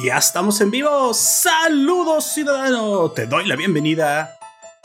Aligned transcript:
Ya 0.00 0.16
estamos 0.16 0.60
en 0.60 0.70
vivo. 0.70 1.12
Saludos 1.12 2.32
ciudadano. 2.32 3.10
Te 3.10 3.26
doy 3.26 3.48
la 3.48 3.56
bienvenida 3.56 4.38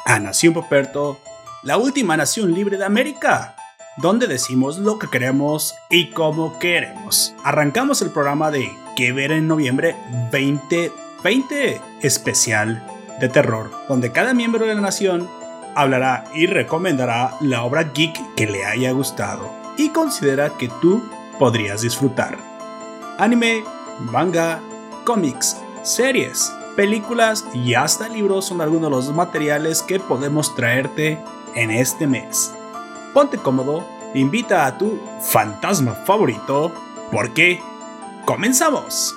a 0.05 0.17
Nación 0.17 0.55
Poperto, 0.55 1.19
la 1.61 1.77
última 1.77 2.17
nación 2.17 2.51
libre 2.55 2.79
de 2.79 2.85
América, 2.85 3.55
donde 3.97 4.25
decimos 4.25 4.79
lo 4.79 4.97
que 4.97 5.07
queremos 5.07 5.75
y 5.91 6.09
cómo 6.09 6.57
queremos. 6.57 7.35
Arrancamos 7.43 8.01
el 8.01 8.09
programa 8.09 8.49
de 8.49 8.71
Que 8.95 9.13
ver 9.13 9.31
en 9.31 9.47
noviembre 9.47 9.95
2020 10.31 11.79
especial 12.01 12.83
de 13.19 13.29
terror, 13.29 13.69
donde 13.87 14.11
cada 14.11 14.33
miembro 14.33 14.65
de 14.65 14.73
la 14.73 14.81
nación 14.81 15.29
hablará 15.75 16.23
y 16.33 16.47
recomendará 16.47 17.35
la 17.39 17.61
obra 17.63 17.91
geek 17.93 18.33
que 18.35 18.47
le 18.47 18.65
haya 18.65 18.91
gustado 18.93 19.47
y 19.77 19.89
considera 19.89 20.57
que 20.57 20.69
tú 20.81 21.07
podrías 21.37 21.81
disfrutar. 21.81 22.35
Anime, 23.19 23.63
manga, 23.99 24.59
cómics, 25.05 25.57
series, 25.83 26.51
películas 26.75 27.45
y 27.53 27.73
hasta 27.75 28.09
libros 28.09 28.45
son 28.45 28.61
algunos 28.61 28.89
de 28.89 28.95
los 28.95 29.15
materiales 29.15 29.81
que 29.81 29.99
podemos 29.99 30.55
traerte 30.55 31.19
en 31.55 31.71
este 31.71 32.07
mes. 32.07 32.51
Ponte 33.13 33.37
cómodo, 33.37 33.85
invita 34.13 34.65
a 34.65 34.77
tu 34.77 34.99
fantasma 35.21 35.93
favorito, 35.93 36.71
porque 37.11 37.61
comenzamos. 38.25 39.15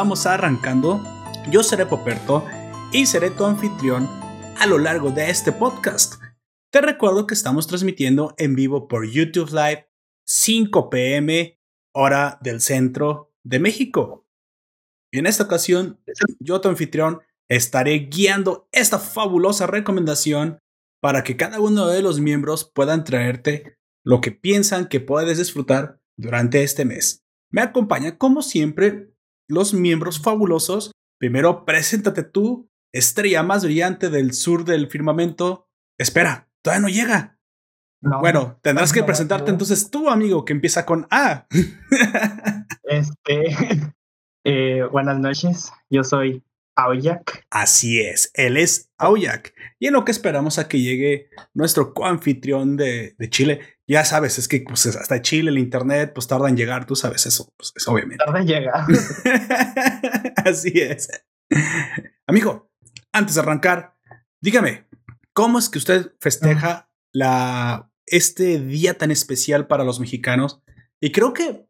Vamos 0.00 0.24
arrancando. 0.24 1.04
Yo 1.50 1.62
seré 1.62 1.84
Poperto 1.84 2.46
y 2.90 3.04
seré 3.04 3.28
tu 3.28 3.44
anfitrión 3.44 4.08
a 4.58 4.64
lo 4.64 4.78
largo 4.78 5.10
de 5.10 5.28
este 5.28 5.52
podcast. 5.52 6.14
Te 6.72 6.80
recuerdo 6.80 7.26
que 7.26 7.34
estamos 7.34 7.66
transmitiendo 7.66 8.34
en 8.38 8.54
vivo 8.54 8.88
por 8.88 9.06
YouTube 9.06 9.50
Live 9.50 9.90
5 10.24 10.88
pm 10.88 11.60
hora 11.92 12.38
del 12.40 12.62
centro 12.62 13.34
de 13.44 13.58
México. 13.58 14.26
Y 15.12 15.18
en 15.18 15.26
esta 15.26 15.44
ocasión, 15.44 16.00
yo 16.38 16.62
tu 16.62 16.70
anfitrión 16.70 17.20
estaré 17.50 18.08
guiando 18.10 18.70
esta 18.72 18.98
fabulosa 18.98 19.66
recomendación 19.66 20.60
para 21.02 21.24
que 21.24 21.36
cada 21.36 21.60
uno 21.60 21.88
de 21.88 22.00
los 22.00 22.20
miembros 22.20 22.64
puedan 22.74 23.04
traerte 23.04 23.76
lo 24.02 24.22
que 24.22 24.32
piensan 24.32 24.88
que 24.88 25.00
puedes 25.00 25.36
disfrutar 25.36 26.00
durante 26.16 26.62
este 26.62 26.86
mes. 26.86 27.26
Me 27.50 27.60
acompaña 27.60 28.16
como 28.16 28.40
siempre 28.40 29.09
los 29.50 29.74
miembros 29.74 30.20
fabulosos. 30.20 30.92
Primero, 31.18 31.64
preséntate 31.64 32.22
tú, 32.22 32.70
estrella 32.92 33.42
más 33.42 33.64
brillante 33.64 34.08
del 34.08 34.32
sur 34.32 34.64
del 34.64 34.88
firmamento. 34.88 35.68
Espera, 35.98 36.48
todavía 36.62 36.80
no 36.82 36.88
llega. 36.88 37.38
bueno, 38.00 38.58
tendrás 38.62 38.92
que 38.92 39.02
presentarte 39.02 39.50
entonces 39.50 39.90
tú, 39.90 40.08
amigo, 40.08 40.44
que 40.44 40.52
empieza 40.52 40.86
con 40.86 41.06
A. 41.10 41.46
este, 42.84 43.94
eh, 44.44 44.82
buenas 44.90 45.18
noches, 45.18 45.72
yo 45.90 46.04
soy 46.04 46.42
Aoyak. 46.76 47.46
Así 47.50 48.00
es, 48.00 48.30
él 48.34 48.56
es 48.56 48.90
Aoyak. 48.98 49.54
Y 49.78 49.86
en 49.86 49.94
lo 49.94 50.04
que 50.04 50.12
esperamos 50.12 50.58
a 50.58 50.68
que 50.68 50.80
llegue 50.80 51.30
nuestro 51.54 51.94
coanfitrión 51.94 52.76
de, 52.76 53.14
de 53.18 53.30
Chile, 53.30 53.60
ya 53.86 54.04
sabes, 54.04 54.38
es 54.38 54.46
que 54.46 54.60
pues, 54.60 54.86
hasta 54.86 55.20
Chile 55.20 55.50
el 55.50 55.58
internet 55.58 56.12
pues 56.14 56.28
tarda 56.28 56.48
en 56.48 56.56
llegar, 56.56 56.86
tú 56.86 56.94
sabes 56.94 57.26
eso, 57.26 57.52
pues, 57.56 57.72
obviamente. 57.88 58.24
Tarda 58.24 58.40
en 58.40 58.46
llegar. 58.46 58.84
Así 60.44 60.72
es. 60.74 61.08
Amigo, 62.26 62.70
antes 63.12 63.34
de 63.34 63.40
arrancar, 63.40 63.96
dígame, 64.40 64.86
¿cómo 65.32 65.58
es 65.58 65.68
que 65.68 65.78
usted 65.78 66.12
festeja 66.20 66.88
la, 67.12 67.90
este 68.06 68.60
día 68.60 68.96
tan 68.96 69.10
especial 69.10 69.66
para 69.66 69.82
los 69.82 69.98
mexicanos? 69.98 70.62
Y 71.00 71.10
creo 71.12 71.32
que, 71.32 71.66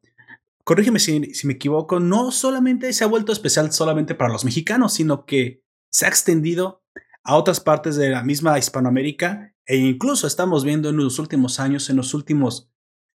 corrígeme 0.65 0.99
si, 0.99 1.21
me 1.45 1.53
equivoco, 1.53 2.01
no 2.01 2.31
solamente 2.31 2.93
se 2.93 3.05
ha 3.05 3.09
vuelto 3.09 3.33
especial 3.33 3.73
solamente 3.73 4.15
para 4.15 4.33
los 4.33 4.45
mexicanos, 4.45 4.95
sino 4.95 5.25
que 5.25 5.63
se 5.91 6.07
ha 6.07 6.09
extendido 6.09 6.83
a 7.25 7.37
otras 7.37 7.61
partes 7.61 7.97
de 7.97 8.11
la 8.11 8.23
misma 8.23 8.59
Hispanoamérica 8.59 9.55
e 9.67 9.77
incluso 9.77 10.27
estamos 10.27 10.65
viendo 10.65 10.89
en 10.89 10.97
los 10.97 11.19
últimos 11.19 11.61
años, 11.61 11.91
en 11.91 11.97
los 11.97 12.15
últimos 12.15 12.71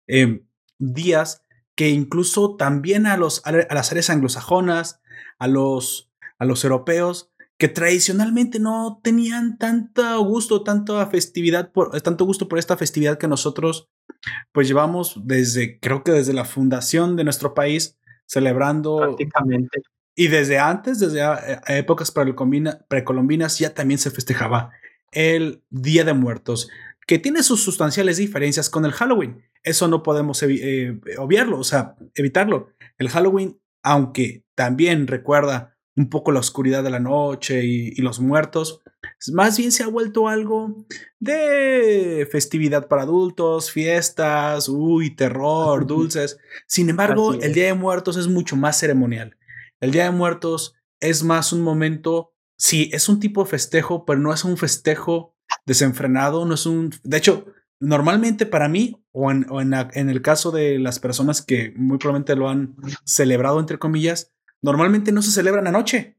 em, 0.07 0.45
días, 0.79 1.45
que 1.75 1.89
incluso 1.89 2.55
también 2.55 3.05
a, 3.05 3.17
los, 3.17 3.41
a 3.45 3.51
las 3.51 3.91
áreas 3.91 4.09
anglosajonas, 4.09 5.01
a 5.39 5.47
los, 5.47 6.11
a 6.37 6.45
los 6.45 6.63
europeos, 6.63 7.31
que 7.61 7.67
tradicionalmente 7.67 8.59
no 8.59 9.01
tenían 9.03 9.59
tanto 9.59 10.19
gusto, 10.23 10.63
tanta 10.63 11.05
festividad, 11.05 11.71
por, 11.71 12.01
tanto 12.01 12.25
gusto 12.25 12.47
por 12.47 12.57
esta 12.57 12.75
festividad 12.75 13.19
que 13.19 13.27
nosotros 13.27 13.87
pues 14.51 14.67
llevamos 14.67 15.21
desde, 15.25 15.79
creo 15.79 16.03
que 16.03 16.11
desde 16.11 16.33
la 16.33 16.45
fundación 16.45 17.15
de 17.15 17.23
nuestro 17.23 17.53
país, 17.53 17.99
celebrando. 18.25 18.97
Prácticamente. 18.97 19.83
Y 20.15 20.29
desde 20.29 20.57
antes, 20.57 20.97
desde 20.97 21.21
épocas 21.67 22.11
precolombinas, 22.11 23.59
ya 23.59 23.75
también 23.75 23.99
se 23.99 24.09
festejaba 24.09 24.71
el 25.11 25.63
Día 25.69 26.03
de 26.03 26.15
Muertos, 26.15 26.67
que 27.05 27.19
tiene 27.19 27.43
sus 27.43 27.61
sustanciales 27.63 28.17
diferencias 28.17 28.71
con 28.71 28.85
el 28.85 28.91
Halloween. 28.91 29.45
Eso 29.61 29.87
no 29.87 30.01
podemos 30.01 30.41
eh, 30.41 30.99
obviarlo, 31.19 31.59
o 31.59 31.63
sea, 31.63 31.95
evitarlo. 32.15 32.71
El 32.97 33.09
Halloween, 33.09 33.61
aunque 33.83 34.45
también 34.55 35.05
recuerda 35.05 35.70
un 35.95 36.09
poco 36.09 36.31
la 36.31 36.39
oscuridad 36.39 36.83
de 36.83 36.89
la 36.89 36.99
noche 36.99 37.63
y, 37.65 37.95
los 38.01 38.19
muertos, 38.19 38.81
más 39.33 39.57
bien 39.57 39.71
se 39.71 39.83
ha 39.83 39.87
vuelto 39.87 40.27
algo 40.27 40.85
de 41.19 42.27
festividad 42.31 42.87
para 42.87 43.03
adultos, 43.03 43.71
fiestas, 43.71 44.69
uy, 44.69 45.15
terror, 45.15 45.85
dulces. 45.87 46.37
Sin 46.67 46.89
embargo, 46.89 47.33
el 47.33 47.53
Día 47.53 47.65
de 47.65 47.73
Muertos 47.73 48.17
es 48.17 48.27
mucho 48.27 48.55
más 48.55 48.79
ceremonial. 48.79 49.37
El 49.79 49.91
Día 49.91 50.05
de 50.05 50.11
Muertos 50.11 50.75
es 50.99 51.23
más 51.23 51.51
un 51.51 51.61
momento 51.61 52.31
sí, 52.61 52.91
es 52.93 53.09
un 53.09 53.19
tipo 53.19 53.43
de 53.43 53.49
festejo, 53.49 54.05
pero 54.05 54.19
no 54.19 54.31
es 54.31 54.45
un 54.45 54.55
festejo 54.55 55.35
desenfrenado, 55.65 56.45
no 56.45 56.53
es 56.53 56.67
un... 56.67 56.91
De 57.03 57.17
hecho, 57.17 57.47
normalmente 57.79 58.45
para 58.45 58.69
mí, 58.69 59.03
o 59.11 59.31
en, 59.31 59.47
en, 59.49 60.09
el 60.09 60.21
caso 60.21 60.51
de 60.51 60.77
las 60.77 60.99
personas 60.99 61.41
que 61.41 61.73
muy 61.75 61.97
probablemente 61.97 62.35
lo 62.35 62.49
han 62.49 62.75
celebrado, 63.03 63.59
entre 63.59 63.79
comillas, 63.79 64.31
normalmente 64.61 65.11
no 65.11 65.21
se 65.21 65.31
celebran 65.31 65.67
anoche. 65.67 66.17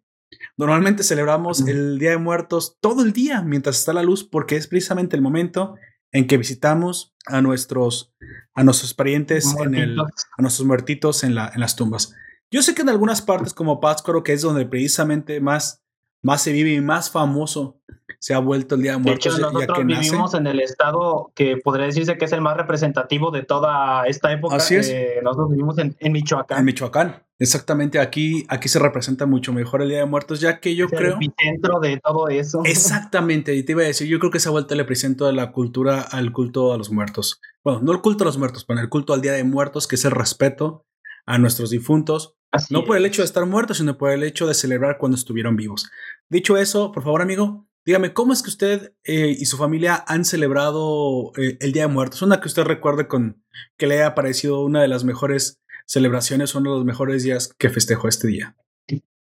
Normalmente 0.57 1.03
celebramos 1.03 1.67
el 1.67 1.99
Día 1.99 2.11
de 2.11 2.17
Muertos 2.19 2.79
todo 2.81 3.03
el 3.03 3.13
día 3.13 3.43
mientras 3.43 3.79
está 3.79 3.93
la 3.93 4.03
luz, 4.03 4.25
porque 4.25 4.57
es 4.57 4.67
precisamente 4.67 5.15
el 5.17 5.23
momento 5.23 5.75
en 6.11 6.27
que 6.27 6.37
visitamos 6.37 7.15
a 7.27 7.41
nuestros, 7.43 8.15
a 8.55 8.65
nuestros 8.65 8.95
parientes, 8.95 9.55
en 9.63 9.75
el, 9.75 9.99
a 9.99 10.43
nuestros 10.43 10.67
muertitos 10.67 11.25
en, 11.25 11.35
la, 11.35 11.51
en 11.55 11.61
las 11.61 11.77
tumbas. 11.77 12.15
Yo 12.51 12.63
sé 12.63 12.75
que 12.75 12.83
en 12.83 12.91
algunas 12.91 13.23
partes 13.23 13.55
como 13.55 13.81
Pátzcuaro, 13.81 14.23
que 14.23 14.35
es 14.35 14.43
donde 14.43 14.67
precisamente 14.67 15.41
más 15.41 15.82
más 16.23 16.43
se 16.43 16.53
vive 16.53 16.73
y 16.73 16.81
más 16.81 17.11
famoso 17.11 17.77
se 18.19 18.35
ha 18.35 18.39
vuelto 18.39 18.77
el 18.77 18.83
Día 18.83 18.93
de 18.93 18.99
Muertos. 18.99 19.37
De 19.37 19.41
hecho, 19.43 19.53
nosotros 19.53 19.85
vivimos 19.85 20.35
en 20.35 20.47
el 20.47 20.61
estado 20.61 21.33
que 21.35 21.57
podría 21.57 21.87
decirse 21.87 22.17
que 22.17 22.25
es 22.27 22.33
el 22.33 22.41
más 22.41 22.57
representativo 22.57 23.33
de 23.33 23.43
toda 23.43 24.07
esta 24.07 24.33
época. 24.33 24.57
Así 24.57 24.77
es. 24.77 24.95
nosotros 25.25 25.51
vivimos 25.51 25.77
en, 25.79 25.97
Michoacán. 26.13 26.61
En 26.61 26.65
Michoacán, 26.65 27.25
exactamente. 27.41 27.99
Aquí, 27.99 28.47
aquí 28.49 28.69
se 28.69 28.79
representa 28.79 29.27
mucho 29.27 29.53
mejor 29.53 29.83
el 29.83 29.89
Día 29.89 29.99
de 29.99 30.07
Muertos, 30.07 30.41
ya 30.41 30.61
que 30.61 30.77
yo 30.77 30.89
creo. 30.89 31.17
El 31.19 31.25
epicentro 31.25 31.81
de 31.81 31.99
todo 31.99 32.29
eso. 32.29 32.63
Exactamente. 32.65 33.57
Y 33.57 33.65
te 33.65 33.73
iba 33.73 33.83
a 33.83 33.87
decir, 33.87 34.07
yo 34.07 34.21
creo 34.21 34.31
que 34.31 34.39
se 34.39 34.49
ha 34.49 34.53
vuelto 34.53 34.75
el 34.75 34.81
epicentro 34.81 35.27
de 35.27 35.33
la 35.33 35.51
cultura 35.51 36.03
al 36.03 36.31
culto 36.31 36.73
a 36.73 36.79
los 36.79 36.93
muertos. 36.93 37.41
Bueno, 37.65 37.81
no 37.83 37.91
el 37.91 38.01
culto 38.03 38.23
a 38.23 38.27
los 38.27 38.39
muertos, 38.39 38.65
pero 38.65 38.79
el 38.79 38.89
culto 38.89 39.15
al 39.15 39.21
Día 39.21 39.33
de 39.33 39.43
Muertos, 39.43 39.89
que 39.89 39.97
es 39.97 40.05
el 40.05 40.13
respeto 40.13 40.87
a 41.27 41.39
nuestros 41.39 41.71
difuntos. 41.71 42.37
no 42.71 42.85
por 42.85 42.97
el 42.97 43.07
hecho 43.07 43.23
de 43.23 43.27
estar 43.27 43.47
muertos, 43.47 43.79
sino 43.79 43.97
por 43.97 44.11
el 44.11 44.23
hecho 44.23 44.47
de 44.47 44.55
celebrar 44.55 44.99
cuando 44.99 45.17
estuvieron 45.17 45.57
vivos. 45.57 45.91
Dicho 46.29 46.57
eso, 46.57 46.93
por 46.93 47.03
favor, 47.03 47.23
amigo, 47.23 47.67
dígame, 47.85 48.13
¿cómo 48.13 48.33
es 48.33 48.43
que 48.43 48.51
usted 48.51 48.95
eh, 49.05 49.35
y 49.39 49.45
su 49.47 49.57
familia 49.57 50.05
han 50.07 50.25
celebrado 50.25 51.33
eh, 51.37 51.57
el 51.61 51.73
Día 51.73 51.87
de 51.87 51.93
Muertos? 51.93 52.23
Una 52.23 52.41
que 52.41 52.49
usted 52.49 52.65
recuerde 52.65 53.09
con 53.09 53.43
que 53.77 53.87
le 53.87 53.97
haya 53.97 54.15
parecido 54.15 54.63
una 54.65 54.83
de 54.83 54.89
las 54.89 55.05
mejores 55.05 55.63
celebraciones, 55.87 56.55
uno 56.55 56.73
de 56.73 56.77
los 56.79 56.85
mejores 56.85 57.23
días 57.23 57.55
que 57.59 57.71
festejó 57.71 58.09
este 58.09 58.29
día. 58.29 58.57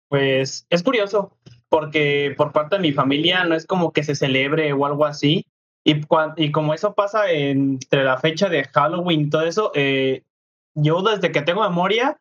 Pues 0.10 0.66
es 0.70 0.84
curioso, 0.84 1.38
porque 1.70 2.34
por 2.38 2.54
parte 2.54 2.78
de 2.78 2.82
mi 2.82 2.94
familia 2.94 3.44
no 3.44 3.56
es 3.56 3.66
como 3.66 3.92
que 3.92 4.04
se 4.04 4.16
celebre 4.16 4.72
o 4.74 4.86
algo 4.86 5.06
así. 5.06 5.46
Y, 5.84 6.02
y 6.38 6.52
como 6.52 6.74
eso 6.74 6.94
pasa 6.96 7.32
entre 7.32 8.04
la 8.04 8.18
fecha 8.18 8.50
de 8.50 8.66
Halloween 8.66 9.22
y 9.22 9.30
todo 9.30 9.44
eso, 9.44 9.72
eh, 9.74 10.24
yo 10.78 11.02
desde 11.02 11.32
que 11.32 11.42
tengo 11.42 11.62
memoria, 11.62 12.18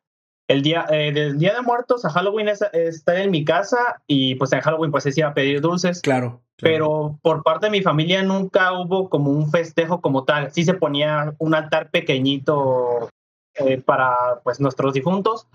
el 0.49 0.63
día, 0.63 0.87
eh, 0.91 1.13
del 1.13 1.39
Día 1.39 1.55
de 1.55 1.63
Muertos 1.63 2.05
a 2.05 2.11
Halloween 2.11 2.49
es, 2.49 2.63
estar 2.73 3.17
en 3.17 3.31
mi 3.31 3.45
casa 3.45 4.03
y 4.07 4.37
pues 4.37 4.53
en 4.53 4.61
Halloween 4.61 4.91
pues 4.91 5.07
a 5.23 5.35
pedir 5.35 5.61
dulces. 5.61 6.01
Claro, 6.01 6.43
Pero 6.57 7.19
por 7.23 7.43
parte 7.43 7.67
de 7.67 7.73
mi 7.73 7.83
familia 7.83 8.23
nunca 8.23 8.73
hubo 8.73 9.11
como 9.11 9.31
un 9.31 9.51
festejo 9.51 10.01
como 10.01 10.25
tal. 10.25 10.53
Sí 10.53 10.65
se 10.65 10.75
ponía 10.75 11.35
un 11.39 11.55
altar 11.55 11.91
pequeñito 11.91 13.11
eh, 13.55 13.79
para 13.79 14.41
pues 14.43 14.61
nuestros 14.61 14.95
difuntos, 14.95 15.49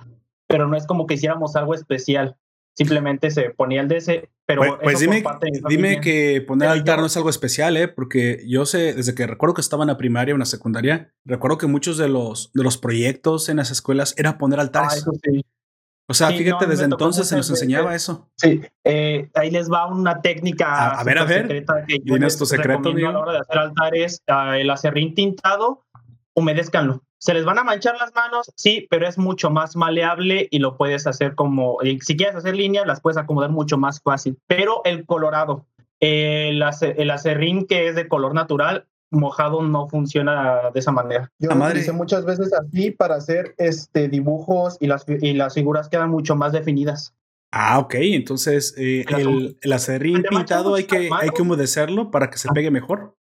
pero 0.48 0.68
no 0.68 0.78
es 0.78 0.86
como 0.86 1.08
que 1.08 1.16
hiciéramos 1.16 1.56
algo 1.56 1.74
especial. 1.74 2.36
Simplemente 2.74 3.32
se 3.32 3.50
ponía 3.50 3.82
el 3.82 3.88
DC, 3.88 4.30
pero 4.46 4.62
pues, 4.62 4.74
pues 4.82 5.00
dime, 5.00 5.24
dime 5.68 6.02
que 6.02 6.44
poner 6.46 6.70
altar 6.70 7.00
no 7.00 7.06
es 7.06 7.18
algo 7.18 7.30
especial, 7.30 7.78
¿eh? 7.78 7.88
Porque 7.88 8.44
yo 8.48 8.66
sé, 8.66 8.94
desde 8.94 9.14
que 9.14 9.28
recuerdo 9.28 9.56
que 9.56 9.62
estaba 9.62 9.84
en 9.84 9.88
la 9.88 9.98
primaria 9.98 10.34
o 10.34 10.38
en 10.38 10.40
la 10.40 10.46
secundaria, 10.46 11.14
recuerdo 11.26 11.58
que 11.58 11.68
muchos 11.68 11.98
de 11.98 12.10
los, 12.10 12.52
de 12.54 12.64
los 12.64 12.78
proyectos 12.78 13.50
en 13.50 13.58
las 13.58 13.72
escuelas 13.72 14.14
era 14.18 14.38
poner 14.38 14.60
ah, 14.60 14.64
altares. 14.64 15.06
O 16.12 16.14
sea, 16.14 16.28
fíjate, 16.30 16.68
desde 16.68 16.84
entonces 16.86 17.28
se 17.28 17.38
nos 17.38 17.50
enseñaba 17.50 17.96
eso. 17.96 18.30
Sí, 18.36 18.62
eh, 18.84 19.30
ahí 19.34 19.50
les 19.50 19.72
va 19.72 19.88
una 19.88 20.22
técnica. 20.22 21.00
A, 21.00 21.04
ver, 21.06 21.18
a 21.18 21.24
ver. 21.24 21.48
Que 21.88 22.02
yo 22.04 22.18
tu 22.38 22.46
secreto, 22.46 22.90
A 22.90 22.94
la 22.94 23.20
hora 23.20 23.32
de 23.32 23.40
hacer 23.40 23.58
altares, 23.58 24.22
uh, 24.28 24.54
el 24.54 24.70
acerrín 24.70 25.16
tintado, 25.16 25.86
humedézcanlo. 26.36 27.04
Se 27.18 27.34
les 27.34 27.46
van 27.46 27.60
a 27.60 27.64
manchar 27.64 27.96
las 28.00 28.14
manos, 28.16 28.52
sí, 28.56 28.88
pero 28.90 29.08
es 29.08 29.18
mucho 29.18 29.52
más 29.52 29.76
maleable 29.76 30.48
y 30.50 30.60
lo 30.60 30.78
puedes 30.78 31.06
hacer 31.06 31.36
como, 31.36 31.78
si 32.02 32.18
quieres 32.18 32.36
hacer 32.36 32.56
líneas, 32.56 32.88
las 32.88 33.02
puedes 33.02 33.18
acomodar 33.18 33.52
mucho 33.52 33.78
más 33.78 34.02
fácil. 34.02 34.40
Pero 34.48 34.82
el 34.86 35.06
colorado, 35.06 35.68
el, 36.00 36.64
el 36.98 37.12
acerrín 37.12 37.68
que 37.68 37.88
es 37.88 37.96
de 37.96 38.08
color 38.08 38.34
natural, 38.34 38.88
mojado 39.12 39.62
no 39.62 39.88
funciona 39.88 40.72
de 40.74 40.80
esa 40.80 40.92
manera. 40.92 41.32
Yo 41.38 41.50
lo 41.50 41.78
hice 41.78 41.92
muchas 41.92 42.26
veces 42.26 42.52
así 42.54 42.92
para 42.92 43.16
hacer 43.16 43.54
este 43.58 44.08
dibujos 44.08 44.78
y 44.80 44.88
las, 44.88 45.06
y 45.08 45.34
las 45.34 45.54
figuras 45.54 45.90
quedan 45.90 46.10
mucho 46.10 46.36
más 46.36 46.54
definidas. 46.54 47.14
Ah, 47.52 47.80
ok. 47.80 47.96
Entonces, 48.00 48.74
eh, 48.78 49.06
el, 49.10 49.58
el, 49.62 49.74
acerrín 49.74 50.24
pintado 50.24 50.76
hay 50.76 50.86
que, 50.86 51.10
hay 51.14 51.30
que 51.30 51.42
humedecerlo 51.42 52.10
para 52.10 52.30
que 52.30 52.38
se 52.38 52.48
ah. 52.50 52.54
pegue 52.54 52.72
mejor. 52.72 53.18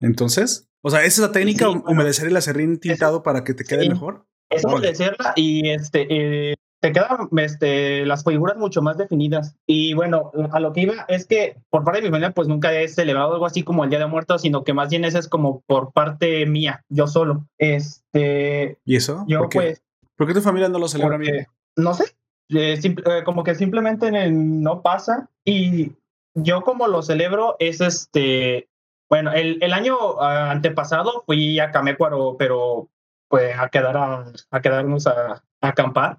Entonces, 0.00 0.67
o 0.82 0.90
sea, 0.90 1.00
esa 1.00 1.06
es 1.06 1.28
la 1.28 1.32
técnica, 1.32 1.68
humedecer 1.68 2.28
el 2.28 2.36
acerrín 2.36 2.78
tintado 2.78 3.22
para 3.22 3.44
que 3.44 3.54
te 3.54 3.64
quede 3.64 3.88
mejor. 3.88 4.26
Es 4.50 4.64
humedecerla 4.64 5.32
y 5.36 5.68
este, 5.68 6.06
eh, 6.10 6.54
te 6.80 6.92
quedan 6.92 7.28
este, 7.36 8.06
las 8.06 8.24
figuras 8.24 8.56
mucho 8.56 8.82
más 8.82 8.96
definidas. 8.96 9.56
Y 9.66 9.94
bueno, 9.94 10.30
a 10.52 10.60
lo 10.60 10.72
que 10.72 10.82
iba 10.82 11.04
es 11.08 11.26
que 11.26 11.56
por 11.70 11.84
parte 11.84 12.00
de 12.00 12.04
mi 12.04 12.10
familia, 12.10 12.30
pues 12.32 12.48
nunca 12.48 12.72
he 12.72 12.88
celebrado 12.88 13.34
algo 13.34 13.46
así 13.46 13.62
como 13.62 13.84
el 13.84 13.90
Día 13.90 13.98
de 13.98 14.06
Muertos, 14.06 14.42
sino 14.42 14.64
que 14.64 14.72
más 14.72 14.88
bien 14.88 15.04
ese 15.04 15.18
es 15.18 15.28
como 15.28 15.62
por 15.66 15.92
parte 15.92 16.46
mía, 16.46 16.84
yo 16.88 17.06
solo. 17.06 17.46
Este. 17.58 18.78
¿Y 18.84 18.96
eso? 18.96 19.24
Yo, 19.26 19.40
¿Por 19.40 19.48
qué? 19.48 19.58
pues. 19.58 19.82
¿Por 20.16 20.26
qué 20.26 20.34
tu 20.34 20.40
familia 20.40 20.68
no 20.68 20.78
lo 20.78 20.88
celebra 20.88 21.16
bien? 21.16 21.46
No 21.76 21.94
sé. 21.94 22.04
Eh, 22.50 22.78
eh, 22.82 23.22
como 23.24 23.44
que 23.44 23.54
simplemente 23.54 24.10
no 24.30 24.82
pasa. 24.82 25.28
Y 25.44 25.92
yo, 26.34 26.62
como 26.62 26.86
lo 26.86 27.02
celebro, 27.02 27.56
es 27.58 27.80
este. 27.80 28.68
Bueno, 29.08 29.32
el, 29.32 29.58
el 29.62 29.72
año 29.72 29.96
ah, 30.20 30.50
antepasado 30.50 31.24
fui 31.26 31.58
a 31.60 31.70
Camécuaro, 31.70 32.36
pero 32.38 32.90
pues 33.28 33.58
a 33.58 33.68
quedar 33.68 33.96
a, 33.96 34.60
quedarnos 34.60 35.06
a 35.06 35.42
acampar. 35.60 36.18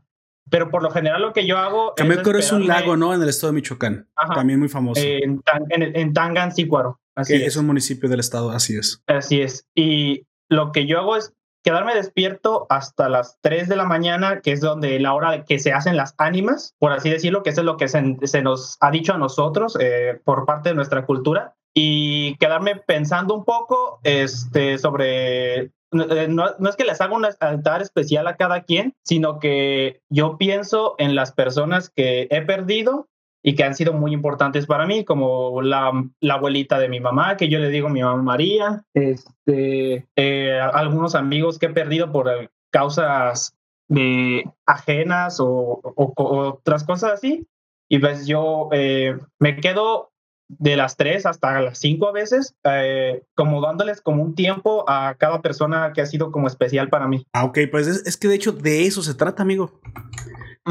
Pero 0.49 0.71
por 0.71 0.81
lo 0.81 0.89
general 0.89 1.21
lo 1.21 1.31
que 1.31 1.45
yo 1.45 1.59
hago... 1.59 1.93
Camécuaro 1.95 2.39
es, 2.39 2.51
un 2.51 2.65
lago, 2.65 2.97
¿no? 2.97 3.13
En 3.13 3.21
el 3.21 3.29
estado 3.29 3.53
de 3.53 3.57
Michoacán. 3.57 4.07
También 4.33 4.57
muy 4.57 4.67
famoso. 4.69 4.99
En, 4.99 5.43
en, 5.69 5.95
en 5.95 6.13
Tangancícuaro. 6.13 6.99
Así 7.15 7.35
es. 7.35 7.47
es 7.49 7.55
un 7.57 7.67
municipio 7.67 8.09
del 8.09 8.19
estado, 8.19 8.49
así 8.49 8.75
es. 8.75 9.03
Así 9.05 9.41
es. 9.41 9.67
Y 9.75 10.25
lo 10.49 10.71
que 10.71 10.87
yo 10.87 10.99
hago 10.99 11.17
es 11.17 11.33
quedarme 11.63 11.93
despierto 11.93 12.65
hasta 12.69 13.09
las 13.09 13.37
3 13.41 13.67
de 13.67 13.75
la 13.75 13.85
mañana, 13.85 14.41
que 14.41 14.53
es 14.53 14.61
donde 14.61 14.99
la 14.99 15.13
hora 15.13 15.43
que 15.43 15.59
se 15.59 15.73
hacen 15.73 15.97
las 15.97 16.15
ánimas, 16.17 16.75
por 16.79 16.93
así 16.93 17.09
decirlo, 17.09 17.43
que 17.43 17.51
eso 17.51 17.61
es 17.61 17.65
lo 17.65 17.77
que 17.77 17.87
se, 17.87 18.17
se 18.23 18.41
nos 18.41 18.77
ha 18.79 18.91
dicho 18.91 19.13
a 19.13 19.17
nosotros 19.17 19.77
eh, 19.79 20.19
por 20.23 20.45
parte 20.45 20.69
de 20.69 20.75
nuestra 20.75 21.05
cultura, 21.05 21.55
y 21.81 22.35
quedarme 22.35 22.75
pensando 22.75 23.33
un 23.33 23.45
poco 23.45 24.01
este, 24.03 24.77
sobre 24.77 25.71
eh, 25.91 26.27
no, 26.27 26.45
es 26.69 26.75
que 26.75 26.83
les 26.83 26.99
haga 26.99 27.15
un 27.15 27.25
altar 27.39 27.81
especial 27.81 28.27
a 28.27 28.35
cada 28.35 28.63
quien, 28.63 28.95
sino 29.03 29.39
que 29.39 30.01
yo 30.09 30.37
pienso 30.37 30.95
en 30.97 31.15
las 31.15 31.31
personas 31.31 31.89
que 31.89 32.27
he 32.31 32.41
perdido 32.41 33.07
y 33.41 33.55
que 33.55 33.63
han 33.63 33.75
sido 33.75 33.93
muy 33.93 34.11
importantes 34.11 34.65
para 34.65 34.85
mí, 34.85 35.05
como 35.05 35.61
la, 35.61 35.93
abuelita 36.29 36.77
de 36.79 36.89
mi 36.89 36.99
mamá, 36.99 37.37
que 37.37 37.47
yo 37.47 37.59
le 37.59 37.69
digo 37.69 37.87
mi 37.87 38.01
mamá 38.01 38.21
María, 38.21 38.83
este, 38.93 40.05
eh, 40.17 40.59
algunos 40.59 41.15
amigos 41.15 41.59
que 41.59 41.67
he 41.67 41.69
perdido 41.69 42.11
por 42.11 42.51
causas 42.71 43.55
de 43.87 44.43
ajenas 44.65 45.39
o, 45.39 45.79
otras 45.95 46.83
cosas 46.83 47.13
así. 47.13 47.47
Y 47.87 47.99
pues 47.99 48.27
yo 48.27 48.67
eh, 48.73 49.17
me 49.39 49.55
quedo 49.61 50.08
de 50.49 50.75
las 50.75 50.97
tres 50.97 51.25
hasta 51.25 51.61
las 51.61 51.77
cinco 51.77 52.07
a 52.07 52.11
veces, 52.11 52.55
eh, 52.63 53.23
como 53.35 53.61
dándoles 53.61 54.01
como 54.01 54.23
un 54.23 54.33
tiempo 54.33 54.83
a 54.89 55.15
cada 55.17 55.41
persona 55.41 55.93
que 55.93 56.01
ha 56.01 56.05
sido 56.05 56.31
como 56.31 56.47
especial 56.47 56.89
para 56.89 57.07
mí. 57.07 57.25
Ah, 57.33 57.45
ok, 57.45 57.59
pues 57.71 57.87
es, 57.87 58.17
que 58.17 58.27
de 58.27 58.35
hecho 58.35 58.51
de 58.51 58.85
eso 58.85 59.03
se 59.03 59.13
trata, 59.13 59.43
amigo. 59.43 59.79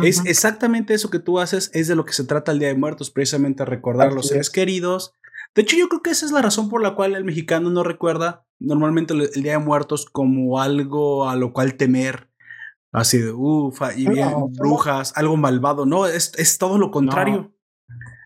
Es 0.02 0.24
exactamente 0.26 0.94
eso 0.94 1.10
que 1.10 1.18
tú 1.18 1.40
haces, 1.40 1.70
es 1.74 1.88
de 1.88 1.96
lo 1.96 2.04
que 2.04 2.12
se 2.12 2.24
trata 2.24 2.52
el 2.52 2.58
Día 2.58 2.68
de 2.68 2.74
Muertos, 2.74 3.10
precisamente 3.10 3.64
recordar 3.64 4.08
a 4.08 4.12
los 4.12 4.28
seres 4.28 4.50
queridos. 4.50 5.14
De 5.54 5.62
hecho, 5.62 5.76
yo 5.76 5.88
creo 5.88 6.02
que 6.02 6.10
esa 6.10 6.26
es 6.26 6.32
la 6.32 6.42
razón 6.42 6.68
por 6.68 6.82
la 6.82 6.94
cual 6.94 7.14
el 7.14 7.24
mexicano 7.24 7.70
no 7.70 7.82
recuerda 7.82 8.44
normalmente 8.60 9.14
el, 9.14 9.42
Día 9.42 9.52
de 9.52 9.58
Muertos 9.58 10.06
como 10.06 10.60
algo 10.60 11.28
a 11.28 11.36
lo 11.36 11.52
cual 11.52 11.74
temer. 11.74 12.28
Así 12.92 13.18
de, 13.18 13.32
ufa, 13.32 13.94
y 13.94 14.06
bien, 14.08 14.32
brujas, 14.52 15.12
algo 15.16 15.36
malvado. 15.36 15.84
No, 15.84 16.06
es, 16.06 16.32
es 16.36 16.58
todo 16.58 16.78
lo 16.78 16.90
contrario. 16.90 17.52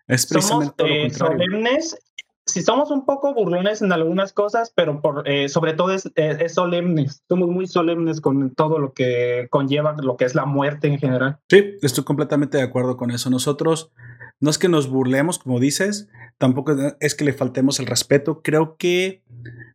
Es 0.08 0.22
somos, 0.22 0.72
eh, 0.78 1.10
solemnes. 1.10 1.96
Si 2.44 2.62
somos 2.62 2.90
un 2.90 3.06
poco 3.06 3.34
burlones 3.34 3.82
en 3.82 3.92
algunas 3.92 4.32
cosas, 4.32 4.72
pero 4.74 5.00
por, 5.00 5.28
eh, 5.28 5.48
sobre 5.48 5.74
todo 5.74 5.92
es, 5.92 6.10
es, 6.16 6.54
solemnes. 6.54 7.22
Somos 7.28 7.48
muy 7.48 7.68
solemnes 7.68 8.20
con 8.20 8.52
todo 8.54 8.78
lo 8.78 8.92
que 8.92 9.46
conlleva 9.50 9.94
lo 10.02 10.16
que 10.16 10.24
es 10.24 10.34
la 10.34 10.44
muerte 10.44 10.88
en 10.88 10.98
general. 10.98 11.38
Sí, 11.48 11.76
estoy 11.82 12.02
completamente 12.02 12.58
de 12.58 12.64
acuerdo 12.64 12.96
con 12.96 13.12
eso. 13.12 13.30
Nosotros 13.30 13.92
no 14.40 14.50
es 14.50 14.58
que 14.58 14.68
nos 14.68 14.90
burlemos, 14.90 15.38
como 15.38 15.60
dices, 15.60 16.08
tampoco 16.38 16.74
es 16.98 17.14
que 17.14 17.24
le 17.24 17.32
faltemos 17.32 17.78
el 17.78 17.86
respeto. 17.86 18.42
Creo 18.42 18.76
que 18.76 19.22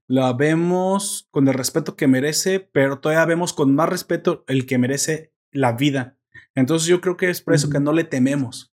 la 0.07 0.33
vemos 0.33 1.29
con 1.31 1.47
el 1.47 1.53
respeto 1.53 1.95
que 1.95 2.07
merece, 2.07 2.59
pero 2.59 2.99
todavía 2.99 3.25
vemos 3.25 3.53
con 3.53 3.73
más 3.73 3.87
respeto 3.87 4.43
el 4.47 4.65
que 4.65 4.77
merece 4.77 5.31
la 5.51 5.71
vida. 5.71 6.17
Entonces 6.53 6.87
yo 6.87 6.99
creo 6.99 7.15
que 7.15 7.29
es 7.29 7.41
por 7.41 7.53
eso 7.53 7.69
que 7.69 7.79
no 7.79 7.93
le 7.93 8.03
tememos 8.03 8.73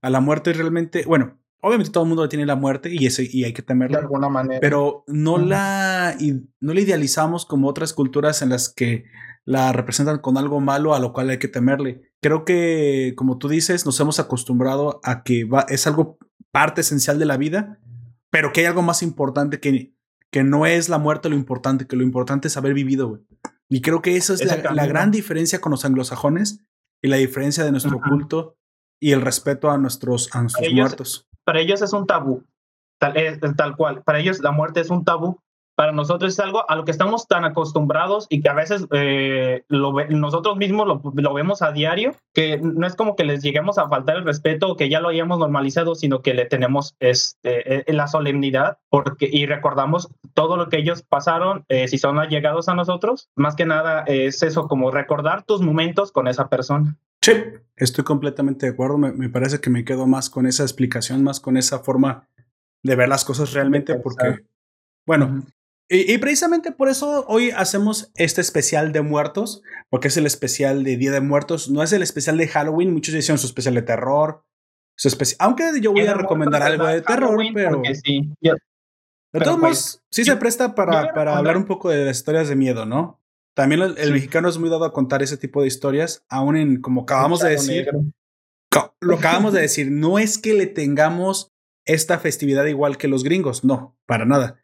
a 0.00 0.10
la 0.10 0.20
muerte 0.20 0.52
realmente, 0.52 1.04
bueno, 1.06 1.38
obviamente 1.60 1.92
todo 1.92 2.04
el 2.04 2.08
mundo 2.08 2.28
tiene 2.28 2.46
la 2.46 2.56
muerte 2.56 2.90
y, 2.92 3.06
ese, 3.06 3.28
y 3.30 3.44
hay 3.44 3.52
que 3.52 3.62
temerla. 3.62 3.98
De 3.98 4.04
alguna 4.04 4.28
manera. 4.28 4.60
Pero 4.60 5.04
no, 5.06 5.38
la, 5.38 6.16
no 6.60 6.74
la 6.74 6.80
idealizamos 6.80 7.46
como 7.46 7.68
otras 7.68 7.92
culturas 7.92 8.42
en 8.42 8.50
las 8.50 8.72
que 8.72 9.04
la 9.44 9.72
representan 9.72 10.18
con 10.18 10.36
algo 10.36 10.60
malo 10.60 10.94
a 10.94 11.00
lo 11.00 11.12
cual 11.12 11.30
hay 11.30 11.38
que 11.38 11.48
temerle. 11.48 12.12
Creo 12.20 12.44
que, 12.44 13.14
como 13.16 13.38
tú 13.38 13.48
dices, 13.48 13.86
nos 13.86 13.98
hemos 14.00 14.20
acostumbrado 14.20 15.00
a 15.02 15.22
que 15.22 15.44
va, 15.44 15.66
es 15.68 15.86
algo 15.86 16.18
parte 16.50 16.82
esencial 16.82 17.18
de 17.18 17.26
la 17.26 17.36
vida, 17.36 17.78
pero 18.30 18.52
que 18.52 18.60
hay 18.60 18.66
algo 18.66 18.82
más 18.82 19.02
importante 19.02 19.60
que, 19.60 19.94
que 20.30 20.44
no 20.44 20.66
es 20.66 20.88
la 20.88 20.98
muerte 20.98 21.28
lo 21.28 21.36
importante, 21.36 21.86
que 21.86 21.96
lo 21.96 22.02
importante 22.02 22.48
es 22.48 22.56
haber 22.56 22.74
vivido, 22.74 23.22
Y 23.68 23.80
creo 23.80 24.02
que 24.02 24.16
esa 24.16 24.34
es 24.34 24.44
la, 24.44 24.86
gran 24.86 25.10
diferencia 25.10 25.60
con 25.60 25.70
los 25.70 25.84
anglosajones 25.84 26.64
y 27.02 27.08
la 27.08 27.16
diferencia 27.16 27.64
de 27.64 27.72
nuestro 27.72 28.00
culto 28.00 28.56
y 29.00 29.12
el 29.12 29.22
respeto 29.22 29.70
a 29.70 29.78
nuestros, 29.78 30.28
a 30.32 30.42
nuestros 30.42 30.72
muertos. 30.72 31.26
Para 31.44 31.60
ellos 31.60 31.82
es 31.82 31.92
un 31.92 32.06
tabú, 32.06 32.44
tal, 32.98 33.14
tal 33.56 33.76
cual. 33.76 34.02
Para 34.02 34.20
ellos 34.20 34.40
la 34.40 34.52
muerte 34.52 34.80
es 34.80 34.90
un 34.90 35.04
tabú. 35.04 35.40
Para 35.80 35.92
nosotros 35.92 36.34
es 36.34 36.40
algo 36.40 36.70
a 36.70 36.76
lo 36.76 36.84
que 36.84 36.90
estamos 36.90 37.26
tan 37.26 37.46
acostumbrados 37.46 38.26
y 38.28 38.42
que 38.42 38.50
a 38.50 38.52
veces 38.52 38.86
eh, 38.92 39.64
lo, 39.68 39.94
nosotros 40.10 40.58
mismos 40.58 40.86
lo, 40.86 41.00
lo, 41.14 41.32
vemos 41.32 41.62
a 41.62 41.72
diario, 41.72 42.14
que 42.34 42.58
no 42.58 42.86
es 42.86 42.94
como 42.94 43.16
que 43.16 43.24
les 43.24 43.42
lleguemos 43.42 43.78
a 43.78 43.88
faltar 43.88 44.18
el 44.18 44.26
respeto 44.26 44.68
o 44.68 44.76
que 44.76 44.90
ya 44.90 45.00
lo 45.00 45.08
hayamos 45.08 45.38
normalizado, 45.38 45.94
sino 45.94 46.20
que 46.20 46.34
le 46.34 46.44
tenemos 46.44 46.96
este, 47.00 47.82
la 47.90 48.08
solemnidad 48.08 48.76
porque, 48.90 49.30
y 49.32 49.46
recordamos 49.46 50.10
todo 50.34 50.58
lo 50.58 50.68
que 50.68 50.76
ellos 50.76 51.00
pasaron, 51.00 51.64
eh, 51.70 51.88
si 51.88 51.96
son 51.96 52.18
allegados 52.18 52.68
a 52.68 52.74
nosotros. 52.74 53.30
Más 53.34 53.56
que 53.56 53.64
nada 53.64 54.04
es 54.06 54.42
eso, 54.42 54.68
como 54.68 54.90
recordar 54.90 55.44
tus 55.44 55.62
momentos 55.62 56.12
con 56.12 56.28
esa 56.28 56.50
persona. 56.50 56.98
Sí, 57.22 57.32
estoy 57.76 58.04
completamente 58.04 58.66
de 58.66 58.72
acuerdo. 58.72 58.98
Me, 58.98 59.30
parece 59.30 59.62
que 59.62 59.70
me 59.70 59.86
quedo 59.86 60.06
más 60.06 60.28
con 60.28 60.44
esa 60.44 60.62
explicación, 60.62 61.24
más 61.24 61.40
con 61.40 61.56
esa 61.56 61.78
forma 61.78 62.28
de 62.82 62.96
ver 62.96 63.08
las 63.08 63.24
cosas 63.24 63.54
realmente, 63.54 63.94
porque, 63.94 64.44
bueno, 65.06 65.42
y, 65.92 66.18
precisamente 66.18 66.70
por 66.70 66.88
eso 66.88 67.24
hoy 67.26 67.50
hacemos 67.50 68.12
este 68.14 68.40
especial 68.40 68.92
de 68.92 69.02
muertos, 69.02 69.62
porque 69.88 70.06
es 70.06 70.16
el 70.16 70.24
especial 70.24 70.84
de 70.84 70.96
Día 70.96 71.10
de 71.10 71.20
Muertos, 71.20 71.68
no 71.68 71.82
es 71.82 71.92
el 71.92 72.02
especial 72.02 72.38
de 72.38 72.46
Halloween, 72.46 72.92
muchos 72.92 73.12
dicen 73.12 73.38
su 73.38 73.46
especial 73.46 73.74
de 73.74 73.82
terror, 73.82 74.44
su 74.96 75.08
especial, 75.08 75.38
aunque 75.40 75.64
yo 75.80 75.92
voy 75.92 76.06
a 76.06 76.14
recomendar 76.14 76.62
algo 76.62 76.86
de 76.86 77.02
terror, 77.02 77.36
pero... 77.52 77.82
Sí. 78.04 78.32
de 78.40 79.40
todos 79.40 79.58
pues, 79.58 79.60
modos, 79.60 80.02
sí 80.12 80.24
se 80.24 80.36
presta 80.36 80.76
para, 80.76 81.12
para 81.12 81.36
hablar 81.36 81.56
un 81.56 81.64
poco 81.64 81.90
de 81.90 82.04
las 82.04 82.18
historias 82.18 82.48
de 82.48 82.54
miedo, 82.54 82.86
¿no? 82.86 83.20
También 83.54 83.82
el, 83.96 84.12
mexicano 84.12 84.48
es 84.48 84.58
muy 84.58 84.70
dado 84.70 84.84
a 84.84 84.92
contar 84.92 85.22
ese 85.22 85.36
tipo 85.36 85.60
de 85.60 85.66
historias, 85.66 86.24
aún 86.28 86.56
en, 86.56 86.80
como 86.80 87.02
acabamos 87.02 87.40
de 87.40 87.50
decir, 87.50 87.90
lo 89.00 89.16
acabamos 89.16 89.52
de 89.52 89.60
decir, 89.62 89.90
no 89.90 90.20
es 90.20 90.38
que 90.38 90.54
le 90.54 90.66
tengamos 90.66 91.50
esta 91.84 92.18
festividad 92.20 92.64
igual 92.66 92.96
que 92.96 93.08
los 93.08 93.24
gringos, 93.24 93.64
no, 93.64 93.96
para 94.06 94.24
nada. 94.24 94.62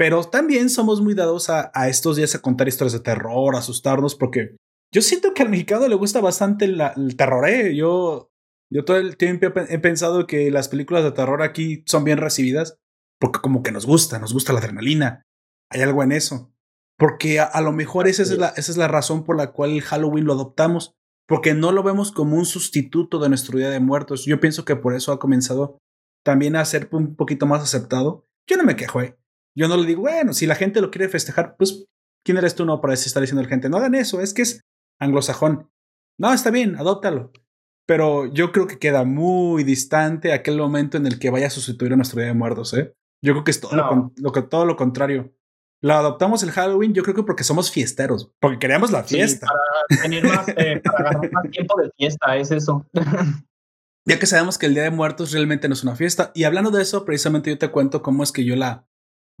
Pero 0.00 0.24
también 0.24 0.70
somos 0.70 1.02
muy 1.02 1.12
dados 1.12 1.50
a, 1.50 1.70
a 1.74 1.90
estos 1.90 2.16
días 2.16 2.34
a 2.34 2.40
contar 2.40 2.66
historias 2.66 2.94
de 2.94 3.00
terror, 3.00 3.54
asustarnos, 3.54 4.14
porque 4.14 4.56
yo 4.94 5.02
siento 5.02 5.34
que 5.34 5.42
al 5.42 5.50
mexicano 5.50 5.86
le 5.88 5.94
gusta 5.94 6.22
bastante 6.22 6.64
el 6.64 7.16
terror, 7.18 7.46
¿eh? 7.46 7.76
Yo, 7.76 8.30
yo 8.72 8.86
todo 8.86 8.96
el 8.96 9.18
tiempo 9.18 9.48
he 9.68 9.78
pensado 9.78 10.26
que 10.26 10.50
las 10.50 10.70
películas 10.70 11.04
de 11.04 11.12
terror 11.12 11.42
aquí 11.42 11.84
son 11.86 12.04
bien 12.04 12.16
recibidas 12.16 12.78
porque 13.20 13.40
como 13.40 13.62
que 13.62 13.72
nos 13.72 13.84
gusta, 13.84 14.18
nos 14.18 14.32
gusta 14.32 14.54
la 14.54 14.60
adrenalina. 14.60 15.26
Hay 15.70 15.82
algo 15.82 16.02
en 16.02 16.12
eso. 16.12 16.50
Porque 16.96 17.38
a, 17.38 17.60
lo 17.60 17.72
mejor 17.72 18.08
esa 18.08 18.22
es, 18.22 18.30
la, 18.38 18.54
esa 18.56 18.72
es 18.72 18.78
la 18.78 18.88
razón 18.88 19.22
por 19.22 19.36
la 19.36 19.52
cual 19.52 19.72
el 19.72 19.82
Halloween 19.82 20.24
lo 20.24 20.32
adoptamos, 20.32 20.94
porque 21.28 21.52
no 21.52 21.72
lo 21.72 21.82
vemos 21.82 22.10
como 22.10 22.36
un 22.36 22.46
sustituto 22.46 23.18
de 23.18 23.28
nuestro 23.28 23.58
Día 23.58 23.68
de 23.68 23.80
Muertos. 23.80 24.24
Yo 24.24 24.40
pienso 24.40 24.64
que 24.64 24.76
por 24.76 24.94
eso 24.94 25.12
ha 25.12 25.18
comenzado 25.18 25.76
también 26.24 26.56
a 26.56 26.64
ser 26.64 26.88
un 26.92 27.16
poquito 27.16 27.44
más 27.44 27.62
aceptado. 27.62 28.24
Yo 28.48 28.56
no 28.56 28.64
me 28.64 28.76
quejo, 28.76 29.02
¿eh? 29.02 29.19
Yo 29.56 29.68
no 29.68 29.76
le 29.76 29.86
digo, 29.86 30.02
bueno, 30.02 30.32
si 30.32 30.46
la 30.46 30.54
gente 30.54 30.80
lo 30.80 30.90
quiere 30.90 31.08
festejar, 31.08 31.56
pues, 31.56 31.86
¿quién 32.24 32.36
eres 32.36 32.54
tú 32.54 32.64
no 32.64 32.80
para 32.80 32.94
estar 32.94 33.20
diciendo 33.20 33.40
a 33.40 33.44
la 33.44 33.48
gente? 33.48 33.68
No 33.68 33.78
hagan 33.78 33.94
eso, 33.94 34.20
es 34.20 34.32
que 34.34 34.42
es 34.42 34.60
anglosajón. 35.00 35.70
No, 36.18 36.32
está 36.32 36.50
bien, 36.50 36.76
adóptalo. 36.76 37.32
Pero 37.86 38.26
yo 38.32 38.52
creo 38.52 38.66
que 38.66 38.78
queda 38.78 39.04
muy 39.04 39.64
distante 39.64 40.32
aquel 40.32 40.58
momento 40.58 40.96
en 40.96 41.06
el 41.06 41.18
que 41.18 41.30
vaya 41.30 41.48
a 41.48 41.50
sustituir 41.50 41.92
a 41.92 41.96
nuestro 41.96 42.20
Día 42.20 42.28
de 42.28 42.34
Muertos, 42.34 42.72
¿eh? 42.74 42.94
Yo 43.22 43.32
creo 43.32 43.44
que 43.44 43.50
es 43.50 43.60
todo, 43.60 43.74
lo, 43.74 44.48
todo 44.48 44.64
lo 44.64 44.76
contrario. 44.76 45.34
Lo 45.82 45.94
adoptamos 45.94 46.42
el 46.42 46.50
Halloween, 46.50 46.92
yo 46.92 47.02
creo 47.02 47.14
que 47.14 47.22
porque 47.22 47.42
somos 47.42 47.70
fiesteros, 47.70 48.30
porque 48.38 48.58
queremos 48.58 48.90
la 48.90 49.02
fiesta. 49.02 49.46
para 49.46 50.02
tener 50.02 50.24
más, 50.24 50.48
eh, 50.48 50.80
para 50.84 51.10
agarrar 51.10 51.32
más 51.32 51.50
tiempo 51.50 51.80
de 51.80 51.90
fiesta, 51.96 52.36
es 52.36 52.50
eso. 52.50 52.86
ya 54.06 54.18
que 54.18 54.26
sabemos 54.26 54.58
que 54.58 54.66
el 54.66 54.74
Día 54.74 54.82
de 54.82 54.90
Muertos 54.90 55.32
realmente 55.32 55.68
no 55.68 55.74
es 55.74 55.82
una 55.82 55.96
fiesta. 55.96 56.32
Y 56.34 56.44
hablando 56.44 56.70
de 56.70 56.82
eso, 56.82 57.04
precisamente 57.04 57.50
yo 57.50 57.58
te 57.58 57.70
cuento 57.70 58.02
cómo 58.02 58.22
es 58.22 58.30
que 58.30 58.44
yo 58.44 58.56
la, 58.56 58.86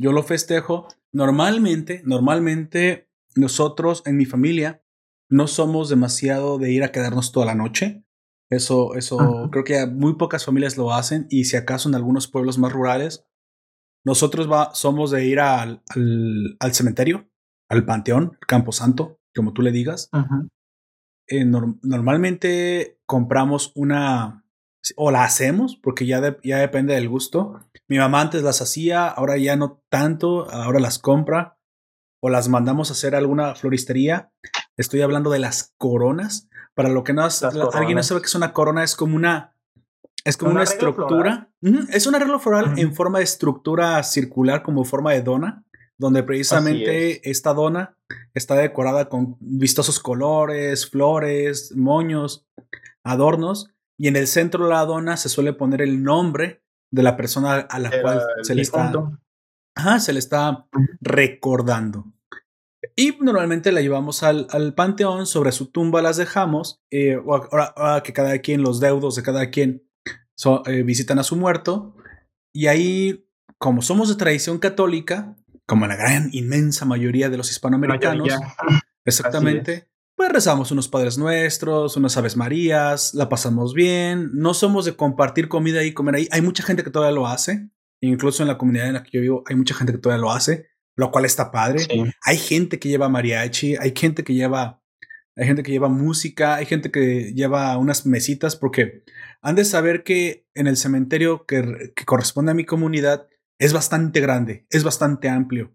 yo 0.00 0.12
lo 0.12 0.22
festejo. 0.22 0.88
Normalmente, 1.12 2.02
normalmente 2.04 3.08
nosotros 3.36 4.02
en 4.06 4.16
mi 4.16 4.24
familia 4.24 4.82
no 5.28 5.46
somos 5.46 5.88
demasiado 5.88 6.58
de 6.58 6.72
ir 6.72 6.82
a 6.82 6.90
quedarnos 6.90 7.32
toda 7.32 7.46
la 7.46 7.54
noche. 7.54 8.04
Eso, 8.48 8.94
eso 8.94 9.48
creo 9.52 9.62
que 9.62 9.86
muy 9.86 10.14
pocas 10.16 10.44
familias 10.44 10.76
lo 10.76 10.92
hacen 10.92 11.26
y 11.30 11.44
si 11.44 11.56
acaso 11.56 11.88
en 11.88 11.94
algunos 11.94 12.26
pueblos 12.26 12.58
más 12.58 12.72
rurales 12.72 13.24
nosotros 14.04 14.50
va, 14.50 14.74
somos 14.74 15.10
de 15.10 15.26
ir 15.26 15.40
al, 15.40 15.82
al, 16.58 16.72
cementerio, 16.74 17.28
al 17.68 17.84
panteón, 17.84 18.38
Campo 18.48 18.72
Santo, 18.72 19.20
como 19.34 19.52
tú 19.52 19.60
le 19.60 19.72
digas. 19.72 20.08
Eh, 21.28 21.44
normalmente 21.44 22.98
compramos 23.04 23.72
una, 23.74 24.39
o 24.96 25.10
la 25.10 25.24
hacemos, 25.24 25.76
porque 25.76 26.06
ya, 26.06 26.38
ya 26.42 26.58
depende 26.58 26.94
del 26.94 27.08
gusto. 27.08 27.60
Mi 27.88 27.98
mamá 27.98 28.20
antes 28.20 28.42
las 28.42 28.62
hacía, 28.62 29.08
ahora 29.08 29.36
ya 29.36 29.56
no 29.56 29.82
tanto, 29.88 30.50
ahora 30.50 30.80
las 30.80 30.98
compra 30.98 31.58
o 32.22 32.28
las 32.28 32.48
mandamos 32.48 32.90
a 32.90 32.92
hacer 32.92 33.14
alguna 33.14 33.54
floristería. 33.54 34.30
Estoy 34.76 35.02
hablando 35.02 35.30
de 35.30 35.38
las 35.38 35.74
coronas. 35.78 36.48
Para 36.74 36.88
lo 36.88 37.02
que 37.02 37.12
no, 37.12 37.22
alguien 37.72 37.96
no 37.96 38.02
sabe 38.02 38.20
que 38.20 38.26
es 38.26 38.34
una 38.34 38.52
corona, 38.52 38.84
es 38.84 38.94
como 38.94 39.16
una, 39.16 39.54
es 40.24 40.36
como 40.36 40.52
una 40.52 40.62
estructura. 40.62 41.50
Es 41.92 42.06
un 42.06 42.14
arreglo 42.14 42.38
floral 42.38 42.78
en 42.78 42.94
forma 42.94 43.18
de 43.18 43.24
estructura 43.24 44.02
circular, 44.02 44.62
como 44.62 44.84
forma 44.84 45.12
de 45.12 45.22
dona, 45.22 45.64
donde 45.98 46.22
precisamente 46.22 47.28
esta 47.28 47.52
dona 47.52 47.96
está 48.34 48.54
decorada 48.54 49.08
con 49.08 49.36
vistosos 49.40 50.00
colores, 50.00 50.88
flores, 50.88 51.74
moños, 51.76 52.46
adornos. 53.02 53.70
Y 54.00 54.08
en 54.08 54.16
el 54.16 54.28
centro 54.28 54.64
de 54.64 54.70
la 54.70 54.86
dona 54.86 55.18
se 55.18 55.28
suele 55.28 55.52
poner 55.52 55.82
el 55.82 56.02
nombre 56.02 56.64
de 56.90 57.02
la 57.02 57.18
persona 57.18 57.56
a 57.56 57.78
la 57.78 57.90
cual 58.00 58.22
se 58.40 58.54
le, 58.54 58.62
está, 58.62 58.90
se 59.98 60.14
le 60.14 60.18
está 60.18 60.66
recordando. 61.02 62.10
Y 62.96 63.18
normalmente 63.20 63.72
la 63.72 63.82
llevamos 63.82 64.22
al, 64.22 64.46
al, 64.52 64.72
panteón, 64.72 65.26
sobre 65.26 65.52
su 65.52 65.70
tumba 65.70 66.00
las 66.00 66.16
dejamos, 66.16 66.82
eh, 66.90 67.20
ahora, 67.26 68.02
que 68.02 68.14
cada 68.14 68.38
quien, 68.38 68.62
los 68.62 68.80
deudos 68.80 69.16
de 69.16 69.22
cada 69.22 69.50
quien 69.50 69.86
eh, 70.64 70.82
visitan 70.82 71.18
a 71.18 71.22
su 71.22 71.36
muerto. 71.36 71.94
Y 72.54 72.68
ahí, 72.68 73.28
como 73.58 73.82
somos 73.82 74.08
de 74.08 74.14
tradición 74.14 74.60
católica, 74.60 75.36
como 75.66 75.86
la 75.86 75.96
gran 75.96 76.30
inmensa 76.32 76.86
mayoría 76.86 77.28
de 77.28 77.36
los 77.36 77.50
hispanoamericanos, 77.50 78.28
exactamente, 79.04 79.89
pues 80.20 80.32
rezamos 80.32 80.70
unos 80.70 80.86
Padres 80.86 81.16
Nuestros, 81.16 81.96
unas 81.96 82.14
Aves 82.18 82.36
Marías, 82.36 83.14
la 83.14 83.30
pasamos 83.30 83.72
bien, 83.72 84.28
no 84.34 84.52
somos 84.52 84.84
de 84.84 84.94
compartir 84.94 85.48
comida 85.48 85.82
y 85.82 85.94
comer 85.94 86.16
ahí, 86.16 86.28
hay 86.30 86.42
mucha 86.42 86.62
gente 86.62 86.84
que 86.84 86.90
todavía 86.90 87.14
lo 87.14 87.26
hace, 87.26 87.70
incluso 88.02 88.42
en 88.42 88.48
la 88.48 88.58
comunidad 88.58 88.88
en 88.88 88.92
la 88.92 89.02
que 89.02 89.12
yo 89.12 89.22
vivo 89.22 89.44
hay 89.46 89.56
mucha 89.56 89.72
gente 89.74 89.94
que 89.94 89.98
todavía 89.98 90.20
lo 90.20 90.30
hace, 90.30 90.68
lo 90.94 91.10
cual 91.10 91.24
está 91.24 91.50
padre. 91.50 91.86
Hay 92.22 92.36
gente 92.36 92.78
que 92.78 92.90
lleva 92.90 93.08
mariachi, 93.08 93.76
hay 93.76 93.94
gente 93.96 94.22
que 94.22 94.34
lleva 94.34 94.82
hay 95.36 95.46
gente 95.46 95.62
que 95.62 95.72
lleva 95.72 95.88
música, 95.88 96.56
hay 96.56 96.66
gente 96.66 96.90
que 96.90 97.32
lleva 97.32 97.78
unas 97.78 98.04
mesitas, 98.04 98.56
porque 98.56 99.04
han 99.40 99.54
de 99.54 99.64
saber 99.64 100.04
que 100.04 100.46
en 100.52 100.66
el 100.66 100.76
cementerio 100.76 101.46
que, 101.46 101.94
corresponde 102.04 102.50
a 102.50 102.54
mi 102.54 102.66
comunidad 102.66 103.26
es 103.58 103.72
bastante 103.72 104.20
grande, 104.20 104.66
es 104.68 104.84
bastante 104.84 105.30
amplio. 105.30 105.74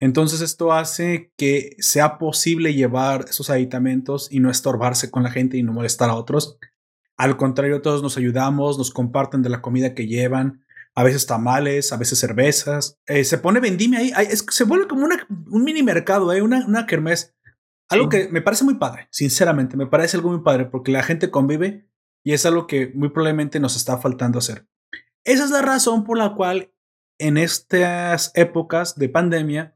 Entonces 0.00 0.40
esto 0.40 0.72
hace 0.72 1.30
que 1.36 1.76
sea 1.78 2.16
posible 2.16 2.72
llevar 2.72 3.26
esos 3.28 3.50
aditamentos 3.50 4.28
y 4.32 4.40
no 4.40 4.50
estorbarse 4.50 5.10
con 5.10 5.22
la 5.22 5.30
gente 5.30 5.58
y 5.58 5.62
no 5.62 5.74
molestar 5.74 6.08
a 6.08 6.14
otros. 6.14 6.58
Al 7.18 7.36
contrario, 7.36 7.82
todos 7.82 8.02
nos 8.02 8.16
ayudamos, 8.16 8.78
nos 8.78 8.90
comparten 8.90 9.42
de 9.42 9.50
la 9.50 9.60
comida 9.60 9.94
que 9.94 10.06
llevan, 10.06 10.64
a 10.94 11.04
veces 11.04 11.26
tamales, 11.26 11.92
a 11.92 11.98
veces 11.98 12.18
cervezas. 12.18 12.98
Eh, 13.06 13.24
se 13.24 13.36
pone 13.36 13.60
vendimia 13.60 13.98
ahí, 13.98 14.12
se 14.50 14.64
vuelve 14.64 14.88
como 14.88 15.06
un 15.06 15.64
mini 15.64 15.82
mercado, 15.82 16.32
eh, 16.32 16.40
una, 16.40 16.64
una 16.66 16.86
kermés. 16.86 17.34
Algo 17.90 18.08
que 18.08 18.28
me 18.28 18.40
parece 18.40 18.64
muy 18.64 18.76
padre, 18.76 19.08
sinceramente, 19.10 19.76
me 19.76 19.86
parece 19.86 20.16
algo 20.16 20.30
muy 20.30 20.42
padre 20.42 20.64
porque 20.64 20.92
la 20.92 21.02
gente 21.02 21.30
convive 21.30 21.88
y 22.24 22.32
es 22.32 22.46
algo 22.46 22.66
que 22.66 22.92
muy 22.94 23.10
probablemente 23.10 23.60
nos 23.60 23.76
está 23.76 23.98
faltando 23.98 24.38
hacer. 24.38 24.66
Esa 25.24 25.44
es 25.44 25.50
la 25.50 25.60
razón 25.60 26.04
por 26.04 26.16
la 26.16 26.34
cual 26.34 26.72
en 27.18 27.36
estas 27.36 28.32
épocas 28.34 28.94
de 28.94 29.08
pandemia 29.08 29.74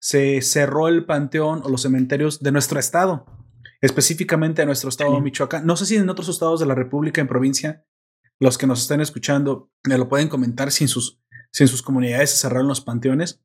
se 0.00 0.40
cerró 0.42 0.88
el 0.88 1.04
panteón 1.04 1.60
o 1.64 1.68
los 1.68 1.82
cementerios 1.82 2.40
de 2.40 2.52
nuestro 2.52 2.80
estado, 2.80 3.26
específicamente 3.80 4.62
de 4.62 4.66
nuestro 4.66 4.88
estado 4.88 5.14
de 5.14 5.20
Michoacán. 5.20 5.66
No 5.66 5.76
sé 5.76 5.86
si 5.86 5.96
en 5.96 6.08
otros 6.08 6.28
estados 6.28 6.58
de 6.58 6.66
la 6.66 6.74
República, 6.74 7.20
en 7.20 7.28
provincia, 7.28 7.84
los 8.40 8.58
que 8.58 8.66
nos 8.66 8.80
estén 8.82 9.00
escuchando 9.00 9.70
me 9.86 9.98
lo 9.98 10.08
pueden 10.08 10.28
comentar 10.28 10.72
si 10.72 10.84
en 10.84 10.88
sus, 10.88 11.22
si 11.52 11.64
en 11.64 11.68
sus 11.68 11.82
comunidades 11.82 12.30
se 12.30 12.38
cerraron 12.38 12.68
los 12.68 12.80
panteones, 12.80 13.44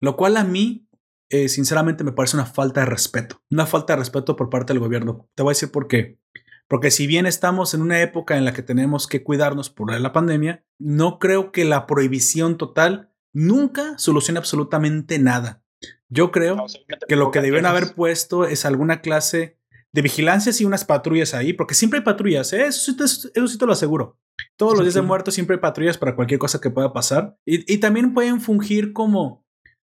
lo 0.00 0.16
cual 0.16 0.38
a 0.38 0.44
mí 0.44 0.88
eh, 1.28 1.48
sinceramente 1.48 2.02
me 2.02 2.12
parece 2.12 2.36
una 2.36 2.46
falta 2.46 2.80
de 2.80 2.86
respeto, 2.86 3.42
una 3.50 3.66
falta 3.66 3.92
de 3.92 3.98
respeto 3.98 4.34
por 4.36 4.48
parte 4.48 4.72
del 4.72 4.80
gobierno. 4.80 5.28
Te 5.34 5.42
voy 5.42 5.50
a 5.50 5.54
decir 5.54 5.70
por 5.70 5.86
qué. 5.86 6.18
Porque 6.66 6.90
si 6.90 7.06
bien 7.06 7.26
estamos 7.26 7.74
en 7.74 7.82
una 7.82 8.00
época 8.00 8.36
en 8.38 8.44
la 8.44 8.52
que 8.52 8.62
tenemos 8.62 9.06
que 9.06 9.24
cuidarnos 9.24 9.70
por 9.70 9.92
la 9.92 10.12
pandemia, 10.12 10.64
no 10.78 11.18
creo 11.18 11.50
que 11.50 11.64
la 11.64 11.86
prohibición 11.86 12.56
total 12.56 13.12
nunca 13.32 13.98
solucione 13.98 14.38
absolutamente 14.38 15.18
nada. 15.18 15.64
Yo 16.10 16.30
creo 16.30 16.66
que 17.08 17.16
lo 17.16 17.30
que 17.30 17.40
deben 17.40 17.64
haber 17.64 17.94
puesto 17.94 18.44
es 18.44 18.64
alguna 18.64 19.00
clase 19.00 19.56
de 19.92 20.02
vigilancia 20.02 20.52
y 20.58 20.64
unas 20.64 20.84
patrullas 20.84 21.34
ahí, 21.34 21.52
porque 21.52 21.74
siempre 21.74 22.00
hay 22.00 22.04
patrullas, 22.04 22.52
¿eh? 22.52 22.66
eso, 22.66 22.92
sí 22.92 23.58
te, 23.58 23.66
lo 23.66 23.72
aseguro. 23.72 24.18
Todos 24.56 24.74
los 24.74 24.82
días 24.82 24.94
de 24.94 25.02
muertos 25.02 25.34
siempre 25.34 25.56
hay 25.56 25.60
patrullas 25.60 25.96
para 25.96 26.14
cualquier 26.14 26.38
cosa 26.38 26.60
que 26.60 26.70
pueda 26.70 26.92
pasar. 26.92 27.36
Y, 27.46 27.72
y 27.72 27.78
también 27.78 28.12
pueden 28.12 28.40
fungir 28.40 28.92
como, 28.92 29.44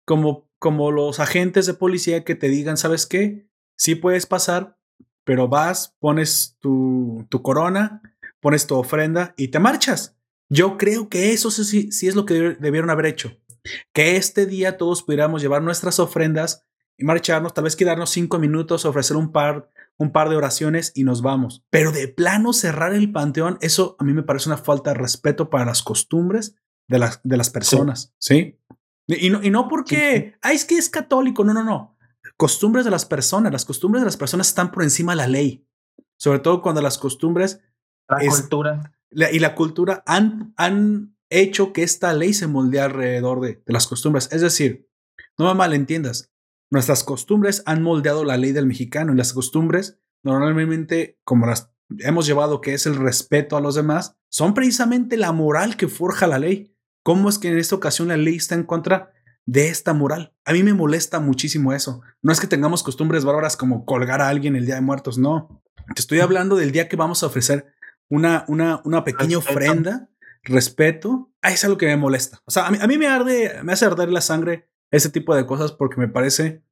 como 0.05 0.49
como 0.59 0.91
los 0.91 1.19
agentes 1.19 1.65
de 1.65 1.73
policía 1.73 2.23
que 2.23 2.35
te 2.35 2.49
digan, 2.49 2.77
¿sabes 2.77 3.07
qué? 3.07 3.47
Sí 3.77 3.95
puedes 3.95 4.25
pasar, 4.25 4.77
pero 5.23 5.47
vas, 5.47 5.95
pones 5.99 6.57
tu, 6.59 7.25
tu 7.29 7.41
corona, 7.41 8.01
pones 8.41 8.67
tu 8.67 8.75
ofrenda 8.75 9.33
y 9.37 9.47
te 9.47 9.59
marchas. 9.59 10.17
Yo 10.49 10.77
creo 10.77 11.09
que 11.09 11.31
eso 11.31 11.49
sí, 11.49 11.91
sí 11.91 12.07
es 12.07 12.15
lo 12.15 12.25
que 12.25 12.57
debieron 12.59 12.89
haber 12.89 13.05
hecho. 13.05 13.37
Que 13.93 14.15
este 14.15 14.45
día 14.45 14.77
todos 14.77 15.03
pudiéramos 15.03 15.41
llevar 15.41 15.61
nuestras 15.61 15.99
ofrendas 15.99 16.65
y 16.97 17.05
marcharnos, 17.05 17.53
tal 17.53 17.63
vez 17.63 17.75
quedarnos 17.75 18.09
cinco 18.09 18.39
minutos, 18.39 18.85
ofrecer 18.85 19.15
un 19.15 19.31
par, 19.31 19.69
un 19.97 20.11
par 20.11 20.29
de 20.29 20.35
oraciones 20.35 20.91
y 20.95 21.03
nos 21.05 21.21
vamos. 21.21 21.63
Pero 21.69 21.91
de 21.91 22.09
plano 22.09 22.51
cerrar 22.51 22.93
el 22.93 23.11
panteón, 23.11 23.57
eso 23.61 23.95
a 23.99 24.03
mí 24.03 24.13
me 24.13 24.23
parece 24.23 24.49
una 24.49 24.57
falta 24.57 24.91
de 24.91 24.99
respeto 24.99 25.49
para 25.49 25.65
las 25.65 25.81
costumbres 25.81 26.55
de 26.87 26.99
las, 26.99 27.21
de 27.23 27.37
las 27.37 27.49
personas, 27.49 28.13
¿sí? 28.17 28.59
Y 29.07 29.29
no, 29.29 29.41
y 29.41 29.49
no 29.49 29.67
porque, 29.67 30.35
ah, 30.41 30.51
es 30.51 30.65
que 30.65 30.77
es 30.77 30.89
católico, 30.89 31.43
no, 31.43 31.53
no, 31.53 31.63
no. 31.63 31.97
Costumbres 32.37 32.85
de 32.85 32.91
las 32.91 33.05
personas, 33.05 33.51
las 33.51 33.65
costumbres 33.65 34.01
de 34.01 34.05
las 34.05 34.17
personas 34.17 34.49
están 34.49 34.71
por 34.71 34.83
encima 34.83 35.13
de 35.13 35.17
la 35.17 35.27
ley. 35.27 35.65
Sobre 36.17 36.39
todo 36.39 36.61
cuando 36.61 36.81
las 36.81 36.97
costumbres... 36.97 37.61
La 38.07 38.19
cultura. 38.19 38.93
y 39.11 39.39
la 39.39 39.55
cultura 39.55 40.03
han, 40.05 40.53
han 40.57 41.15
hecho 41.29 41.73
que 41.73 41.83
esta 41.83 42.13
ley 42.13 42.33
se 42.33 42.47
moldee 42.47 42.81
alrededor 42.81 43.41
de, 43.41 43.61
de 43.65 43.73
las 43.73 43.87
costumbres. 43.87 44.29
Es 44.31 44.41
decir, 44.41 44.89
no 45.37 45.47
me 45.47 45.53
malentiendas, 45.53 46.31
nuestras 46.71 47.03
costumbres 47.03 47.63
han 47.65 47.81
moldeado 47.81 48.23
la 48.23 48.37
ley 48.37 48.51
del 48.51 48.65
mexicano 48.65 49.13
y 49.13 49.17
las 49.17 49.33
costumbres 49.33 49.99
normalmente 50.23 51.17
como 51.23 51.45
las 51.45 51.71
hemos 51.99 52.25
llevado 52.25 52.61
que 52.61 52.73
es 52.73 52.85
el 52.85 52.95
respeto 52.95 53.57
a 53.57 53.61
los 53.61 53.75
demás, 53.75 54.17
son 54.29 54.53
precisamente 54.53 55.17
la 55.17 55.31
moral 55.31 55.75
que 55.75 55.87
forja 55.87 56.27
la 56.27 56.37
ley. 56.37 56.75
¿Cómo 57.03 57.29
es 57.29 57.39
que 57.39 57.49
en 57.49 57.57
esta 57.57 57.75
ocasión 57.75 58.09
la 58.09 58.17
ley 58.17 58.35
está 58.35 58.53
en 58.55 58.63
contra 58.63 59.13
de 59.49 59.69
esta 59.69 59.93
moral. 59.93 60.35
A 60.45 60.53
mí 60.53 60.61
me 60.61 60.75
molesta 60.75 61.19
muchísimo 61.19 61.73
eso. 61.73 62.01
No 62.21 62.31
es 62.31 62.39
que 62.39 62.45
tengamos 62.45 62.83
costumbres 62.83 63.25
bárbaras 63.25 63.57
como 63.57 63.83
colgar 63.83 64.21
a 64.21 64.29
alguien 64.29 64.55
el 64.55 64.67
Día 64.67 64.75
de 64.75 64.81
Muertos, 64.81 65.17
no. 65.17 65.63
Te 65.95 66.01
estoy 66.01 66.19
hablando 66.19 66.55
del 66.55 66.71
día 66.71 66.87
que 66.87 66.95
vamos 66.95 67.23
a 67.23 67.25
ofrecer 67.25 67.73
una, 68.09 68.45
una, 68.47 68.79
una 68.85 69.03
pequeña 69.03 69.39
ofrenda, 69.39 70.07
respeto. 70.43 71.31
Ah, 71.41 71.51
es 71.51 71.63
algo 71.63 71.77
que 71.77 71.85
me 71.85 71.97
molesta. 71.97 72.41
O 72.45 72.51
sea, 72.51 72.67
a 72.67 72.71
mí, 72.71 72.77
a 72.81 72.87
mí 72.87 72.97
me 72.97 73.07
arde, 73.07 73.61
me 73.63 73.73
hace 73.73 73.85
arder 73.85 74.11
la 74.11 74.21
sangre 74.21 74.69
ese 74.91 75.09
tipo 75.09 75.35
de 75.35 75.45
cosas 75.45 75.71
porque 75.71 75.99
me 75.99 76.07
parece 76.07 76.63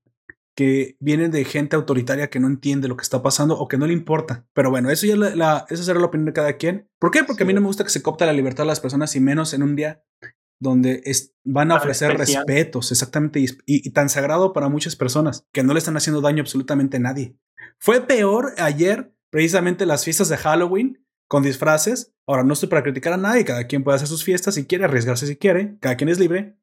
que 0.56 0.98
vienen 1.00 1.30
de 1.30 1.46
gente 1.46 1.76
autoritaria 1.76 2.32
que 2.32 2.40
no 2.40 2.48
entiende 2.48 2.88
lo 2.88 2.98
que 2.98 3.04
está 3.04 3.22
pasando 3.22 3.60
o 3.60 3.68
que 3.68 3.78
no 3.78 3.86
le 3.86 3.94
importa. 3.94 4.48
Pero 4.54 4.72
bueno, 4.72 4.90
eso 4.90 5.06
ya 5.06 5.16
la, 5.16 5.36
la, 5.36 5.66
esa 5.70 5.84
será 5.84 6.00
la 6.00 6.08
opinión 6.08 6.26
de 6.26 6.34
cada 6.34 6.54
quien. 6.54 6.90
¿Por 7.00 7.12
qué? 7.12 7.24
Porque 7.24 7.44
a 7.44 7.46
mí 7.46 7.54
no 7.54 7.62
me 7.62 7.68
gusta 7.68 7.84
que 7.84 7.92
se 7.92 8.02
copta 8.02 8.26
la 8.26 8.34
libertad 8.34 8.64
de 8.64 8.70
las 8.70 8.80
personas 8.80 9.16
y 9.16 9.20
menos 9.20 9.54
en 9.54 9.62
un 9.62 9.76
día 9.76 10.04
donde 10.60 11.04
es, 11.06 11.36
van 11.44 11.72
a 11.72 11.76
ofrecer 11.76 12.18
respetos, 12.18 12.92
exactamente, 12.92 13.40
y, 13.40 13.48
y, 13.66 13.92
tan 13.92 14.10
sagrado 14.10 14.54
para 14.54 14.70
muchas 14.70 14.96
personas, 14.96 15.46
que 15.52 15.62
no 15.62 15.74
le 15.74 15.80
están 15.80 15.96
haciendo 15.98 16.22
daño 16.22 16.42
absolutamente 16.42 16.98
a 16.98 17.02
nadie. 17.02 17.38
Fue 17.80 18.02
peor 18.02 18.54
ayer, 18.58 19.14
precisamente 19.30 19.86
las 19.86 20.04
fiestas 20.04 20.30
de 20.30 20.38
Halloween, 20.38 21.06
con 21.28 21.44
disfraces. 21.44 22.14
Ahora, 22.26 22.44
no 22.44 22.54
estoy 22.54 22.70
para 22.70 22.84
criticar 22.84 23.14
a 23.14 23.18
nadie, 23.18 23.46
cada 23.46 23.68
quien 23.68 23.84
puede 23.84 23.96
hacer 23.96 24.08
sus 24.08 24.24
fiestas 24.24 24.56
si 24.56 24.66
quiere, 24.66 24.86
arriesgarse 24.86 25.28
si 25.28 25.38
quiere, 25.38 25.78
cada 25.80 25.96
quien 25.96 26.10
es 26.10 26.20
libre. 26.20 26.58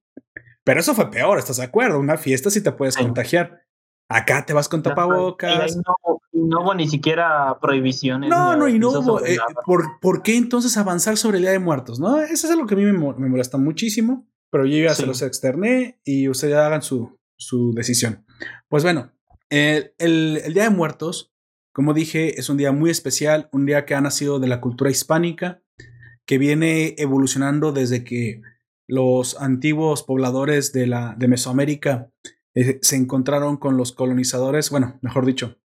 Pero 0.65 0.81
eso 0.81 0.95
fue 0.95 1.11
peor, 1.11 1.39
¿estás 1.39 1.59
de 1.59 1.65
acuerdo? 1.65 1.99
Una 1.99 2.17
fiesta 2.17 2.51
si 2.51 2.63
te 2.63 2.73
puedes 2.73 2.97
contagiar. 2.97 3.65
Acá 4.09 4.45
te 4.45 4.53
vas 4.53 4.69
con 4.69 4.83
tapabocas. 4.83 5.77
No, 5.77 6.21
no, 6.33 6.61
hubo 6.63 6.75
ni 6.75 6.89
siquiera 6.89 7.59
prohibiciones. 7.61 8.31
No, 8.31 8.57
no, 8.57 8.69
y 8.69 8.79
no 8.79 8.91
hubo. 8.91 9.25
Eh, 9.25 9.39
¿por, 9.65 9.99
¿por, 10.01 10.23
qué 10.23 10.37
entonces 10.37 10.77
avanzar 10.77 11.17
sobre 11.17 11.39
el 11.39 11.43
Día 11.43 11.53
de 11.53 11.59
Muertos? 11.59 12.01
No, 12.01 12.21
eso 12.21 12.47
es 12.47 12.53
algo 12.53 12.67
que 12.67 12.75
a 12.75 12.77
mí 12.77 12.85
me, 12.85 12.93
me 12.93 13.29
molesta 13.29 13.57
muchísimo, 13.57 14.27
pero 14.51 14.67
yo 14.67 14.77
ya 14.79 14.95
sí. 14.95 15.03
se 15.03 15.07
los 15.07 15.23
externé 15.23 16.01
y 16.05 16.29
ustedes 16.29 16.57
hagan 16.57 16.83
su, 16.83 17.19
su 17.37 17.73
decisión. 17.75 18.25
Pues 18.69 18.83
bueno, 18.83 19.11
el, 19.49 19.95
el, 19.99 20.41
el, 20.45 20.55
Día 20.55 20.65
de 20.65 20.71
Muertos, 20.71 21.34
como 21.75 21.93
dije, 21.93 22.39
es 22.39 22.49
un 22.49 22.57
día 22.57 22.71
muy 22.71 22.89
especial, 22.89 23.49
un 23.51 23.67
día 23.67 23.85
que 23.85 23.97
ha 23.97 24.01
nacido 24.01 24.39
de 24.39 24.47
la 24.47 24.61
cultura 24.61 24.93
hispánica, 24.93 25.61
que 26.25 26.39
viene 26.39 26.95
evolucionando 26.99 27.73
desde 27.73 28.05
que 28.05 28.43
los 28.87 29.37
antiguos 29.41 30.05
pobladores 30.05 30.73
de, 30.73 30.87
la, 30.87 31.17
de 31.19 31.27
Mesoamérica 31.27 32.11
eh, 32.55 32.79
se 32.81 32.95
encontraron 32.95 33.57
con 33.57 33.77
los 33.77 33.91
colonizadores, 33.91 34.71
bueno, 34.71 35.01
mejor 35.03 35.27
dicho, 35.27 35.59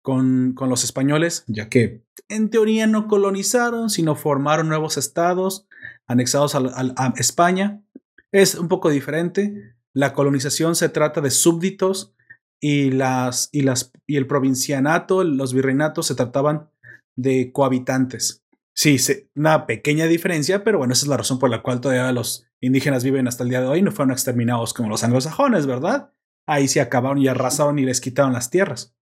con, 0.00 0.52
con, 0.54 0.70
los 0.70 0.84
españoles, 0.84 1.42
ya 1.48 1.68
que 1.68 2.04
en 2.28 2.50
teoría 2.50 2.86
no 2.86 3.08
colonizaron, 3.08 3.90
sino 3.90 4.14
formaron 4.14 4.68
nuevos 4.68 4.96
estados 4.96 5.66
anexados 6.06 6.54
a, 6.54 7.14
España. 7.16 7.82
Es 8.30 8.54
un 8.54 8.68
poco 8.68 8.90
diferente. 8.90 9.74
La 9.92 10.12
colonización 10.12 10.76
se 10.76 10.88
trata 10.88 11.20
de 11.20 11.32
súbditos 11.32 12.14
y, 12.60 12.90
las, 12.90 13.48
y, 13.52 13.62
las, 13.62 13.92
y 14.06 14.16
el 14.16 14.26
provincianato, 14.26 15.24
los 15.24 15.54
virreinatos 15.54 16.06
se 16.06 16.14
trataban 16.14 16.70
de 17.16 17.52
cohabitantes. 17.52 18.44
Sí, 18.74 18.96
una 19.34 19.66
pequeña 19.66 20.06
diferencia, 20.06 20.62
pero 20.62 20.78
bueno, 20.78 20.92
esa 20.92 21.04
es 21.04 21.08
la 21.08 21.16
razón 21.16 21.38
por 21.38 21.50
la 21.50 21.62
cual 21.62 21.80
todavía 21.80 22.12
los 22.12 22.46
indígenas 22.60 23.04
viven 23.04 23.26
hasta 23.26 23.42
el 23.42 23.50
día 23.50 23.60
de 23.60 23.66
hoy, 23.66 23.82
no 23.82 23.90
fueron 23.90 24.12
exterminados 24.12 24.72
como 24.72 24.88
los 24.88 25.02
anglosajones, 25.02 25.66
¿verdad? 25.66 26.12
ahí 26.48 26.66
se 26.66 26.80
acabaron 26.80 27.18
y 27.18 27.28
arrasaron 27.28 27.78
y 27.78 27.84
les 27.84 28.00
quitaron 28.00 28.32
las 28.32 28.50
tierras. 28.50 28.96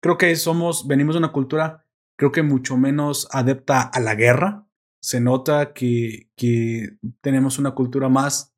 Creo 0.00 0.16
que 0.16 0.34
somos, 0.34 0.88
venimos 0.88 1.14
de 1.14 1.18
una 1.18 1.32
cultura, 1.32 1.84
creo 2.16 2.32
que 2.32 2.42
mucho 2.42 2.76
menos 2.76 3.28
adepta 3.30 3.82
a 3.82 4.00
la 4.00 4.14
guerra. 4.14 4.66
Se 5.00 5.20
nota 5.20 5.74
que, 5.74 6.30
que 6.36 6.96
tenemos 7.20 7.58
una 7.58 7.72
cultura 7.72 8.08
más, 8.08 8.53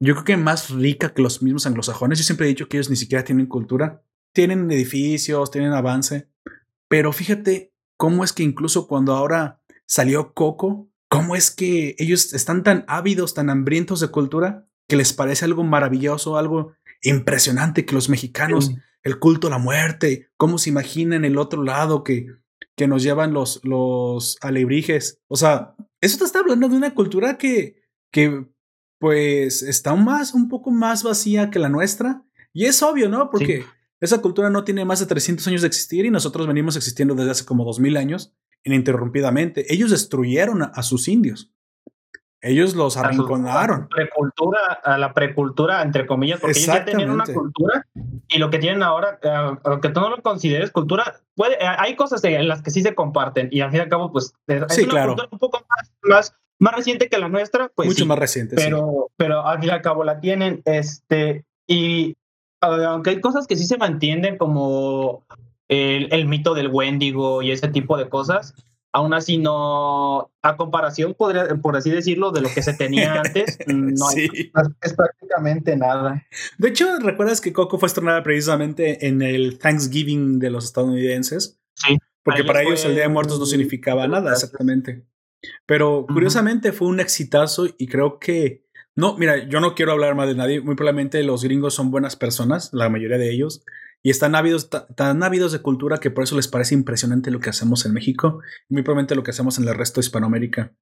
yo 0.00 0.14
creo 0.14 0.24
que 0.24 0.36
más 0.38 0.70
rica 0.70 1.12
que 1.12 1.22
los 1.22 1.42
mismos 1.42 1.66
anglosajones. 1.66 2.18
Yo 2.18 2.24
siempre 2.24 2.46
he 2.46 2.48
dicho 2.48 2.68
que 2.68 2.78
ellos 2.78 2.88
ni 2.88 2.96
siquiera 2.96 3.22
tienen 3.22 3.46
cultura. 3.46 4.02
Tienen 4.32 4.70
edificios, 4.70 5.50
tienen 5.50 5.72
avance. 5.72 6.28
Pero 6.88 7.12
fíjate 7.12 7.74
cómo 7.98 8.24
es 8.24 8.32
que 8.32 8.42
incluso 8.42 8.88
cuando 8.88 9.14
ahora 9.14 9.60
salió 9.86 10.32
Coco, 10.32 10.90
cómo 11.08 11.36
es 11.36 11.50
que 11.50 11.94
ellos 11.98 12.32
están 12.32 12.62
tan 12.62 12.84
ávidos, 12.88 13.34
tan 13.34 13.50
hambrientos 13.50 14.00
de 14.00 14.08
cultura, 14.08 14.66
que 14.88 14.96
les 14.96 15.12
parece 15.12 15.44
algo 15.44 15.64
maravilloso, 15.64 16.38
algo 16.38 16.72
impresionante 17.02 17.84
que 17.84 17.94
los 17.94 18.08
mexicanos, 18.08 18.66
sí. 18.66 18.76
el 19.02 19.18
culto 19.18 19.48
a 19.48 19.50
la 19.50 19.58
muerte, 19.58 20.30
cómo 20.36 20.56
se 20.56 20.70
imaginan 20.70 21.24
el 21.24 21.36
otro 21.36 21.62
lado 21.62 22.04
que, 22.04 22.26
que 22.74 22.88
nos 22.88 23.02
llevan 23.02 23.34
los, 23.34 23.60
los 23.64 24.38
alebrijes. 24.40 25.20
O 25.28 25.36
sea, 25.36 25.74
eso 26.00 26.18
te 26.18 26.24
está 26.24 26.38
hablando 26.38 26.68
de 26.68 26.76
una 26.76 26.94
cultura 26.94 27.36
que, 27.36 27.82
que 28.10 28.46
pues 29.00 29.62
está 29.62 29.96
más, 29.96 30.34
un 30.34 30.48
poco 30.48 30.70
más 30.70 31.02
vacía 31.02 31.50
que 31.50 31.58
la 31.58 31.70
nuestra. 31.70 32.22
Y 32.52 32.66
es 32.66 32.82
obvio, 32.82 33.08
¿no? 33.08 33.30
Porque 33.30 33.62
sí. 33.62 33.68
esa 34.00 34.20
cultura 34.20 34.50
no 34.50 34.62
tiene 34.62 34.84
más 34.84 35.00
de 35.00 35.06
300 35.06 35.46
años 35.48 35.62
de 35.62 35.68
existir 35.68 36.04
y 36.04 36.10
nosotros 36.10 36.46
venimos 36.46 36.76
existiendo 36.76 37.14
desde 37.14 37.30
hace 37.30 37.44
como 37.46 37.64
2000 37.64 37.96
años 37.96 38.34
ininterrumpidamente. 38.62 39.72
Ellos 39.72 39.90
destruyeron 39.90 40.62
a, 40.62 40.66
a 40.66 40.82
sus 40.82 41.08
indios. 41.08 41.50
Ellos 42.42 42.74
los 42.74 42.98
arrinconaron. 42.98 43.84
A, 43.84 43.88
precultura, 43.88 44.58
a 44.84 44.98
la 44.98 45.12
precultura, 45.14 45.82
entre 45.82 46.06
comillas, 46.06 46.40
porque 46.40 46.58
ellos 46.58 46.74
ya 46.74 46.84
tenían 46.84 47.10
una 47.10 47.24
cultura 47.24 47.86
y 48.28 48.38
lo 48.38 48.50
que 48.50 48.58
tienen 48.58 48.82
ahora, 48.82 49.18
uh, 49.22 49.56
aunque 49.64 49.90
tú 49.90 50.00
no 50.00 50.10
lo 50.10 50.22
consideres 50.22 50.70
cultura, 50.70 51.20
puede, 51.34 51.56
uh, 51.56 51.76
hay 51.78 51.96
cosas 51.96 52.24
en 52.24 52.48
las 52.48 52.62
que 52.62 52.70
sí 52.70 52.82
se 52.82 52.94
comparten 52.94 53.48
y 53.50 53.60
al 53.60 53.70
fin 53.70 53.78
y 53.78 53.82
al 53.82 53.88
cabo, 53.88 54.10
pues 54.10 54.32
es 54.46 54.62
sí, 54.68 54.82
una 54.82 54.90
claro. 54.90 55.08
cultura 55.08 55.28
un 55.32 55.38
poco 55.38 55.66
más, 55.68 55.92
más, 56.02 56.36
más, 56.60 56.74
reciente 56.74 57.08
que 57.08 57.18
la 57.18 57.28
nuestra, 57.28 57.70
pues 57.74 57.88
mucho 57.88 58.04
sí, 58.04 58.08
más 58.08 58.18
reciente, 58.18 58.56
pero, 58.56 59.06
sí. 59.08 59.14
pero 59.16 59.46
al 59.46 59.58
fin 59.58 59.68
y 59.68 59.72
al 59.72 59.82
cabo 59.82 60.04
la 60.04 60.20
tienen, 60.20 60.62
este, 60.64 61.44
y 61.66 62.16
aunque 62.60 63.10
hay 63.10 63.20
cosas 63.20 63.46
que 63.46 63.56
sí 63.56 63.66
se 63.66 63.78
mantienen 63.78 64.38
como 64.38 65.24
el, 65.68 66.12
el 66.12 66.26
mito 66.26 66.54
del 66.54 66.68
Wendigo 66.68 67.42
y 67.42 67.50
ese 67.50 67.68
tipo 67.68 67.96
de 67.96 68.08
cosas, 68.08 68.54
aún 68.92 69.14
así 69.14 69.38
no, 69.38 70.30
a 70.42 70.56
comparación, 70.56 71.14
podría, 71.14 71.46
por 71.56 71.76
así 71.76 71.90
decirlo, 71.90 72.32
de 72.32 72.40
lo 72.40 72.48
que 72.48 72.62
se 72.62 72.74
tenía 72.74 73.14
antes, 73.24 73.58
no 73.66 74.08
hay, 74.08 74.50
es 74.82 74.92
prácticamente 74.94 75.76
nada. 75.76 76.26
De 76.58 76.68
hecho, 76.68 76.98
¿recuerdas 76.98 77.40
que 77.40 77.52
Coco 77.52 77.78
fue 77.78 77.86
estrenada 77.86 78.22
precisamente 78.22 79.06
en 79.06 79.22
el 79.22 79.58
Thanksgiving 79.58 80.38
de 80.38 80.50
los 80.50 80.64
estadounidenses? 80.64 81.58
Sí. 81.74 81.98
Porque 82.22 82.44
para 82.44 82.62
ellos, 82.62 82.84
el 82.84 82.94
Día 82.94 83.04
de 83.04 83.08
Muertos 83.08 83.38
no 83.38 83.46
significaba 83.46 84.06
nada, 84.06 84.32
exactamente. 84.32 85.06
Pero 85.66 86.06
curiosamente 86.06 86.68
uh 86.68 86.72
-huh. 86.72 86.76
fue 86.76 86.88
un 86.88 87.00
exitazo 87.00 87.66
y 87.78 87.86
creo 87.86 88.18
que... 88.18 88.64
No, 88.96 89.16
mira, 89.16 89.48
yo 89.48 89.60
no 89.60 89.74
quiero 89.74 89.92
hablar 89.92 90.14
mal 90.14 90.28
de 90.28 90.34
nadie. 90.34 90.60
Muy 90.60 90.74
probablemente 90.74 91.22
los 91.22 91.44
gringos 91.44 91.74
son 91.74 91.90
buenas 91.90 92.16
personas, 92.16 92.70
la 92.72 92.88
mayoría 92.88 93.18
de 93.18 93.30
ellos 93.30 93.64
y 94.02 94.10
están 94.10 94.34
ávidos, 94.34 94.70
tan 94.70 95.22
ávidos 95.22 95.52
de 95.52 95.60
cultura 95.60 95.98
que 95.98 96.10
por 96.10 96.24
eso 96.24 96.36
les 96.36 96.48
parece 96.48 96.74
impresionante 96.74 97.30
lo 97.30 97.40
que 97.40 97.50
hacemos 97.50 97.84
en 97.84 97.92
México 97.92 98.40
y 98.68 98.74
muy 98.74 98.82
probablemente 98.82 99.14
lo 99.14 99.22
que 99.22 99.30
hacemos 99.30 99.58
en 99.58 99.68
el 99.68 99.74
resto 99.74 100.00
de 100.00 100.06
Hispanoamérica. 100.06 100.72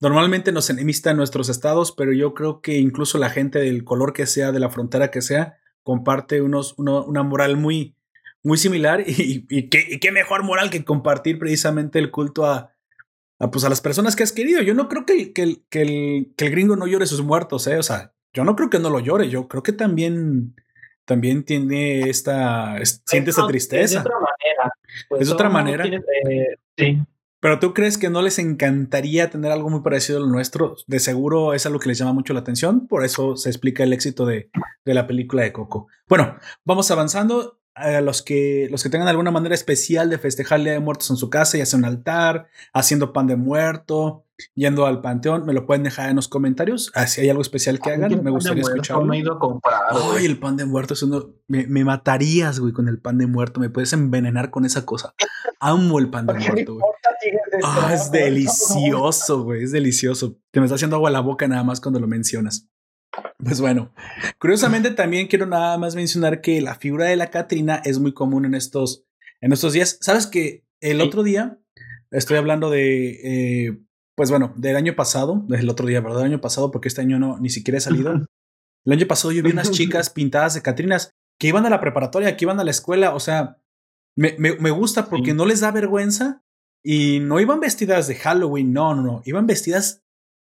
Normalmente 0.00 0.52
nos 0.52 0.70
enemista 0.70 1.10
en 1.10 1.16
nuestros 1.16 1.48
estados, 1.48 1.92
pero 1.92 2.12
yo 2.12 2.34
creo 2.34 2.60
que 2.60 2.78
incluso 2.78 3.18
la 3.18 3.30
gente 3.30 3.58
del 3.58 3.84
color 3.84 4.12
que 4.12 4.26
sea, 4.26 4.52
de 4.52 4.60
la 4.60 4.70
frontera 4.70 5.10
que 5.10 5.22
sea, 5.22 5.58
comparte 5.82 6.40
unos, 6.40 6.74
uno, 6.78 7.04
una 7.04 7.22
moral 7.22 7.56
muy, 7.56 7.96
muy 8.42 8.58
similar 8.58 9.02
y, 9.06 9.46
y, 9.48 9.68
qué, 9.68 9.84
y, 9.88 9.98
qué, 9.98 10.12
mejor 10.12 10.42
moral 10.42 10.70
que 10.70 10.84
compartir 10.84 11.38
precisamente 11.38 11.98
el 11.98 12.10
culto 12.10 12.44
a, 12.44 12.74
a, 13.38 13.50
pues 13.50 13.64
a 13.64 13.68
las 13.68 13.80
personas 13.80 14.16
que 14.16 14.22
has 14.22 14.32
querido. 14.32 14.62
Yo 14.62 14.74
no 14.74 14.88
creo 14.88 15.06
que, 15.06 15.32
que, 15.32 15.62
que, 15.70 15.82
el, 15.82 16.34
que 16.36 16.46
el 16.46 16.50
gringo 16.50 16.76
no 16.76 16.86
llore 16.86 17.06
sus 17.06 17.22
muertos, 17.22 17.66
¿eh? 17.66 17.78
o 17.78 17.82
sea, 17.82 18.12
yo 18.32 18.44
no 18.44 18.56
creo 18.56 18.70
que 18.70 18.78
no 18.78 18.90
lo 18.90 19.00
llore, 19.00 19.28
yo 19.28 19.48
creo 19.48 19.62
que 19.62 19.72
también 19.72 20.54
también 21.04 21.42
tiene 21.42 22.10
esta, 22.10 22.76
siente 22.84 23.30
esta 23.30 23.46
tristeza. 23.46 23.82
Es 23.82 23.92
de 23.92 23.98
otra 24.00 24.16
manera. 24.16 24.72
Pues 25.08 25.22
es 25.22 25.30
otra 25.30 25.48
manera. 25.48 25.86
Eh, 25.86 26.58
sí. 26.76 26.98
Pero 27.40 27.58
tú 27.58 27.72
crees 27.72 27.96
que 27.96 28.10
no 28.10 28.20
les 28.20 28.38
encantaría 28.38 29.30
tener 29.30 29.50
algo 29.50 29.70
muy 29.70 29.80
parecido 29.80 30.18
a 30.18 30.20
lo 30.20 30.26
nuestro? 30.26 30.76
De 30.86 30.98
seguro 30.98 31.54
es 31.54 31.64
algo 31.64 31.78
que 31.78 31.88
les 31.88 31.98
llama 31.98 32.12
mucho 32.12 32.34
la 32.34 32.40
atención, 32.40 32.88
por 32.88 33.04
eso 33.04 33.36
se 33.36 33.48
explica 33.48 33.84
el 33.84 33.92
éxito 33.92 34.26
de, 34.26 34.50
de 34.84 34.94
la 34.94 35.06
película 35.06 35.42
de 35.42 35.52
Coco. 35.52 35.86
Bueno, 36.08 36.36
vamos 36.64 36.90
avanzando. 36.90 37.57
A 37.78 38.00
los 38.00 38.22
que, 38.22 38.68
los 38.70 38.82
que 38.82 38.90
tengan 38.90 39.08
alguna 39.08 39.30
manera 39.30 39.54
especial 39.54 40.10
de 40.10 40.18
festejar 40.18 40.58
el 40.58 40.64
Día 40.64 40.72
de 40.74 40.80
Muertos 40.80 41.10
en 41.10 41.16
su 41.16 41.30
casa, 41.30 41.58
ya 41.58 41.66
sea 41.66 41.78
un 41.78 41.84
altar, 41.84 42.48
haciendo 42.72 43.12
pan 43.12 43.26
de 43.26 43.36
muerto, 43.36 44.24
yendo 44.54 44.86
al 44.86 45.00
panteón, 45.00 45.44
me 45.46 45.52
lo 45.52 45.66
pueden 45.66 45.82
dejar 45.82 46.10
en 46.10 46.16
los 46.16 46.28
comentarios. 46.28 46.90
Ah, 46.94 47.06
si 47.06 47.20
hay 47.20 47.28
algo 47.28 47.42
especial 47.42 47.80
que 47.80 47.90
hagan, 47.90 48.22
me 48.22 48.30
gustaría 48.30 48.62
escucharlo. 48.62 49.04
No 49.04 49.12
he 49.12 49.18
ido 49.18 49.34
a 49.34 49.38
comprar, 49.38 49.80
Ay, 49.90 50.26
el 50.26 50.38
pan 50.38 50.56
de 50.56 50.64
muerto 50.64 50.94
es 50.94 51.02
uno. 51.02 51.34
Me, 51.46 51.66
me, 51.66 51.84
matarías, 51.84 52.60
güey, 52.60 52.72
con 52.72 52.88
el 52.88 52.98
pan 52.98 53.18
de 53.18 53.26
muerto. 53.26 53.60
Me 53.60 53.70
puedes 53.70 53.92
envenenar 53.92 54.50
con 54.50 54.64
esa 54.64 54.84
cosa. 54.84 55.14
Amo 55.60 55.98
el 55.98 56.10
pan 56.10 56.26
de 56.26 56.34
muerto, 56.34 56.74
güey. 56.74 56.84
Ah, 57.64 57.92
es 57.94 58.10
delicioso, 58.10 59.42
güey. 59.42 59.64
Es 59.64 59.72
delicioso. 59.72 60.36
Te 60.50 60.60
me 60.60 60.66
está 60.66 60.76
haciendo 60.76 60.96
agua 60.96 61.10
la 61.10 61.20
boca 61.20 61.48
nada 61.48 61.64
más 61.64 61.80
cuando 61.80 62.00
lo 62.00 62.06
mencionas. 62.06 62.68
Pues 63.42 63.60
bueno, 63.60 63.92
curiosamente 64.38 64.90
también 64.90 65.28
quiero 65.28 65.46
nada 65.46 65.78
más 65.78 65.94
mencionar 65.94 66.40
que 66.40 66.60
la 66.60 66.74
figura 66.74 67.06
de 67.06 67.16
la 67.16 67.30
Catrina 67.30 67.80
es 67.84 68.00
muy 68.00 68.12
común 68.12 68.44
en 68.44 68.54
estos, 68.54 69.04
en 69.40 69.52
estos 69.52 69.72
días. 69.72 69.98
Sabes 70.00 70.26
que 70.26 70.64
el 70.80 71.00
otro 71.00 71.22
día 71.22 71.60
estoy 72.10 72.36
hablando 72.36 72.68
de, 72.68 73.66
eh, 73.66 73.78
pues 74.16 74.30
bueno, 74.30 74.52
del 74.56 74.74
año 74.74 74.96
pasado, 74.96 75.44
del 75.46 75.68
otro 75.70 75.86
día, 75.86 76.00
¿verdad? 76.00 76.22
El 76.22 76.32
año 76.32 76.40
pasado, 76.40 76.72
porque 76.72 76.88
este 76.88 77.00
año 77.00 77.20
no 77.20 77.38
ni 77.38 77.50
siquiera 77.50 77.78
he 77.78 77.80
salido. 77.80 78.12
El 78.84 78.92
año 78.92 79.06
pasado 79.06 79.30
yo 79.30 79.42
vi 79.44 79.52
unas 79.52 79.70
chicas 79.72 80.10
pintadas 80.10 80.54
de 80.54 80.62
Catrinas 80.62 81.12
que 81.38 81.46
iban 81.46 81.64
a 81.64 81.70
la 81.70 81.80
preparatoria, 81.80 82.36
que 82.36 82.44
iban 82.44 82.58
a 82.58 82.64
la 82.64 82.72
escuela. 82.72 83.14
O 83.14 83.20
sea, 83.20 83.60
me, 84.16 84.34
me, 84.38 84.56
me 84.56 84.70
gusta 84.70 85.08
porque 85.08 85.34
no 85.34 85.46
les 85.46 85.60
da 85.60 85.70
vergüenza 85.70 86.42
y 86.82 87.20
no 87.20 87.38
iban 87.38 87.60
vestidas 87.60 88.08
de 88.08 88.16
Halloween, 88.16 88.72
no, 88.72 88.96
no, 88.96 89.02
no. 89.02 89.22
Iban 89.24 89.46
vestidas 89.46 90.02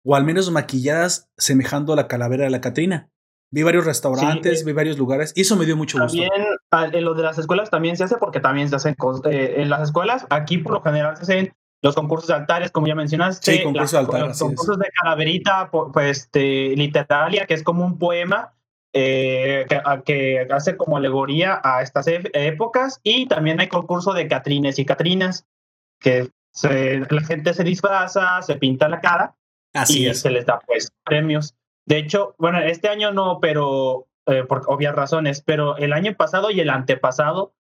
o 0.04 0.16
al 0.16 0.24
menos 0.24 0.52
maquilladas 0.52 1.30
semejando 1.38 1.94
a 1.94 1.96
la 1.96 2.08
calavera 2.08 2.46
de 2.46 2.50
la 2.50 2.62
Catrina. 2.62 3.10
Vi 3.50 3.64
varios 3.64 3.86
restaurantes, 3.86 4.66
vi 4.66 4.74
varios 4.74 4.98
lugares 4.98 5.32
y 5.36 5.42
eso 5.42 5.56
me 5.56 5.66
dio 5.66 5.78
mucho 5.78 6.00
gusto. 6.00 6.18
También 6.70 6.96
en 7.00 7.06
lo 7.06 7.14
de 7.14 7.24
las 7.24 7.38
escuelas 7.38 7.70
también 7.70 7.96
se 7.96 8.04
hace 8.04 8.18
porque 8.18 8.42
también 8.42 8.70
se 8.70 8.76
hacen 8.76 8.96
eh, 9.30 9.56
en 9.58 9.70
las 9.70 9.84
escuelas. 9.84 10.26
Aquí 10.30 10.58
por 10.58 10.74
lo 10.74 10.82
general 10.82 11.16
se 11.16 11.24
hacen 11.24 11.54
los 11.82 11.96
concursos 11.96 12.28
de 12.28 12.34
altares, 12.34 12.72
como 12.72 12.88
ya 12.88 12.96
mencionaste. 12.96 13.54
Sí, 13.54 13.64
concursos 13.64 13.92
de 13.92 13.98
altares. 14.00 14.28
Los 14.28 14.40
concursos 14.40 14.80
de 14.80 14.90
calaverita, 15.02 15.70
pues 15.72 16.20
este, 16.20 16.76
literaria, 16.76 17.46
que 17.46 17.54
es 17.54 17.64
como 17.64 17.86
un 17.86 17.98
poema 17.98 18.54
eh, 18.92 19.66
que, 20.06 20.48
hace 20.52 20.76
como 20.76 20.98
alegoría 20.98 21.62
a 21.64 21.82
estas 21.82 22.08
épocas. 22.08 23.00
Y 23.04 23.28
también 23.28 23.62
hay 23.62 23.68
concurso 23.68 24.12
de 24.12 24.28
Catrines 24.28 24.80
y 24.80 24.86
Catrinas, 24.86 25.46
que 26.02 26.30
la 26.64 27.22
gente 27.26 27.54
se 27.54 27.64
disfraza, 27.64 28.42
se 28.42 28.56
pinta 28.56 28.90
la 28.90 29.00
cara 29.00 29.36
Así 29.74 30.08
y 30.08 30.14
se 30.14 30.30
les 30.30 30.46
da 30.46 30.60
pues 30.66 30.92
premios. 31.04 31.56
De 31.86 31.98
hecho, 31.98 32.36
bueno, 32.38 32.60
este 32.60 32.90
año 32.90 33.12
no, 33.12 33.40
pero 33.40 34.08
eh, 34.26 34.44
por 34.44 34.64
obvias 34.68 34.96
razones, 34.96 35.42
pero 35.42 35.78
el 35.78 35.94
año 35.94 36.14
pasado 36.16 36.52
y 36.52 36.60
el 36.60 36.70
antepasado, 36.70 37.54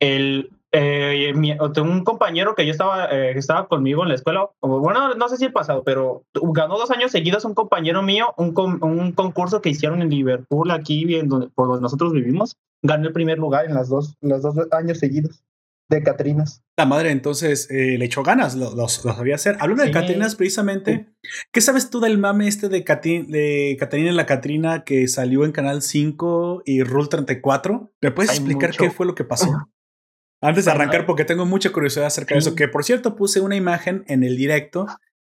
el, 0.00 0.50
eh, 0.72 1.32
un 1.34 2.04
compañero 2.04 2.54
que 2.54 2.66
yo 2.66 2.72
estaba, 2.72 3.06
eh, 3.06 3.32
estaba 3.36 3.68
conmigo 3.68 4.02
en 4.02 4.10
la 4.10 4.16
escuela, 4.16 4.50
bueno, 4.60 5.14
no 5.14 5.28
sé 5.28 5.38
si 5.38 5.46
el 5.46 5.52
pasado, 5.52 5.82
pero 5.82 6.24
ganó 6.34 6.78
dos 6.78 6.90
años 6.90 7.10
seguidos 7.10 7.44
un 7.44 7.54
compañero 7.54 8.02
mío, 8.02 8.34
un, 8.36 8.54
un 8.82 9.12
concurso 9.12 9.62
que 9.62 9.70
hicieron 9.70 10.02
en 10.02 10.10
Liverpool, 10.10 10.70
aquí 10.70 11.04
donde, 11.22 11.48
por 11.48 11.68
donde 11.68 11.82
nosotros 11.82 12.12
vivimos, 12.12 12.56
ganó 12.82 13.08
el 13.08 13.14
primer 13.14 13.38
lugar 13.38 13.64
en 13.64 13.74
las 13.74 13.88
dos, 13.88 14.16
los 14.20 14.42
dos 14.42 14.56
años 14.72 14.98
seguidos 14.98 15.42
de 15.90 16.02
Catrinas. 16.02 16.62
La 16.78 16.86
madre 16.86 17.10
entonces 17.10 17.68
eh, 17.70 17.98
le 17.98 18.04
echó 18.04 18.22
ganas, 18.22 18.54
los 18.54 18.74
lo, 18.74 18.88
sabía 18.88 19.34
hacer. 19.34 19.56
Hablando 19.60 19.84
de 19.84 19.90
Catrinas, 19.90 20.36
precisamente, 20.36 21.08
¿qué 21.52 21.60
sabes 21.60 21.90
tú 21.90 22.00
del 22.00 22.16
mame 22.16 22.48
este 22.48 22.68
de, 22.68 22.78
de 22.80 23.76
Catrina 23.78 24.10
y 24.10 24.14
la 24.14 24.26
Catrina 24.26 24.84
que 24.84 25.06
salió 25.08 25.44
en 25.44 25.52
Canal 25.52 25.82
5 25.82 26.62
y 26.64 26.82
Rule 26.82 27.08
34? 27.08 27.92
¿Me 28.00 28.10
puedes 28.12 28.30
explicar 28.30 28.70
qué 28.70 28.90
fue 28.90 29.04
lo 29.04 29.14
que 29.14 29.24
pasó? 29.24 29.50
Antes 30.42 30.64
de 30.64 30.70
arrancar, 30.70 31.04
porque 31.04 31.26
tengo 31.26 31.44
mucha 31.44 31.70
curiosidad 31.70 32.06
acerca 32.06 32.34
de 32.34 32.38
eso, 32.38 32.54
que 32.54 32.66
por 32.66 32.82
cierto 32.82 33.14
puse 33.14 33.42
una 33.42 33.56
imagen 33.56 34.04
en 34.06 34.24
el 34.24 34.38
directo, 34.38 34.86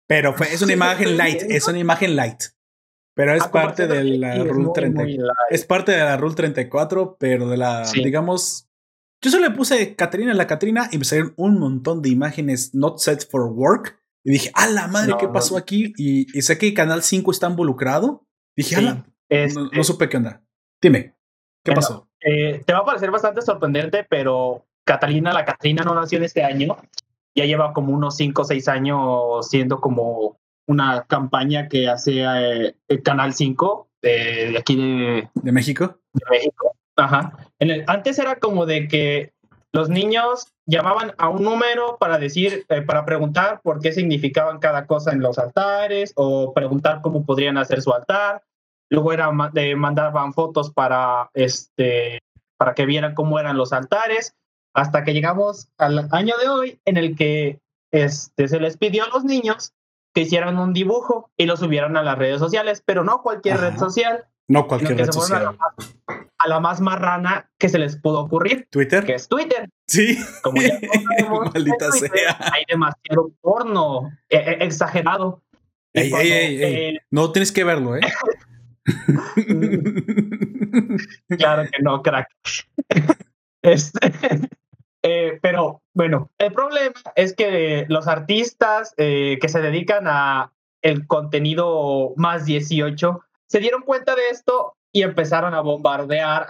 pero 0.06 0.32
fue, 0.32 0.52
es 0.54 0.62
una 0.62 0.72
imagen 0.72 1.18
light, 1.18 1.42
es 1.42 1.68
una 1.68 1.78
imagen 1.78 2.16
light. 2.16 2.40
Pero 3.14 3.34
es 3.34 3.46
parte 3.48 3.86
de 3.86 4.02
la 4.02 4.42
Rule 4.42 4.70
34. 4.74 5.32
Es 5.50 5.64
parte 5.64 5.92
de 5.92 5.98
la 5.98 6.16
Rule 6.16 6.34
34, 6.34 7.16
pero 7.18 7.48
de 7.48 7.56
la, 7.56 7.88
digamos, 7.92 8.68
yo 9.24 9.30
solo 9.30 9.48
le 9.48 9.54
puse 9.54 9.96
Catrina 9.96 10.32
en 10.32 10.36
la 10.36 10.46
Catrina 10.46 10.90
y 10.92 10.98
me 10.98 11.04
salieron 11.06 11.32
un 11.38 11.58
montón 11.58 12.02
de 12.02 12.10
imágenes 12.10 12.74
not 12.74 12.98
set 12.98 13.26
for 13.30 13.44
work. 13.44 13.98
Y 14.22 14.32
dije, 14.32 14.50
a 14.52 14.66
la 14.66 14.86
madre, 14.86 15.14
¿qué 15.18 15.28
pasó 15.28 15.56
aquí? 15.56 15.94
Y, 15.96 16.26
sé 16.42 16.58
que 16.58 16.74
Canal 16.74 17.02
5 17.02 17.30
está 17.30 17.48
involucrado. 17.48 18.26
Dije, 18.54 18.82
no, 18.82 19.02
no, 19.72 19.84
supe 19.84 20.10
qué 20.10 20.18
onda. 20.18 20.42
Dime, 20.80 21.14
¿qué 21.64 21.72
pasó? 21.72 22.06
Eh, 22.20 22.62
te 22.66 22.72
va 22.74 22.80
a 22.80 22.84
parecer 22.84 23.10
bastante 23.10 23.40
sorprendente, 23.40 24.04
pero 24.04 24.66
Catalina, 24.84 25.32
la 25.32 25.46
Catrina 25.46 25.84
no 25.84 25.94
nació 25.94 26.18
en 26.18 26.24
este 26.24 26.44
año. 26.44 26.76
Ya 27.34 27.46
lleva 27.46 27.72
como 27.72 27.94
unos 27.94 28.16
5 28.16 28.42
o 28.42 28.44
6 28.44 28.68
años 28.68 29.48
siendo 29.48 29.80
como 29.80 30.38
una 30.66 31.06
campaña 31.06 31.68
que 31.68 31.88
hace 31.88 32.24
eh, 32.24 32.76
el 32.88 33.02
Canal 33.02 33.32
5 33.32 33.88
de, 34.02 34.58
aquí 34.58 34.76
de, 34.76 35.30
de 35.32 35.52
México. 35.52 35.98
De 36.12 36.24
México. 36.30 36.73
Ajá. 36.96 37.32
En 37.58 37.70
el, 37.70 37.84
antes 37.86 38.18
era 38.18 38.36
como 38.36 38.66
de 38.66 38.88
que 38.88 39.32
los 39.72 39.88
niños 39.88 40.52
llamaban 40.66 41.12
a 41.18 41.28
un 41.28 41.42
número 41.42 41.96
para 41.98 42.18
decir, 42.18 42.64
eh, 42.68 42.82
para 42.82 43.04
preguntar 43.04 43.60
por 43.62 43.80
qué 43.80 43.92
significaban 43.92 44.60
cada 44.60 44.86
cosa 44.86 45.12
en 45.12 45.20
los 45.20 45.38
altares 45.38 46.12
o 46.14 46.54
preguntar 46.54 47.00
cómo 47.02 47.26
podrían 47.26 47.58
hacer 47.58 47.82
su 47.82 47.92
altar. 47.92 48.44
Luego 48.88 49.12
era 49.12 49.30
de 49.52 49.74
mandaban 49.74 50.32
fotos 50.32 50.70
para 50.70 51.30
este 51.34 52.20
para 52.56 52.74
que 52.74 52.86
vieran 52.86 53.14
cómo 53.14 53.38
eran 53.40 53.56
los 53.56 53.72
altares, 53.72 54.36
hasta 54.74 55.04
que 55.04 55.12
llegamos 55.12 55.68
al 55.76 56.08
año 56.12 56.36
de 56.38 56.48
hoy 56.48 56.80
en 56.84 56.96
el 56.96 57.16
que 57.16 57.60
este, 57.92 58.48
se 58.48 58.60
les 58.60 58.76
pidió 58.76 59.04
a 59.04 59.08
los 59.08 59.24
niños 59.24 59.72
que 60.14 60.22
hicieran 60.22 60.58
un 60.58 60.72
dibujo 60.72 61.30
y 61.36 61.46
lo 61.46 61.56
subieran 61.56 61.96
a 61.96 62.02
las 62.02 62.16
redes 62.16 62.38
sociales, 62.38 62.82
pero 62.86 63.02
no 63.04 63.22
cualquier 63.22 63.58
red 63.58 63.76
social, 63.76 64.26
no 64.48 64.66
cualquier 64.66 64.98
red 64.98 65.10
social. 65.10 65.56
A 66.38 66.48
la, 66.48 66.60
más, 66.60 66.80
marrana 66.80 67.50
que 67.58 67.68
se 67.68 67.78
les 67.78 67.96
pudo 67.96 68.20
ocurrir. 68.20 68.68
Twitter. 68.70 69.04
Que 69.04 69.14
es 69.14 69.28
Twitter. 69.28 69.68
Sí. 69.86 70.18
Como 70.42 70.60
ya 70.60 70.78
Maldita 71.54 71.90
sea. 71.92 72.36
Hay 72.52 72.64
demasiado 72.68 73.32
porno 73.40 74.10
eh, 74.28 74.36
eh, 74.36 74.58
exagerado. 74.60 75.42
Ey, 75.94 76.12
ey, 76.12 76.62
eh, 76.62 77.00
no 77.10 77.32
tienes 77.32 77.52
que 77.52 77.64
verlo, 77.64 77.96
¿eh? 77.96 78.00
claro 81.38 81.62
que 81.70 81.82
no, 81.82 82.02
crack. 82.02 82.28
Este, 83.62 84.12
pero 85.40 85.80
bueno, 85.94 86.30
el 86.36 86.52
problema 86.52 86.92
es 87.16 87.32
que 87.32 87.86
los 87.88 88.06
artistas 88.06 88.92
que 88.94 89.46
se 89.46 89.62
dedican 89.62 90.06
a 90.06 90.52
el 90.82 91.06
contenido 91.06 92.12
más 92.16 92.44
18 92.44 93.22
se 93.54 93.60
dieron 93.60 93.82
cuenta 93.82 94.16
de 94.16 94.30
esto 94.32 94.74
y 94.92 95.02
empezaron 95.02 95.54
a 95.54 95.60
bombardear 95.60 96.44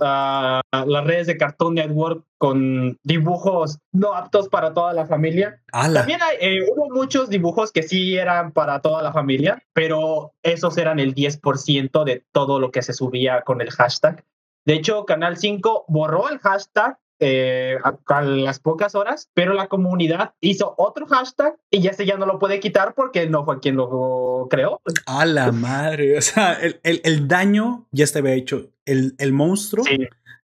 a, 0.00 0.62
las 0.86 1.04
redes 1.04 1.26
de 1.26 1.36
Cartoon 1.36 1.74
Network 1.74 2.24
con 2.38 2.96
dibujos 3.02 3.80
no 3.90 4.14
aptos 4.14 4.48
para 4.48 4.72
toda 4.72 4.92
la 4.92 5.04
familia. 5.04 5.60
También 5.72 6.20
eh, 6.40 6.60
hubo 6.70 6.90
muchos 6.90 7.28
dibujos 7.28 7.72
que 7.72 7.82
sí 7.82 8.16
eran 8.16 8.52
para 8.52 8.80
toda 8.82 9.02
la 9.02 9.12
familia, 9.12 9.64
pero 9.72 10.32
esos 10.44 10.78
eran 10.78 11.00
el 11.00 11.12
10% 11.12 12.04
de 12.04 12.24
todo 12.30 12.60
lo 12.60 12.70
que 12.70 12.82
se 12.82 12.92
subía 12.92 13.42
con 13.42 13.60
el 13.60 13.72
hashtag. 13.72 14.24
De 14.64 14.74
hecho, 14.74 15.06
Canal 15.06 15.36
5 15.36 15.86
borró 15.88 16.28
el 16.28 16.38
hashtag 16.38 16.96
eh, 17.20 17.78
a, 17.82 18.22
las 18.22 18.58
pocas 18.58 18.94
horas, 18.94 19.30
pero 19.34 19.54
la 19.54 19.68
comunidad 19.68 20.34
hizo 20.40 20.74
otro 20.78 21.06
hashtag 21.06 21.56
y 21.70 21.80
ya 21.80 21.92
se 21.92 22.06
ya 22.06 22.16
no 22.16 22.26
lo 22.26 22.38
puede 22.38 22.60
quitar 22.60 22.94
porque 22.94 23.28
no 23.28 23.44
fue 23.44 23.60
quien 23.60 23.76
lo 23.76 24.46
creó. 24.50 24.80
A 25.06 25.24
la 25.24 25.52
madre, 25.52 26.18
o 26.18 26.22
sea, 26.22 26.54
el, 26.54 26.80
el, 26.82 27.28
daño 27.28 27.86
ya 27.92 28.04
estaba 28.04 28.32
hecho, 28.32 28.70
el, 28.84 29.14
el 29.18 29.32
monstruo 29.32 29.84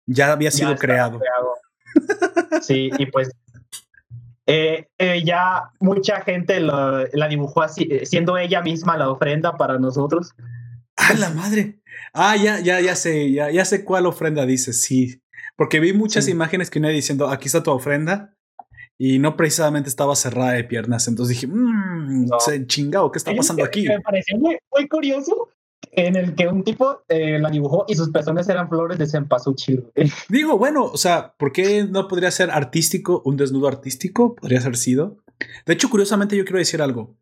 ya 0.05 0.31
había 0.31 0.51
sido 0.51 0.75
creado. 0.75 1.19
Sí, 2.61 2.89
y 2.97 3.05
pues 3.07 3.29
eh, 4.45 4.87
eh, 4.97 5.23
ya 5.23 5.71
mucha 5.79 6.21
gente 6.21 6.59
la 6.59 7.27
dibujó 7.29 7.61
así, 7.61 7.87
siendo 8.03 8.37
ella 8.37 8.61
misma 8.61 8.97
la 8.97 9.09
ofrenda 9.09 9.57
para 9.57 9.79
nosotros. 9.79 10.33
A 10.95 11.13
la 11.13 11.29
madre. 11.29 11.79
Ah, 12.13 12.35
ya, 12.35 12.59
ya, 12.59 12.79
ya 12.81 12.95
sé, 12.95 13.31
ya, 13.31 13.51
ya 13.51 13.63
sé 13.63 13.85
cuál 13.85 14.05
ofrenda 14.05 14.45
dice, 14.45 14.73
sí. 14.73 15.21
Porque 15.59 15.81
vi 15.81 15.91
muchas 15.91 16.29
imágenes 16.29 16.69
que 16.69 16.79
uno 16.79 16.87
diciendo, 16.87 17.27
aquí 17.27 17.47
está 17.47 17.61
tu 17.61 17.71
ofrenda. 17.71 18.33
Y 18.97 19.19
no 19.19 19.35
precisamente 19.35 19.89
estaba 19.89 20.15
cerrada 20.15 20.53
de 20.53 20.63
piernas. 20.63 21.09
Entonces 21.09 21.35
dije, 21.35 21.53
mmm, 21.53 22.29
chingado, 22.65 23.11
¿qué 23.11 23.17
está 23.17 23.35
pasando 23.35 23.65
aquí? 23.65 23.85
Me 23.85 23.99
pareció 23.99 24.37
muy, 24.37 24.87
curioso 24.87 25.49
en 25.91 26.15
el 26.15 26.33
que 26.33 26.47
un 26.47 26.63
tipo 26.63 27.03
eh, 27.09 27.39
la 27.39 27.49
dibujó 27.49 27.83
y 27.89 27.95
sus 27.95 28.09
pezones 28.09 28.47
eran 28.47 28.69
flores 28.69 28.97
de 28.97 29.05
cempasúchil. 29.05 29.91
Digo, 30.29 30.57
bueno, 30.57 30.85
o 30.85 30.95
sea, 30.95 31.33
¿por 31.37 31.51
qué 31.51 31.83
no 31.83 32.07
podría 32.07 32.31
ser 32.31 32.51
artístico, 32.51 33.21
un 33.25 33.35
desnudo 33.35 33.67
artístico? 33.67 34.35
Podría 34.35 34.61
ser 34.61 34.77
sido. 34.77 35.17
De 35.65 35.73
hecho, 35.73 35.89
curiosamente, 35.89 36.37
yo 36.37 36.45
quiero 36.45 36.59
decir 36.59 36.81
algo. 36.81 37.17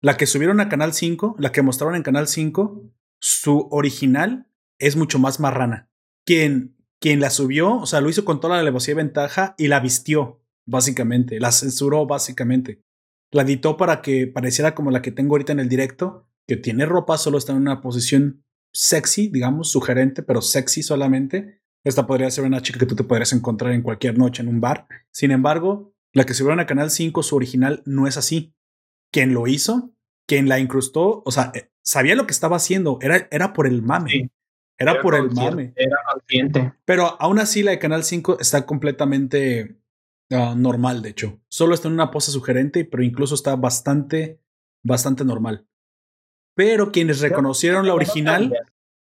La 0.00 0.16
que 0.16 0.26
subieron 0.26 0.60
a 0.60 0.68
Canal 0.68 0.92
5, 0.92 1.34
la 1.40 1.50
que 1.50 1.62
mostraron 1.62 1.96
en 1.96 2.04
Canal 2.04 2.28
5, 2.28 2.80
su 3.20 3.66
original 3.72 4.46
es 4.78 4.94
mucho 4.94 5.18
más 5.18 5.40
marrana. 5.40 5.88
Quien 6.24 6.76
quien 7.02 7.18
la 7.18 7.30
subió, 7.30 7.78
o 7.78 7.86
sea, 7.86 8.00
lo 8.00 8.08
hizo 8.08 8.24
con 8.24 8.38
toda 8.38 8.54
la 8.54 8.60
alevosía 8.60 8.92
y 8.92 8.96
ventaja 8.96 9.56
y 9.58 9.66
la 9.66 9.80
vistió, 9.80 10.40
básicamente, 10.66 11.40
la 11.40 11.50
censuró, 11.50 12.06
básicamente. 12.06 12.80
La 13.32 13.42
editó 13.42 13.76
para 13.76 14.00
que 14.02 14.28
pareciera 14.28 14.76
como 14.76 14.92
la 14.92 15.02
que 15.02 15.10
tengo 15.10 15.34
ahorita 15.34 15.52
en 15.52 15.58
el 15.58 15.68
directo, 15.68 16.28
que 16.46 16.56
tiene 16.56 16.86
ropa, 16.86 17.18
solo 17.18 17.38
está 17.38 17.50
en 17.52 17.58
una 17.58 17.80
posición 17.80 18.44
sexy, 18.72 19.28
digamos, 19.28 19.68
sugerente, 19.68 20.22
pero 20.22 20.40
sexy 20.42 20.84
solamente. 20.84 21.60
Esta 21.82 22.06
podría 22.06 22.30
ser 22.30 22.44
una 22.44 22.62
chica 22.62 22.78
que 22.78 22.86
tú 22.86 22.94
te 22.94 23.02
podrías 23.02 23.32
encontrar 23.32 23.72
en 23.72 23.82
cualquier 23.82 24.16
noche 24.16 24.44
en 24.44 24.48
un 24.48 24.60
bar. 24.60 24.86
Sin 25.10 25.32
embargo, 25.32 25.92
la 26.12 26.24
que 26.24 26.34
subieron 26.34 26.60
a 26.60 26.66
Canal 26.66 26.92
5, 26.92 27.20
su 27.24 27.34
original 27.34 27.82
no 27.84 28.06
es 28.06 28.16
así. 28.16 28.54
Quien 29.10 29.34
lo 29.34 29.48
hizo, 29.48 29.92
quien 30.28 30.48
la 30.48 30.60
incrustó, 30.60 31.24
o 31.26 31.32
sea, 31.32 31.50
eh, 31.56 31.72
sabía 31.82 32.14
lo 32.14 32.28
que 32.28 32.32
estaba 32.32 32.56
haciendo, 32.56 32.98
era, 33.02 33.26
era 33.32 33.52
por 33.52 33.66
el 33.66 33.82
mame. 33.82 34.30
Era, 34.82 35.00
por 35.00 35.14
el 35.14 35.30
mame. 35.30 35.72
Era 35.76 35.96
consciente. 36.12 36.72
Pero 36.84 37.16
aún 37.20 37.38
así 37.38 37.62
la 37.62 37.70
de 37.70 37.78
Canal 37.78 38.04
5 38.04 38.38
está 38.40 38.66
completamente 38.66 39.78
ah, 40.30 40.54
normal, 40.56 41.02
de 41.02 41.10
hecho. 41.10 41.40
Solo 41.48 41.74
está 41.74 41.88
en 41.88 41.94
una 41.94 42.10
pose 42.10 42.30
sugerente, 42.30 42.84
pero 42.84 43.02
incluso 43.02 43.34
está 43.34 43.56
bastante, 43.56 44.40
bastante 44.82 45.24
normal. 45.24 45.66
Pero 46.54 46.92
quienes 46.92 47.20
reconocieron 47.20 47.86
la 47.86 47.94
original, 47.94 48.52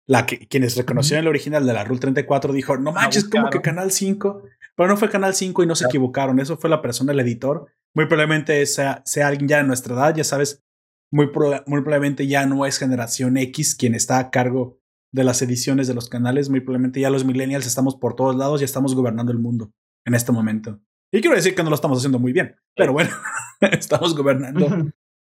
la 0.06 0.26
que 0.26 0.48
quienes 0.48 0.76
reconocieron 0.76 1.24
el 1.24 1.28
original 1.28 1.66
de 1.66 1.72
la 1.72 1.84
Rule 1.84 2.00
34 2.00 2.52
dijo, 2.52 2.76
no 2.78 2.92
manches, 2.92 3.28
como 3.28 3.50
que 3.50 3.60
Canal 3.60 3.92
5, 3.92 4.42
pero 4.74 4.88
no 4.88 4.96
fue 4.96 5.10
Canal 5.10 5.34
5 5.34 5.62
y 5.62 5.66
no 5.66 5.76
se 5.76 5.84
equivocaron, 5.84 6.40
eso 6.40 6.56
fue 6.56 6.70
la 6.70 6.82
persona, 6.82 7.12
el 7.12 7.20
editor, 7.20 7.66
muy 7.94 8.06
probablemente 8.06 8.64
sea, 8.66 9.02
sea 9.04 9.28
alguien 9.28 9.48
ya 9.48 9.58
de 9.58 9.64
nuestra 9.64 9.94
edad, 9.94 10.14
ya 10.16 10.24
sabes, 10.24 10.64
muy, 11.10 11.26
muy 11.66 11.82
probablemente 11.82 12.26
ya 12.26 12.46
no 12.46 12.66
es 12.66 12.78
generación 12.78 13.36
X 13.36 13.74
quien 13.74 13.94
está 13.94 14.18
a 14.18 14.30
cargo 14.30 14.77
de 15.12 15.24
las 15.24 15.40
ediciones 15.42 15.88
de 15.88 15.94
los 15.94 16.08
canales, 16.08 16.50
muy 16.50 16.60
probablemente 16.60 17.00
ya 17.00 17.10
los 17.10 17.24
millennials 17.24 17.66
estamos 17.66 17.96
por 17.96 18.14
todos 18.14 18.36
lados 18.36 18.60
y 18.60 18.64
estamos 18.64 18.94
gobernando 18.94 19.32
el 19.32 19.38
mundo 19.38 19.72
en 20.04 20.14
este 20.14 20.32
momento. 20.32 20.80
Y 21.12 21.20
quiero 21.20 21.36
decir 21.36 21.54
que 21.54 21.62
no 21.62 21.70
lo 21.70 21.74
estamos 21.74 21.98
haciendo 21.98 22.18
muy 22.18 22.32
bien, 22.32 22.56
pero 22.76 22.92
bueno, 22.92 23.10
estamos 23.60 24.14
gobernando 24.14 24.66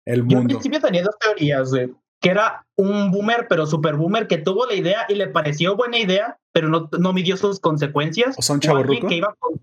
el 0.07 0.23
mundo. 0.23 0.35
Yo 0.35 0.41
al 0.41 0.47
principio 0.47 0.81
tenía 0.81 1.03
dos 1.03 1.19
teorías, 1.19 1.71
que 2.21 2.31
era 2.31 2.67
un 2.77 3.11
boomer, 3.11 3.47
pero 3.49 3.67
super 3.67 3.97
boomer, 3.97 4.27
que 4.27 4.39
tuvo 4.39 4.67
la 4.67 4.75
idea 4.75 5.05
y 5.09 5.15
le 5.15 5.29
pareció 5.29 5.77
buena 5.77 5.99
idea, 5.99 6.39
pero 6.53 6.69
no, 6.69 6.89
no 6.99 7.13
midió 7.13 7.37
sus 7.37 7.61
consecuencias. 7.61 8.35
O 8.39 8.43
sea, 8.43 8.55
un 8.55 8.61
chavo 8.61 8.83
que 8.83 9.17
iba 9.17 9.35
con 9.39 9.61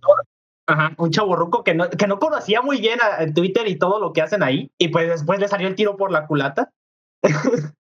Ajá, 0.67 0.93
un 0.99 1.11
chavo 1.11 1.63
que 1.65 1.73
no, 1.73 1.89
que 1.89 2.07
no 2.07 2.19
conocía 2.19 2.61
muy 2.61 2.79
bien 2.79 2.99
a, 3.01 3.25
Twitter 3.33 3.67
y 3.67 3.77
todo 3.77 3.99
lo 3.99 4.13
que 4.13 4.21
hacen 4.21 4.43
ahí, 4.43 4.71
y 4.77 4.89
pues 4.89 5.09
después 5.09 5.39
le 5.39 5.47
salió 5.47 5.67
el 5.67 5.75
tiro 5.75 5.97
por 5.97 6.11
la 6.11 6.27
culata. 6.27 6.71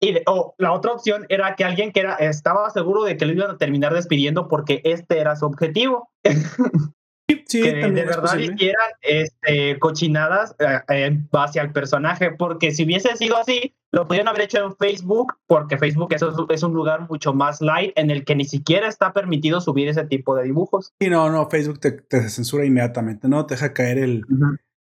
y 0.00 0.16
o 0.26 0.54
la 0.58 0.72
otra 0.72 0.92
opción 0.92 1.26
era 1.28 1.54
que 1.56 1.64
alguien 1.64 1.92
que 1.92 2.00
era, 2.00 2.14
estaba 2.16 2.70
seguro 2.70 3.04
de 3.04 3.16
que 3.16 3.26
lo 3.26 3.32
iban 3.32 3.50
a 3.50 3.58
terminar 3.58 3.92
despidiendo 3.92 4.48
porque 4.48 4.80
este 4.84 5.18
era 5.18 5.36
su 5.36 5.46
objetivo. 5.46 6.10
Sí, 7.46 7.62
que 7.62 7.72
de 7.74 8.04
verdad 8.04 8.38
hicieran 8.38 8.90
este, 9.02 9.78
cochinadas 9.78 10.54
eh, 10.58 10.80
en 10.88 11.28
base 11.30 11.60
al 11.60 11.72
personaje, 11.72 12.30
porque 12.32 12.72
si 12.72 12.84
hubiese 12.84 13.16
sido 13.16 13.36
así, 13.36 13.74
lo 13.92 14.06
podrían 14.06 14.28
haber 14.28 14.42
hecho 14.42 14.64
en 14.64 14.76
Facebook, 14.76 15.34
porque 15.46 15.78
Facebook 15.78 16.12
es, 16.12 16.22
es 16.48 16.62
un 16.62 16.74
lugar 16.74 17.08
mucho 17.08 17.32
más 17.32 17.60
light 17.60 17.92
en 17.96 18.10
el 18.10 18.24
que 18.24 18.36
ni 18.36 18.44
siquiera 18.44 18.88
está 18.88 19.12
permitido 19.12 19.60
subir 19.60 19.88
ese 19.88 20.04
tipo 20.04 20.34
de 20.34 20.44
dibujos. 20.44 20.92
Sí, 21.00 21.08
no, 21.08 21.30
no, 21.30 21.48
Facebook 21.48 21.80
te, 21.80 21.92
te 21.92 22.28
censura 22.28 22.64
inmediatamente, 22.64 23.28
¿no? 23.28 23.46
Te 23.46 23.54
deja 23.54 23.72
caer 23.72 23.98
el, 23.98 24.24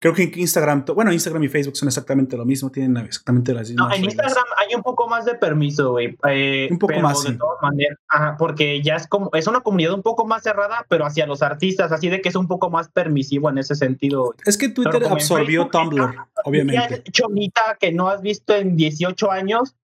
Creo 0.02 0.14
que 0.14 0.24
en 0.24 0.40
Instagram, 0.40 0.86
bueno, 0.96 1.12
Instagram 1.12 1.44
y 1.44 1.50
Facebook 1.50 1.76
son 1.76 1.90
exactamente 1.90 2.38
lo 2.38 2.46
mismo, 2.46 2.72
tienen 2.72 2.96
exactamente 3.06 3.54
las 3.54 3.70
mismas. 3.70 3.90
No, 3.90 3.96
en 3.96 4.06
Instagram 4.06 4.46
hay 4.58 4.74
un 4.74 4.82
poco 4.82 5.10
más 5.10 5.26
de 5.26 5.36
permiso, 5.36 5.92
güey. 5.92 6.18
Eh, 6.26 6.70
un 6.72 6.80
poco 6.80 6.98
más. 7.02 7.22
De 7.24 7.34
todas 7.34 7.62
maneras, 7.62 7.98
ajá, 8.08 8.38
porque 8.40 8.82
ya 8.82 8.96
es 8.96 9.08
como, 9.08 9.30
es 9.34 9.46
una 9.48 9.60
comunidad 9.60 9.94
un 9.94 10.02
poco 10.02 10.26
más 10.26 10.44
cerrada, 10.44 10.86
pero 10.88 11.06
hacia 11.06 11.28
los 11.28 11.42
artistas, 11.42 11.92
así 11.92 12.08
de 12.08 12.22
que 12.22 12.30
es 12.30 12.36
un 12.36 12.48
poco 12.48 12.70
más 12.70 12.88
permisivo 12.88 13.50
en 13.50 13.58
ese 13.58 13.76
sentido. 13.76 14.34
Es 14.46 14.58
que 14.58 14.70
Twitter 14.70 15.04
absorbió 15.04 15.68
Tumblr, 15.68 16.16
obviamente. 16.46 17.04
chomita 17.12 17.78
que 17.78 17.92
no 17.92 18.08
has 18.08 18.22
visto 18.22 18.56
en 18.56 18.78
18 18.78 19.32
años. 19.32 19.76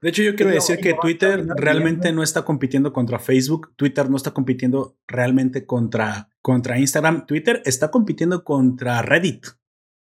De 0.00 0.08
hecho, 0.08 0.22
yo 0.22 0.34
quiero 0.36 0.52
decir 0.52 0.78
que 0.78 0.94
Twitter 0.94 1.44
realmente 1.56 2.12
no 2.12 2.22
está 2.22 2.44
compitiendo 2.44 2.92
contra 2.92 3.18
Facebook, 3.18 3.72
Twitter 3.74 4.08
no 4.08 4.16
está 4.16 4.30
compitiendo 4.30 4.94
realmente 5.08 5.66
contra 5.66 6.28
contra 6.42 6.78
Instagram. 6.78 7.26
Twitter 7.26 7.62
está 7.64 7.90
compitiendo 7.90 8.44
contra 8.44 9.00
Reddit. 9.02 9.46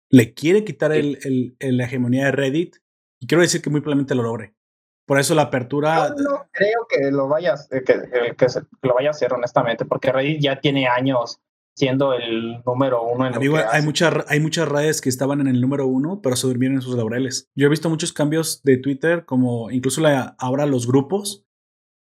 Le 0.10 0.34
quiere 0.34 0.66
quitar 0.66 0.92
el, 0.92 1.56
la 1.60 1.86
hegemonía 1.86 2.26
de 2.26 2.32
Reddit 2.32 2.78
y 3.20 3.28
quiero 3.28 3.42
decir 3.42 3.62
que 3.62 3.70
muy 3.70 3.82
probablemente 3.82 4.16
lo 4.16 4.24
logre. 4.24 4.54
Por 5.06 5.20
eso 5.20 5.36
la 5.36 5.44
apertura. 5.44 6.10
no 6.10 6.48
creo 6.52 6.88
que 6.90 7.12
lo 7.12 7.28
vayas, 7.28 7.68
eh, 7.72 7.84
que, 7.86 7.94
que, 8.38 8.48
lo 8.82 8.94
vaya 8.94 9.10
a 9.10 9.12
hacer 9.12 9.34
honestamente, 9.34 9.86
porque 9.86 10.12
Reddit 10.12 10.42
ya 10.42 10.60
tiene 10.60 10.88
años 10.88 11.42
siendo 11.76 12.14
el 12.14 12.62
número 12.66 13.04
uno 13.04 13.28
en 13.28 13.34
Amigo, 13.34 13.58
hay, 13.58 13.82
muchas, 13.82 14.26
hay 14.28 14.40
muchas 14.40 14.68
redes 14.68 15.02
que 15.02 15.10
estaban 15.10 15.40
en 15.42 15.48
el 15.48 15.62
número 15.62 15.88
uno, 15.88 16.22
pero 16.22 16.36
se 16.36 16.48
durmieron 16.48 16.76
en 16.76 16.82
sus 16.82 16.96
laureles. 16.96 17.50
Yo 17.56 17.68
he 17.68 17.70
visto 17.70 17.90
muchos 17.90 18.14
cambios 18.14 18.62
de 18.64 18.78
Twitter, 18.78 19.26
como 19.26 19.72
incluso 19.72 20.02
la, 20.02 20.36
ahora 20.38 20.66
los 20.66 20.86
grupos, 20.86 21.46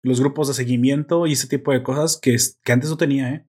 los 0.03 0.19
grupos 0.19 0.47
de 0.47 0.53
seguimiento 0.53 1.25
y 1.27 1.33
ese 1.33 1.47
tipo 1.47 1.71
de 1.71 1.83
cosas 1.83 2.19
que, 2.21 2.35
que 2.63 2.71
antes 2.71 2.89
no 2.89 2.97
tenía, 2.97 3.29
¿eh? 3.29 3.47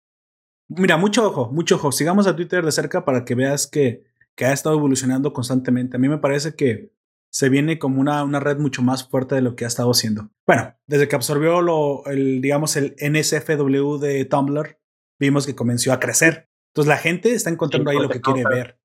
Mira, 0.70 0.98
mucho 0.98 1.28
ojo, 1.28 1.52
mucho 1.52 1.76
ojo. 1.76 1.92
Sigamos 1.92 2.28
a 2.28 2.36
Twitter 2.36 2.64
de 2.64 2.72
cerca 2.72 3.04
para 3.04 3.26
que 3.26 3.36
veas 3.36 3.68
que, 3.68 4.04
que 4.36 4.46
ha 4.46 4.54
estado 4.54 4.76
evolucionando 4.76 5.34
constantemente. 5.34 5.98
A 5.98 6.00
mí 6.00 6.08
me 6.08 6.20
parece 6.20 6.56
que 6.56 6.94
se 7.32 7.50
viene 7.50 7.80
como 7.80 8.00
una, 8.00 8.24
una 8.24 8.40
red 8.40 8.58
mucho 8.58 8.82
más 8.82 9.08
fuerte 9.08 9.36
de 9.36 9.42
lo 9.42 9.56
que 9.56 9.66
ha 9.66 9.68
estado 9.68 9.92
haciendo. 9.92 10.30
Bueno, 10.48 10.76
desde 10.88 11.08
que 11.08 11.16
absorbió 11.16 11.62
lo, 11.62 12.06
el, 12.06 12.42
digamos, 12.42 12.76
el 12.76 12.96
NSFW 13.00 13.98
de 13.98 14.26
Tumblr, 14.26 14.80
vimos 15.20 15.46
que 15.46 15.56
comenzó 15.56 15.92
a 15.92 16.00
crecer. 16.00 16.50
Entonces 16.72 16.90
la 16.90 16.98
gente 16.98 17.34
está 17.34 17.50
encontrando 17.50 17.90
ahí 17.90 17.98
lo 17.98 18.10
que 18.10 18.22
quiere 18.22 18.44
ver. 18.46 18.80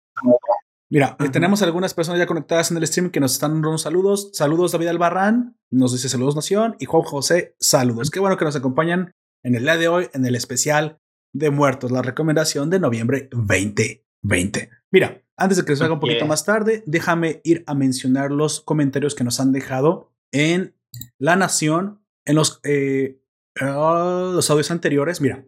Mira, 0.91 1.17
tenemos 1.33 1.63
algunas 1.63 1.93
personas 1.93 2.19
ya 2.19 2.27
conectadas 2.27 2.71
en 2.71 2.77
el 2.77 2.87
stream 2.87 3.11
que 3.11 3.21
nos 3.21 3.33
están 3.33 3.61
dando 3.61 3.79
saludos. 3.79 4.31
Saludos 4.33 4.73
David 4.73 4.89
Albarrán, 4.89 5.57
nos 5.71 5.93
dice 5.93 6.09
saludos 6.09 6.37
Nación 6.37 6.77
y 6.79 6.87
Juan 6.87 7.03
José, 7.03 7.57
saludos. 7.59 8.11
Qué 8.11 8.21
bueno 8.21 8.37
que 8.37 8.45
nos 8.45 8.57
acompañan 8.57 9.13
en 9.43 9.55
el 9.55 9.65
día 9.65 9.77
de 9.77 9.89
hoy 9.89 10.09
en 10.13 10.25
el 10.25 10.35
especial 10.35 11.01
de 11.35 11.51
muertos, 11.51 11.91
la 11.91 12.01
recomendación 12.01 12.71
de 12.71 12.81
noviembre 12.81 13.29
2020. 13.33 14.71
Mira, 14.91 15.23
antes 15.37 15.59
de 15.59 15.65
que 15.65 15.77
se 15.77 15.85
haga 15.85 15.95
un 15.95 16.01
poquito 16.01 16.27
más 16.27 16.45
tarde, 16.45 16.83
déjame 16.87 17.41
ir 17.45 17.65
a 17.67 17.75
mencionar 17.75 18.31
los 18.31 18.61
comentarios 18.61 19.15
que 19.15 19.25
nos 19.25 19.41
han 19.41 19.53
dejado 19.53 20.13
en 20.33 20.75
La 21.19 21.37
Nación, 21.37 22.01
en 22.25 22.37
los, 22.37 22.61
eh, 22.63 23.21
ah, 23.61 24.31
los 24.33 24.49
audios 24.49 24.71
anteriores. 24.71 25.21
Mira, 25.21 25.45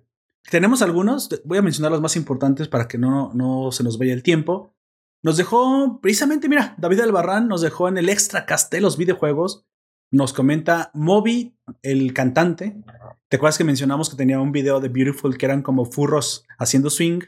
tenemos 0.51 0.83
algunos, 0.83 1.31
voy 1.45 1.59
a 1.59 1.63
mencionar 1.63 1.93
los 1.93 2.03
más 2.03 2.17
importantes 2.17 2.67
para 2.69 2.89
que 2.89 2.99
no, 2.99 3.33
no 3.33 3.71
se 3.71 3.85
nos 3.85 3.97
vaya 3.97 4.13
el 4.13 4.25
tiempo. 4.25 4.75
Nos 5.23 5.37
dejó, 5.37 6.01
precisamente, 6.03 6.49
mira, 6.49 6.75
David 6.79 7.01
Albarrán 7.01 7.49
nos 7.49 7.61
dejó 7.63 7.89
en 7.89 7.97
el 7.97 8.09
extra 8.09 8.45
cast 8.45 8.73
de 8.73 8.81
los 8.81 8.97
videojuegos. 8.97 9.65
Nos 10.11 10.33
comenta 10.33 10.91
Moby, 10.95 11.57
el 11.83 12.13
cantante, 12.15 12.77
¿Te 13.29 13.37
acuerdas 13.37 13.59
que 13.59 13.65
mencionamos 13.65 14.09
que 14.09 14.17
tenía 14.17 14.41
un 14.41 14.53
video 14.53 14.81
de 14.81 14.89
Beautiful 14.89 15.37
que 15.37 15.47
eran 15.47 15.63
como 15.63 15.85
furros 15.85 16.47
haciendo 16.59 16.91
swing? 16.91 17.21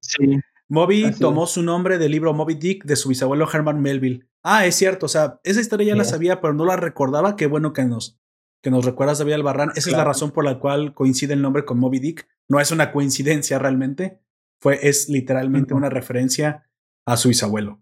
Sí. 0.00 0.40
Moby 0.68 1.12
tomó 1.20 1.46
su 1.46 1.62
nombre 1.62 1.96
del 1.98 2.10
libro 2.10 2.34
Moby 2.34 2.54
Dick 2.54 2.84
de 2.84 2.96
su 2.96 3.08
bisabuelo 3.08 3.48
Herman 3.50 3.80
Melville. 3.80 4.26
Ah, 4.42 4.66
es 4.66 4.74
cierto, 4.74 5.06
o 5.06 5.08
sea, 5.08 5.40
esa 5.44 5.60
historia 5.60 5.88
ya 5.88 5.96
la 5.96 6.04
sabía, 6.04 6.40
pero 6.40 6.54
no 6.54 6.64
la 6.64 6.76
recordaba. 6.76 7.36
Qué 7.36 7.46
bueno 7.46 7.72
que 7.72 7.84
nos, 7.84 8.18
que 8.62 8.70
nos 8.70 8.84
recuerdas, 8.84 9.18
David 9.18 9.34
Albarrán. 9.34 9.70
Esa 9.76 9.90
es 9.90 9.96
la 9.96 10.04
razón 10.04 10.32
por 10.32 10.44
la 10.44 10.58
cual 10.58 10.92
coincide 10.92 11.34
el 11.34 11.42
nombre 11.42 11.64
con 11.64 11.78
Moby 11.78 12.00
Dick. 12.00 12.26
No 12.48 12.58
es 12.58 12.72
una 12.72 12.90
coincidencia 12.90 13.60
realmente, 13.60 14.18
fue, 14.60 14.88
es 14.88 15.08
literalmente 15.08 15.74
una 15.74 15.88
referencia 15.88 16.68
a 17.06 17.16
su 17.16 17.28
bisabuelo. 17.28 17.80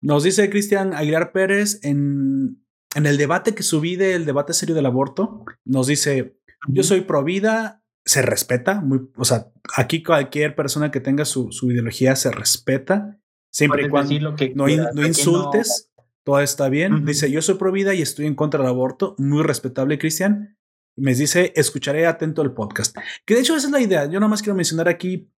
Nos 0.00 0.22
dice 0.22 0.48
Cristian 0.48 0.94
Aguilar 0.94 1.32
Pérez 1.32 1.80
en, 1.82 2.59
en 2.94 3.06
el 3.06 3.16
debate 3.16 3.54
que 3.54 3.62
subí 3.62 3.96
del 3.96 4.24
debate 4.24 4.52
serio 4.52 4.74
del 4.74 4.86
aborto, 4.86 5.44
nos 5.64 5.86
dice, 5.86 6.36
yo 6.68 6.82
soy 6.82 7.02
pro 7.02 7.22
vida, 7.22 7.84
se 8.04 8.22
respeta, 8.22 8.80
muy, 8.80 9.08
o 9.16 9.24
sea, 9.24 9.52
aquí 9.76 10.02
cualquier 10.02 10.56
persona 10.56 10.90
que 10.90 11.00
tenga 11.00 11.24
su, 11.24 11.52
su 11.52 11.70
ideología 11.70 12.16
se 12.16 12.30
respeta, 12.30 13.20
siempre 13.52 13.86
y 13.86 13.88
cuando 13.88 14.32
no, 14.54 14.66
no, 14.94 15.06
insultes, 15.06 15.90
todo 16.24 16.40
está 16.40 16.68
bien. 16.68 17.04
Dice, 17.04 17.30
yo 17.30 17.42
soy 17.42 17.56
pro 17.56 17.72
vida 17.72 17.94
y 17.94 18.02
estoy 18.02 18.26
en 18.26 18.34
contra 18.34 18.60
del 18.60 18.68
aborto, 18.68 19.14
muy 19.18 19.42
respetable, 19.42 19.98
Cristian. 19.98 20.56
Me 20.96 21.14
dice, 21.14 21.52
escucharé 21.56 22.06
atento 22.06 22.42
el 22.42 22.52
podcast. 22.52 22.96
Que 23.24 23.34
de 23.34 23.40
hecho 23.40 23.56
esa 23.56 23.68
es 23.68 23.72
la 23.72 23.80
idea. 23.80 24.04
Yo 24.06 24.20
nada 24.20 24.28
más 24.28 24.42
quiero 24.42 24.56
mencionar 24.56 24.88
aquí 24.88 25.30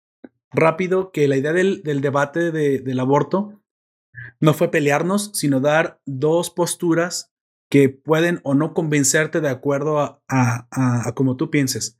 rápido 0.50 1.12
que 1.12 1.28
la 1.28 1.36
idea 1.36 1.52
del, 1.52 1.82
del 1.82 2.00
debate 2.00 2.50
de, 2.50 2.80
del 2.80 3.00
aborto 3.00 3.62
no 4.40 4.54
fue 4.54 4.70
pelearnos, 4.70 5.30
sino 5.34 5.60
dar 5.60 6.00
dos 6.04 6.50
posturas 6.50 7.31
que 7.72 7.88
pueden 7.88 8.40
o 8.42 8.52
no 8.52 8.74
convencerte 8.74 9.40
de 9.40 9.48
acuerdo 9.48 9.98
a, 9.98 10.22
a, 10.28 11.12
como 11.14 11.38
tú 11.38 11.50
pienses. 11.50 11.96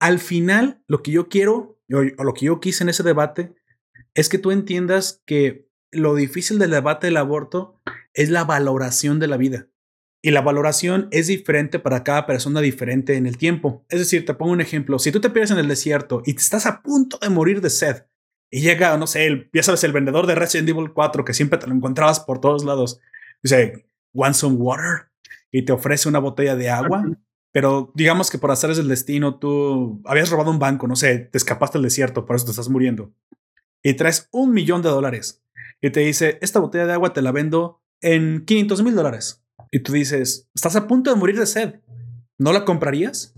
Al 0.00 0.18
final, 0.18 0.82
lo 0.88 1.04
que 1.04 1.12
yo 1.12 1.28
quiero, 1.28 1.78
o 1.92 2.24
lo 2.24 2.34
que 2.34 2.46
yo 2.46 2.58
quise 2.58 2.82
en 2.82 2.88
ese 2.88 3.04
debate, 3.04 3.54
es 4.14 4.28
que 4.28 4.38
tú 4.38 4.50
entiendas 4.50 5.22
que 5.24 5.70
lo 5.92 6.16
difícil 6.16 6.58
del 6.58 6.72
debate 6.72 7.06
del 7.06 7.16
aborto 7.16 7.80
es 8.12 8.28
la 8.28 8.42
valoración 8.42 9.20
de 9.20 9.28
la 9.28 9.36
vida. 9.36 9.68
Y 10.20 10.32
la 10.32 10.40
valoración 10.40 11.06
es 11.12 11.28
diferente 11.28 11.78
para 11.78 12.02
cada 12.02 12.26
persona 12.26 12.60
diferente 12.60 13.14
en 13.14 13.26
el 13.26 13.38
tiempo. 13.38 13.86
Es 13.90 14.00
decir, 14.00 14.26
te 14.26 14.34
pongo 14.34 14.50
un 14.50 14.60
ejemplo. 14.60 14.98
Si 14.98 15.12
tú 15.12 15.20
te 15.20 15.30
pierdes 15.30 15.52
en 15.52 15.58
el 15.58 15.68
desierto 15.68 16.22
y 16.26 16.34
te 16.34 16.42
estás 16.42 16.66
a 16.66 16.82
punto 16.82 17.20
de 17.22 17.30
morir 17.30 17.60
de 17.60 17.70
sed 17.70 18.02
y 18.50 18.62
llega, 18.62 18.96
no 18.96 19.06
sé, 19.06 19.26
el, 19.26 19.48
ya 19.52 19.62
sabes, 19.62 19.84
el 19.84 19.92
vendedor 19.92 20.26
de 20.26 20.34
Resident 20.34 20.70
Evil 20.70 20.92
4 20.92 21.24
que 21.24 21.34
siempre 21.34 21.60
te 21.60 21.68
lo 21.68 21.74
encontrabas 21.76 22.18
por 22.18 22.40
todos 22.40 22.64
lados. 22.64 22.98
Dice, 23.44 23.86
want 24.14 24.34
some 24.34 24.56
water 24.56 25.10
y 25.52 25.62
te 25.62 25.72
ofrece 25.72 26.08
una 26.08 26.18
botella 26.18 26.56
de 26.56 26.70
agua, 26.70 27.04
pero 27.52 27.92
digamos 27.94 28.30
que 28.30 28.38
por 28.38 28.50
hacer 28.50 28.70
el 28.70 28.88
destino 28.88 29.38
tú 29.38 30.00
habías 30.04 30.30
robado 30.30 30.50
un 30.50 30.58
banco, 30.58 30.88
no 30.88 30.96
sé, 30.96 31.18
te 31.18 31.38
escapaste 31.38 31.78
del 31.78 31.84
desierto, 31.84 32.24
por 32.24 32.36
eso 32.36 32.46
te 32.46 32.52
estás 32.52 32.68
muriendo. 32.68 33.12
Y 33.82 33.94
traes 33.94 34.28
un 34.32 34.52
millón 34.52 34.80
de 34.82 34.88
dólares 34.88 35.44
y 35.80 35.90
te 35.90 36.00
dice, 36.00 36.38
esta 36.40 36.58
botella 36.58 36.86
de 36.86 36.94
agua 36.94 37.12
te 37.12 37.20
la 37.20 37.30
vendo 37.30 37.82
en 38.00 38.44
500 38.44 38.82
mil 38.82 38.94
dólares. 38.94 39.44
Y 39.70 39.80
tú 39.80 39.92
dices, 39.92 40.48
estás 40.54 40.76
a 40.76 40.86
punto 40.86 41.12
de 41.12 41.16
morir 41.16 41.38
de 41.38 41.46
sed. 41.46 41.74
¿No 42.38 42.52
la 42.52 42.64
comprarías? 42.64 43.34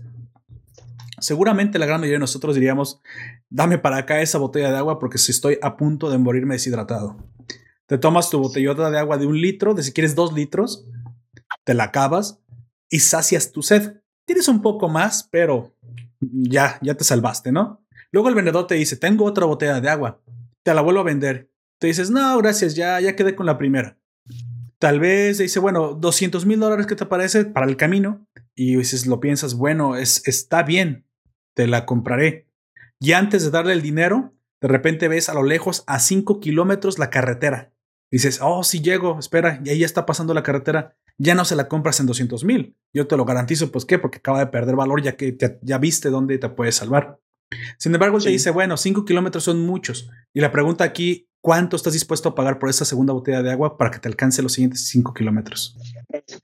Seguramente 1.19 1.79
la 1.79 1.85
gran 1.85 1.99
mayoría 1.99 2.15
de 2.15 2.21
nosotros 2.21 2.55
diríamos, 2.55 3.01
dame 3.49 3.77
para 3.77 3.97
acá 3.97 4.21
esa 4.21 4.37
botella 4.37 4.71
de 4.71 4.77
agua 4.77 4.99
porque 4.99 5.17
si 5.17 5.31
estoy 5.31 5.57
a 5.61 5.77
punto 5.77 6.09
de 6.09 6.17
morirme 6.17 6.55
deshidratado. 6.55 7.17
Te 7.87 7.97
tomas 7.97 8.29
tu 8.29 8.39
botellota 8.39 8.91
de 8.91 8.99
agua 8.99 9.17
de 9.17 9.25
un 9.25 9.39
litro, 9.39 9.73
de 9.73 9.81
si 9.81 9.93
quieres 9.93 10.13
dos 10.13 10.33
litros, 10.33 10.85
te 11.63 11.73
la 11.73 11.85
acabas 11.85 12.41
y 12.89 12.99
sacias 12.99 13.51
tu 13.51 13.61
sed. 13.61 14.01
Tienes 14.25 14.49
un 14.49 14.61
poco 14.61 14.89
más, 14.89 15.27
pero 15.31 15.73
ya, 16.19 16.79
ya 16.81 16.95
te 16.95 17.05
salvaste, 17.05 17.51
¿no? 17.51 17.85
Luego 18.11 18.27
el 18.29 18.35
vendedor 18.35 18.67
te 18.67 18.75
dice, 18.75 18.97
tengo 18.97 19.23
otra 19.23 19.45
botella 19.45 19.79
de 19.79 19.89
agua, 19.89 20.21
te 20.63 20.73
la 20.73 20.81
vuelvo 20.81 20.99
a 20.99 21.05
vender. 21.05 21.49
Te 21.79 21.87
dices, 21.87 22.09
no, 22.09 22.37
gracias, 22.39 22.75
ya, 22.75 22.99
ya 22.99 23.15
quedé 23.15 23.35
con 23.35 23.45
la 23.45 23.57
primera. 23.57 23.97
Tal 24.79 24.99
vez 24.99 25.37
dice, 25.37 25.59
bueno, 25.59 25.93
200 25.93 26.45
mil 26.45 26.59
dólares, 26.59 26.87
¿qué 26.87 26.95
te 26.95 27.05
parece 27.05 27.45
para 27.45 27.67
el 27.67 27.77
camino? 27.77 28.27
Y 28.53 28.75
dices, 28.75 29.07
lo 29.07 29.19
piensas, 29.19 29.53
bueno, 29.53 29.95
es, 29.95 30.27
está 30.27 30.63
bien, 30.63 31.07
te 31.53 31.67
la 31.67 31.85
compraré. 31.85 32.49
Y 32.99 33.13
antes 33.13 33.43
de 33.43 33.51
darle 33.51 33.73
el 33.73 33.81
dinero, 33.81 34.33
de 34.59 34.67
repente 34.67 35.07
ves 35.07 35.29
a 35.29 35.33
lo 35.33 35.43
lejos, 35.43 35.83
a 35.87 35.99
5 35.99 36.39
kilómetros, 36.39 36.99
la 36.99 37.09
carretera. 37.09 37.73
Dices, 38.11 38.39
oh, 38.41 38.63
sí 38.63 38.81
llego, 38.81 39.19
espera, 39.19 39.61
y 39.63 39.69
ahí 39.69 39.79
ya 39.79 39.85
está 39.85 40.05
pasando 40.05 40.33
la 40.33 40.43
carretera. 40.43 40.95
Ya 41.17 41.35
no 41.35 41.45
se 41.45 41.55
la 41.55 41.67
compras 41.67 41.99
en 41.99 42.05
200 42.05 42.43
mil. 42.43 42.75
Yo 42.93 43.07
te 43.07 43.17
lo 43.17 43.25
garantizo, 43.25 43.71
pues 43.71 43.85
qué, 43.85 43.99
porque 43.99 44.19
acaba 44.19 44.39
de 44.39 44.47
perder 44.47 44.75
valor 44.75 45.01
ya 45.01 45.15
que 45.15 45.35
ya 45.61 45.77
viste 45.77 46.09
dónde 46.09 46.37
te 46.37 46.49
puedes 46.49 46.75
salvar. 46.75 47.19
Sin 47.77 47.93
embargo, 47.93 48.19
te 48.19 48.29
dice, 48.29 48.51
bueno, 48.51 48.77
5 48.77 49.05
kilómetros 49.05 49.43
son 49.43 49.65
muchos. 49.65 50.09
Y 50.33 50.41
la 50.41 50.51
pregunta 50.51 50.83
aquí, 50.83 51.29
¿cuánto 51.41 51.75
estás 51.75 51.93
dispuesto 51.93 52.29
a 52.29 52.35
pagar 52.35 52.59
por 52.59 52.69
esta 52.69 52.85
segunda 52.85 53.13
botella 53.13 53.41
de 53.41 53.51
agua 53.51 53.77
para 53.77 53.91
que 53.91 53.99
te 53.99 54.07
alcance 54.07 54.41
los 54.41 54.53
siguientes 54.53 54.87
5 54.87 55.13
kilómetros? 55.13 55.77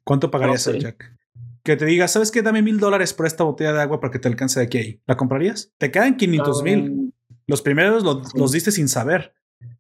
¿Cuánto 0.04 0.32
pagarías, 0.32 0.65
Jack? 0.80 1.15
Que 1.63 1.78
te 1.78 1.86
diga, 1.86 2.08
¿sabes 2.08 2.32
qué? 2.32 2.41
Dame 2.41 2.62
mil 2.62 2.80
dólares 2.80 3.13
por 3.13 3.26
esta 3.26 3.43
botella 3.43 3.73
de 3.73 3.82
agua 3.82 3.99
para 3.99 4.12
que 4.12 4.19
te 4.19 4.28
alcance 4.28 4.60
de 4.60 4.65
aquí 4.65 4.78
a 4.78 4.82
ahí. 4.82 5.02
¿La 5.06 5.15
comprarías? 5.15 5.71
Te 5.78 5.91
quedan 5.91 6.17
500 6.17 6.63
mil. 6.63 7.13
Los 7.47 7.62
primeros 7.62 8.04
los 8.04 8.52
diste 8.52 8.71
sin 8.71 8.88
saber, 8.88 9.34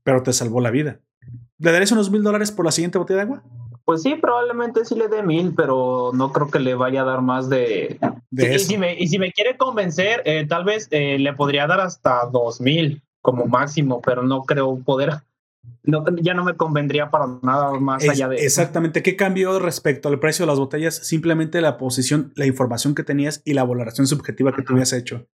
pero 0.03 0.23
te 0.23 0.33
salvó 0.33 0.61
la 0.61 0.71
vida. 0.71 1.01
¿Le 1.63 1.71
darías 1.71 1.93
unos 1.93 2.11
mil 2.11 2.21
dólares 2.21 2.51
por 2.51 2.65
la 2.65 2.73
siguiente 2.73 2.97
botella 2.97 3.19
de 3.19 3.23
agua? 3.23 3.43
Pues 3.85 4.01
sí, 4.01 4.15
probablemente 4.15 4.83
sí 4.83 4.95
le 4.95 5.07
dé 5.07 5.23
mil, 5.23 5.53
pero 5.55 6.11
no 6.13 6.33
creo 6.33 6.51
que 6.51 6.59
le 6.59 6.75
vaya 6.75 7.03
a 7.03 7.05
dar 7.05 7.21
más 7.21 7.47
de. 7.47 7.99
y, 8.31 8.59
si 8.59 8.77
me, 8.77 8.99
y 8.99 9.07
si 9.07 9.17
me 9.17 9.31
quiere 9.31 9.55
convencer, 9.55 10.21
eh, 10.25 10.45
tal 10.45 10.65
vez 10.65 10.89
eh, 10.91 11.17
le 11.19 11.31
podría 11.31 11.65
dar 11.65 11.79
hasta 11.79 12.25
dos 12.25 12.59
mil 12.59 13.01
como 13.21 13.45
máximo, 13.45 14.01
pero 14.01 14.23
no 14.23 14.43
creo 14.43 14.77
poder. 14.83 15.21
No, 15.83 16.03
ya 16.21 16.33
no 16.33 16.43
me 16.43 16.57
convendría 16.57 17.09
para 17.09 17.27
nada 17.41 17.71
más 17.79 18.07
allá 18.09 18.27
de. 18.27 18.43
Exactamente. 18.43 19.01
¿Qué 19.01 19.15
cambió 19.15 19.57
respecto 19.57 20.09
al 20.09 20.19
precio 20.19 20.45
de 20.45 20.51
las 20.51 20.59
botellas? 20.59 20.95
Simplemente 20.95 21.61
la 21.61 21.77
posición, 21.77 22.33
la 22.35 22.45
información 22.45 22.93
que 22.93 23.03
tenías 23.03 23.41
y 23.45 23.53
la 23.53 23.63
valoración 23.63 24.05
subjetiva 24.05 24.53
que 24.53 24.63
tú 24.63 24.73
habías 24.73 24.91
hecho. 24.91 25.27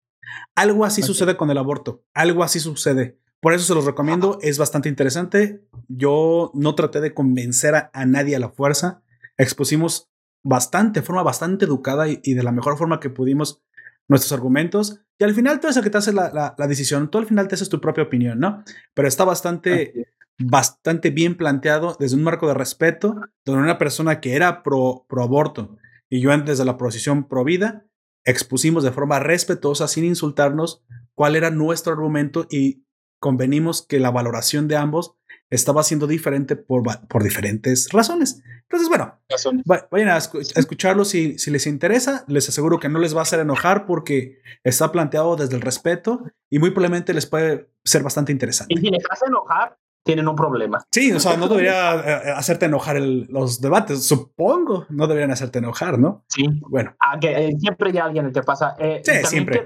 Algo 0.54 0.84
así 0.84 1.00
sucede 1.00 1.38
con 1.38 1.50
el 1.50 1.56
aborto. 1.56 2.02
Algo 2.12 2.44
así 2.44 2.60
sucede. 2.60 3.18
Por 3.40 3.52
eso 3.52 3.64
se 3.64 3.74
los 3.74 3.84
recomiendo, 3.84 4.38
es 4.42 4.58
bastante 4.58 4.88
interesante. 4.88 5.62
Yo 5.88 6.50
no 6.54 6.74
traté 6.74 7.00
de 7.00 7.14
convencer 7.14 7.74
a, 7.74 8.06
nadie 8.06 8.36
a 8.36 8.40
la 8.40 8.48
fuerza. 8.48 9.02
Expusimos 9.36 10.10
bastante, 10.42 11.00
de 11.00 11.06
forma 11.06 11.22
bastante 11.22 11.64
educada 11.64 12.08
y, 12.08 12.34
de 12.34 12.42
la 12.42 12.52
mejor 12.52 12.76
forma 12.76 13.00
que 13.00 13.10
pudimos 13.10 13.62
nuestros 14.08 14.32
argumentos. 14.32 15.00
Y 15.18 15.24
al 15.24 15.34
final 15.34 15.60
tú 15.60 15.68
es 15.68 15.76
el 15.76 15.84
que 15.84 15.90
te 15.90 15.98
hace 15.98 16.12
la, 16.12 16.54
decisión. 16.68 17.10
Tú 17.10 17.18
al 17.18 17.26
final 17.26 17.46
te 17.46 17.54
haces 17.54 17.68
tu 17.68 17.80
propia 17.80 18.04
opinión, 18.04 18.40
¿no? 18.40 18.64
Pero 18.94 19.06
está 19.06 19.24
bastante, 19.24 20.08
bastante 20.38 21.10
bien 21.10 21.36
planteado 21.36 21.96
desde 21.98 22.16
un 22.16 22.24
marco 22.24 22.48
de 22.48 22.54
respeto, 22.54 23.20
donde 23.44 23.62
una 23.62 23.78
persona 23.78 24.20
que 24.20 24.34
era 24.34 24.62
pro, 24.62 25.06
pro 25.08 25.22
aborto 25.22 25.78
y 26.10 26.20
yo 26.20 26.32
antes 26.32 26.58
de 26.58 26.64
la 26.64 26.76
posición 26.76 27.28
pro 27.28 27.44
vida, 27.44 27.86
expusimos 28.24 28.82
de 28.82 28.92
forma 28.92 29.18
respetuosa, 29.18 29.88
sin 29.88 30.04
insultarnos, 30.04 30.82
cuál 31.14 31.36
era 31.36 31.50
nuestro 31.50 31.92
argumento 31.92 32.46
y 32.50 32.84
convenimos 33.18 33.86
que 33.86 34.00
la 34.00 34.10
valoración 34.10 34.68
de 34.68 34.76
ambos 34.76 35.14
estaba 35.50 35.82
siendo 35.82 36.06
diferente 36.06 36.56
por, 36.56 36.82
por 37.08 37.22
diferentes 37.22 37.88
razones. 37.90 38.42
Entonces, 38.62 38.88
bueno, 38.88 39.18
vayan 39.90 40.10
a, 40.10 40.18
escucharlo 40.18 41.06
si, 41.06 41.38
si 41.38 41.50
les 41.50 41.66
interesa. 41.66 42.24
Les 42.28 42.48
aseguro 42.50 42.78
que 42.78 42.90
no 42.90 42.98
les 42.98 43.14
va 43.14 43.20
a 43.20 43.22
hacer 43.22 43.40
enojar 43.40 43.86
porque 43.86 44.42
está 44.62 44.92
planteado 44.92 45.36
desde 45.36 45.56
el 45.56 45.62
respeto 45.62 46.24
y 46.50 46.58
muy 46.58 46.70
probablemente 46.70 47.14
les 47.14 47.24
puede 47.24 47.70
ser 47.82 48.02
bastante 48.02 48.30
interesante. 48.30 48.74
Y 48.74 48.78
si 48.78 48.90
les 48.90 49.04
hace 49.10 49.24
enojar, 49.26 49.78
tienen 50.08 50.26
un 50.26 50.36
problema. 50.36 50.82
Sí, 50.90 51.12
o 51.12 51.20
sea, 51.20 51.36
no 51.36 51.48
debería 51.48 51.96
eh, 51.96 52.32
hacerte 52.34 52.64
enojar 52.64 52.98
los 52.98 53.60
debates, 53.60 54.06
supongo, 54.06 54.86
no 54.88 55.06
deberían 55.06 55.32
hacerte 55.32 55.58
enojar, 55.58 55.98
¿no? 55.98 56.24
Sí. 56.28 56.46
Bueno. 56.62 56.96
Ah, 56.98 57.20
que, 57.20 57.30
eh, 57.30 57.52
siempre 57.58 57.90
hay 57.90 57.98
alguien 57.98 58.32
que 58.32 58.42
pasa. 58.42 58.74
Eh, 58.78 59.02
sí, 59.04 59.12
siempre. 59.24 59.62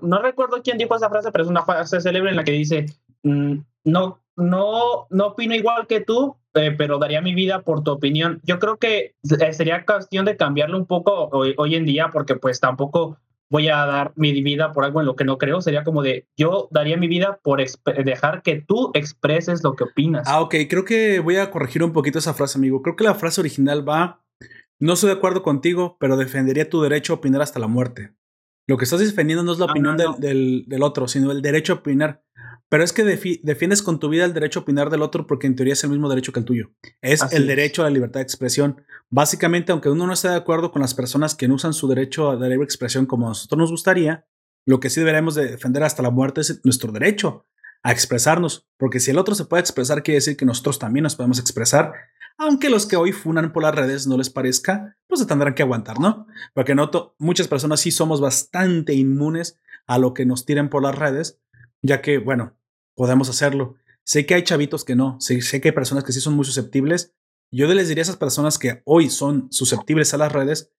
no 0.00 0.22
recuerdo 0.22 0.62
quién 0.64 0.78
dijo 0.78 0.96
esa 0.96 1.10
frase, 1.10 1.30
pero 1.30 1.44
es 1.44 1.50
una 1.50 1.62
frase 1.62 2.00
célebre 2.00 2.30
en 2.30 2.36
la 2.36 2.44
que 2.44 2.52
dice, 2.52 2.86
mm, 3.22 3.56
no, 3.84 4.22
no, 4.36 5.08
no 5.10 5.26
opino 5.26 5.54
igual 5.54 5.86
que 5.86 6.00
tú, 6.00 6.38
pero 6.54 6.96
daría 6.98 7.20
mi 7.20 7.34
vida 7.34 7.60
por 7.60 7.84
tu 7.84 7.90
opinión. 7.90 8.40
Yo 8.44 8.58
creo 8.58 8.78
que 8.78 9.14
sería 9.52 9.84
cuestión 9.84 10.24
de 10.24 10.38
cambiarlo 10.38 10.78
un 10.78 10.86
poco 10.86 11.28
hoy 11.30 11.74
en 11.74 11.84
día, 11.84 12.08
porque 12.10 12.36
pues 12.36 12.60
tampoco 12.60 13.18
voy 13.54 13.68
a 13.68 13.86
dar 13.86 14.12
mi 14.16 14.32
vida 14.42 14.72
por 14.72 14.84
algo 14.84 14.98
en 14.98 15.06
lo 15.06 15.14
que 15.14 15.24
no 15.24 15.38
creo. 15.38 15.60
Sería 15.60 15.84
como 15.84 16.02
de, 16.02 16.26
yo 16.36 16.66
daría 16.72 16.96
mi 16.96 17.06
vida 17.06 17.38
por 17.40 17.62
dejar 18.04 18.42
que 18.42 18.60
tú 18.60 18.90
expreses 18.94 19.62
lo 19.62 19.76
que 19.76 19.84
opinas. 19.84 20.26
Ah, 20.26 20.40
ok, 20.40 20.56
creo 20.68 20.84
que 20.84 21.20
voy 21.20 21.36
a 21.36 21.52
corregir 21.52 21.84
un 21.84 21.92
poquito 21.92 22.18
esa 22.18 22.34
frase, 22.34 22.58
amigo. 22.58 22.82
Creo 22.82 22.96
que 22.96 23.04
la 23.04 23.14
frase 23.14 23.40
original 23.40 23.88
va, 23.88 24.24
no 24.80 24.94
estoy 24.94 25.10
de 25.10 25.16
acuerdo 25.16 25.44
contigo, 25.44 25.96
pero 26.00 26.16
defendería 26.16 26.68
tu 26.68 26.82
derecho 26.82 27.12
a 27.12 27.16
opinar 27.16 27.42
hasta 27.42 27.60
la 27.60 27.68
muerte. 27.68 28.16
Lo 28.66 28.76
que 28.76 28.86
estás 28.86 28.98
defendiendo 28.98 29.44
no 29.44 29.52
es 29.52 29.60
la 29.60 29.66
ah, 29.66 29.70
opinión 29.70 29.96
Del, 29.96 30.64
del, 30.66 30.82
otro, 30.82 31.06
sino 31.06 31.30
el 31.30 31.40
derecho 31.40 31.74
a 31.74 31.76
opinar. 31.76 32.23
Pero 32.74 32.82
es 32.82 32.92
que 32.92 33.04
defiendes 33.04 33.82
con 33.82 34.00
tu 34.00 34.08
vida 34.08 34.24
el 34.24 34.34
derecho 34.34 34.58
a 34.58 34.62
opinar 34.62 34.90
del 34.90 35.02
otro 35.02 35.28
porque 35.28 35.46
en 35.46 35.54
teoría 35.54 35.74
es 35.74 35.84
el 35.84 35.90
mismo 35.90 36.08
derecho 36.08 36.32
que 36.32 36.40
el 36.40 36.44
tuyo. 36.44 36.72
Es 37.00 37.22
el 37.32 37.46
derecho 37.46 37.82
a 37.82 37.84
la 37.84 37.90
libertad 37.92 38.18
de 38.18 38.24
expresión. 38.24 38.82
Básicamente, 39.10 39.70
aunque 39.70 39.90
uno 39.90 40.08
no 40.08 40.12
esté 40.12 40.30
de 40.30 40.34
acuerdo 40.34 40.72
con 40.72 40.82
las 40.82 40.92
personas 40.92 41.36
que 41.36 41.46
no 41.46 41.54
usan 41.54 41.72
su 41.72 41.86
derecho 41.86 42.30
a 42.30 42.34
la 42.34 42.48
libre 42.48 42.64
expresión 42.64 43.06
como 43.06 43.26
a 43.26 43.28
nosotros 43.28 43.56
nos 43.60 43.70
gustaría, 43.70 44.26
lo 44.66 44.80
que 44.80 44.90
sí 44.90 44.98
deberemos 44.98 45.36
de 45.36 45.52
defender 45.52 45.84
hasta 45.84 46.02
la 46.02 46.10
muerte 46.10 46.40
es 46.40 46.62
nuestro 46.64 46.90
derecho 46.90 47.46
a 47.84 47.92
expresarnos. 47.92 48.66
Porque 48.76 48.98
si 48.98 49.12
el 49.12 49.18
otro 49.18 49.36
se 49.36 49.44
puede 49.44 49.60
expresar, 49.60 50.02
quiere 50.02 50.16
decir 50.16 50.36
que 50.36 50.44
nosotros 50.44 50.80
también 50.80 51.04
nos 51.04 51.14
podemos 51.14 51.38
expresar. 51.38 51.92
Aunque 52.38 52.70
los 52.70 52.86
que 52.86 52.96
hoy 52.96 53.12
funan 53.12 53.52
por 53.52 53.62
las 53.62 53.76
redes 53.76 54.08
no 54.08 54.18
les 54.18 54.30
parezca, 54.30 54.96
pues 55.06 55.20
se 55.20 55.26
tendrán 55.28 55.54
que 55.54 55.62
aguantar, 55.62 56.00
¿no? 56.00 56.26
Porque 56.54 56.74
noto, 56.74 57.14
muchas 57.20 57.46
personas 57.46 57.78
sí 57.78 57.92
somos 57.92 58.20
bastante 58.20 58.94
inmunes 58.94 59.60
a 59.86 59.98
lo 59.98 60.12
que 60.12 60.26
nos 60.26 60.44
tiren 60.44 60.70
por 60.70 60.82
las 60.82 60.98
redes 60.98 61.38
ya 61.84 62.00
que, 62.00 62.16
bueno, 62.16 62.56
podemos 62.94 63.28
hacerlo. 63.28 63.76
Sé 64.04 64.26
que 64.26 64.34
hay 64.34 64.44
chavitos 64.44 64.84
que 64.84 64.96
no, 64.96 65.18
sé, 65.20 65.38
que 65.60 65.68
hay 65.68 65.74
personas 65.74 66.04
que 66.04 66.12
sí 66.12 66.20
son 66.20 66.34
muy 66.34 66.44
susceptibles. 66.44 67.12
Yo 67.50 67.66
les 67.72 67.88
diría 67.88 68.02
a 68.02 68.04
esas 68.04 68.16
personas 68.16 68.58
que 68.58 68.82
hoy 68.84 69.10
son 69.10 69.48
susceptibles 69.50 70.12
a 70.14 70.18
las 70.18 70.32
redes 70.32 70.70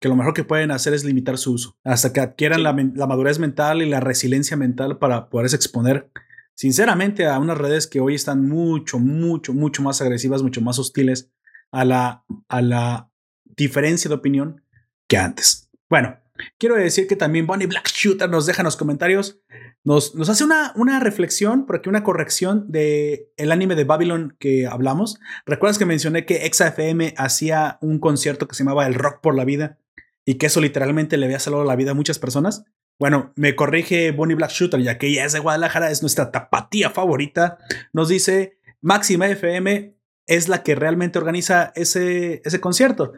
que 0.00 0.08
lo 0.08 0.16
mejor 0.16 0.34
que 0.34 0.42
pueden 0.42 0.72
hacer 0.72 0.94
es 0.94 1.04
limitar 1.04 1.38
su 1.38 1.52
uso 1.52 1.78
hasta 1.84 2.12
que 2.12 2.20
adquieran 2.20 2.64
la, 2.64 2.72
madurez 2.72 3.38
mental 3.38 3.82
y 3.82 3.88
la 3.88 4.00
resiliencia 4.00 4.56
mental 4.56 4.98
para 4.98 5.30
poderse 5.30 5.54
exponer 5.54 6.10
sinceramente 6.54 7.26
a 7.26 7.38
unas 7.38 7.56
redes 7.56 7.86
que 7.86 8.00
hoy 8.00 8.16
están 8.16 8.48
mucho, 8.48 8.98
mucho, 8.98 9.54
mucho 9.54 9.80
más 9.82 10.02
agresivas, 10.02 10.42
mucho 10.42 10.60
más 10.60 10.78
hostiles 10.78 11.30
a 11.70 11.84
la, 11.84 12.24
a 12.48 12.62
la 12.62 13.10
diferencia 13.44 14.08
de 14.08 14.16
opinión 14.16 14.62
que 15.06 15.18
antes. 15.18 15.70
Bueno, 15.88 16.18
quiero 16.58 16.76
decir 16.76 17.06
que 17.06 17.16
también 17.16 17.46
Bonnie 17.46 17.66
Black 17.66 17.88
Shooter 17.88 18.28
nos 18.28 18.46
deja 18.46 18.62
en 18.62 18.66
los 18.66 18.76
comentarios 18.76 19.40
nos, 19.84 20.14
hace 20.28 20.44
una, 20.44 21.00
reflexión, 21.00 21.66
por 21.66 21.76
aquí 21.76 21.88
una 21.88 22.04
corrección 22.04 22.70
de 22.70 23.32
el 23.36 23.50
anime 23.50 23.74
de 23.74 23.84
Babylon 23.84 24.36
que 24.38 24.66
hablamos. 24.66 25.18
¿Recuerdas 25.44 25.78
que 25.78 25.86
mencioné 25.86 26.24
que 26.24 26.48
XFM 26.48 27.14
hacía 27.16 27.78
un 27.80 27.98
concierto 27.98 28.46
que 28.46 28.54
se 28.54 28.62
llamaba 28.62 28.86
El 28.86 28.94
Rock 28.94 29.20
por 29.20 29.34
la 29.34 29.44
Vida 29.44 29.78
y 30.24 30.34
que 30.34 30.46
eso 30.46 30.60
literalmente 30.60 31.16
le 31.16 31.26
había 31.26 31.40
salvado 31.40 31.64
la 31.64 31.74
vida 31.74 31.90
a 31.92 31.94
muchas 31.94 32.20
personas? 32.20 32.64
Bueno, 32.98 33.32
me 33.34 33.56
corrige 33.56 34.12
Bonnie 34.12 34.36
Black 34.36 34.52
Shooter, 34.52 34.80
ya 34.80 34.98
que 34.98 35.08
ella 35.08 35.24
es 35.24 35.32
de 35.32 35.40
Guadalajara, 35.40 35.90
es 35.90 36.02
nuestra 36.02 36.30
tapatía 36.30 36.90
favorita. 36.90 37.58
Nos 37.92 38.08
dice 38.08 38.58
Máxima 38.80 39.26
FM 39.28 39.96
es 40.28 40.48
la 40.48 40.62
que 40.62 40.76
realmente 40.76 41.18
organiza 41.18 41.72
ese, 41.74 42.40
ese 42.44 42.60
concierto. 42.60 43.14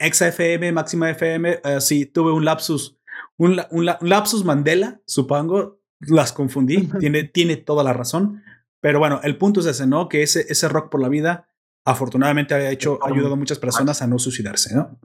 XFM, 0.00 0.72
Máxima 0.72 1.10
FM, 1.10 1.60
uh, 1.64 1.80
sí, 1.80 2.06
tuve 2.06 2.32
un 2.32 2.44
lapsus, 2.44 2.98
un, 3.36 3.60
un, 3.70 3.84
lapsus 3.84 4.44
Mandela, 4.44 5.00
supongo, 5.06 5.80
las 6.00 6.32
confundí, 6.32 6.88
tiene, 6.98 7.24
tiene 7.24 7.56
toda 7.56 7.84
la 7.84 7.92
razón. 7.92 8.42
Pero 8.80 8.98
bueno, 8.98 9.20
el 9.22 9.36
punto 9.36 9.60
es 9.60 9.66
ese, 9.66 9.86
¿no? 9.86 10.08
Que 10.08 10.22
ese, 10.22 10.46
ese 10.48 10.68
rock 10.68 10.90
por 10.90 11.02
la 11.02 11.08
vida 11.08 11.48
afortunadamente 11.84 12.54
ha 12.54 12.70
hecho, 12.70 12.98
ha 13.02 13.08
ayudado 13.08 13.34
a 13.34 13.36
muchas 13.36 13.58
personas 13.58 14.00
a 14.02 14.06
no 14.06 14.18
suicidarse, 14.18 14.74
¿no? 14.74 14.98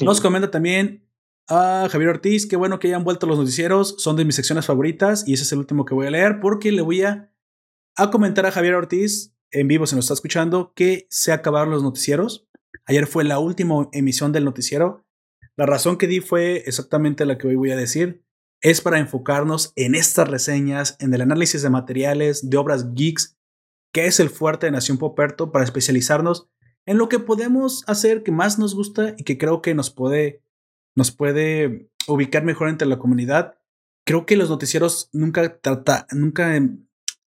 Nos 0.00 0.20
comenta 0.20 0.50
también 0.50 1.08
a 1.48 1.88
Javier 1.90 2.10
Ortiz, 2.10 2.46
qué 2.46 2.56
bueno 2.56 2.78
que 2.78 2.88
hayan 2.88 3.04
vuelto 3.04 3.26
los 3.26 3.38
noticieros, 3.38 3.96
son 3.98 4.16
de 4.16 4.24
mis 4.24 4.34
secciones 4.34 4.66
favoritas 4.66 5.26
y 5.26 5.34
ese 5.34 5.44
es 5.44 5.52
el 5.52 5.58
último 5.58 5.84
que 5.84 5.94
voy 5.94 6.06
a 6.06 6.10
leer 6.10 6.40
porque 6.40 6.72
le 6.72 6.82
voy 6.82 7.02
a, 7.02 7.30
a 7.96 8.10
comentar 8.10 8.46
a 8.46 8.50
Javier 8.50 8.74
Ortiz 8.74 9.34
en 9.50 9.68
vivo, 9.68 9.86
se 9.86 9.94
nos 9.94 10.06
está 10.06 10.14
escuchando, 10.14 10.72
que 10.74 11.06
se 11.10 11.32
acabaron 11.32 11.70
los 11.70 11.82
noticieros. 11.82 12.43
Ayer 12.86 13.06
fue 13.06 13.24
la 13.24 13.38
última 13.38 13.88
emisión 13.92 14.32
del 14.32 14.44
noticiero. 14.44 15.06
La 15.56 15.66
razón 15.66 15.96
que 15.96 16.06
di 16.06 16.20
fue 16.20 16.62
exactamente 16.66 17.24
la 17.24 17.38
que 17.38 17.48
hoy 17.48 17.56
voy 17.56 17.70
a 17.70 17.76
decir 17.76 18.24
es 18.60 18.80
para 18.80 18.98
enfocarnos 18.98 19.72
en 19.76 19.94
estas 19.94 20.28
reseñas, 20.28 20.96
en 20.98 21.12
el 21.12 21.20
análisis 21.20 21.62
de 21.62 21.70
materiales, 21.70 22.48
de 22.48 22.56
obras 22.56 22.94
geeks, 22.94 23.36
que 23.92 24.06
es 24.06 24.20
el 24.20 24.30
fuerte 24.30 24.66
de 24.66 24.72
Nación 24.72 24.98
Poperto, 24.98 25.52
para 25.52 25.64
especializarnos 25.64 26.48
en 26.86 26.98
lo 26.98 27.08
que 27.08 27.18
podemos 27.18 27.84
hacer 27.86 28.22
que 28.22 28.32
más 28.32 28.58
nos 28.58 28.74
gusta 28.74 29.14
y 29.18 29.24
que 29.24 29.38
creo 29.38 29.62
que 29.62 29.74
nos 29.74 29.90
puede, 29.90 30.42
nos 30.96 31.10
puede 31.10 31.90
ubicar 32.06 32.44
mejor 32.44 32.68
entre 32.68 32.88
la 32.88 32.98
comunidad. 32.98 33.58
Creo 34.06 34.26
que 34.26 34.36
los 34.36 34.50
noticieros 34.50 35.08
nunca 35.12 35.58
trata, 35.58 36.06
nunca 36.12 36.60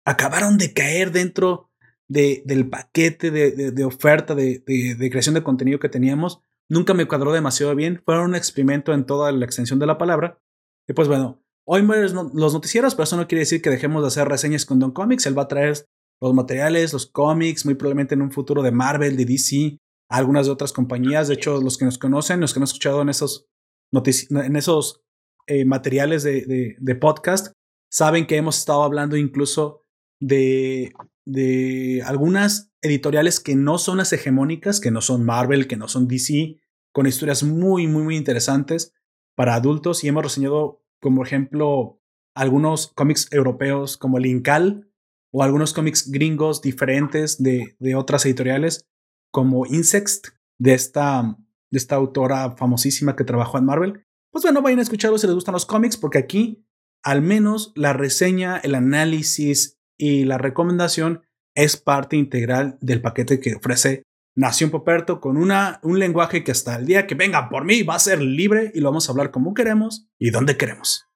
acabaron 0.05 0.59
de 0.59 0.73
caer 0.73 1.13
dentro 1.13 1.68
de, 2.09 2.43
del 2.47 2.69
paquete 2.69 3.31
de, 3.31 3.71
de, 3.71 3.85
oferta 3.85 4.35
de, 4.35 4.63
de, 4.67 5.11
creación 5.11 5.35
de 5.35 5.43
contenido 5.43 5.79
que 5.79 5.89
teníamos. 5.89 6.41
Nunca 6.69 6.95
me 6.95 7.07
cuadró 7.07 7.33
demasiado 7.33 7.75
bien. 7.75 8.03
Fue 8.05 8.19
un 8.21 8.35
experimento 8.35 8.93
en 8.93 9.05
toda 9.05 9.31
la 9.33 9.45
extensión 9.45 9.79
de 9.79 9.87
la 9.87 9.99
palabra. 9.99 10.41
Y 10.89 10.95
pues 10.95 11.09
bueno, 11.09 11.43
hoy 11.67 11.83
mueren 11.83 12.15
los 12.35 12.55
noticieros, 12.55 12.95
pero 12.95 13.05
eso 13.05 13.17
no 13.17 13.29
quiere 13.29 13.41
decir 13.41 13.63
que 13.63 13.71
dejemos 13.71 14.03
de 14.03 14.09
hacer 14.09 14.29
reseñas 14.29 14.65
con 14.65 14.79
Don 14.79 14.93
Comics. 14.93 15.27
Él 15.27 15.39
va 15.39 15.43
a 15.43 15.49
traer 15.49 15.85
los 16.21 16.35
materiales, 16.35 16.93
los 16.93 17.07
cómics, 17.07 17.65
muy 17.65 17.75
probablemente 17.75 18.15
en 18.15 18.23
un 18.23 18.33
futuro 18.33 18.63
de 18.63 18.73
Marvel, 18.73 19.17
de 19.17 19.25
DC, 19.25 19.79
algunas 20.11 20.47
de 20.47 20.53
otras 20.53 20.73
compañías. 20.73 21.29
De 21.29 21.35
hecho, 21.35 21.61
los 21.61 21.79
que 21.79 21.85
nos 21.85 21.99
conocen, 21.99 22.41
los 22.41 22.53
que 22.53 22.59
han 22.59 22.65
escuchado 22.65 23.03
en 23.03 23.11
esos, 23.11 23.47
en 23.93 24.57
esos 24.57 25.03
eh, 25.47 25.65
materiales 25.65 26.23
de, 26.23 26.77
de, 26.79 26.95
podcast, 26.97 27.53
saben 27.91 28.27
que 28.27 28.37
hemos 28.37 28.59
estado 28.59 28.83
hablando 28.83 29.17
incluso 29.17 29.85
de, 30.21 30.93
de 31.29 32.03
algunas 32.07 32.73
editoriales 32.81 33.39
que 33.39 33.55
no 33.55 33.77
son 33.77 33.99
las 33.99 34.15
hegemónicas, 34.15 34.81
que 34.81 34.91
no 34.91 35.03
son 35.03 35.27
Marvel, 35.27 35.69
que 35.69 35.77
no 35.77 35.87
son 35.87 36.09
DC, 36.09 36.59
con 36.91 37.07
historias 37.07 37.43
muy, 37.43 37.87
muy, 37.87 38.03
muy 38.03 38.17
interesantes 38.17 38.95
para 39.37 39.55
adultos. 39.55 40.03
Y 40.03 40.09
hemos 40.09 40.23
reseñado, 40.23 40.83
como 41.03 41.23
ejemplo, 41.23 42.01
algunos 42.35 42.87
cómics 42.87 43.29
europeos 43.31 43.99
como 43.99 44.17
el 44.17 44.25
Incal, 44.25 44.91
o 45.31 45.43
algunos 45.43 45.75
cómics 45.75 46.11
gringos 46.11 46.63
diferentes 46.63 47.43
de, 47.43 47.77
de 47.79 47.95
otras 47.95 48.25
editoriales, 48.25 48.89
como 49.31 49.67
Insect, 49.67 50.29
de 50.59 50.73
esta, 50.73 51.37
de 51.71 51.79
esta 51.79 51.97
autora 51.97 52.57
famosísima 52.57 53.17
que 53.17 53.25
trabajó 53.25 53.59
en 53.59 53.67
Marvel. 53.67 54.07
Pues 54.33 54.45
bueno, 54.45 54.63
vayan 54.63 54.79
a 54.79 54.83
escucharlo 54.83 55.19
si 55.19 55.27
les 55.27 55.35
gustan 55.35 55.53
los 55.53 55.67
cómics, 55.67 55.99
porque 55.99 56.17
aquí 56.17 56.65
al 57.05 57.21
menos 57.21 57.73
la 57.75 57.93
reseña, 57.93 58.57
el 58.57 58.75
análisis 58.75 59.78
y 59.99 60.25
la 60.25 60.39
recomendación 60.39 61.27
es 61.55 61.77
parte 61.77 62.17
integral 62.17 62.79
del 62.81 63.03
paquete 63.03 63.41
que 63.41 63.57
ofrece 63.57 64.05
Nación 64.37 64.71
Poperto 64.71 65.21
con 65.21 65.37
una, 65.37 65.81
un 65.83 65.99
lenguaje 65.99 66.45
que 66.45 66.53
hasta 66.53 66.77
el 66.77 66.87
día 66.87 67.09
que 67.09 67.17
venga 67.17 67.49
por 67.49 67.65
mí 67.65 67.83
va 67.83 67.97
a 67.97 67.99
ser 67.99 68.23
libre 68.23 68.71
y 68.73 68.81
lo 68.81 68.91
vamos 68.91 69.09
a 69.09 69.13
hablar 69.13 69.33
como 69.33 69.53
queremos 69.53 70.09
y 70.17 70.31
donde 70.31 70.57
queremos. 70.57 71.07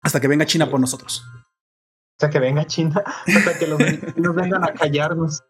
Hasta 0.00 0.20
que 0.20 0.28
venga 0.28 0.46
China 0.46 0.70
por 0.70 0.78
nosotros. 0.78 1.24
Sea, 2.20 2.30
que 2.30 2.38
venga 2.38 2.64
China, 2.66 3.02
hasta 3.26 3.58
que 3.58 3.66
los, 3.66 3.80
nos 4.16 4.34
vengan 4.36 4.62
a 4.62 4.72
callarnos. 4.72 5.42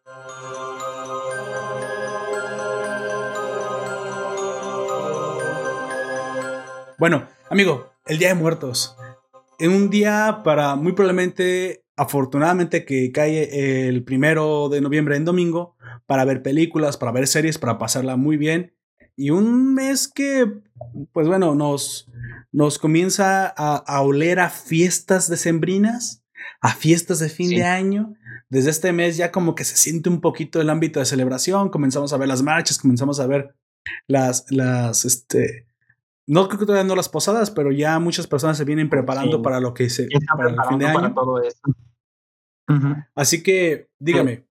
Bueno, 6.98 7.28
amigo, 7.50 7.92
el 8.06 8.18
Día 8.18 8.28
de 8.28 8.34
Muertos. 8.34 8.96
En 9.58 9.72
un 9.72 9.90
día 9.90 10.40
para 10.42 10.76
muy 10.76 10.92
probablemente, 10.92 11.84
afortunadamente, 11.98 12.84
que 12.84 13.12
cae 13.12 13.88
el 13.88 14.04
primero 14.04 14.68
de 14.68 14.80
noviembre 14.80 15.16
en 15.16 15.24
domingo, 15.24 15.76
para 16.06 16.24
ver 16.24 16.42
películas, 16.42 16.96
para 16.96 17.12
ver 17.12 17.26
series, 17.26 17.58
para 17.58 17.78
pasarla 17.78 18.16
muy 18.16 18.36
bien. 18.36 18.72
Y 19.16 19.30
un 19.30 19.74
mes 19.74 20.08
que, 20.08 20.46
pues 21.12 21.26
bueno, 21.26 21.54
nos, 21.54 22.08
nos 22.52 22.78
comienza 22.78 23.46
a, 23.46 23.76
a 23.76 24.00
oler 24.00 24.40
a 24.40 24.48
fiestas 24.48 25.28
decembrinas 25.28 26.22
a 26.60 26.74
fiestas 26.74 27.18
de 27.18 27.28
fin 27.28 27.50
de 27.50 27.64
año. 27.64 28.14
Desde 28.48 28.70
este 28.70 28.92
mes 28.92 29.16
ya 29.16 29.30
como 29.30 29.54
que 29.54 29.64
se 29.64 29.76
siente 29.76 30.08
un 30.08 30.20
poquito 30.20 30.60
el 30.60 30.70
ámbito 30.70 31.00
de 31.00 31.06
celebración, 31.06 31.68
comenzamos 31.68 32.12
a 32.12 32.16
ver 32.16 32.28
las 32.28 32.42
marchas, 32.42 32.78
comenzamos 32.78 33.20
a 33.20 33.26
ver 33.26 33.54
las, 34.06 34.46
las, 34.50 35.04
este, 35.04 35.66
no 36.26 36.48
creo 36.48 36.60
que 36.60 36.66
todavía 36.66 36.88
no 36.88 36.96
las 36.96 37.08
posadas, 37.08 37.50
pero 37.50 37.72
ya 37.72 37.98
muchas 37.98 38.26
personas 38.26 38.56
se 38.56 38.64
vienen 38.64 38.88
preparando 38.88 39.42
para 39.42 39.60
lo 39.60 39.74
que 39.74 39.90
se, 39.90 40.08
para 40.36 40.50
el 40.50 40.56
fin 40.68 40.78
de 40.78 40.86
año. 40.86 41.14
Todo 41.14 41.42
Así 43.14 43.42
que 43.42 43.88
dígame, 43.98 44.44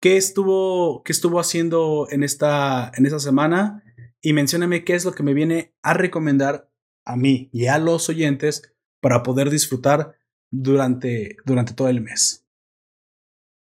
¿qué 0.00 0.16
estuvo, 0.16 1.02
qué 1.02 1.12
estuvo 1.12 1.40
haciendo 1.40 2.08
en 2.10 2.22
esta, 2.22 2.90
en 2.96 3.06
esta 3.06 3.18
semana? 3.18 3.82
Y 4.22 4.32
mencióname 4.32 4.84
qué 4.84 4.94
es 4.94 5.04
lo 5.04 5.12
que 5.12 5.22
me 5.22 5.34
viene 5.34 5.74
a 5.82 5.94
recomendar 5.94 6.70
a 7.04 7.16
mí 7.16 7.48
y 7.52 7.66
a 7.66 7.78
los 7.78 8.08
oyentes 8.08 8.74
para 9.00 9.22
poder 9.22 9.50
disfrutar 9.50 10.16
durante, 10.50 11.36
durante 11.44 11.74
todo 11.74 11.88
el 11.88 12.00
mes. 12.00 12.46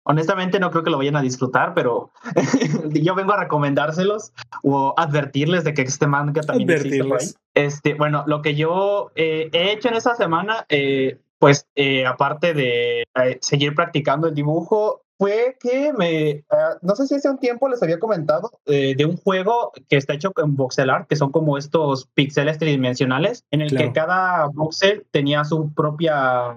Honestamente 0.08 0.60
no 0.60 0.70
creo 0.70 0.84
que 0.84 0.90
lo 0.90 0.98
vayan 0.98 1.16
a 1.16 1.20
disfrutar, 1.20 1.74
pero 1.74 2.12
yo 2.92 3.14
vengo 3.16 3.32
a 3.32 3.42
recomendárselos 3.42 4.32
o 4.62 4.94
advertirles 4.96 5.64
de 5.64 5.74
que 5.74 5.82
este 5.82 6.06
manga 6.06 6.42
también 6.42 6.70
existe. 6.70 7.34
Este, 7.54 7.94
bueno, 7.94 8.22
lo 8.26 8.40
que 8.40 8.54
yo 8.54 9.10
eh, 9.16 9.50
he 9.52 9.72
hecho 9.72 9.88
en 9.88 9.94
esta 9.94 10.14
semana, 10.14 10.64
eh, 10.68 11.18
pues 11.38 11.66
eh, 11.74 12.06
aparte 12.06 12.54
de 12.54 13.04
seguir 13.40 13.74
practicando 13.74 14.28
el 14.28 14.34
dibujo, 14.34 15.02
fue 15.18 15.56
que 15.60 15.92
me, 15.92 16.44
ah, 16.50 16.76
no 16.82 16.94
sé 16.94 17.06
si 17.06 17.14
hace 17.14 17.30
un 17.30 17.38
tiempo 17.38 17.68
les 17.68 17.82
había 17.82 17.98
comentado 17.98 18.50
eh, 18.66 18.94
de 18.96 19.04
un 19.04 19.16
juego 19.16 19.72
que 19.88 19.96
está 19.96 20.14
hecho 20.14 20.32
en 20.36 20.56
voxel 20.56 20.90
art, 20.90 21.08
que 21.08 21.16
son 21.16 21.32
como 21.32 21.56
estos 21.56 22.06
píxeles 22.14 22.58
tridimensionales, 22.58 23.44
en 23.50 23.62
el 23.62 23.76
que 23.76 23.92
cada 23.92 24.46
voxel 24.46 25.06
tenía 25.10 25.44
su 25.44 25.72
propia 25.72 26.56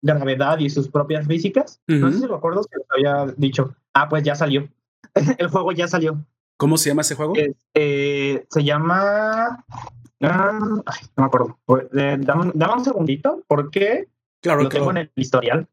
gravedad 0.00 0.58
y 0.58 0.70
sus 0.70 0.88
propias 0.88 1.26
físicas. 1.26 1.80
No 1.86 2.10
sé 2.10 2.18
si 2.18 2.24
acuerdo 2.24 2.62
que 2.62 2.78
les 2.78 2.86
había 2.90 3.34
dicho. 3.36 3.74
Ah, 3.92 4.08
pues 4.08 4.22
ya 4.22 4.34
salió. 4.34 4.68
el 5.38 5.48
juego 5.48 5.72
ya 5.72 5.88
salió. 5.88 6.24
¿Cómo 6.56 6.76
se 6.76 6.90
llama 6.90 7.02
ese 7.02 7.14
juego? 7.14 7.34
Eh, 7.74 8.46
se 8.48 8.64
llama... 8.64 9.64
Ah, 10.20 10.58
no 10.60 10.82
me 11.16 11.24
acuerdo. 11.24 11.58
Eh, 11.94 12.16
dame, 12.18 12.52
un 12.52 12.84
segundito, 12.84 13.44
porque 13.46 14.08
claro, 14.40 14.62
lo 14.62 14.68
tengo 14.68 14.90
en 14.90 14.96
el 14.98 15.12
historial. 15.16 15.68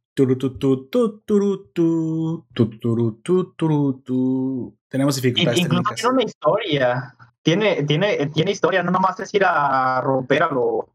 Tenemos 4.90 5.16
dificultades. 5.16 5.60
Incluso 5.60 5.94
tiene 5.94 6.10
una 6.10 6.24
historia. 6.24 7.16
Tiene, 7.42 7.84
tiene, 7.84 8.28
tiene 8.28 8.52
historia, 8.52 8.82
no 8.82 8.92
nomás 8.92 9.20
es 9.20 9.32
ir 9.34 9.44
a 9.46 10.02
romper 10.02 10.42
a 10.44 10.50
lo, 10.50 10.90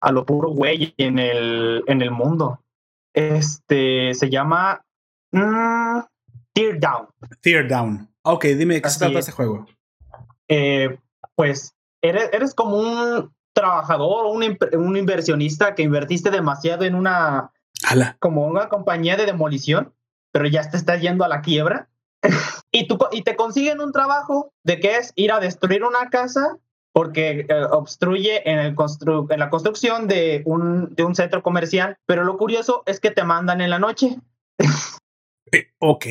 a 0.00 0.12
lo 0.12 0.24
puro 0.24 0.50
güey 0.50 0.94
en 0.96 1.18
el, 1.18 1.84
en 1.86 2.00
el 2.00 2.10
mundo. 2.10 2.60
Este 3.12 4.14
se 4.14 4.30
llama 4.30 4.82
Tear 5.32 6.80
Down. 6.80 7.08
Tear 7.42 7.68
Down. 7.68 8.08
Ok, 8.22 8.44
dime, 8.46 8.80
¿qué 8.80 8.88
se 8.88 8.98
trata 9.00 9.18
este 9.18 9.32
juego? 9.32 9.66
Eh, 10.48 10.98
pues 11.34 11.74
eres, 12.00 12.30
eres 12.32 12.54
como 12.54 12.78
un 12.78 13.33
trabajador 13.54 14.26
o 14.26 14.30
un, 14.30 14.58
un 14.72 14.96
inversionista 14.96 15.74
que 15.74 15.82
invertiste 15.82 16.30
demasiado 16.30 16.84
en 16.84 16.94
una 16.94 17.52
como 18.18 18.46
una 18.46 18.68
compañía 18.68 19.16
de 19.16 19.26
demolición, 19.26 19.92
pero 20.32 20.46
ya 20.46 20.68
te 20.68 20.76
estás 20.76 21.00
yendo 21.00 21.24
a 21.24 21.28
la 21.28 21.42
quiebra. 21.42 21.88
y, 22.72 22.86
tú, 22.86 22.98
y 23.12 23.22
te 23.22 23.36
consiguen 23.36 23.80
un 23.80 23.92
trabajo 23.92 24.52
de 24.62 24.80
que 24.80 24.96
es 24.96 25.12
ir 25.16 25.32
a 25.32 25.40
destruir 25.40 25.84
una 25.84 26.10
casa 26.10 26.56
porque 26.92 27.46
eh, 27.48 27.64
obstruye 27.72 28.48
en, 28.48 28.60
el 28.60 28.76
en 29.30 29.38
la 29.40 29.50
construcción 29.50 30.06
de 30.06 30.42
un, 30.46 30.94
de 30.94 31.02
un 31.02 31.14
centro 31.14 31.42
comercial. 31.42 31.96
Pero 32.06 32.24
lo 32.24 32.36
curioso 32.36 32.82
es 32.86 33.00
que 33.00 33.10
te 33.10 33.24
mandan 33.24 33.60
en 33.60 33.70
la 33.70 33.80
noche. 33.80 34.16
Eh, 35.52 35.72
ok, 35.78 36.06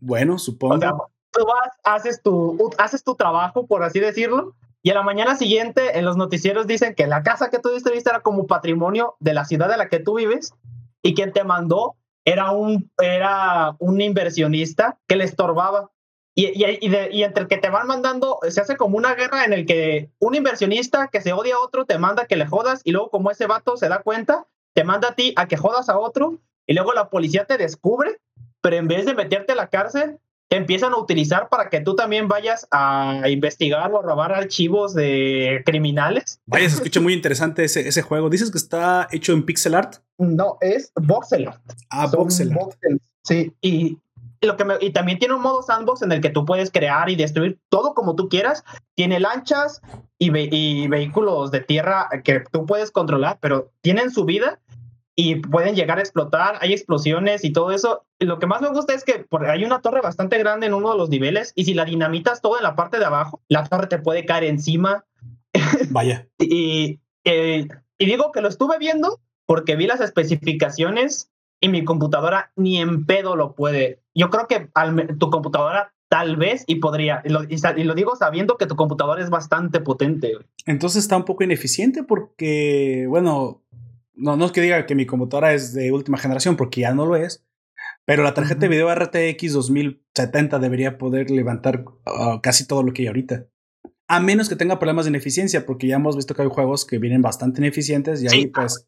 bueno, 0.00 0.38
supongo. 0.38 1.08
tú 1.30 1.46
vas, 1.46 1.70
haces 1.84 2.20
tu, 2.20 2.70
haces 2.78 3.04
tu 3.04 3.14
trabajo, 3.14 3.66
por 3.66 3.84
así 3.84 4.00
decirlo, 4.00 4.56
y 4.86 4.90
a 4.90 4.94
la 4.94 5.02
mañana 5.02 5.34
siguiente, 5.34 5.98
en 5.98 6.04
los 6.04 6.16
noticieros 6.16 6.68
dicen 6.68 6.94
que 6.94 7.08
la 7.08 7.24
casa 7.24 7.50
que 7.50 7.58
tú 7.58 7.70
destruiste 7.70 8.08
era 8.08 8.20
como 8.20 8.46
patrimonio 8.46 9.16
de 9.18 9.34
la 9.34 9.44
ciudad 9.44 9.68
de 9.68 9.76
la 9.76 9.88
que 9.88 9.98
tú 9.98 10.14
vives 10.14 10.54
y 11.02 11.12
quien 11.12 11.32
te 11.32 11.42
mandó 11.42 11.96
era 12.24 12.52
un, 12.52 12.88
era 13.02 13.74
un 13.80 14.00
inversionista 14.00 14.96
que 15.08 15.16
le 15.16 15.24
estorbaba. 15.24 15.90
Y, 16.36 16.52
y, 16.54 16.86
y, 17.10 17.24
entre 17.24 17.42
el 17.42 17.48
que 17.48 17.58
te 17.58 17.68
van 17.68 17.88
mandando, 17.88 18.38
se 18.48 18.60
hace 18.60 18.76
como 18.76 18.96
una 18.96 19.16
guerra 19.16 19.44
en 19.44 19.54
el 19.54 19.66
que 19.66 20.12
un 20.20 20.36
inversionista 20.36 21.08
que 21.08 21.20
se 21.20 21.32
odia 21.32 21.56
a 21.56 21.64
otro 21.64 21.84
te 21.84 21.98
manda 21.98 22.26
que 22.26 22.36
le 22.36 22.46
jodas 22.46 22.80
y 22.84 22.92
luego 22.92 23.10
como 23.10 23.32
ese 23.32 23.48
vato 23.48 23.76
se 23.76 23.88
da 23.88 24.02
cuenta, 24.02 24.46
te 24.72 24.84
manda 24.84 25.08
a 25.08 25.14
ti 25.16 25.32
a 25.34 25.48
que 25.48 25.56
jodas 25.56 25.88
a 25.88 25.98
otro 25.98 26.38
y 26.64 26.74
luego 26.74 26.92
la 26.92 27.10
policía 27.10 27.44
te 27.44 27.58
descubre, 27.58 28.20
pero 28.60 28.76
en 28.76 28.86
vez 28.86 29.04
de 29.04 29.14
meterte 29.14 29.50
a 29.50 29.56
la 29.56 29.68
cárcel, 29.68 30.20
empiezan 30.50 30.92
a 30.92 30.98
utilizar 30.98 31.48
para 31.48 31.68
que 31.68 31.80
tú 31.80 31.96
también 31.96 32.28
vayas 32.28 32.66
a 32.70 33.22
investigar 33.28 33.90
o 33.92 33.98
a 33.98 34.02
robar 34.02 34.32
archivos 34.32 34.94
de 34.94 35.62
criminales. 35.64 36.40
Vaya, 36.46 36.68
se 36.68 36.76
escucha 36.76 37.00
muy 37.00 37.12
interesante 37.12 37.64
ese, 37.64 37.86
ese 37.88 38.02
juego. 38.02 38.30
¿Dices 38.30 38.50
que 38.50 38.58
está 38.58 39.08
hecho 39.10 39.32
en 39.32 39.44
pixel 39.44 39.74
art? 39.74 39.96
No, 40.18 40.58
es 40.60 40.92
voxel 40.94 41.48
art. 41.48 41.62
Ah, 41.90 42.06
voxel 42.06 42.52
art. 42.52 42.76
sí, 43.22 43.52
y, 43.60 43.98
lo 44.42 44.56
que 44.56 44.64
y 44.80 44.90
también 44.90 45.18
tiene 45.18 45.34
un 45.34 45.42
modo 45.42 45.62
sandbox 45.62 46.02
en 46.02 46.12
el 46.12 46.20
que 46.20 46.30
tú 46.30 46.44
puedes 46.44 46.70
crear 46.70 47.08
y 47.10 47.16
destruir 47.16 47.58
todo 47.68 47.94
como 47.94 48.14
tú 48.14 48.28
quieras. 48.28 48.64
Tiene 48.94 49.18
lanchas 49.18 49.80
y, 50.18 50.30
y 50.36 50.86
vehículos 50.88 51.50
de 51.50 51.60
tierra 51.60 52.08
que 52.22 52.44
tú 52.52 52.66
puedes 52.66 52.90
controlar, 52.90 53.38
pero 53.40 53.72
tienen 53.80 54.10
su 54.10 54.24
vida 54.24 54.60
y 55.16 55.36
pueden 55.36 55.74
llegar 55.74 55.98
a 55.98 56.02
explotar, 56.02 56.58
hay 56.60 56.72
explosiones 56.72 57.42
y 57.44 57.52
todo 57.52 57.72
eso. 57.72 58.06
lo 58.20 58.38
que 58.38 58.46
más 58.46 58.60
me 58.60 58.68
gusta 58.68 58.92
es 58.92 59.02
que 59.02 59.26
hay 59.48 59.64
una 59.64 59.80
torre 59.80 60.02
bastante 60.02 60.38
grande 60.38 60.66
en 60.66 60.74
uno 60.74 60.92
de 60.92 60.98
los 60.98 61.08
niveles 61.08 61.52
y 61.54 61.64
si 61.64 61.74
la 61.74 61.86
dinamitas 61.86 62.42
todo 62.42 62.58
en 62.58 62.62
la 62.62 62.76
parte 62.76 62.98
de 62.98 63.06
abajo, 63.06 63.42
la 63.48 63.64
torre 63.64 63.86
te 63.86 63.98
puede 63.98 64.26
caer 64.26 64.44
encima. 64.44 65.06
Vaya. 65.90 66.28
y, 66.38 67.00
eh, 67.24 67.66
y 67.98 68.06
digo 68.06 68.30
que 68.30 68.42
lo 68.42 68.48
estuve 68.48 68.78
viendo 68.78 69.20
porque 69.46 69.74
vi 69.74 69.86
las 69.86 70.00
especificaciones 70.00 71.30
y 71.60 71.70
mi 71.70 71.84
computadora 71.84 72.52
ni 72.54 72.78
en 72.78 73.06
pedo 73.06 73.36
lo 73.36 73.54
puede. 73.54 74.02
Yo 74.14 74.28
creo 74.28 74.46
que 74.46 74.68
tu 75.18 75.30
computadora 75.30 75.94
tal 76.08 76.36
vez 76.36 76.64
y 76.66 76.76
podría. 76.76 77.22
Y 77.24 77.30
lo, 77.30 77.44
y 77.44 77.84
lo, 77.84 77.94
digo 77.94 78.16
sabiendo 78.16 78.56
que 78.56 78.66
tu 78.66 78.76
computadora 78.76 79.22
es 79.22 79.30
bastante 79.30 79.80
potente. 79.80 80.32
Entonces 80.66 81.02
está 81.02 81.16
un 81.16 81.24
poco 81.24 81.44
ineficiente 81.44 82.02
porque, 82.02 83.06
bueno, 83.08 83.62
no, 84.16 84.36
no 84.36 84.46
es 84.46 84.52
que 84.52 84.60
diga 84.60 84.86
que 84.86 84.94
mi 84.94 85.06
computadora 85.06 85.52
es 85.52 85.72
de 85.72 85.92
última 85.92 86.18
generación, 86.18 86.56
porque 86.56 86.80
ya 86.80 86.92
no 86.92 87.06
lo 87.06 87.16
es. 87.16 87.44
Pero 88.04 88.22
la 88.22 88.34
tarjeta 88.34 88.60
de 88.60 88.68
video 88.68 88.92
RTX 88.94 89.52
2070 89.52 90.58
debería 90.58 90.96
poder 90.96 91.30
levantar 91.30 91.84
ah, 92.06 92.40
casi 92.42 92.66
todo 92.66 92.82
lo 92.82 92.92
que 92.92 93.02
hay 93.02 93.08
ahorita. 93.08 93.46
A 94.08 94.20
menos 94.20 94.48
que 94.48 94.56
tenga 94.56 94.78
problemas 94.78 95.04
de 95.04 95.10
ineficiencia, 95.10 95.66
porque 95.66 95.88
ya 95.88 95.96
hemos 95.96 96.16
visto 96.16 96.34
que 96.34 96.42
hay 96.42 96.48
juegos 96.48 96.84
que 96.84 96.98
vienen 96.98 97.22
bastante 97.22 97.60
ineficientes 97.60 98.22
y 98.22 98.28
ahí 98.28 98.46
pues 98.46 98.86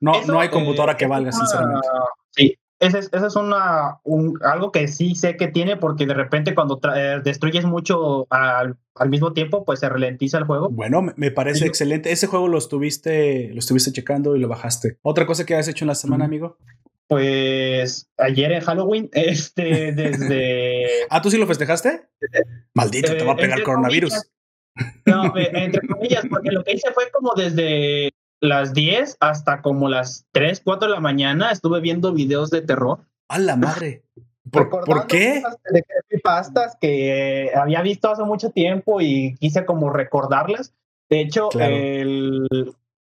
no, 0.00 0.24
no 0.24 0.40
hay 0.40 0.48
computadora 0.48 0.94
eh, 0.94 0.96
que 0.96 1.06
valga, 1.06 1.32
sinceramente. 1.32 1.86
Sí, 2.30 2.56
ese 2.78 2.98
es, 2.98 3.10
es 3.12 3.36
una, 3.36 4.00
un, 4.04 4.38
algo 4.42 4.70
que 4.70 4.86
sí 4.88 5.14
sé 5.14 5.36
que 5.36 5.48
tiene 5.48 5.76
porque 5.76 6.06
de 6.06 6.14
repente 6.14 6.54
cuando 6.54 6.78
eh, 6.94 7.20
destruyes 7.24 7.64
mucho 7.64 8.26
al, 8.30 8.76
al, 8.94 9.08
mismo 9.08 9.32
tiempo, 9.32 9.64
pues 9.64 9.80
se 9.80 9.88
ralentiza 9.88 10.38
el 10.38 10.44
juego. 10.44 10.68
Bueno, 10.68 11.02
me, 11.16 11.30
parece 11.30 11.66
excelente. 11.66 12.12
Ese 12.12 12.26
juego 12.26 12.48
lo 12.48 12.58
estuviste, 12.58 13.50
lo 13.52 13.58
estuviste 13.58 13.92
checando 13.92 14.36
y 14.36 14.40
lo 14.40 14.48
bajaste. 14.48 14.98
¿Otra 15.02 15.26
cosa 15.26 15.46
que 15.46 15.54
has 15.54 15.68
hecho 15.68 15.84
en 15.84 15.88
la 15.88 15.94
semana, 15.94 16.26
amigo? 16.26 16.58
Pues 17.08 18.10
ayer 18.18 18.52
en 18.52 18.60
Halloween, 18.60 19.08
este, 19.12 19.92
desde... 19.92 20.84
ah, 21.10 21.22
¿tú 21.22 21.30
sí 21.30 21.38
lo 21.38 21.46
festejaste? 21.46 22.08
Maldito, 22.74 23.16
te 23.16 23.24
va 23.24 23.32
a 23.32 23.36
pegar 23.36 23.62
coronavirus. 23.62 24.30
no, 25.06 25.32
entre 25.34 25.86
comillas, 25.88 26.24
porque 26.28 26.50
lo 26.50 26.62
que 26.62 26.74
hice 26.74 26.92
fue 26.92 27.10
como 27.10 27.32
desde 27.34 28.12
las 28.40 28.74
10 28.74 29.16
hasta 29.20 29.62
como 29.62 29.88
las 29.88 30.26
3, 30.32 30.60
4 30.64 30.88
de 30.88 30.94
la 30.94 31.00
mañana 31.00 31.50
estuve 31.50 31.80
viendo 31.80 32.12
videos 32.12 32.50
de 32.50 32.62
terror. 32.62 33.00
¡A 33.28 33.38
la 33.38 33.56
madre! 33.56 34.02
¿Por, 34.50 34.70
¿por 34.70 35.06
qué? 35.08 35.42
De 35.72 36.18
pastas 36.20 36.76
que 36.80 37.50
había 37.54 37.82
visto 37.82 38.08
hace 38.08 38.22
mucho 38.22 38.50
tiempo 38.50 39.00
y 39.00 39.34
quise 39.40 39.64
como 39.64 39.90
recordarlas. 39.90 40.72
De 41.10 41.20
hecho, 41.20 41.50
el, 41.58 42.46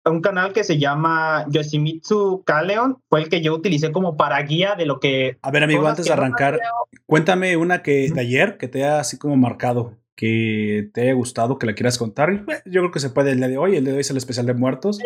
un 0.05 0.21
canal 0.21 0.53
que 0.53 0.65
se 0.65 0.79
llama 0.79 1.45
Yoshimitsu 1.49 2.43
Kaleon 2.45 3.03
fue 3.09 3.23
el 3.23 3.29
que 3.29 3.41
yo 3.41 3.55
utilicé 3.55 3.93
como 3.93 4.17
para 4.17 4.41
guía 4.43 4.77
de 4.77 4.87
lo 4.87 5.01
que... 5.01 5.39
A 5.43 5.51
ver, 5.51 5.65
amigo, 5.65 5.87
antes 5.87 6.07
de 6.07 6.13
arrancar, 6.13 6.61
cuéntame 7.07 7.57
una 7.57 7.83
que 7.83 8.09
de 8.09 8.21
ayer 8.21 8.57
que 8.57 8.69
te 8.69 8.85
haya 8.85 9.01
así 9.01 9.19
como 9.19 9.37
marcado 9.37 9.95
que 10.17 10.91
te 10.95 11.03
haya 11.03 11.13
gustado, 11.13 11.59
que 11.59 11.67
la 11.67 11.75
quieras 11.75 11.99
contar. 11.99 12.45
Yo 12.65 12.81
creo 12.81 12.91
que 12.91 13.01
se 13.01 13.11
puede 13.11 13.33
el 13.33 13.39
día 13.39 13.49
de 13.49 13.59
hoy. 13.59 13.77
El 13.77 13.85
día 13.85 13.93
de 13.93 13.99
hoy 13.99 14.01
es 14.01 14.11
el 14.11 14.17
especial 14.17 14.47
de 14.47 14.55
muertos. 14.55 14.99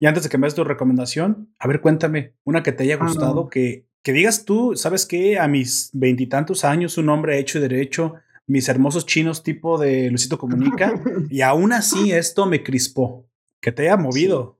Y 0.00 0.06
antes 0.06 0.24
de 0.24 0.28
que 0.28 0.36
me 0.36 0.46
des 0.46 0.54
tu 0.54 0.64
recomendación, 0.64 1.54
a 1.58 1.68
ver, 1.68 1.80
cuéntame 1.80 2.34
una 2.44 2.62
que 2.62 2.72
te 2.72 2.82
haya 2.82 2.96
gustado, 2.96 3.48
que, 3.48 3.86
que 4.02 4.12
digas 4.12 4.44
tú, 4.44 4.76
¿sabes 4.76 5.06
qué? 5.06 5.38
A 5.38 5.48
mis 5.48 5.90
veintitantos 5.92 6.64
años, 6.64 6.98
un 6.98 7.08
hombre 7.08 7.38
hecho 7.38 7.58
y 7.58 7.62
derecho, 7.62 8.14
mis 8.46 8.68
hermosos 8.68 9.06
chinos 9.06 9.42
tipo 9.42 9.78
de 9.78 10.10
Lucito 10.10 10.38
Comunica, 10.38 10.92
y 11.30 11.42
aún 11.42 11.72
así 11.72 12.12
esto 12.12 12.46
me 12.46 12.62
crispó, 12.62 13.28
que 13.60 13.72
te 13.72 13.82
haya 13.82 13.96
movido. 13.96 14.58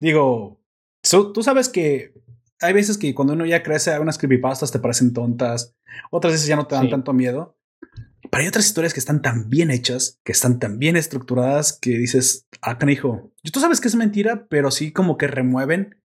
Digo, 0.00 0.60
tú 1.34 1.42
sabes 1.42 1.68
que 1.68 2.14
hay 2.60 2.72
veces 2.72 2.98
que 2.98 3.14
cuando 3.14 3.34
uno 3.34 3.44
ya 3.44 3.62
crece, 3.62 3.98
unas 3.98 4.18
creepypastas 4.18 4.72
te 4.72 4.78
parecen 4.78 5.12
tontas, 5.12 5.74
otras 6.10 6.34
veces 6.34 6.46
ya 6.46 6.56
no 6.56 6.66
te 6.66 6.74
dan 6.74 6.90
tanto 6.90 7.12
miedo. 7.12 7.56
Pero 8.32 8.44
hay 8.44 8.48
otras 8.48 8.64
historias 8.64 8.94
que 8.94 9.00
están 9.00 9.20
tan 9.20 9.50
bien 9.50 9.70
hechas, 9.70 10.18
que 10.24 10.32
están 10.32 10.58
tan 10.58 10.78
bien 10.78 10.96
estructuradas, 10.96 11.78
que 11.78 11.90
dices, 11.90 12.48
ah, 12.62 12.78
canijo, 12.78 13.30
tú 13.52 13.60
sabes 13.60 13.78
que 13.78 13.88
es 13.88 13.94
mentira, 13.94 14.46
pero 14.48 14.70
sí 14.70 14.90
como 14.90 15.18
que 15.18 15.26
remueven, 15.26 16.00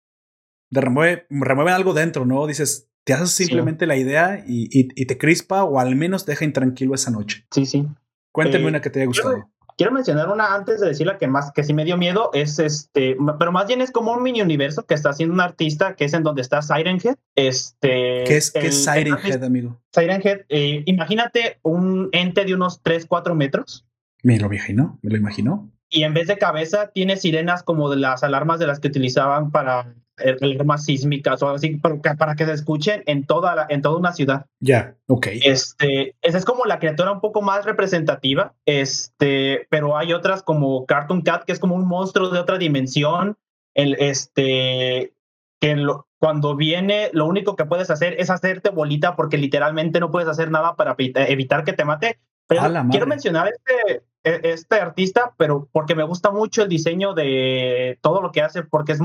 de 0.71 0.81
remueve, 0.81 1.27
remueven 1.29 1.75
algo 1.75 1.93
dentro, 1.93 2.25
¿no? 2.25 2.47
Dices, 2.47 2.89
te 3.03 3.13
haces 3.13 3.29
simplemente 3.29 3.85
la 3.85 3.95
idea 3.95 4.43
y, 4.47 4.87
te 5.05 5.17
crispa 5.19 5.65
o 5.65 5.79
al 5.79 5.95
menos 5.95 6.25
deja 6.25 6.45
intranquilo 6.45 6.95
esa 6.95 7.11
noche. 7.11 7.45
Sí, 7.51 7.67
sí. 7.67 7.87
Cuéntame 8.31 8.63
eh, 8.63 8.67
una 8.69 8.81
que 8.81 8.89
te 8.89 9.01
haya 9.01 9.05
gustado. 9.05 9.51
Quiero 9.77 9.91
mencionar 9.91 10.29
una 10.29 10.55
antes 10.55 10.79
de 10.79 10.87
decir 10.87 11.05
la 11.05 11.17
que 11.17 11.27
más, 11.27 11.51
que 11.51 11.63
sí 11.63 11.73
me 11.73 11.83
dio 11.83 11.97
miedo, 11.97 12.29
es 12.33 12.59
este, 12.59 13.17
pero 13.37 13.51
más 13.51 13.67
bien 13.67 13.81
es 13.81 13.91
como 13.91 14.13
un 14.13 14.23
mini 14.23 14.41
universo 14.41 14.85
que 14.85 14.93
está 14.93 15.09
haciendo 15.09 15.33
un 15.33 15.41
artista 15.41 15.95
que 15.95 16.05
es 16.05 16.13
en 16.13 16.23
donde 16.23 16.41
está 16.41 16.61
Siren 16.61 16.99
Head. 17.03 17.17
Este, 17.35 18.23
¿Qué 18.25 18.37
es, 18.37 18.51
¿qué 18.51 18.67
es 18.67 18.85
Siren 18.85 19.17
Head, 19.21 19.43
amigo? 19.43 19.81
Siren 19.91 20.21
Head, 20.23 20.41
eh, 20.47 20.83
imagínate 20.85 21.59
un 21.61 22.07
ente 22.13 22.45
de 22.45 22.53
unos 22.53 22.81
3, 22.83 23.05
4 23.05 23.35
metros. 23.35 23.85
Me 24.23 24.39
lo 24.39 24.47
imagino, 24.47 24.97
me 25.01 25.11
lo 25.11 25.17
imagino. 25.17 25.69
Y 25.89 26.03
en 26.03 26.13
vez 26.13 26.27
de 26.27 26.37
cabeza 26.37 26.91
tiene 26.93 27.17
sirenas 27.17 27.63
como 27.63 27.89
de 27.89 27.97
las 27.97 28.23
alarmas 28.23 28.59
de 28.59 28.67
las 28.67 28.79
que 28.79 28.87
utilizaban 28.87 29.51
para 29.51 29.93
alarmas 30.41 30.85
sísmicas 30.85 31.41
o 31.43 31.49
así, 31.49 31.77
para 31.77 32.35
que 32.35 32.45
se 32.45 32.53
escuchen 32.53 33.03
en 33.05 33.25
toda, 33.25 33.55
la, 33.55 33.65
en 33.69 33.81
toda 33.81 33.97
una 33.97 34.13
ciudad. 34.13 34.45
Ya, 34.59 34.95
ok. 35.07 35.27
Este, 35.43 36.15
esa 36.21 36.37
es 36.37 36.45
como 36.45 36.65
la 36.65 36.79
criatura 36.79 37.11
un 37.11 37.21
poco 37.21 37.41
más 37.41 37.65
representativa, 37.65 38.53
este, 38.65 39.67
pero 39.69 39.97
hay 39.97 40.13
otras 40.13 40.43
como 40.43 40.85
Cartoon 40.85 41.21
Cat, 41.21 41.43
que 41.43 41.51
es 41.51 41.59
como 41.59 41.75
un 41.75 41.87
monstruo 41.87 42.29
de 42.29 42.39
otra 42.39 42.57
dimensión, 42.57 43.37
el, 43.73 43.95
este, 43.99 45.13
que 45.59 45.85
cuando 46.19 46.55
viene, 46.55 47.09
lo 47.13 47.25
único 47.25 47.55
que 47.55 47.65
puedes 47.65 47.89
hacer 47.89 48.15
es 48.19 48.29
hacerte 48.29 48.69
bolita 48.69 49.15
porque 49.15 49.37
literalmente 49.37 49.99
no 49.99 50.11
puedes 50.11 50.29
hacer 50.29 50.49
nada 50.49 50.75
para 50.75 50.95
evitar 50.97 51.63
que 51.63 51.73
te 51.73 51.85
mate. 51.85 52.19
Pero 52.47 52.61
quiero 52.91 53.07
mencionar 53.07 53.49
este, 53.49 54.03
e, 54.23 54.39
este 54.43 54.75
artista, 54.75 55.33
pero 55.37 55.67
porque 55.71 55.95
me 55.95 56.03
gusta 56.03 56.31
mucho 56.31 56.63
el 56.63 56.69
diseño 56.69 57.13
de 57.13 57.97
todo 58.01 58.21
lo 58.21 58.31
que 58.31 58.41
hace, 58.41 58.63
porque 58.63 58.93
es 58.93 58.99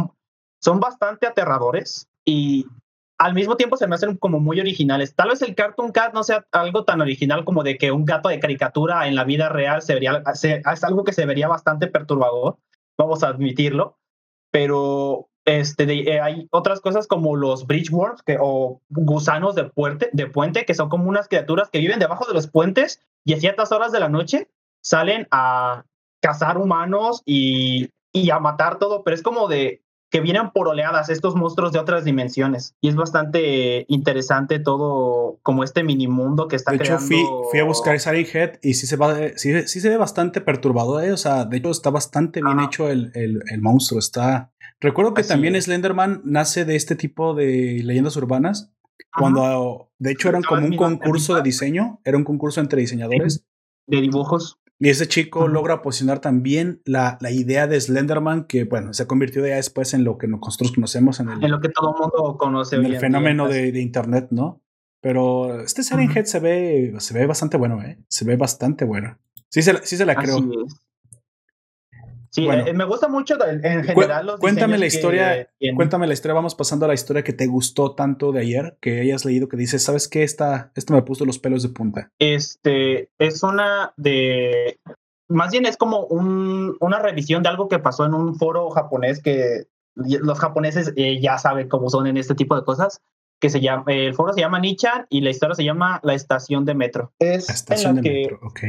son 0.62 0.80
bastante 0.80 1.26
aterradores 1.26 2.08
y 2.24 2.66
al 3.18 3.34
mismo 3.34 3.56
tiempo 3.56 3.76
se 3.76 3.86
me 3.86 3.94
hacen 3.94 4.16
como 4.16 4.40
muy 4.40 4.60
originales. 4.60 5.14
Tal 5.14 5.30
vez 5.30 5.42
el 5.42 5.54
Cartoon 5.54 5.92
Cat 5.92 6.12
no 6.12 6.22
sea 6.22 6.46
algo 6.52 6.84
tan 6.84 7.00
original 7.00 7.44
como 7.44 7.62
de 7.62 7.78
que 7.78 7.92
un 7.92 8.04
gato 8.04 8.28
de 8.28 8.40
caricatura 8.40 9.08
en 9.08 9.14
la 9.14 9.24
vida 9.24 9.48
real 9.48 9.82
se 9.82 9.94
vería, 9.94 10.22
es 10.32 10.84
algo 10.84 11.04
que 11.04 11.12
se 11.12 11.26
vería 11.26 11.48
bastante 11.48 11.86
perturbador, 11.86 12.58
vamos 12.98 13.22
a 13.22 13.28
admitirlo, 13.28 13.98
pero 14.50 15.29
este, 15.58 15.84
eh, 15.92 16.20
hay 16.20 16.48
otras 16.50 16.80
cosas 16.80 17.06
como 17.06 17.36
los 17.36 17.66
bridgeworms 17.66 18.22
que, 18.22 18.36
o 18.40 18.80
gusanos 18.88 19.54
de, 19.54 19.64
puente, 19.64 20.10
de 20.12 20.26
puente, 20.26 20.64
que 20.64 20.74
son 20.74 20.88
como 20.88 21.08
unas 21.08 21.28
criaturas 21.28 21.70
que 21.70 21.78
viven 21.78 21.98
debajo 21.98 22.26
de 22.26 22.34
los 22.34 22.46
puentes 22.46 23.00
y 23.24 23.34
a 23.34 23.40
ciertas 23.40 23.72
horas 23.72 23.92
de 23.92 24.00
la 24.00 24.08
noche 24.08 24.48
salen 24.82 25.26
a 25.30 25.84
cazar 26.20 26.58
humanos 26.58 27.22
y, 27.24 27.90
y 28.12 28.30
a 28.30 28.38
matar 28.38 28.78
todo, 28.78 29.02
pero 29.02 29.14
es 29.14 29.22
como 29.22 29.48
de 29.48 29.82
que 30.10 30.20
vienen 30.20 30.50
por 30.50 30.66
oleadas 30.68 31.08
estos 31.08 31.36
monstruos 31.36 31.72
de 31.72 31.78
otras 31.78 32.04
dimensiones. 32.04 32.74
Y 32.80 32.88
es 32.88 32.96
bastante 32.96 33.84
interesante 33.88 34.58
todo 34.58 35.38
como 35.42 35.62
este 35.62 35.84
mini 35.84 36.08
mundo 36.08 36.48
que 36.48 36.56
está 36.56 36.72
de 36.72 36.78
hecho, 36.78 36.98
Fui, 36.98 37.60
a 37.60 37.64
buscar 37.64 37.98
Silent 38.00 38.34
Head 38.34 38.58
y 38.62 38.74
sí 38.74 38.88
se, 38.88 38.96
va, 38.96 39.14
sí, 39.36 39.68
sí 39.68 39.80
se 39.80 39.88
ve 39.88 39.96
bastante 39.96 40.40
perturbador. 40.40 41.04
¿eh? 41.04 41.12
O 41.12 41.16
sea, 41.16 41.44
de 41.44 41.58
hecho 41.58 41.70
está 41.70 41.90
bastante 41.90 42.42
bien 42.42 42.58
hecho 42.60 42.88
el, 42.88 43.12
el, 43.14 43.40
el, 43.48 43.62
monstruo. 43.62 44.00
Está... 44.00 44.50
Recuerdo 44.80 45.14
que 45.14 45.22
también 45.22 45.60
Slenderman 45.60 46.22
nace 46.24 46.64
de 46.64 46.76
este 46.76 46.96
tipo 46.96 47.34
de 47.34 47.82
leyendas 47.84 48.16
urbanas. 48.16 48.72
Cuando, 49.16 49.90
de 49.98 50.12
hecho, 50.12 50.28
eran 50.28 50.42
como 50.42 50.64
un 50.64 50.76
concurso 50.76 51.34
de 51.34 51.42
diseño, 51.42 52.00
era 52.04 52.16
un 52.16 52.24
concurso 52.24 52.60
entre 52.60 52.80
diseñadores. 52.80 53.44
De 53.86 54.00
dibujos. 54.00 54.60
Y 54.78 54.88
ese 54.88 55.06
chico 55.06 55.46
logra 55.46 55.82
posicionar 55.82 56.20
también 56.20 56.80
la, 56.86 57.18
la, 57.20 57.30
idea 57.30 57.66
de 57.66 57.78
Slenderman, 57.78 58.44
que 58.44 58.64
bueno, 58.64 58.94
se 58.94 59.06
convirtió 59.06 59.46
ya 59.46 59.56
después 59.56 59.92
en 59.92 60.04
lo 60.04 60.16
que 60.16 60.26
nosotros 60.26 60.72
conocemos 60.72 61.20
en 61.20 61.28
el. 61.28 61.44
En 61.44 61.50
lo 61.50 61.60
que 61.60 61.68
todo 61.68 61.94
el 61.94 62.00
mundo 62.00 62.38
conoce. 62.38 62.76
En 62.76 62.86
el 62.86 62.98
fenómeno 62.98 63.46
de, 63.46 63.72
de, 63.72 63.80
internet, 63.82 64.28
¿no? 64.30 64.62
Pero 65.02 65.60
este 65.60 65.82
Siren 65.82 66.10
Head 66.10 66.24
se 66.24 66.40
ve, 66.40 66.94
se 66.98 67.12
ve 67.12 67.26
bastante 67.26 67.58
bueno, 67.58 67.82
¿eh? 67.82 67.98
Se 68.08 68.24
ve 68.24 68.36
bastante 68.36 68.86
bueno. 68.86 69.18
Sí 69.50 69.60
se, 69.60 69.84
sí 69.84 69.98
se 69.98 70.06
la 70.06 70.14
creo. 70.14 70.38
Sí, 72.30 72.46
eh, 72.48 72.72
me 72.72 72.84
gusta 72.84 73.08
mucho 73.08 73.36
en 73.44 73.82
general 73.82 74.26
los 74.26 74.38
Cuéntame 74.38 74.78
la 74.78 74.86
historia, 74.86 75.48
cuéntame 75.74 76.06
la 76.06 76.12
historia, 76.12 76.34
vamos 76.34 76.54
pasando 76.54 76.84
a 76.84 76.88
la 76.88 76.94
historia 76.94 77.24
que 77.24 77.32
te 77.32 77.48
gustó 77.48 77.96
tanto 77.96 78.30
de 78.30 78.40
ayer, 78.40 78.78
que 78.80 79.00
hayas 79.00 79.24
leído, 79.24 79.48
que 79.48 79.56
dices, 79.56 79.82
¿sabes 79.82 80.06
qué? 80.06 80.22
Esta, 80.22 80.70
esto 80.76 80.94
me 80.94 81.02
puso 81.02 81.24
los 81.24 81.40
pelos 81.40 81.64
de 81.64 81.70
punta. 81.70 82.12
Este, 82.20 83.10
es 83.18 83.42
una 83.42 83.94
de, 83.96 84.78
más 85.28 85.50
bien 85.50 85.66
es 85.66 85.76
como 85.76 86.06
un, 86.06 86.76
una 86.78 87.00
revisión 87.00 87.42
de 87.42 87.48
algo 87.48 87.68
que 87.68 87.80
pasó 87.80 88.06
en 88.06 88.14
un 88.14 88.36
foro 88.36 88.70
japonés 88.70 89.20
que 89.20 89.66
los 89.96 90.38
japoneses 90.38 90.92
eh, 90.96 91.20
ya 91.20 91.36
saben 91.36 91.68
cómo 91.68 91.90
son 91.90 92.06
en 92.06 92.16
este 92.16 92.36
tipo 92.36 92.54
de 92.54 92.64
cosas, 92.64 93.00
que 93.40 93.50
se 93.50 93.60
llama, 93.60 93.84
el 93.88 94.14
foro 94.14 94.32
se 94.32 94.40
llama 94.40 94.60
Nichan 94.60 95.06
y 95.08 95.22
la 95.22 95.30
historia 95.30 95.56
se 95.56 95.64
llama 95.64 95.98
La 96.04 96.14
Estación 96.14 96.64
de 96.64 96.74
Metro. 96.74 97.12
Es 97.18 97.48
la 97.48 97.54
estación 97.54 97.96
de 97.96 98.02
metro, 98.02 98.38
ok. 98.42 98.60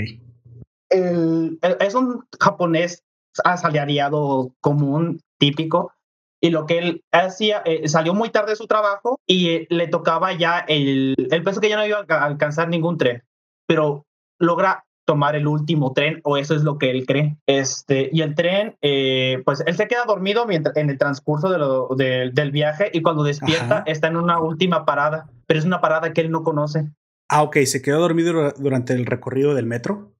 es 1.79 1.93
un 1.93 2.25
japonés 2.39 3.03
asalariado 3.43 4.53
común, 4.61 5.21
típico, 5.37 5.93
y 6.41 6.49
lo 6.49 6.65
que 6.65 6.79
él 6.79 7.03
hacía, 7.11 7.61
eh, 7.65 7.87
salió 7.87 8.13
muy 8.13 8.29
tarde 8.29 8.51
de 8.51 8.55
su 8.55 8.67
trabajo 8.67 9.19
y 9.27 9.49
eh, 9.49 9.67
le 9.69 9.87
tocaba 9.87 10.33
ya 10.33 10.59
el, 10.59 11.15
el 11.29 11.43
peso 11.43 11.61
que 11.61 11.69
ya 11.69 11.77
no 11.77 11.85
iba 11.85 12.03
a 12.07 12.25
alcanzar 12.25 12.67
ningún 12.67 12.97
tren, 12.97 13.23
pero 13.67 14.05
logra 14.39 14.85
tomar 15.05 15.35
el 15.35 15.47
último 15.47 15.93
tren 15.93 16.21
o 16.23 16.37
eso 16.37 16.55
es 16.55 16.63
lo 16.63 16.77
que 16.77 16.89
él 16.89 17.05
cree. 17.05 17.37
Este, 17.45 18.09
y 18.11 18.21
el 18.21 18.33
tren, 18.35 18.77
eh, 18.81 19.41
pues 19.45 19.63
él 19.65 19.75
se 19.75 19.87
queda 19.87 20.05
dormido 20.05 20.45
mientras, 20.45 20.75
en 20.77 20.89
el 20.89 20.97
transcurso 20.97 21.49
de 21.49 21.57
lo, 21.57 21.89
del 21.95 22.51
viaje 22.51 22.89
y 22.93 23.01
cuando 23.01 23.23
despierta 23.23 23.83
está 23.85 24.07
en 24.07 24.17
una 24.17 24.39
última 24.39 24.85
parada, 24.85 25.29
pero 25.47 25.59
es 25.59 25.65
una 25.65 25.81
parada 25.81 26.13
que 26.13 26.21
él 26.21 26.31
no 26.31 26.43
conoce. 26.43 26.89
Ah, 27.29 27.43
ok, 27.43 27.57
se 27.65 27.81
quedó 27.81 27.99
dormido 27.99 28.51
durante 28.57 28.93
el 28.93 29.05
recorrido 29.05 29.53
del 29.53 29.65
metro. 29.65 30.13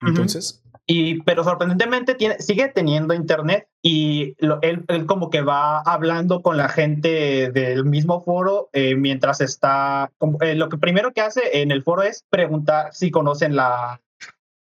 Entonces. 0.00 0.62
Y, 0.86 1.22
pero 1.22 1.44
sorprendentemente 1.44 2.16
tiene, 2.16 2.40
sigue 2.40 2.68
teniendo 2.68 3.14
internet 3.14 3.68
y 3.82 4.34
él, 4.62 4.84
él, 4.88 5.06
como 5.06 5.30
que 5.30 5.40
va 5.40 5.80
hablando 5.80 6.42
con 6.42 6.56
la 6.56 6.68
gente 6.68 7.52
del 7.52 7.84
mismo 7.84 8.20
foro 8.20 8.68
eh, 8.72 8.96
mientras 8.96 9.40
está, 9.40 10.10
eh, 10.40 10.56
lo 10.56 10.68
que 10.68 10.78
primero 10.78 11.12
que 11.12 11.20
hace 11.20 11.62
en 11.62 11.70
el 11.70 11.84
foro 11.84 12.02
es 12.02 12.24
preguntar 12.30 12.92
si 12.92 13.12
conocen 13.12 13.54
la, 13.54 14.00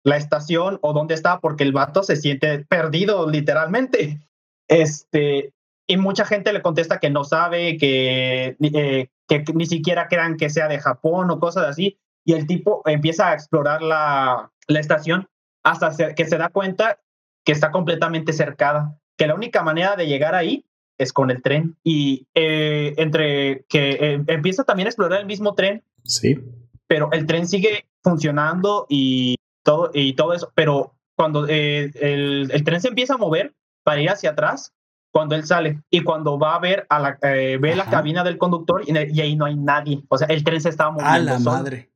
la 0.02 0.16
estación 0.16 0.78
o 0.82 0.92
dónde 0.92 1.14
está, 1.14 1.40
porque 1.40 1.64
el 1.64 1.72
vato 1.72 2.02
se 2.02 2.16
siente 2.16 2.64
perdido 2.66 3.28
literalmente. 3.28 4.18
Este, 4.72 5.52
y 5.88 5.96
mucha 5.96 6.24
gente 6.24 6.52
le 6.52 6.62
contesta 6.62 7.00
que 7.00 7.11
no 7.11 7.24
sabe, 7.24 7.76
que, 7.76 8.56
eh, 8.61 9.08
que 9.26 9.44
ni 9.52 9.66
siquiera 9.66 10.06
crean 10.06 10.36
que 10.36 10.48
sea 10.48 10.68
de 10.68 10.78
Japón 10.78 11.28
o 11.32 11.40
cosas 11.40 11.66
así. 11.66 11.98
Y 12.24 12.34
el 12.34 12.46
tipo 12.46 12.82
empieza 12.86 13.30
a 13.30 13.34
explorar 13.34 13.82
la, 13.82 14.52
la 14.68 14.78
estación 14.78 15.26
hasta 15.62 16.14
que 16.14 16.24
se 16.24 16.38
da 16.38 16.48
cuenta 16.48 16.98
que 17.44 17.52
está 17.52 17.70
completamente 17.70 18.32
cercada, 18.32 18.98
que 19.16 19.26
la 19.26 19.34
única 19.34 19.62
manera 19.62 19.96
de 19.96 20.06
llegar 20.06 20.34
ahí 20.34 20.66
es 21.00 21.12
con 21.12 21.30
el 21.30 21.42
tren. 21.42 21.76
Y 21.82 22.28
eh, 22.34 22.94
entre 22.98 23.64
que 23.68 23.92
eh, 23.92 24.24
empieza 24.26 24.64
también 24.64 24.86
a 24.86 24.90
explorar 24.90 25.20
el 25.20 25.26
mismo 25.26 25.54
tren. 25.54 25.82
Sí. 26.04 26.38
Pero 26.86 27.11
el 27.12 27.26
tren 27.26 27.48
sigue 27.48 27.88
funcionando 28.02 28.86
y 28.88 29.36
todo, 29.62 29.90
y 29.94 30.14
todo 30.14 30.34
eso, 30.34 30.52
pero 30.54 30.96
cuando 31.16 31.46
eh, 31.48 31.90
el, 32.00 32.50
el, 32.50 32.64
tren 32.64 32.80
se 32.80 32.88
empieza 32.88 33.14
a 33.14 33.18
mover 33.18 33.54
para 33.84 34.00
ir 34.00 34.11
hacia 34.11 34.30
atrás, 34.30 34.72
cuando 35.12 35.34
él 35.34 35.44
sale 35.44 35.82
y 35.90 36.02
cuando 36.02 36.38
va 36.38 36.54
a 36.54 36.61
ver 36.61 36.86
a 36.88 36.98
la, 36.98 37.18
ve 37.20 37.74
la 37.76 37.86
cabina 37.86 38.24
del 38.24 38.38
conductor 38.38 38.82
y, 38.86 38.92
y, 38.92 39.20
ahí 39.20 39.36
no 39.36 39.44
hay 39.44 39.56
nadie. 39.56 40.02
O 40.08 40.16
sea, 40.16 40.28
el 40.28 40.44
tren 40.44 40.61
se 40.61 40.68
estaba 40.68 40.92
moviendo. 40.92 41.32
A 41.32 41.34
la 41.34 41.38
madre. 41.38 41.90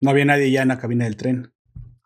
No 0.00 0.10
había 0.10 0.24
nadie 0.24 0.50
ya 0.50 0.62
en 0.62 0.68
la 0.68 0.78
cabina 0.78 1.04
del 1.04 1.16
tren. 1.16 1.52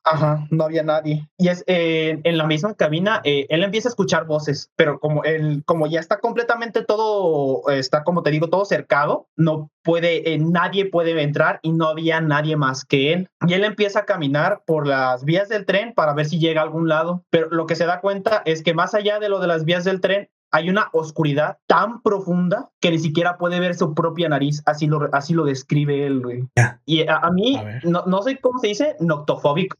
Ajá, 0.05 0.46
no 0.50 0.64
había 0.64 0.82
nadie. 0.82 1.28
Y 1.38 1.48
es 1.48 1.62
eh, 1.66 2.20
en 2.24 2.38
la 2.38 2.46
misma 2.46 2.74
cabina, 2.74 3.20
eh, 3.24 3.46
él 3.48 3.62
empieza 3.62 3.88
a 3.88 3.90
escuchar 3.90 4.26
voces, 4.26 4.70
pero 4.76 4.98
como 4.98 5.22
él, 5.24 5.62
como 5.64 5.86
ya 5.86 6.00
está 6.00 6.18
completamente 6.18 6.84
todo, 6.84 7.68
está 7.70 8.03
como 8.03 8.22
te 8.22 8.30
digo, 8.30 8.48
todo 8.48 8.64
cercado, 8.64 9.28
no 9.36 9.70
puede, 9.82 10.32
eh, 10.32 10.38
nadie 10.38 10.86
puede 10.86 11.20
entrar 11.22 11.61
y 11.62 11.72
no 11.72 11.86
había 11.86 12.20
nadie 12.20 12.57
más 12.57 12.84
que 12.84 13.12
él. 13.12 13.28
Y 13.46 13.55
él 13.55 13.64
empieza 13.64 14.00
a 14.00 14.05
caminar 14.05 14.62
por 14.66 14.86
las 14.86 15.24
vías 15.24 15.48
del 15.48 15.66
tren 15.66 15.94
para 15.94 16.14
ver 16.14 16.26
si 16.26 16.38
llega 16.38 16.61
a 16.61 16.64
algún 16.64 16.88
lado, 16.88 17.24
pero 17.30 17.48
lo 17.50 17.66
que 17.66 17.76
se 17.76 17.86
da 17.86 18.00
cuenta 18.00 18.42
es 18.44 18.62
que 18.62 18.74
más 18.74 18.94
allá 18.94 19.20
de 19.20 19.28
lo 19.28 19.38
de 19.38 19.46
las 19.46 19.64
vías 19.64 19.84
del 19.84 20.00
tren, 20.00 20.28
hay 20.55 20.68
una 20.68 20.90
oscuridad 20.92 21.59
tan 21.66 22.03
profunda 22.03 22.70
que 22.78 22.90
ni 22.90 22.98
siquiera 22.98 23.38
puede 23.38 23.59
ver 23.59 23.74
su 23.74 23.94
propia 23.94 24.28
nariz, 24.28 24.62
así 24.66 24.86
lo, 24.86 25.09
así 25.12 25.32
lo 25.32 25.44
describe 25.44 26.07
él, 26.07 26.20
güey. 26.20 26.44
Y 26.84 27.07
a, 27.09 27.30
mí, 27.30 27.59
no, 27.84 28.05
no 28.07 28.22
sé 28.22 28.38
cómo 28.38 28.59
se 28.59 28.68
dice, 28.68 28.96
noctofóbico, 29.00 29.76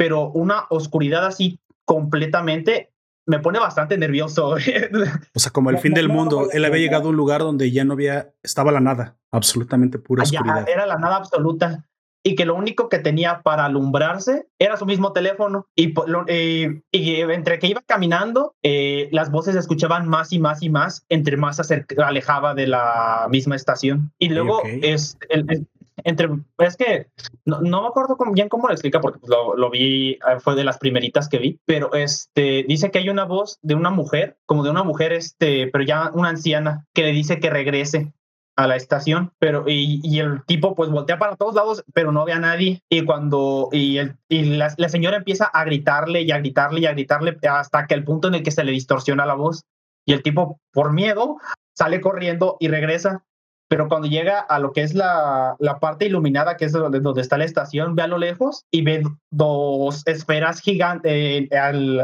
pero 0.00 0.30
una 0.30 0.64
oscuridad 0.70 1.26
así 1.26 1.60
completamente 1.84 2.90
me 3.26 3.38
pone 3.38 3.58
bastante 3.58 3.98
nervioso. 3.98 4.52
o 5.34 5.38
sea, 5.38 5.52
como 5.52 5.68
el 5.68 5.76
fin 5.76 5.92
del 5.92 6.08
mundo. 6.08 6.48
Él 6.50 6.64
había 6.64 6.78
llegado 6.80 7.08
a 7.08 7.10
un 7.10 7.16
lugar 7.16 7.42
donde 7.42 7.70
ya 7.70 7.84
no 7.84 7.92
había, 7.92 8.32
estaba 8.42 8.72
la 8.72 8.80
nada, 8.80 9.18
absolutamente 9.30 9.98
pura 9.98 10.22
oscuridad. 10.22 10.66
era 10.66 10.86
la 10.86 10.96
nada 10.96 11.16
absoluta. 11.16 11.84
Y 12.22 12.34
que 12.34 12.46
lo 12.46 12.54
único 12.54 12.88
que 12.88 12.98
tenía 12.98 13.42
para 13.42 13.66
alumbrarse 13.66 14.46
era 14.58 14.78
su 14.78 14.86
mismo 14.86 15.12
teléfono. 15.12 15.66
Y, 15.76 15.92
eh, 16.28 16.80
y 16.90 17.20
entre 17.20 17.58
que 17.58 17.66
iba 17.66 17.82
caminando, 17.84 18.54
eh, 18.62 19.10
las 19.12 19.30
voces 19.30 19.52
se 19.52 19.60
escuchaban 19.60 20.08
más 20.08 20.32
y 20.32 20.38
más 20.38 20.62
y 20.62 20.70
más, 20.70 21.04
entre 21.10 21.36
más 21.36 21.58
se 21.58 21.84
alejaba 22.02 22.54
de 22.54 22.68
la 22.68 23.26
misma 23.30 23.54
estación. 23.54 24.12
Y 24.18 24.30
luego 24.30 24.62
es 24.64 25.18
el, 25.28 25.66
entre, 26.04 26.28
es 26.58 26.76
que 26.76 27.06
no, 27.44 27.60
no 27.60 27.82
me 27.82 27.88
acuerdo 27.88 28.16
bien 28.32 28.48
cómo 28.48 28.66
lo 28.66 28.74
explica 28.74 29.00
porque 29.00 29.18
pues, 29.18 29.30
lo, 29.30 29.70
vi, 29.70 30.18
ah, 30.26 30.40
fue 30.40 30.54
de 30.54 30.64
las 30.64 30.78
primeritas 30.78 31.28
que 31.28 31.38
vi, 31.38 31.60
pero 31.66 31.92
este, 31.94 32.64
dice 32.66 32.90
que 32.90 32.98
hay 32.98 33.08
una 33.08 33.24
voz 33.24 33.58
de 33.62 33.74
una 33.74 33.90
mujer, 33.90 34.38
como 34.46 34.62
de 34.62 34.70
una 34.70 34.84
mujer, 34.84 35.12
este, 35.12 35.68
pero 35.68 35.84
ya 35.84 36.10
una 36.14 36.30
anciana, 36.30 36.86
que 36.94 37.02
le 37.02 37.12
dice 37.12 37.40
que 37.40 37.50
regrese 37.50 38.12
a 38.56 38.66
la 38.66 38.76
estación, 38.76 39.32
pero 39.38 39.64
y, 39.66 40.00
y, 40.02 40.18
el 40.18 40.44
tipo 40.44 40.74
pues 40.74 40.90
voltea 40.90 41.18
para 41.18 41.36
todos 41.36 41.54
lados, 41.54 41.84
pero 41.94 42.12
no 42.12 42.24
ve 42.24 42.32
a 42.32 42.38
nadie 42.38 42.82
y 42.90 43.04
cuando 43.04 43.68
y, 43.72 43.98
el, 43.98 44.16
y 44.28 44.56
la, 44.56 44.74
la, 44.76 44.88
señora 44.88 45.16
empieza 45.16 45.46
a 45.46 45.64
gritarle 45.64 46.22
y 46.22 46.30
a 46.30 46.38
gritarle 46.38 46.80
y 46.80 46.86
a 46.86 46.92
gritarle 46.92 47.38
hasta 47.48 47.86
que 47.86 47.94
el 47.94 48.04
punto 48.04 48.28
en 48.28 48.34
el 48.34 48.42
que 48.42 48.50
se 48.50 48.64
le 48.64 48.72
distorsiona 48.72 49.24
la 49.24 49.34
voz 49.34 49.64
y 50.04 50.12
el 50.12 50.22
tipo 50.22 50.60
por 50.72 50.92
miedo 50.92 51.38
sale 51.74 52.00
corriendo 52.00 52.56
y 52.60 52.68
regresa 52.68 53.24
pero 53.70 53.88
cuando 53.88 54.08
llega 54.08 54.40
a 54.40 54.58
lo 54.58 54.72
que 54.72 54.82
es 54.82 54.94
la, 54.94 55.54
la 55.60 55.78
parte 55.78 56.04
iluminada, 56.04 56.56
que 56.56 56.64
es 56.64 56.72
donde, 56.72 56.98
donde, 56.98 57.20
está 57.20 57.38
la 57.38 57.44
estación, 57.44 57.94
ve 57.94 58.02
a 58.02 58.08
lo 58.08 58.18
lejos 58.18 58.66
y 58.72 58.82
ve 58.82 59.04
dos 59.30 60.02
esferas 60.06 60.60
gigantes 60.60 61.12
eh, 61.12 61.48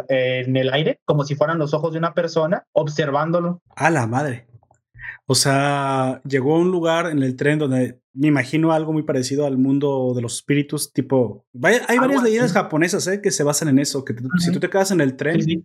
en 0.08 0.56
el 0.56 0.72
aire, 0.72 1.00
como 1.04 1.24
si 1.24 1.34
fueran 1.34 1.58
los 1.58 1.74
ojos 1.74 1.92
de 1.92 1.98
una 1.98 2.14
persona, 2.14 2.62
observándolo. 2.72 3.62
A 3.74 3.90
la 3.90 4.06
madre. 4.06 4.46
O 5.26 5.34
sea, 5.34 6.22
llegó 6.24 6.54
a 6.54 6.60
un 6.60 6.70
lugar 6.70 7.10
en 7.10 7.24
el 7.24 7.34
tren 7.34 7.58
donde 7.58 7.98
me 8.14 8.28
imagino 8.28 8.70
algo 8.70 8.92
muy 8.92 9.02
parecido 9.02 9.44
al 9.44 9.58
mundo 9.58 10.12
de 10.14 10.22
los 10.22 10.36
espíritus, 10.36 10.92
tipo, 10.92 11.46
hay 11.60 11.98
varias 11.98 12.22
leyendas 12.22 12.52
japonesas 12.52 13.08
¿eh? 13.08 13.20
que 13.20 13.32
se 13.32 13.42
basan 13.42 13.66
en 13.66 13.80
eso, 13.80 14.04
que 14.04 14.14
si 14.38 14.52
tú 14.52 14.60
te 14.60 14.70
quedas 14.70 14.92
en 14.92 15.00
el 15.00 15.16
tren, 15.16 15.42
sí. 15.42 15.64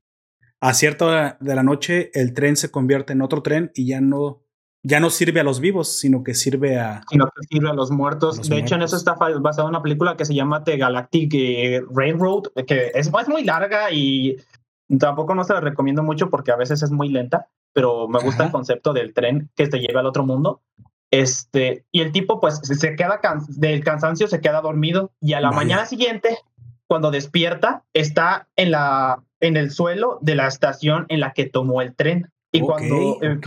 a 0.61 0.73
cierta 0.73 1.05
hora 1.05 1.37
de 1.39 1.53
la 1.53 1.61
noche, 1.61 2.09
el 2.15 2.33
tren 2.33 2.57
se 2.57 2.71
convierte 2.71 3.13
en 3.13 3.21
otro 3.21 3.43
tren 3.43 3.69
y 3.75 3.85
ya 3.85 4.01
no 4.01 4.41
ya 4.83 4.99
no 4.99 5.09
sirve 5.09 5.39
a 5.39 5.43
los 5.43 5.59
vivos, 5.59 5.95
sino 5.97 6.23
que 6.23 6.33
sirve 6.33 6.79
a. 6.79 7.03
Sino 7.09 7.25
que 7.25 7.47
sirve 7.47 7.69
a 7.69 7.73
los 7.73 7.91
muertos. 7.91 8.47
de 8.47 8.57
hecho, 8.57 8.75
en 8.75 8.81
eso 8.81 8.95
está 8.95 9.13
basada 9.13 9.67
una 9.67 9.81
película 9.81 10.17
que 10.17 10.25
se 10.25 10.33
llama 10.33 10.63
The 10.63 10.77
Galactic 10.77 11.33
eh, 11.33 11.81
Railroad, 11.93 12.45
que 12.65 12.91
es, 12.93 13.07
es, 13.07 13.29
muy 13.29 13.43
larga 13.43 13.91
y 13.91 14.37
tampoco 14.99 15.35
no 15.35 15.43
se 15.43 15.53
la 15.53 15.61
recomiendo 15.61 16.03
mucho 16.03 16.29
porque 16.29 16.51
a 16.51 16.55
veces 16.55 16.81
es 16.83 16.91
muy 16.91 17.09
lenta, 17.09 17.47
pero 17.73 18.07
me 18.07 18.19
gusta 18.19 18.45
el 18.45 18.51
concepto 18.51 18.93
del 18.93 19.13
tren 19.13 19.49
que 19.55 19.67
te 19.67 19.79
lleva 19.79 19.99
al 19.99 20.07
otro 20.07 20.25
mundo. 20.25 20.61
Este, 21.11 21.85
y 21.91 22.01
el 22.01 22.13
tipo, 22.13 22.39
pues, 22.39 22.59
se 22.63 22.95
queda 22.95 23.19
del 23.49 23.83
cansancio, 23.83 24.27
se 24.27 24.39
queda 24.39 24.61
dormido 24.61 25.11
y 25.19 25.33
a 25.33 25.41
la 25.41 25.51
mañana 25.51 25.85
siguiente, 25.85 26.37
cuando 26.87 27.11
despierta, 27.11 27.83
está 27.93 28.47
en, 28.55 28.71
la, 28.71 29.21
en 29.41 29.57
el 29.57 29.71
suelo 29.71 30.19
de 30.21 30.35
la 30.35 30.47
estación 30.47 31.05
en 31.09 31.19
la 31.19 31.33
que 31.33 31.45
tomó 31.45 31.81
el 31.81 31.95
tren. 31.95 32.31
Y 32.53 32.59
cuando 32.59 33.17
eh, 33.21 33.39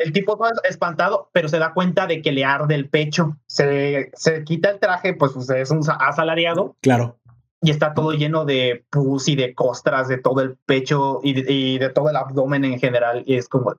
el, 0.00 0.12
tipo 0.12 0.32
está 0.44 0.68
espantado, 0.68 1.30
pero 1.32 1.48
se 1.48 1.58
da 1.58 1.72
cuenta 1.72 2.08
de 2.08 2.20
que 2.22 2.32
le 2.32 2.44
arde 2.44 2.74
el 2.74 2.88
pecho, 2.88 3.36
se, 3.46 4.10
se 4.14 4.42
quita 4.42 4.70
el 4.70 4.80
traje, 4.80 5.14
pues, 5.14 5.32
pues 5.32 5.48
es 5.50 5.70
un 5.70 5.80
asalariado. 6.00 6.76
Claro. 6.80 7.18
Y 7.62 7.70
está 7.70 7.94
todo 7.94 8.12
lleno 8.12 8.44
de 8.44 8.84
pus 8.90 9.28
y 9.28 9.36
de 9.36 9.54
costras 9.54 10.08
de 10.08 10.18
todo 10.18 10.40
el 10.40 10.56
pecho 10.66 11.20
y 11.22 11.34
de, 11.34 11.52
y 11.52 11.78
de 11.78 11.90
todo 11.90 12.10
el 12.10 12.16
abdomen 12.16 12.64
en 12.64 12.80
general. 12.80 13.22
Y 13.26 13.36
es 13.36 13.48
como. 13.48 13.74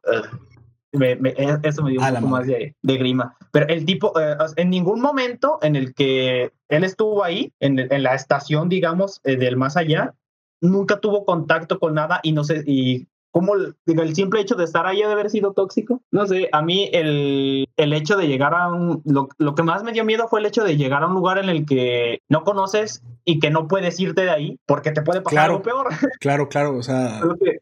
me, 0.94 1.16
me, 1.18 1.30
e, 1.32 1.60
eso 1.64 1.84
me 1.84 1.92
dio 1.92 2.02
un 2.02 2.16
poco 2.16 2.28
más 2.28 2.48
de, 2.48 2.76
de, 2.82 2.98
grima. 2.98 3.36
Pero 3.52 3.68
el 3.68 3.86
tipo, 3.86 4.18
eh, 4.20 4.38
en 4.56 4.70
ningún 4.70 5.02
momento 5.02 5.60
en 5.62 5.76
el 5.76 5.94
que 5.94 6.54
él 6.70 6.84
estuvo 6.86 7.24
ahí, 7.24 7.52
en, 7.60 7.80
en 7.80 8.04
la 8.04 8.16
estación, 8.16 8.70
digamos, 8.70 9.20
eh, 9.26 9.36
del 9.36 9.58
más 9.58 9.76
allá, 9.76 10.14
nunca 10.62 11.00
tuvo 11.00 11.26
contacto 11.26 11.80
con 11.80 11.96
nada 11.96 12.20
y 12.24 12.32
no 12.32 12.44
sé, 12.44 12.64
y 12.66 13.08
¿Cómo 13.32 13.54
digo, 13.86 14.02
el 14.02 14.16
simple 14.16 14.42
hecho 14.42 14.56
de 14.56 14.64
estar 14.64 14.88
ahí 14.88 15.00
de 15.00 15.12
haber 15.12 15.30
sido 15.30 15.54
tóxico? 15.54 16.02
No 16.10 16.26
sé, 16.26 16.50
a 16.52 16.64
mí 16.64 16.90
el, 16.94 17.68
el 17.78 17.94
hecho 17.94 18.18
de 18.18 18.28
llegar 18.28 18.56
a 18.56 18.70
un... 18.70 19.04
Lo, 19.06 19.30
lo, 19.38 19.54
que 19.54 19.62
más 19.62 19.84
me 19.84 19.92
dio 19.92 20.04
miedo 20.04 20.28
fue 20.28 20.40
el 20.40 20.48
hecho 20.48 20.64
de 20.64 20.78
llegar 20.78 21.04
a 21.04 21.08
un 21.08 21.14
lugar 21.14 21.38
en 21.38 21.50
el 21.50 21.66
que 21.66 22.22
no 22.28 22.44
conoces 22.44 23.04
y 23.26 23.40
que 23.40 23.52
no 23.52 23.68
puedes 23.68 24.00
irte 24.00 24.22
de 24.22 24.32
ahí 24.32 24.60
porque 24.66 24.92
te 24.92 25.04
puede 25.04 25.22
pasar 25.22 25.36
claro, 25.36 25.54
algo 25.54 25.64
peor. 25.64 25.88
Claro, 26.20 26.50
claro, 26.50 26.76
o 26.76 26.84
sea... 26.84 27.22
Que, 27.40 27.60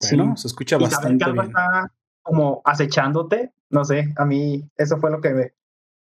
sí, 0.00 0.16
bueno, 0.16 0.36
se 0.36 0.46
escucha 0.46 0.76
y 0.76 0.82
bastante 0.82 1.24
bien. 1.24 1.46
está 1.46 1.92
como 2.22 2.62
acechándote, 2.64 3.52
no 3.70 3.84
sé, 3.84 4.14
a 4.16 4.24
mí 4.24 4.64
eso 4.76 4.98
fue 4.98 5.10
lo 5.10 5.20
que 5.20 5.30
me, 5.30 5.52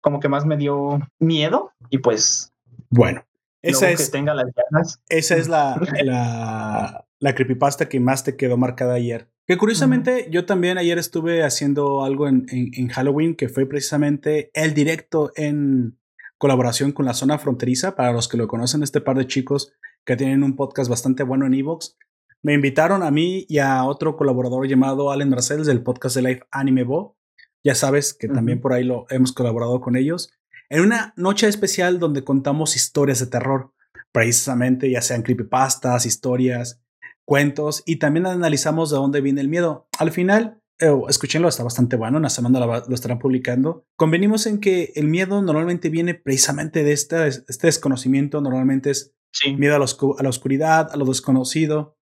como 0.02 0.20
que 0.20 0.28
más 0.28 0.44
me 0.44 0.58
dio 0.58 1.00
miedo 1.18 1.72
y 1.88 1.98
pues... 1.98 2.52
Bueno, 2.90 3.24
esa 3.62 3.90
es, 3.90 4.06
que 4.06 4.12
tenga 4.12 4.34
las 4.34 4.48
ganas. 4.54 5.00
Esa 5.08 5.36
es 5.36 5.48
la, 5.48 5.80
la, 6.04 7.06
la 7.22 7.36
creepypasta 7.36 7.88
que 7.88 8.00
más 8.00 8.24
te 8.24 8.36
quedó 8.36 8.56
marcada 8.56 8.94
ayer. 8.94 9.30
Que 9.46 9.56
curiosamente, 9.56 10.10
uh 10.10 10.26
-huh. 10.26 10.30
yo 10.30 10.44
también 10.44 10.76
ayer 10.76 10.98
estuve 10.98 11.44
haciendo 11.44 12.04
algo 12.04 12.26
en, 12.26 12.46
en, 12.50 12.72
en, 12.74 12.88
Halloween 12.88 13.36
que 13.36 13.48
fue 13.48 13.64
precisamente 13.64 14.50
el 14.54 14.74
directo 14.74 15.30
en 15.36 16.00
colaboración 16.36 16.90
con 16.90 17.06
la 17.06 17.14
zona 17.14 17.38
fronteriza. 17.38 17.94
Para 17.94 18.12
los 18.12 18.26
que 18.26 18.36
lo 18.36 18.48
conocen, 18.48 18.82
este 18.82 19.00
par 19.00 19.16
de 19.16 19.28
chicos 19.28 19.72
que 20.04 20.16
tienen 20.16 20.42
un 20.42 20.56
podcast 20.56 20.90
bastante 20.90 21.22
bueno 21.22 21.46
en 21.46 21.54
Evox, 21.54 21.96
Me 22.42 22.54
invitaron 22.54 23.04
a 23.04 23.12
mí 23.12 23.46
y 23.48 23.58
a 23.58 23.84
otro 23.84 24.16
colaborador 24.16 24.66
llamado 24.66 25.12
Allen 25.12 25.28
Marcels 25.28 25.68
del 25.68 25.84
podcast 25.84 26.16
de 26.16 26.22
Life 26.22 26.42
Anime 26.50 26.82
Bo. 26.82 27.16
Ya 27.62 27.76
sabes 27.76 28.14
que 28.14 28.26
también 28.26 28.60
por 28.60 28.72
ahí 28.72 28.82
lo 28.82 29.06
hemos 29.10 29.30
colaborado 29.30 29.80
con 29.80 29.94
ellos. 29.94 30.32
En 30.68 30.80
una 30.80 31.14
noche 31.16 31.46
especial 31.46 32.00
donde 32.00 32.24
contamos 32.24 32.74
historias 32.74 33.20
de 33.20 33.28
terror, 33.28 33.72
precisamente 34.10 34.90
ya 34.90 35.02
sean 35.02 35.22
creepypastas, 35.22 36.04
historias, 36.04 36.82
cuentos 37.24 37.82
y 37.86 37.96
también 37.96 38.26
analizamos 38.26 38.90
de 38.90 38.96
dónde 38.96 39.20
viene 39.20 39.40
el 39.40 39.48
miedo. 39.48 39.88
Al 39.98 40.10
final, 40.10 40.60
eh, 40.80 40.90
escúchenlo, 41.08 41.48
está 41.48 41.62
bastante 41.62 41.96
bueno, 41.96 42.16
en 42.16 42.24
la 42.24 42.30
semana 42.30 42.60
lo, 42.60 42.94
estarán 42.94 43.18
publicando. 43.18 43.86
Convenimos 43.96 44.46
en 44.46 44.58
que 44.58 44.92
el 44.96 45.08
miedo 45.08 45.42
normalmente 45.42 45.90
viene 45.90 46.14
precisamente 46.14 46.82
de 46.82 46.92
este, 46.92 47.26
este 47.26 47.66
desconocimiento, 47.66 48.40
normalmente 48.40 48.90
es 48.90 49.14
miedo 49.56 49.74
a, 49.74 49.78
a 49.78 50.22
la 50.22 50.28
oscuridad, 50.28 50.90
a 50.92 50.96
lo 50.96 51.04
desconocido, 51.04 51.96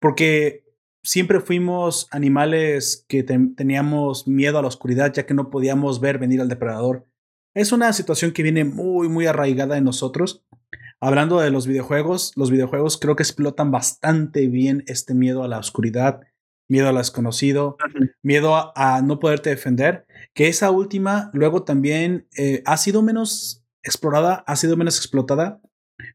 porque 0.00 0.64
siempre 1.02 1.40
fuimos 1.40 2.08
animales 2.10 3.04
que 3.08 3.22
teníamos 3.22 4.28
miedo 4.28 4.58
a 4.58 4.62
la 4.62 4.68
oscuridad 4.68 5.12
ya 5.12 5.26
que 5.26 5.34
no 5.34 5.50
podíamos 5.50 6.00
ver 6.00 6.18
venir 6.18 6.40
al 6.40 6.48
depredador. 6.48 7.06
Es 7.54 7.72
una 7.72 7.92
situación 7.92 8.32
que 8.32 8.42
viene 8.42 8.64
muy, 8.64 9.08
muy 9.08 9.26
arraigada 9.26 9.76
en 9.76 9.84
nosotros. 9.84 10.44
Hablando 11.02 11.40
de 11.40 11.50
los 11.50 11.66
videojuegos, 11.66 12.32
los 12.36 12.50
videojuegos 12.50 12.98
creo 12.98 13.16
que 13.16 13.22
explotan 13.22 13.70
bastante 13.70 14.48
bien 14.48 14.84
este 14.86 15.14
miedo 15.14 15.42
a 15.42 15.48
la 15.48 15.58
oscuridad, 15.58 16.20
miedo 16.68 16.88
a 16.88 16.92
lo 16.92 16.98
desconocido, 16.98 17.78
miedo 18.22 18.72
a, 18.76 19.00
no 19.02 19.18
poderte 19.18 19.48
defender, 19.48 20.06
que 20.34 20.48
esa 20.48 20.70
última 20.70 21.30
luego 21.32 21.64
también 21.64 22.28
eh, 22.36 22.62
ha 22.66 22.76
sido 22.76 23.02
menos 23.02 23.64
explorada, 23.82 24.44
ha 24.46 24.56
sido 24.56 24.76
menos 24.76 24.98
explotada. 24.98 25.62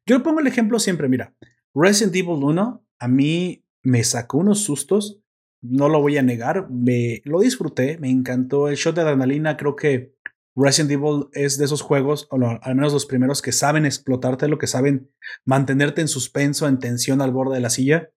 Yo 0.05 0.17
le 0.17 0.23
pongo 0.23 0.39
el 0.39 0.47
ejemplo 0.47 0.77
siempre, 0.77 1.09
mira, 1.09 1.33
Resident 1.73 2.15
Evil 2.15 2.43
1 2.43 2.85
a 2.99 3.07
mí 3.07 3.65
me 3.81 4.03
sacó 4.03 4.37
unos 4.37 4.59
sustos, 4.63 5.19
no 5.61 5.89
lo 5.89 5.99
voy 5.99 6.17
a 6.17 6.23
negar, 6.23 6.69
me 6.69 7.21
lo 7.25 7.39
disfruté, 7.39 7.97
me 7.97 8.09
encantó 8.09 8.69
el 8.69 8.75
shot 8.75 8.95
de 8.95 9.01
adrenalina, 9.01 9.57
creo 9.57 9.75
que 9.75 10.14
Resident 10.55 10.91
Evil 10.91 11.27
es 11.33 11.57
de 11.57 11.65
esos 11.65 11.81
juegos, 11.81 12.27
o 12.31 12.37
al 12.37 12.75
menos 12.75 12.93
los 12.93 13.05
primeros 13.05 13.41
que 13.41 13.51
saben 13.51 13.85
explotarte, 13.85 14.47
lo 14.47 14.57
que 14.57 14.67
saben 14.67 15.11
mantenerte 15.43 15.99
en 15.99 16.07
suspenso, 16.07 16.67
en 16.67 16.79
tensión 16.79 17.21
al 17.21 17.31
borde 17.31 17.55
de 17.55 17.61
la 17.61 17.69
silla. 17.69 18.09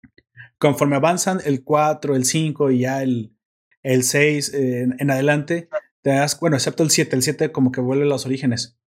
Conforme 0.60 0.96
avanzan 0.96 1.40
el 1.46 1.64
4, 1.64 2.16
el 2.16 2.26
5 2.26 2.72
y 2.72 2.80
ya 2.82 3.02
el, 3.02 3.36
el 3.82 4.04
6 4.04 4.54
eh, 4.54 4.88
en, 4.98 5.12
adelante, 5.12 5.68
te 6.04 6.12
das, 6.12 6.40
bueno, 6.40 6.56
excepto 6.56 6.84
el 6.84 6.92
7, 6.92 7.16
el 7.16 7.24
7 7.24 7.52
como 7.52 7.72
que 7.72 7.82
vuelve 7.82 8.04
a 8.04 8.08
los 8.08 8.28
orígenes. 8.28 8.78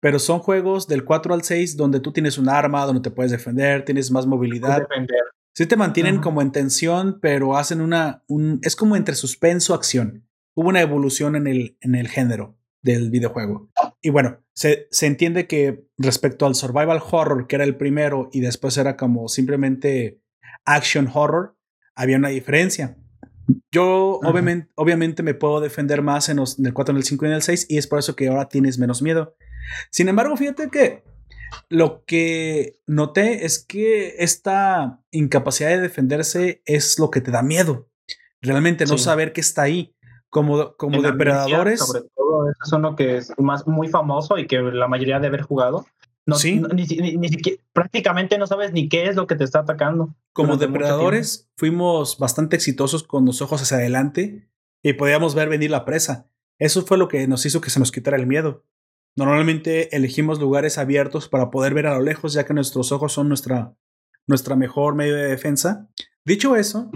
Pero 0.00 0.18
son 0.18 0.40
juegos 0.40 0.88
del 0.88 1.04
4 1.04 1.34
al 1.34 1.42
6 1.42 1.76
donde 1.76 2.00
tú 2.00 2.12
tienes 2.12 2.38
un 2.38 2.48
arma, 2.48 2.86
donde 2.86 3.02
te 3.02 3.10
puedes 3.10 3.30
defender, 3.30 3.84
tienes 3.84 4.10
más 4.10 4.26
movilidad. 4.26 4.88
Sí 5.54 5.66
te 5.66 5.76
mantienen 5.76 6.20
como 6.20 6.42
en 6.42 6.52
tensión, 6.52 7.18
pero 7.20 7.56
hacen 7.56 7.80
una, 7.80 8.24
un, 8.26 8.60
es 8.62 8.74
como 8.74 8.96
entre 8.96 9.14
suspenso, 9.14 9.74
acción. 9.74 10.26
Hubo 10.54 10.70
una 10.70 10.80
evolución 10.80 11.36
en 11.36 11.46
el, 11.46 11.76
en 11.80 11.94
el 11.94 12.08
género 12.08 12.59
del 12.82 13.10
videojuego. 13.10 13.70
Y 14.00 14.10
bueno, 14.10 14.42
se, 14.52 14.88
se, 14.90 15.06
entiende 15.06 15.46
que 15.46 15.84
respecto 15.98 16.46
al 16.46 16.54
survival 16.54 17.02
horror, 17.10 17.46
que 17.46 17.56
era 17.56 17.64
el 17.64 17.76
primero, 17.76 18.30
y 18.32 18.40
después 18.40 18.76
era 18.78 18.96
como 18.96 19.28
simplemente 19.28 20.20
action 20.64 21.08
horror, 21.12 21.56
había 21.94 22.16
una 22.16 22.28
diferencia. 22.28 22.96
Yo 23.72 24.20
obviamente, 24.22 24.70
obviamente 24.74 25.22
me 25.22 25.34
puedo 25.34 25.60
defender 25.60 26.02
más 26.02 26.28
en, 26.28 26.38
los, 26.38 26.58
en 26.58 26.66
el 26.66 26.72
4, 26.72 26.92
en 26.92 26.96
el 26.96 27.04
5 27.04 27.24
y 27.24 27.28
en 27.28 27.34
el 27.34 27.42
6, 27.42 27.66
y 27.68 27.78
es 27.78 27.86
por 27.86 27.98
eso 27.98 28.16
que 28.16 28.28
ahora 28.28 28.48
tienes 28.48 28.78
menos 28.78 29.02
miedo. 29.02 29.34
Sin 29.90 30.08
embargo, 30.08 30.36
fíjate 30.36 30.70
que 30.70 31.04
lo 31.68 32.04
que 32.04 32.80
noté 32.86 33.44
es 33.44 33.64
que 33.64 34.16
esta 34.18 35.02
incapacidad 35.10 35.70
de 35.70 35.80
defenderse 35.80 36.62
es 36.64 36.98
lo 36.98 37.10
que 37.10 37.20
te 37.20 37.30
da 37.30 37.42
miedo. 37.42 37.88
Realmente 38.40 38.86
no 38.86 38.98
saber 38.98 39.32
que 39.32 39.40
está 39.40 39.62
ahí. 39.62 39.94
Como, 40.28 40.76
como 40.76 41.02
depredadores. 41.02 41.84
Eso 42.50 42.64
es 42.64 42.72
uno 42.72 42.96
que 42.96 43.16
es 43.16 43.32
más 43.38 43.66
muy 43.66 43.88
famoso 43.88 44.38
y 44.38 44.46
que 44.46 44.60
la 44.60 44.88
mayoría 44.88 45.20
de 45.20 45.26
haber 45.26 45.42
jugado. 45.42 45.86
No, 46.26 46.36
¿Sí? 46.36 46.62
ni, 46.74 46.86
siquiera, 46.86 47.62
prácticamente 47.72 48.38
no 48.38 48.46
sabes 48.46 48.72
ni 48.72 48.88
qué 48.88 49.08
es 49.08 49.16
lo 49.16 49.26
que 49.26 49.34
te 49.34 49.44
está 49.44 49.60
atacando. 49.60 50.14
Como 50.32 50.56
depredadores, 50.56 51.50
fuimos 51.56 52.18
bastante 52.18 52.56
exitosos 52.56 53.02
con 53.02 53.24
los 53.24 53.42
ojos 53.42 53.62
hacia 53.62 53.78
adelante 53.78 54.48
y 54.82 54.92
podíamos 54.92 55.34
ver 55.34 55.48
venir 55.48 55.70
la 55.70 55.84
presa. 55.84 56.30
Eso 56.58 56.82
fue 56.82 56.98
lo 56.98 57.08
que 57.08 57.26
nos 57.26 57.46
hizo 57.46 57.60
que 57.60 57.70
se 57.70 57.80
nos 57.80 57.90
quitara 57.90 58.16
el 58.16 58.26
miedo. 58.26 58.64
Normalmente 59.16 59.96
elegimos 59.96 60.38
lugares 60.38 60.78
abiertos 60.78 61.28
para 61.28 61.50
poder 61.50 61.74
ver 61.74 61.86
a 61.86 61.94
lo 61.94 62.02
lejos, 62.02 62.32
ya 62.32 62.44
que 62.44 62.54
nuestros 62.54 62.92
ojos 62.92 63.12
son 63.12 63.28
nuestra, 63.28 63.74
nuestra 64.26 64.56
mejor 64.56 64.94
medio 64.94 65.16
de 65.16 65.28
defensa. 65.28 65.88
Dicho 66.24 66.54
eso, 66.54 66.90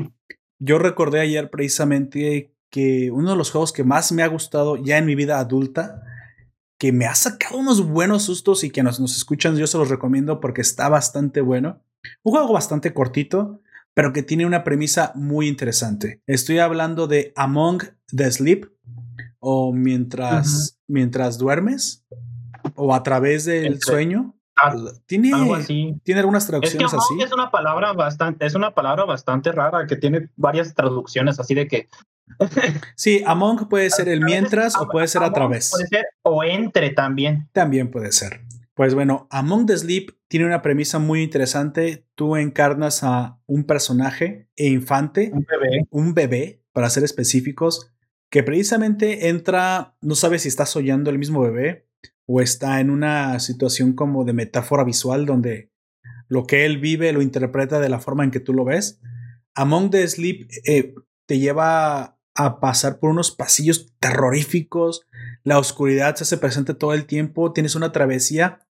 yo 0.58 0.78
recordé 0.78 1.20
ayer 1.20 1.50
precisamente 1.50 2.53
que 2.74 3.12
uno 3.12 3.30
de 3.30 3.36
los 3.36 3.52
juegos 3.52 3.72
que 3.72 3.84
más 3.84 4.10
me 4.10 4.24
ha 4.24 4.26
gustado 4.26 4.74
ya 4.74 4.98
en 4.98 5.06
mi 5.06 5.14
vida 5.14 5.38
adulta, 5.38 6.02
que 6.76 6.90
me 6.90 7.06
ha 7.06 7.14
sacado 7.14 7.56
unos 7.56 7.86
buenos 7.86 8.24
sustos 8.24 8.64
y 8.64 8.70
que 8.70 8.82
nos, 8.82 8.98
nos 8.98 9.16
escuchan, 9.16 9.54
yo 9.54 9.68
se 9.68 9.78
los 9.78 9.90
recomiendo 9.90 10.40
porque 10.40 10.62
está 10.62 10.88
bastante 10.88 11.40
bueno. 11.40 11.84
Un 12.24 12.32
juego 12.32 12.52
bastante 12.52 12.92
cortito, 12.92 13.62
pero 13.94 14.12
que 14.12 14.24
tiene 14.24 14.44
una 14.44 14.64
premisa 14.64 15.12
muy 15.14 15.46
interesante. 15.46 16.20
Estoy 16.26 16.58
hablando 16.58 17.06
de 17.06 17.32
Among 17.36 17.84
the 18.08 18.28
Sleep 18.28 18.66
o 19.38 19.72
mientras, 19.72 20.80
mientras 20.88 21.38
duermes 21.38 22.04
o 22.74 22.92
a 22.92 23.04
través 23.04 23.44
del 23.44 23.80
sueño. 23.80 24.33
Ah, 24.56 24.74
tiene, 25.06 25.30
tiene 26.04 26.20
algunas 26.20 26.46
traducciones 26.46 26.92
es 26.92 26.98
así. 26.98 27.20
Es 27.20 27.32
una 27.32 27.50
palabra 27.50 27.92
bastante, 27.92 28.46
es 28.46 28.54
una 28.54 28.72
palabra 28.72 29.04
bastante 29.04 29.50
rara 29.50 29.86
que 29.86 29.96
tiene 29.96 30.28
varias 30.36 30.74
traducciones 30.74 31.40
así 31.40 31.54
de 31.54 31.66
que. 31.66 31.88
sí, 32.94 33.22
among 33.26 33.68
puede 33.68 33.90
ser 33.90 34.08
el 34.08 34.20
mientras 34.24 34.76
o 34.76 34.88
puede 34.88 35.08
ser 35.08 35.22
a 35.22 35.32
través. 35.32 35.70
Puede 35.70 35.88
ser 35.88 36.06
o 36.22 36.44
entre 36.44 36.90
también. 36.90 37.48
También 37.52 37.90
puede 37.90 38.12
ser. 38.12 38.42
Pues 38.74 38.94
bueno, 38.94 39.28
Among 39.30 39.66
the 39.66 39.76
Sleep 39.76 40.10
tiene 40.26 40.46
una 40.46 40.62
premisa 40.62 40.98
muy 40.98 41.22
interesante. 41.22 42.06
Tú 42.14 42.36
encarnas 42.36 43.04
a 43.04 43.38
un 43.46 43.64
personaje 43.64 44.48
e 44.56 44.68
infante, 44.68 45.30
un 45.32 45.46
bebé, 45.48 45.86
un 45.90 46.14
bebé, 46.14 46.62
para 46.72 46.90
ser 46.90 47.04
específicos, 47.04 47.92
que 48.30 48.42
precisamente 48.42 49.28
entra, 49.28 49.94
no 50.00 50.16
sabe 50.16 50.40
si 50.40 50.48
está 50.48 50.66
soñando 50.66 51.10
el 51.10 51.18
mismo 51.18 51.40
bebé 51.40 51.86
o 52.26 52.40
está 52.40 52.80
en 52.80 52.90
una 52.90 53.38
situación 53.40 53.92
como 53.92 54.24
de 54.24 54.32
metáfora 54.32 54.84
visual 54.84 55.26
donde 55.26 55.70
lo 56.28 56.44
que 56.44 56.64
él 56.64 56.78
vive 56.78 57.12
lo 57.12 57.22
interpreta 57.22 57.80
de 57.80 57.88
la 57.88 58.00
forma 58.00 58.24
en 58.24 58.30
que 58.30 58.40
tú 58.40 58.54
lo 58.54 58.64
ves. 58.64 59.00
Among 59.54 59.90
the 59.90 60.06
Sleep 60.08 60.48
eh, 60.64 60.94
te 61.26 61.38
lleva 61.38 62.18
a 62.34 62.60
pasar 62.60 62.98
por 62.98 63.10
unos 63.10 63.30
pasillos 63.30 63.92
terroríficos, 64.00 65.06
la 65.44 65.58
oscuridad 65.58 66.16
se 66.16 66.24
hace 66.24 66.38
presente 66.38 66.74
todo 66.74 66.94
el 66.94 67.06
tiempo, 67.06 67.52
tienes 67.52 67.74
una 67.74 67.92
travesía 67.92 68.66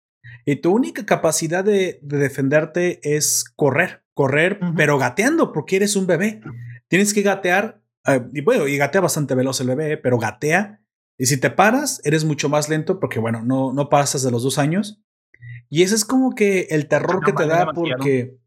y 0.45 0.57
tu 0.57 0.73
única 0.73 1.05
capacidad 1.05 1.63
de, 1.63 1.99
defenderte 2.01 2.99
es 3.03 3.45
correr, 3.55 4.03
correr, 4.13 4.59
pero 4.75 4.97
gateando 4.97 5.53
porque 5.53 5.77
eres 5.77 5.95
un 5.95 6.07
bebé. 6.07 6.41
Tienes 6.89 7.13
que 7.13 7.21
gatear 7.21 7.83
Ah, 8.05 8.25
y 8.33 8.41
bueno, 8.41 8.67
y 8.67 8.77
gatea 8.77 9.01
bastante 9.01 9.35
veloz 9.35 9.61
el 9.61 9.67
bebé, 9.67 9.97
pero 9.97 10.17
gatea. 10.17 10.81
Y 11.17 11.27
si 11.27 11.37
te 11.39 11.49
paras, 11.49 12.01
eres 12.03 12.25
mucho 12.25 12.49
más 12.49 12.69
lento 12.69 12.99
porque, 12.99 13.19
bueno, 13.19 13.43
no, 13.43 13.73
no 13.73 13.89
pasas 13.89 14.23
de 14.23 14.31
los 14.31 14.43
dos 14.43 14.57
años. 14.57 15.01
Y 15.69 15.83
ese 15.83 15.95
es 15.95 16.05
como 16.05 16.35
que 16.35 16.67
el 16.69 16.87
terror 16.87 17.23
que 17.23 17.33
te 17.33 17.47
da 17.47 17.71
porque 17.73 18.37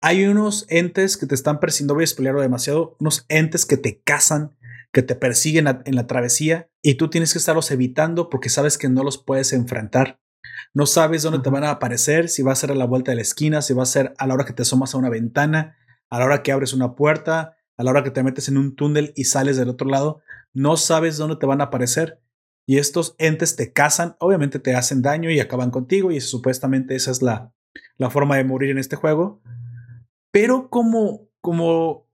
hay 0.00 0.26
unos 0.26 0.66
entes 0.68 1.16
que 1.16 1.26
te 1.26 1.34
están 1.34 1.60
persiguiendo, 1.60 1.94
voy 1.94 2.04
a 2.04 2.06
spoilearlo 2.06 2.42
demasiado, 2.42 2.96
unos 3.00 3.24
entes 3.28 3.64
que 3.64 3.76
te 3.76 4.02
cazan, 4.02 4.56
que 4.92 5.02
te 5.02 5.14
persiguen 5.14 5.66
en 5.84 5.94
la 5.94 6.06
travesía 6.06 6.68
y 6.82 6.94
tú 6.94 7.10
tienes 7.10 7.32
que 7.32 7.38
estarlos 7.38 7.70
evitando 7.70 8.28
porque 8.28 8.48
sabes 8.48 8.78
que 8.78 8.88
no 8.88 9.02
los 9.02 9.18
puedes 9.18 9.52
enfrentar. 9.52 10.20
No 10.74 10.86
sabes 10.86 11.22
dónde 11.22 11.40
te 11.40 11.50
van 11.50 11.64
a 11.64 11.70
aparecer, 11.70 12.28
si 12.28 12.42
va 12.42 12.52
a 12.52 12.56
ser 12.56 12.70
a 12.70 12.74
la 12.74 12.84
vuelta 12.84 13.12
de 13.12 13.16
la 13.16 13.22
esquina, 13.22 13.62
si 13.62 13.74
va 13.74 13.82
a 13.82 13.86
ser 13.86 14.14
a 14.18 14.26
la 14.26 14.34
hora 14.34 14.44
que 14.44 14.52
te 14.52 14.62
asomas 14.62 14.94
a 14.94 14.98
una 14.98 15.08
ventana, 15.08 15.76
a 16.10 16.18
la 16.18 16.26
hora 16.26 16.42
que 16.42 16.52
abres 16.52 16.72
una 16.72 16.94
puerta, 16.94 17.56
a 17.76 17.82
la 17.82 17.90
hora 17.90 18.04
que 18.04 18.10
te 18.10 18.22
metes 18.22 18.48
en 18.48 18.56
un 18.56 18.76
túnel 18.76 19.12
y 19.16 19.24
sales 19.24 19.56
del 19.56 19.68
otro 19.68 19.88
lado, 19.88 20.20
no 20.54 20.76
sabes 20.76 21.16
dónde 21.16 21.36
te 21.36 21.46
van 21.46 21.60
a 21.60 21.64
aparecer. 21.64 22.20
Y 22.66 22.78
estos 22.78 23.14
entes 23.18 23.56
te 23.56 23.72
cazan, 23.72 24.16
obviamente 24.20 24.58
te 24.58 24.74
hacen 24.74 25.02
daño 25.02 25.30
y 25.30 25.38
acaban 25.38 25.70
contigo, 25.70 26.10
y 26.10 26.20
supuestamente 26.20 26.94
esa 26.94 27.10
es 27.10 27.20
la, 27.20 27.52
la 27.98 28.08
forma 28.08 28.36
de 28.36 28.44
morir 28.44 28.70
en 28.70 28.78
este 28.78 28.96
juego. 28.96 29.42
Pero 30.30 30.70
como, 30.70 31.28
como 31.42 32.08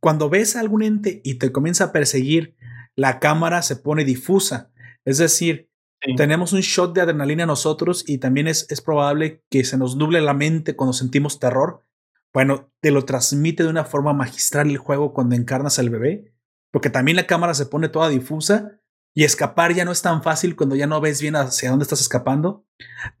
cuando 0.00 0.28
ves 0.28 0.56
a 0.56 0.60
algún 0.60 0.82
ente 0.82 1.22
y 1.24 1.36
te 1.36 1.50
comienza 1.50 1.84
a 1.84 1.92
perseguir, 1.92 2.56
la 2.94 3.20
cámara 3.20 3.62
se 3.62 3.76
pone 3.76 4.04
difusa. 4.04 4.70
Es 5.06 5.16
decir, 5.16 5.70
tenemos 6.16 6.52
un 6.52 6.60
shot 6.60 6.94
de 6.94 7.00
adrenalina 7.00 7.46
nosotros 7.46 8.04
y 8.06 8.18
también 8.18 8.48
es, 8.48 8.66
es 8.70 8.82
probable 8.82 9.42
que 9.48 9.64
se 9.64 9.78
nos 9.78 9.96
nuble 9.96 10.20
la 10.20 10.34
mente 10.34 10.76
cuando 10.76 10.92
sentimos 10.92 11.38
terror 11.38 11.84
bueno, 12.32 12.70
te 12.80 12.90
lo 12.90 13.04
transmite 13.04 13.64
de 13.64 13.68
una 13.68 13.84
forma 13.84 14.12
magistral 14.12 14.70
el 14.70 14.78
juego 14.78 15.12
cuando 15.12 15.34
encarnas 15.34 15.78
al 15.78 15.90
bebé, 15.90 16.32
porque 16.70 16.90
también 16.90 17.16
la 17.16 17.26
cámara 17.26 17.54
se 17.54 17.66
pone 17.66 17.88
toda 17.88 18.08
difusa 18.08 18.80
y 19.14 19.24
escapar 19.24 19.74
ya 19.74 19.84
no 19.84 19.92
es 19.92 20.02
tan 20.02 20.22
fácil 20.22 20.56
cuando 20.56 20.76
ya 20.76 20.86
no 20.86 21.00
ves 21.00 21.20
bien 21.20 21.36
hacia 21.36 21.70
dónde 21.70 21.82
estás 21.82 22.00
escapando. 22.00 22.64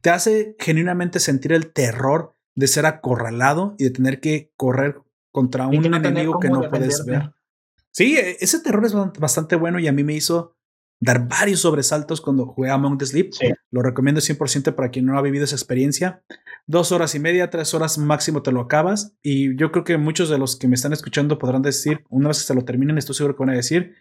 Te 0.00 0.10
hace 0.10 0.56
genuinamente 0.58 1.18
sentir 1.18 1.52
el 1.52 1.72
terror 1.72 2.36
de 2.54 2.68
ser 2.68 2.86
acorralado 2.86 3.74
y 3.78 3.84
de 3.84 3.90
tener 3.90 4.20
que 4.20 4.52
correr 4.56 5.00
contra 5.32 5.66
un 5.66 5.84
enemigo 5.84 6.38
que 6.38 6.48
no 6.48 6.68
puedes 6.68 7.04
ver. 7.04 7.32
Sí, 7.92 8.16
e, 8.16 8.36
ese 8.40 8.60
terror 8.60 8.84
es 8.84 8.94
bastante 9.18 9.56
bueno 9.56 9.78
y 9.78 9.88
a 9.88 9.92
mí 9.92 10.04
me 10.04 10.14
hizo 10.14 10.56
dar 11.00 11.26
varios 11.26 11.60
sobresaltos 11.60 12.20
cuando 12.20 12.46
jugué 12.46 12.70
Among 12.70 12.98
the 12.98 13.06
Sleep. 13.06 13.32
Lo 13.70 13.82
recomiendo 13.82 14.20
100% 14.20 14.74
para 14.74 14.90
quien 14.90 15.06
no 15.06 15.18
ha 15.18 15.22
vivido 15.22 15.44
esa 15.44 15.56
experiencia. 15.56 16.22
Dos 16.66 16.92
horas 16.92 17.14
y 17.14 17.18
media, 17.18 17.50
tres 17.50 17.72
horas 17.72 17.96
máximo 17.98 18.42
te 18.42 18.52
lo 18.52 18.60
acabas. 18.60 19.16
Y 19.22 19.56
yo 19.56 19.72
creo 19.72 19.84
que 19.84 19.96
muchos 19.96 20.28
de 20.28 20.38
los 20.38 20.56
que 20.56 20.68
me 20.68 20.74
están 20.74 20.92
escuchando 20.92 21.38
podrán 21.38 21.62
decir, 21.62 22.04
una 22.10 22.28
vez 22.28 22.38
que 22.38 22.44
se 22.44 22.54
lo 22.54 22.64
terminen, 22.64 22.98
estoy 22.98 23.14
seguro 23.14 23.34
que 23.34 23.40
van 23.40 23.50
a 23.50 23.56
decir, 23.56 23.94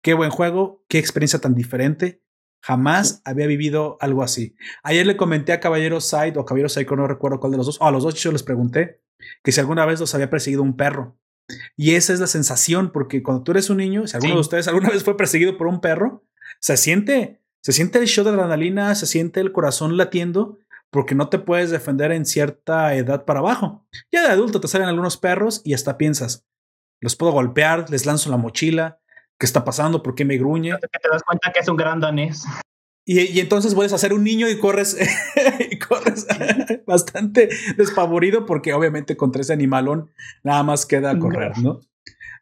qué 0.00 0.14
buen 0.14 0.30
juego, 0.30 0.82
qué 0.88 0.98
experiencia 0.98 1.38
tan 1.38 1.54
diferente. 1.54 2.22
Jamás 2.62 3.20
había 3.24 3.46
vivido 3.46 3.98
algo 4.00 4.22
así. 4.22 4.56
Ayer 4.82 5.06
le 5.06 5.16
comenté 5.16 5.52
a 5.52 5.60
Caballero 5.60 6.00
Side 6.00 6.34
o 6.36 6.44
Caballero 6.44 6.70
Psycho, 6.70 6.96
no 6.96 7.06
recuerdo 7.06 7.38
cuál 7.38 7.52
de 7.52 7.58
los 7.58 7.66
dos, 7.66 7.80
o 7.80 7.84
a 7.84 7.92
los 7.92 8.02
dos 8.02 8.14
yo 8.14 8.32
les 8.32 8.42
pregunté 8.42 9.02
que 9.44 9.52
si 9.52 9.60
alguna 9.60 9.84
vez 9.86 10.00
los 10.00 10.14
había 10.14 10.30
perseguido 10.30 10.62
un 10.62 10.76
perro. 10.76 11.18
Y 11.76 11.94
esa 11.94 12.12
es 12.12 12.18
la 12.18 12.26
sensación, 12.26 12.90
porque 12.90 13.22
cuando 13.22 13.44
tú 13.44 13.52
eres 13.52 13.70
un 13.70 13.76
niño, 13.76 14.06
si 14.08 14.16
alguno 14.16 14.34
de 14.34 14.40
ustedes 14.40 14.66
alguna 14.66 14.88
vez 14.88 15.04
fue 15.04 15.16
perseguido 15.16 15.56
por 15.56 15.68
un 15.68 15.80
perro, 15.80 16.24
se 16.60 16.76
siente, 16.76 17.40
se 17.62 17.72
siente 17.72 17.98
el 17.98 18.06
show 18.06 18.24
de 18.24 18.30
adrenalina, 18.30 18.94
se 18.94 19.06
siente 19.06 19.40
el 19.40 19.52
corazón 19.52 19.96
latiendo, 19.96 20.58
porque 20.90 21.14
no 21.14 21.28
te 21.28 21.38
puedes 21.38 21.70
defender 21.70 22.12
en 22.12 22.26
cierta 22.26 22.94
edad 22.94 23.24
para 23.24 23.40
abajo. 23.40 23.86
Ya 24.12 24.22
de 24.22 24.28
adulto 24.28 24.60
te 24.60 24.68
salen 24.68 24.88
algunos 24.88 25.16
perros 25.16 25.62
y 25.64 25.74
hasta 25.74 25.98
piensas, 25.98 26.46
los 27.00 27.16
puedo 27.16 27.32
golpear, 27.32 27.90
les 27.90 28.06
lanzo 28.06 28.30
la 28.30 28.36
mochila, 28.36 29.00
¿qué 29.38 29.46
está 29.46 29.64
pasando? 29.64 30.02
¿Por 30.02 30.14
qué 30.14 30.24
me 30.24 30.38
gruñe? 30.38 30.70
Que 30.70 30.98
te 30.98 31.08
das 31.10 31.22
cuenta 31.22 31.52
que 31.52 31.60
es 31.60 31.68
un 31.68 31.76
gran 31.76 32.00
danés. 32.00 32.44
Y, 33.08 33.38
entonces 33.38 33.74
vuelves 33.74 33.92
a 33.92 33.98
ser 33.98 34.12
un 34.12 34.24
niño 34.24 34.48
y 34.48 34.58
corres, 34.58 34.96
y 35.70 35.78
corres 35.78 36.26
bastante 36.86 37.48
despavorido 37.76 38.46
porque 38.46 38.72
obviamente 38.72 39.16
contra 39.16 39.42
ese 39.42 39.52
animalón 39.52 40.10
nada 40.42 40.64
más 40.64 40.86
queda 40.86 41.16
correr, 41.16 41.56
¿no? 41.58 41.80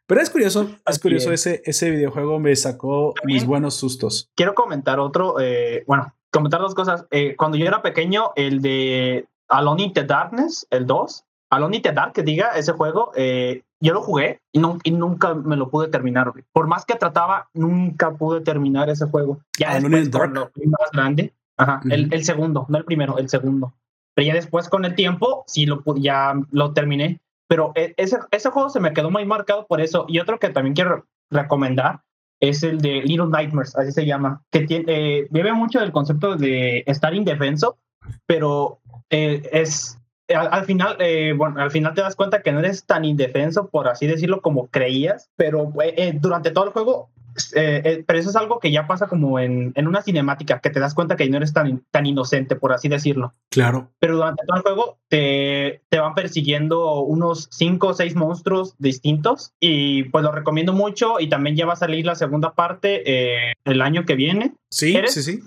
Pero 0.07 0.21
es 0.21 0.29
curioso, 0.29 0.69
es 0.85 0.99
curioso, 0.99 1.31
Ese, 1.31 1.61
ese 1.65 1.89
videojuego 1.89 2.39
me 2.39 2.55
sacó 2.55 3.13
mis 3.23 3.45
buenos 3.45 3.75
sustos. 3.75 4.29
Quiero 4.35 4.53
comentar 4.53 4.99
otro, 4.99 5.39
eh, 5.39 5.83
bueno, 5.87 6.13
comentar 6.31 6.61
dos 6.61 6.75
cosas. 6.75 7.05
Eh, 7.09 7.35
cuando 7.35 7.57
yo 7.57 7.65
era 7.65 7.81
pequeño, 7.81 8.31
el 8.35 8.61
de 8.61 9.27
Alone 9.49 9.83
in 9.83 9.93
the 9.93 10.03
Darkness, 10.03 10.67
el 10.69 10.85
2, 10.85 11.23
Alone 11.49 11.77
in 11.77 11.81
the 11.81 11.91
Dark, 11.91 12.13
que 12.13 12.21
diga 12.21 12.49
ese 12.49 12.73
juego, 12.73 13.11
eh, 13.15 13.63
yo 13.79 13.93
lo 13.93 14.01
jugué 14.01 14.41
y, 14.51 14.59
nunca 14.59 15.33
me 15.33 15.55
lo 15.55 15.69
pude 15.69 15.87
terminar. 15.87 16.31
Por 16.53 16.67
más 16.67 16.85
que 16.85 16.95
trataba, 16.95 17.49
nunca 17.53 18.13
pude 18.13 18.41
terminar 18.41 18.89
ese 18.89 19.05
juego. 19.05 19.39
Ya 19.57 19.71
Alone 19.71 19.99
in 19.99 20.11
the 20.11 20.17
Dark. 20.17 20.33
más 20.33 20.91
grande, 20.93 21.33
ajá, 21.57 21.81
el, 21.89 22.13
el, 22.13 22.23
segundo, 22.23 22.65
no 22.69 22.77
el 22.77 22.85
primero, 22.85 23.17
el 23.17 23.29
segundo. 23.29 23.73
Pero 24.13 24.27
ya 24.27 24.33
después 24.33 24.69
con 24.69 24.85
el 24.85 24.95
tiempo, 24.95 25.43
sí 25.47 25.65
lo 25.65 25.83
ya 25.97 26.33
lo 26.51 26.73
terminé. 26.73 27.19
Pero 27.47 27.71
e, 27.75 27.93
ese, 27.97 28.17
ese 28.31 28.49
juego 28.49 28.69
se 28.69 28.79
me 28.79 28.93
quedó 28.93 29.11
muy 29.11 29.25
marcado 29.25 29.65
por 29.67 29.81
eso. 29.81 30.05
Y 30.07 30.19
otro 30.19 30.39
que 30.39 30.49
también 30.49 30.75
quiero 30.75 31.05
recomendar 31.29 32.01
es 32.39 32.63
el 32.63 32.79
de 32.79 33.01
Little 33.01 33.27
Nightmares, 33.27 33.75
así 33.75 33.91
se 33.91 34.05
llama, 34.05 34.41
que 34.51 34.61
tiene, 34.61 34.85
eh, 34.87 35.27
vive 35.29 35.53
mucho 35.53 35.79
del 35.79 35.91
concepto 35.91 36.35
de 36.35 36.83
estar 36.85 37.13
indefenso, 37.13 37.77
pero 38.25 38.79
eh, 39.09 39.41
es 39.51 39.97
al, 40.33 40.65
final, 40.65 40.97
eh, 40.99 41.33
bueno, 41.35 41.61
al 41.61 41.71
final 41.71 41.93
te 41.93 42.01
das 42.01 42.15
cuenta 42.15 42.41
que 42.41 42.51
no 42.51 42.59
eres 42.59 42.85
tan 42.85 43.05
indefenso, 43.05 43.69
por 43.69 43.87
así 43.87 44.07
decirlo, 44.07 44.41
como 44.41 44.67
creías, 44.67 45.29
pero 45.35 45.71
durante 46.19 46.51
todo 46.51 46.65
el 46.65 46.71
juego 46.71 47.09
eh, 47.53 47.81
eh, 47.83 48.03
pero 48.07 48.19
eso 48.19 48.29
es 48.29 48.35
algo 48.35 48.59
que 48.59 48.71
ya 48.71 48.87
pasa 48.87 49.07
como 49.07 49.39
en, 49.39 49.73
en, 49.75 49.87
una 49.87 50.01
cinemática, 50.01 50.59
que 50.59 50.69
te 50.69 50.79
das 50.79 50.93
cuenta 50.93 51.17
que 51.17 51.29
no 51.29 51.37
eres 51.37 51.51
tan, 51.51 51.83
tan 51.91 52.05
inocente, 52.05 52.55
por 52.55 52.71
así 52.71 52.87
decirlo. 52.87 53.33
Claro. 53.49 53.91
Pero 53.99 54.15
durante 54.15 54.45
todo 54.45 54.57
el 54.57 54.63
juego 54.63 54.97
te, 55.09 55.81
te 55.89 55.99
van 55.99 56.15
persiguiendo 56.15 57.01
unos 57.01 57.49
cinco 57.51 57.87
o 57.87 57.93
seis 57.93 58.15
monstruos 58.15 58.75
distintos 58.77 59.53
y 59.59 60.03
pues 60.05 60.23
lo 60.23 60.31
recomiendo 60.31 60.71
mucho 60.71 61.19
y 61.19 61.27
también 61.27 61.55
ya 61.55 61.65
va 61.65 61.73
a 61.73 61.77
salir 61.77 62.05
la 62.05 62.15
segunda 62.15 62.53
parte 62.53 63.03
eh, 63.05 63.53
el 63.65 63.81
año 63.81 64.05
que 64.05 64.15
viene. 64.15 64.53
Sí, 64.69 64.97
sí, 65.07 65.21
sí. 65.21 65.43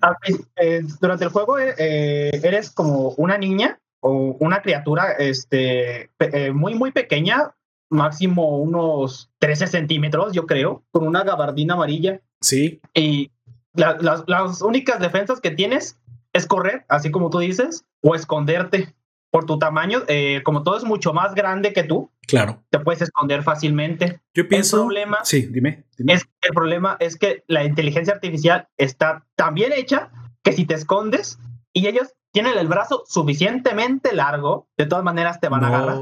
durante 1.01 1.24
el 1.24 1.31
juego 1.31 1.59
eres 1.59 2.70
como 2.70 3.11
una 3.11 3.37
niña 3.37 3.79
o 4.01 4.37
una 4.41 4.63
criatura 4.63 5.13
este, 5.19 6.11
muy, 6.53 6.75
muy 6.75 6.93
pequeña, 6.93 7.55
máximo 7.91 8.59
unos 8.59 9.31
13 9.39 9.67
centímetros, 9.67 10.33
yo 10.33 10.47
creo, 10.47 10.85
con 10.91 11.07
una 11.07 11.25
gabardina 11.25 11.75
amarilla. 11.75 12.21
Sí. 12.41 12.81
Y 12.95 13.31
las 13.75 14.63
únicas 14.63 15.01
defensas 15.01 15.41
que 15.41 15.51
tienes 15.51 15.99
es 16.33 16.47
correr, 16.47 16.85
así 16.89 17.11
como 17.11 17.31
tú 17.31 17.39
dices, 17.39 17.85
o 18.03 18.15
esconderte. 18.15 18.95
Por 19.31 19.45
tu 19.45 19.59
tamaño, 19.59 20.05
eh, 20.09 20.41
como 20.43 20.63
todo 20.63 20.79
es 20.79 20.85
mucho 20.85 21.13
más 21.13 21.35
grande 21.35 21.75
que 21.75 21.83
tú, 21.83 22.11
claro, 22.27 22.65
te 22.71 22.79
puedes 22.79 23.03
esconder 23.03 23.43
fácilmente. 23.43 24.23
Yo 24.33 24.49
pienso. 24.49 24.79
El 24.79 24.83
problema, 24.85 25.19
sí, 25.23 25.47
dime, 25.53 25.85
Es, 25.99 26.27
el 26.41 26.55
problema 26.55 26.97
es 26.99 27.19
que 27.19 27.45
la 27.47 27.63
inteligencia 27.63 28.15
artificial 28.15 28.69
está 28.79 29.27
tan 29.37 29.53
bien 29.53 29.75
hecha 29.75 30.11
que 30.43 30.53
si 30.53 30.65
te 30.65 30.73
escondes 30.73 31.39
y 31.75 31.89
ellos 31.89 32.15
tienen 32.33 32.59
el 32.59 32.68
brazo 32.68 33.05
suficientemente 33.07 34.14
largo, 34.14 34.68
de 34.76 34.87
todas 34.87 35.05
maneras 35.05 35.41
te 35.41 35.49
van 35.49 35.64
a 35.64 35.68
agarrar. 35.68 35.99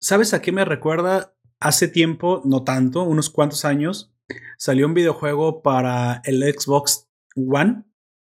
¿Sabes 0.00 0.34
a 0.34 0.42
qué 0.42 0.52
me 0.52 0.64
recuerda? 0.64 1.34
Hace 1.58 1.88
tiempo, 1.88 2.42
no 2.44 2.64
tanto, 2.64 3.02
unos 3.02 3.30
cuantos 3.30 3.64
años, 3.64 4.12
salió 4.58 4.86
un 4.86 4.94
videojuego 4.94 5.62
para 5.62 6.20
el 6.24 6.42
Xbox 6.42 7.08
One 7.34 7.84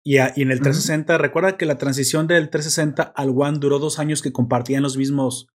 y, 0.02 0.16
en 0.16 0.50
el 0.50 0.60
360. 0.60 1.18
Recuerda 1.18 1.56
que 1.56 1.66
la 1.66 1.78
transición 1.78 2.26
del 2.26 2.50
360 2.50 3.02
al 3.02 3.34
One 3.36 3.58
duró 3.58 3.78
dos 3.78 3.98
años 3.98 4.22
que 4.22 4.32
compartían 4.32 4.82
los 4.82 4.96
mismos, 4.96 5.48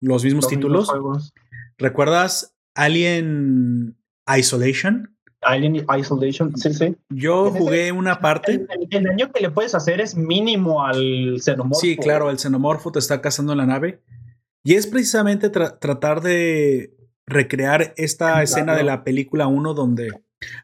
los 0.00 0.24
mismos 0.24 0.48
títulos. 0.48 0.90
¿Recuerdas 1.78 2.56
Alien 2.74 3.98
Isolation? 4.26 5.17
Alien 5.48 5.86
Isolation, 5.98 6.56
sí, 6.56 6.72
sí. 6.74 6.96
Yo 7.08 7.50
jugué 7.50 7.90
una 7.92 8.20
parte. 8.20 8.66
El, 8.90 9.04
daño 9.04 9.32
que 9.32 9.40
le 9.40 9.50
puedes 9.50 9.74
hacer 9.74 10.00
es 10.00 10.14
mínimo 10.14 10.84
al 10.84 11.40
xenomorfo. 11.40 11.80
Sí, 11.80 11.96
claro, 11.96 12.30
el 12.30 12.38
xenomorfo 12.38 12.92
te 12.92 12.98
está 12.98 13.20
cazando 13.20 13.52
en 13.52 13.58
la 13.58 13.66
nave. 13.66 14.02
Y 14.62 14.74
es 14.74 14.86
precisamente 14.86 15.48
tratar 15.50 16.20
de 16.20 16.96
recrear 17.26 17.94
esta 17.96 18.42
escena 18.42 18.74
de 18.74 18.82
la 18.84 19.04
película 19.04 19.46
1 19.46 19.74
donde, 19.74 20.10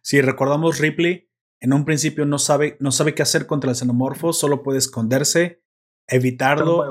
si 0.02 0.20
recordamos 0.20 0.78
Ripley, 0.78 1.30
en 1.60 1.72
un 1.72 1.84
principio 1.84 2.26
no 2.26 2.38
sabe, 2.38 2.76
no 2.80 2.92
sabe 2.92 3.14
qué 3.14 3.22
hacer 3.22 3.46
contra 3.46 3.70
el 3.70 3.76
xenomorfo, 3.76 4.32
solo 4.32 4.62
puede 4.62 4.78
esconderse, 4.78 5.62
evitarlo. 6.06 6.84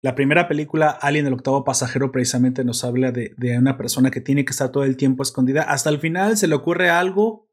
La 0.00 0.14
primera 0.14 0.46
película, 0.46 0.90
Alien, 0.90 1.26
el 1.26 1.32
octavo 1.32 1.64
pasajero, 1.64 2.12
precisamente 2.12 2.64
nos 2.64 2.84
habla 2.84 3.10
de, 3.10 3.34
de, 3.36 3.58
una 3.58 3.76
persona 3.76 4.10
que 4.10 4.20
tiene 4.20 4.44
que 4.44 4.52
estar 4.52 4.70
todo 4.70 4.84
el 4.84 4.96
tiempo 4.96 5.22
escondida. 5.22 5.62
Hasta 5.62 5.90
el 5.90 5.98
final 5.98 6.36
se 6.36 6.46
le 6.46 6.54
ocurre 6.54 6.88
algo 6.88 7.48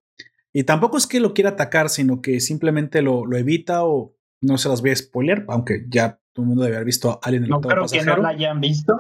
y 0.54 0.64
tampoco 0.64 0.98
es 0.98 1.08
que 1.08 1.20
lo 1.20 1.34
quiera 1.34 1.52
atacar, 1.52 1.90
sino 1.90 2.22
que 2.22 2.40
simplemente 2.40 3.02
lo, 3.02 3.26
lo 3.26 3.38
evita 3.38 3.84
o 3.84 4.16
no 4.42 4.58
se 4.58 4.70
las 4.70 4.82
voy 4.82 4.92
a 4.92 4.96
spoiler, 4.96 5.44
aunque 5.48 5.86
ya 5.90 6.20
todo 6.34 6.44
el 6.44 6.48
mundo 6.50 6.64
debe 6.64 6.76
haber 6.76 6.86
visto 6.86 7.20
Alien 7.24 7.44
el 7.44 7.50
no 7.50 7.62
creo 7.62 7.86
que 7.88 8.04
no 8.04 8.18
la 8.18 8.30
hayan 8.30 8.62
visto. 8.62 8.94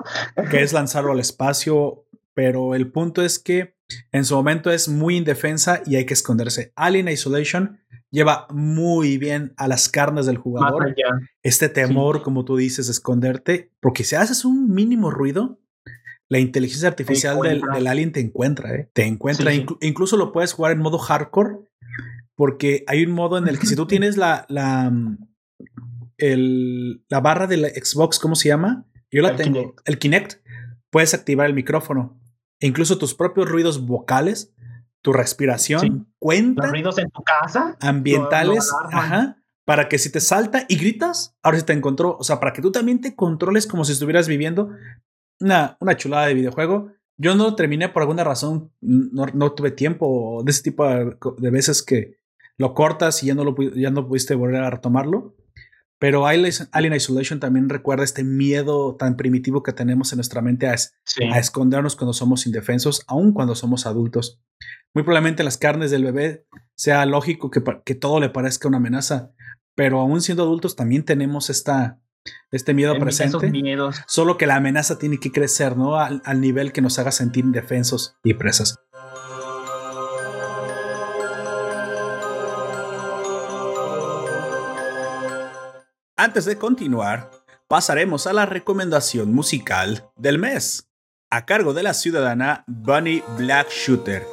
que 0.49 0.63
es 0.63 0.73
lanzarlo 0.73 1.11
al 1.11 1.19
espacio, 1.19 2.05
pero 2.33 2.75
el 2.75 2.91
punto 2.91 3.21
es 3.21 3.39
que 3.39 3.75
en 4.11 4.25
su 4.25 4.35
momento 4.35 4.71
es 4.71 4.89
muy 4.89 5.15
indefensa 5.15 5.81
y 5.85 5.95
hay 5.95 6.05
que 6.05 6.13
esconderse. 6.13 6.73
Alien 6.75 7.07
Isolation 7.07 7.79
lleva 8.16 8.47
muy 8.49 9.18
bien 9.18 9.53
a 9.57 9.68
las 9.68 9.89
carnes 9.89 10.26
del 10.26 10.38
jugador. 10.38 10.95
Este 11.43 11.68
temor, 11.68 12.24
como 12.24 12.45
tú 12.45 12.55
dices, 12.55 12.88
de 12.88 12.93
esconderte, 12.93 13.72
porque 13.82 14.05
si 14.05 14.16
haces 14.16 14.45
un 14.45 14.74
mínimo 14.74 15.11
ruido, 15.11 15.59
la 16.30 16.39
inteligencia 16.39 16.88
artificial 16.88 17.39
del, 17.41 17.88
alien 17.88 18.13
te 18.13 18.22
encuentra, 18.22 18.74
¿eh? 18.74 18.89
te 18.93 19.05
encuentra. 19.05 19.53
incluso 19.53 20.18
lo 20.18 20.32
puedes 20.32 20.53
jugar 20.53 20.72
en 20.72 20.80
modo 20.80 20.97
hardcore, 20.97 21.57
porque 22.36 22.84
hay 22.88 23.03
un 23.03 23.11
modo 23.11 23.38
en 23.38 23.47
el 23.47 23.59
que 23.59 23.68
si 23.68 23.76
tú 23.76 23.86
tienes 23.88 24.16
la, 24.16 24.45
la 24.47 24.91
el, 26.18 27.03
la 27.09 27.20
barra 27.20 27.47
de 27.47 27.57
la 27.57 27.68
Xbox, 27.68 28.18
¿cómo 28.18 28.36
se 28.36 28.47
llama? 28.47 28.86
Yo 29.11 29.22
la 29.22 29.36
tengo. 29.36 29.76
El 29.86 29.99
Kinect. 29.99 30.41
Puedes 30.89 31.13
activar 31.13 31.47
el 31.47 31.53
micrófono. 31.53 32.18
E 32.61 32.68
incluso 32.68 32.97
tus 32.97 33.13
propios 33.13 33.49
ruidos 33.49 33.86
vocales, 33.86 34.53
tu 35.06 35.14
respiración, 35.14 36.12
cuentan. 36.18 36.72
ruidos 36.72 36.97
en 36.97 37.12
tu 37.12 37.22
casa. 37.22 37.78
Ambientales. 37.80 38.74
ajá. 38.91 39.38
Para 39.64 39.88
que 39.88 39.99
si 39.99 40.12
te 40.12 40.20
salta 40.20 40.66
y 40.68 40.78
gritas, 40.78 41.36
ahora 41.43 41.60
sí 41.60 41.64
te 41.64 41.74
encontró. 41.74 42.18
O 42.20 42.24
sea, 42.24 42.39
para 42.39 42.53
que 42.53 42.62
tú 42.64 42.72
también 42.72 43.01
te 43.01 43.16
controles 43.16 43.68
como 43.68 43.86
si 43.86 43.91
estuvieras 43.91 44.28
viviendo 44.28 44.72
una, 45.39 45.78
una 45.80 45.95
chulada 45.95 46.26
de 46.26 46.34
videojuego. 46.34 46.91
Yo 47.18 47.36
no 47.36 47.43
lo 47.43 47.56
terminé 47.56 47.88
por 47.88 48.01
alguna 48.01 48.24
razón, 48.24 48.72
no, 48.82 49.28
no 49.28 49.51
tuve 49.51 49.70
tiempo 49.70 50.41
de 50.43 50.49
ese 50.49 50.64
tipo 50.64 50.88
de, 50.88 51.16
de, 51.38 51.49
veces 51.51 51.84
que 51.84 52.18
lo 52.58 52.74
cortas 52.74 53.22
y 53.22 53.28
ya 53.28 53.36
no, 53.36 53.43
lo, 53.43 53.56
ya 53.76 53.91
no 53.91 54.08
pudiste 54.08 54.34
volver 54.34 54.64
a 54.64 54.72
retomarlo. 54.72 55.36
Pero 55.97 56.27
Alien 56.27 56.93
Isolation 56.93 57.39
también 57.39 57.69
recuerda 57.69 58.03
este 58.03 58.23
miedo 58.23 58.95
tan 58.95 59.15
primitivo 59.15 59.63
que 59.63 59.71
tenemos 59.71 60.11
en 60.11 60.17
nuestra 60.17 60.41
mente 60.41 60.67
a, 60.67 60.73
es 60.73 60.93
sí. 61.05 61.23
a, 61.23 61.39
escondernos 61.39 61.95
cuando 61.95 62.13
somos 62.13 62.45
indefensos, 62.45 63.03
aun 63.07 63.31
cuando 63.31 63.55
somos 63.55 63.85
adultos. 63.85 64.41
Muy 64.93 65.03
probablemente 65.03 65.43
las 65.43 65.57
carnes 65.57 65.91
del 65.91 66.03
bebé 66.03 66.45
sea 66.75 67.05
lógico 67.05 67.49
que, 67.49 67.63
que 67.85 67.95
todo 67.95 68.19
le 68.19 68.29
parezca 68.29 68.67
una 68.67 68.77
amenaza, 68.77 69.31
pero 69.73 69.99
aún 69.99 70.21
siendo 70.21 70.43
adultos 70.43 70.75
también 70.75 71.03
tenemos 71.03 71.49
esta, 71.49 72.01
este 72.51 72.73
miedo 72.73 72.93
en 72.93 73.01
presente. 73.01 73.49
Miedos. 73.51 74.01
Solo 74.07 74.37
que 74.37 74.47
la 74.47 74.55
amenaza 74.55 74.97
tiene 74.97 75.19
que 75.19 75.31
crecer, 75.31 75.77
¿no? 75.77 75.97
Al, 75.97 76.21
al 76.25 76.41
nivel 76.41 76.71
que 76.71 76.81
nos 76.81 76.99
haga 76.99 77.11
sentir 77.11 77.45
indefensos 77.45 78.17
y 78.23 78.33
presas. 78.33 78.79
Antes 86.18 86.45
de 86.45 86.57
continuar, 86.57 87.30
pasaremos 87.68 88.26
a 88.26 88.32
la 88.32 88.45
recomendación 88.45 89.34
musical 89.34 90.09
del 90.16 90.39
mes, 90.39 90.88
a 91.30 91.45
cargo 91.45 91.74
de 91.74 91.84
la 91.84 91.93
ciudadana 91.93 92.63
Bunny 92.68 93.22
Black 93.38 93.70
Shooter. 93.70 94.26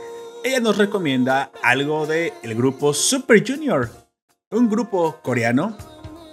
Ella 0.45 0.61
nos 0.61 0.79
recomienda 0.79 1.51
algo 1.61 2.07
del 2.07 2.33
el 2.45 2.55
grupo 2.55 2.95
Super 2.95 3.45
Junior, 3.45 3.91
un 4.53 4.71
grupo 4.71 5.19
coreano 5.23 5.77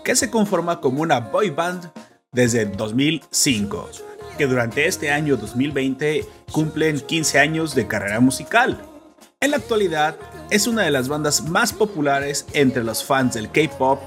que 0.03 0.15
se 0.15 0.29
conforma 0.29 0.79
como 0.81 1.01
una 1.01 1.19
boy 1.19 1.49
band 1.49 1.89
desde 2.31 2.67
2005, 2.67 3.89
que 4.37 4.45
durante 4.45 4.85
este 4.85 5.09
año 5.09 5.35
2020 5.35 6.27
cumplen 6.51 6.99
15 6.99 7.39
años 7.39 7.73
de 7.73 7.87
carrera 7.87 8.19
musical. 8.19 8.79
En 9.39 9.49
la 9.49 9.57
actualidad 9.57 10.15
es 10.51 10.67
una 10.67 10.83
de 10.83 10.91
las 10.91 11.07
bandas 11.07 11.41
más 11.49 11.73
populares 11.73 12.45
entre 12.53 12.83
los 12.83 13.03
fans 13.03 13.33
del 13.33 13.49
K-pop 13.49 13.99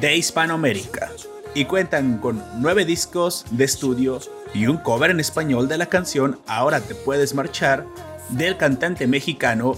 de 0.00 0.16
Hispanoamérica 0.16 1.10
y 1.54 1.64
cuentan 1.66 2.18
con 2.18 2.42
nueve 2.56 2.84
discos 2.84 3.44
de 3.50 3.64
estudio 3.64 4.20
y 4.52 4.66
un 4.66 4.78
cover 4.78 5.10
en 5.10 5.20
español 5.20 5.68
de 5.68 5.78
la 5.78 5.86
canción 5.86 6.40
Ahora 6.46 6.80
te 6.80 6.94
puedes 6.94 7.34
marchar 7.34 7.86
del 8.30 8.56
cantante 8.56 9.06
mexicano 9.06 9.76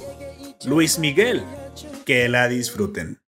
Luis 0.65 0.99
Miguel. 0.99 1.45
Que 2.05 2.29
la 2.29 2.49
disfruten. 2.49 3.21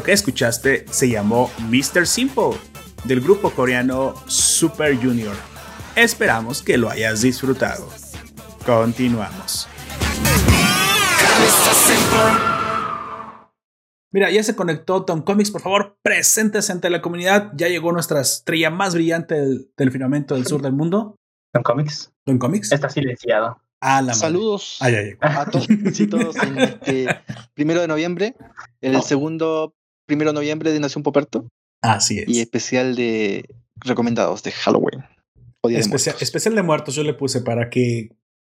Esto 0.00 0.06
que 0.06 0.12
escuchaste 0.14 0.86
se 0.90 1.10
llamó 1.10 1.50
Mr. 1.68 2.06
Simple 2.06 2.52
del 3.04 3.20
grupo 3.20 3.50
coreano 3.50 4.14
Super 4.26 4.96
Junior. 4.96 5.36
Esperamos 5.94 6.62
que 6.62 6.78
lo 6.78 6.88
hayas 6.88 7.20
disfrutado. 7.20 7.86
Continuamos. 8.64 9.68
Mira, 14.10 14.30
ya 14.30 14.42
se 14.42 14.56
conectó 14.56 15.04
Tom 15.04 15.20
Comics, 15.20 15.50
por 15.50 15.60
favor, 15.60 15.98
preséntese 16.02 16.72
ante 16.72 16.88
la 16.88 17.02
comunidad. 17.02 17.52
Ya 17.54 17.68
llegó 17.68 17.92
nuestra 17.92 18.22
estrella 18.22 18.70
más 18.70 18.94
brillante 18.94 19.34
del, 19.34 19.70
del 19.76 19.92
firmamento 19.92 20.34
del 20.34 20.46
sur 20.46 20.62
del 20.62 20.72
mundo. 20.72 21.16
Tom 21.52 21.62
Comics. 21.62 22.10
Tom 22.24 22.38
Comics. 22.38 22.72
Está 22.72 22.88
silenciado. 22.88 23.60
Ah, 23.82 24.00
la 24.00 24.14
Saludos 24.14 24.78
a 24.80 25.44
todos 25.50 25.68
y 25.68 26.06
todos 26.06 26.36
en 26.36 26.58
este 26.58 27.06
primero 27.54 27.80
de 27.82 27.88
noviembre, 27.88 28.34
el 28.82 29.02
segundo 29.02 29.74
primero 30.10 30.32
de 30.32 30.34
noviembre 30.34 30.72
de 30.72 30.80
Nación 30.80 31.04
Poperto 31.04 31.46
Así 31.82 32.18
es. 32.18 32.28
y 32.28 32.40
especial 32.40 32.96
de 32.96 33.48
recomendados 33.76 34.42
de 34.42 34.50
Halloween. 34.50 35.04
o 35.60 35.68
Día 35.68 35.78
de 35.78 35.84
Especial, 35.84 36.56
de 36.56 36.62
muertos 36.64 36.96
yo 36.96 37.04
le 37.04 37.14
puse 37.14 37.42
para 37.42 37.70
que 37.70 38.08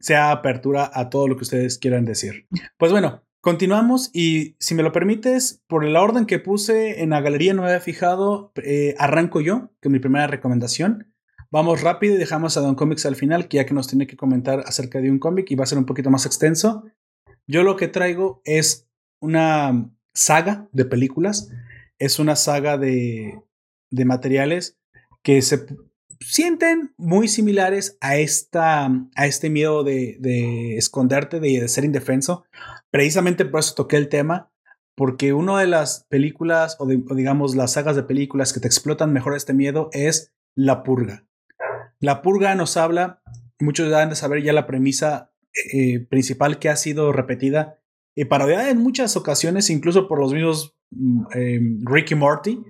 sea 0.00 0.30
apertura 0.30 0.90
a 0.94 1.10
todo 1.10 1.28
lo 1.28 1.36
que 1.36 1.42
ustedes 1.42 1.76
quieran 1.76 2.06
decir. 2.06 2.46
Pues 2.78 2.90
bueno, 2.90 3.22
continuamos 3.42 4.08
y 4.14 4.56
si 4.60 4.74
me 4.74 4.82
lo 4.82 4.92
permites, 4.92 5.60
por 5.66 5.84
la 5.84 6.00
orden 6.00 6.24
que 6.24 6.38
puse 6.38 7.02
en 7.02 7.10
la 7.10 7.20
galería 7.20 7.52
no 7.52 7.60
me 7.60 7.68
había 7.68 7.80
fijado, 7.80 8.50
eh, 8.64 8.94
arranco 8.96 9.42
yo 9.42 9.72
con 9.82 9.92
mi 9.92 9.98
primera 9.98 10.26
recomendación. 10.26 11.12
Vamos 11.50 11.82
rápido 11.82 12.14
y 12.14 12.18
dejamos 12.18 12.56
a 12.56 12.62
Don 12.62 12.76
Comics 12.76 13.04
al 13.04 13.14
final, 13.14 13.46
que 13.46 13.58
ya 13.58 13.66
que 13.66 13.74
nos 13.74 13.88
tiene 13.88 14.06
que 14.06 14.16
comentar 14.16 14.60
acerca 14.60 15.02
de 15.02 15.10
un 15.10 15.18
cómic 15.18 15.50
y 15.50 15.54
va 15.54 15.64
a 15.64 15.66
ser 15.66 15.76
un 15.76 15.84
poquito 15.84 16.08
más 16.08 16.24
extenso. 16.24 16.84
Yo 17.46 17.62
lo 17.62 17.76
que 17.76 17.88
traigo 17.88 18.40
es 18.46 18.88
una 19.20 19.90
saga 20.14 20.68
de 20.72 20.84
películas, 20.84 21.50
es 21.98 22.18
una 22.18 22.36
saga 22.36 22.78
de, 22.78 23.40
de 23.90 24.04
materiales 24.04 24.78
que 25.22 25.40
se 25.42 25.66
sienten 26.20 26.94
muy 26.96 27.28
similares 27.28 27.96
a, 28.00 28.16
esta, 28.16 28.86
a 29.14 29.26
este 29.26 29.50
miedo 29.50 29.84
de, 29.84 30.16
de 30.20 30.76
esconderte, 30.76 31.40
de, 31.40 31.60
de 31.60 31.68
ser 31.68 31.84
indefenso. 31.84 32.44
Precisamente 32.90 33.44
por 33.44 33.60
eso 33.60 33.74
toqué 33.74 33.96
el 33.96 34.08
tema, 34.08 34.52
porque 34.94 35.32
una 35.32 35.58
de 35.58 35.66
las 35.66 36.04
películas, 36.08 36.76
o, 36.78 36.86
digamos 36.86 37.56
las 37.56 37.72
sagas 37.72 37.96
de 37.96 38.02
películas 38.02 38.52
que 38.52 38.60
te 38.60 38.68
explotan 38.68 39.12
mejor 39.12 39.34
este 39.34 39.54
miedo 39.54 39.88
es 39.92 40.32
La 40.54 40.82
Purga. 40.82 41.26
La 41.98 42.22
Purga 42.22 42.54
nos 42.54 42.76
habla, 42.76 43.22
muchos 43.58 43.90
ya 43.90 44.02
han 44.02 44.10
de 44.10 44.16
saber 44.16 44.42
ya 44.42 44.52
la 44.52 44.66
premisa 44.66 45.32
eh, 45.72 46.00
principal 46.00 46.58
que 46.58 46.68
ha 46.68 46.76
sido 46.76 47.12
repetida 47.12 47.81
y 48.14 48.24
parodiada 48.26 48.70
en 48.70 48.78
muchas 48.78 49.16
ocasiones, 49.16 49.70
incluso 49.70 50.08
por 50.08 50.18
los 50.18 50.32
mismos 50.32 50.74
mm, 50.90 51.22
eh, 51.34 51.60
Ricky 51.84 52.14
Morty, 52.14 52.62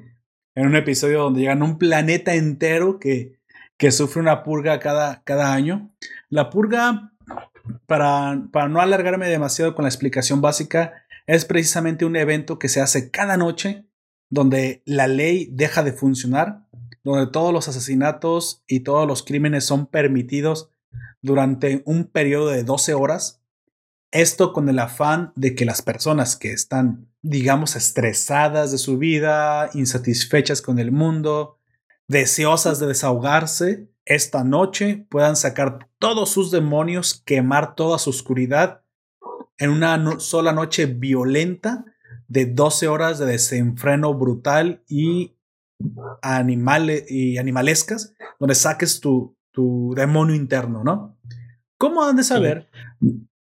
en 0.54 0.66
un 0.66 0.76
episodio 0.76 1.22
donde 1.22 1.40
llegan 1.40 1.62
un 1.62 1.78
planeta 1.78 2.34
entero 2.34 2.98
que, 2.98 3.38
que 3.76 3.90
sufre 3.90 4.20
una 4.20 4.42
purga 4.42 4.78
cada, 4.78 5.22
cada 5.24 5.52
año. 5.52 5.94
La 6.28 6.50
purga, 6.50 7.12
para, 7.86 8.42
para 8.52 8.68
no 8.68 8.80
alargarme 8.80 9.28
demasiado 9.28 9.74
con 9.74 9.84
la 9.84 9.88
explicación 9.88 10.40
básica, 10.40 10.92
es 11.26 11.44
precisamente 11.44 12.04
un 12.04 12.16
evento 12.16 12.58
que 12.58 12.68
se 12.68 12.80
hace 12.80 13.10
cada 13.10 13.36
noche 13.36 13.86
donde 14.32 14.82
la 14.86 15.06
ley 15.06 15.48
deja 15.52 15.82
de 15.82 15.92
funcionar, 15.92 16.66
donde 17.04 17.30
todos 17.30 17.52
los 17.52 17.68
asesinatos 17.68 18.62
y 18.66 18.80
todos 18.80 19.06
los 19.06 19.22
crímenes 19.22 19.64
son 19.64 19.86
permitidos 19.86 20.70
durante 21.20 21.82
un 21.84 22.04
periodo 22.04 22.48
de 22.48 22.64
12 22.64 22.94
horas. 22.94 23.41
Esto 24.12 24.52
con 24.52 24.68
el 24.68 24.78
afán 24.78 25.32
de 25.36 25.54
que 25.54 25.64
las 25.64 25.82
personas 25.82 26.36
que 26.36 26.52
están, 26.52 27.08
digamos, 27.22 27.76
estresadas 27.76 28.70
de 28.70 28.78
su 28.78 28.98
vida, 28.98 29.70
insatisfechas 29.74 30.60
con 30.62 30.78
el 30.78 30.92
mundo, 30.92 31.58
deseosas 32.08 32.78
de 32.78 32.86
desahogarse, 32.88 33.88
esta 34.04 34.44
noche 34.44 35.06
puedan 35.08 35.34
sacar 35.36 35.88
todos 35.98 36.28
sus 36.30 36.50
demonios, 36.50 37.22
quemar 37.24 37.74
toda 37.74 37.98
su 37.98 38.10
oscuridad 38.10 38.82
en 39.58 39.70
una 39.70 39.96
no- 39.96 40.20
sola 40.20 40.52
noche 40.52 40.86
violenta 40.86 41.84
de 42.28 42.46
12 42.46 42.88
horas 42.88 43.18
de 43.18 43.26
desenfreno 43.26 44.12
brutal 44.14 44.82
y, 44.88 45.36
y 47.08 47.38
animalescas, 47.38 48.14
donde 48.38 48.54
saques 48.54 49.00
tu, 49.00 49.36
tu 49.52 49.94
demonio 49.96 50.34
interno, 50.34 50.82
¿no? 50.84 51.16
¿Cómo 51.78 52.04
han 52.04 52.16
de 52.16 52.24
saber? 52.24 52.68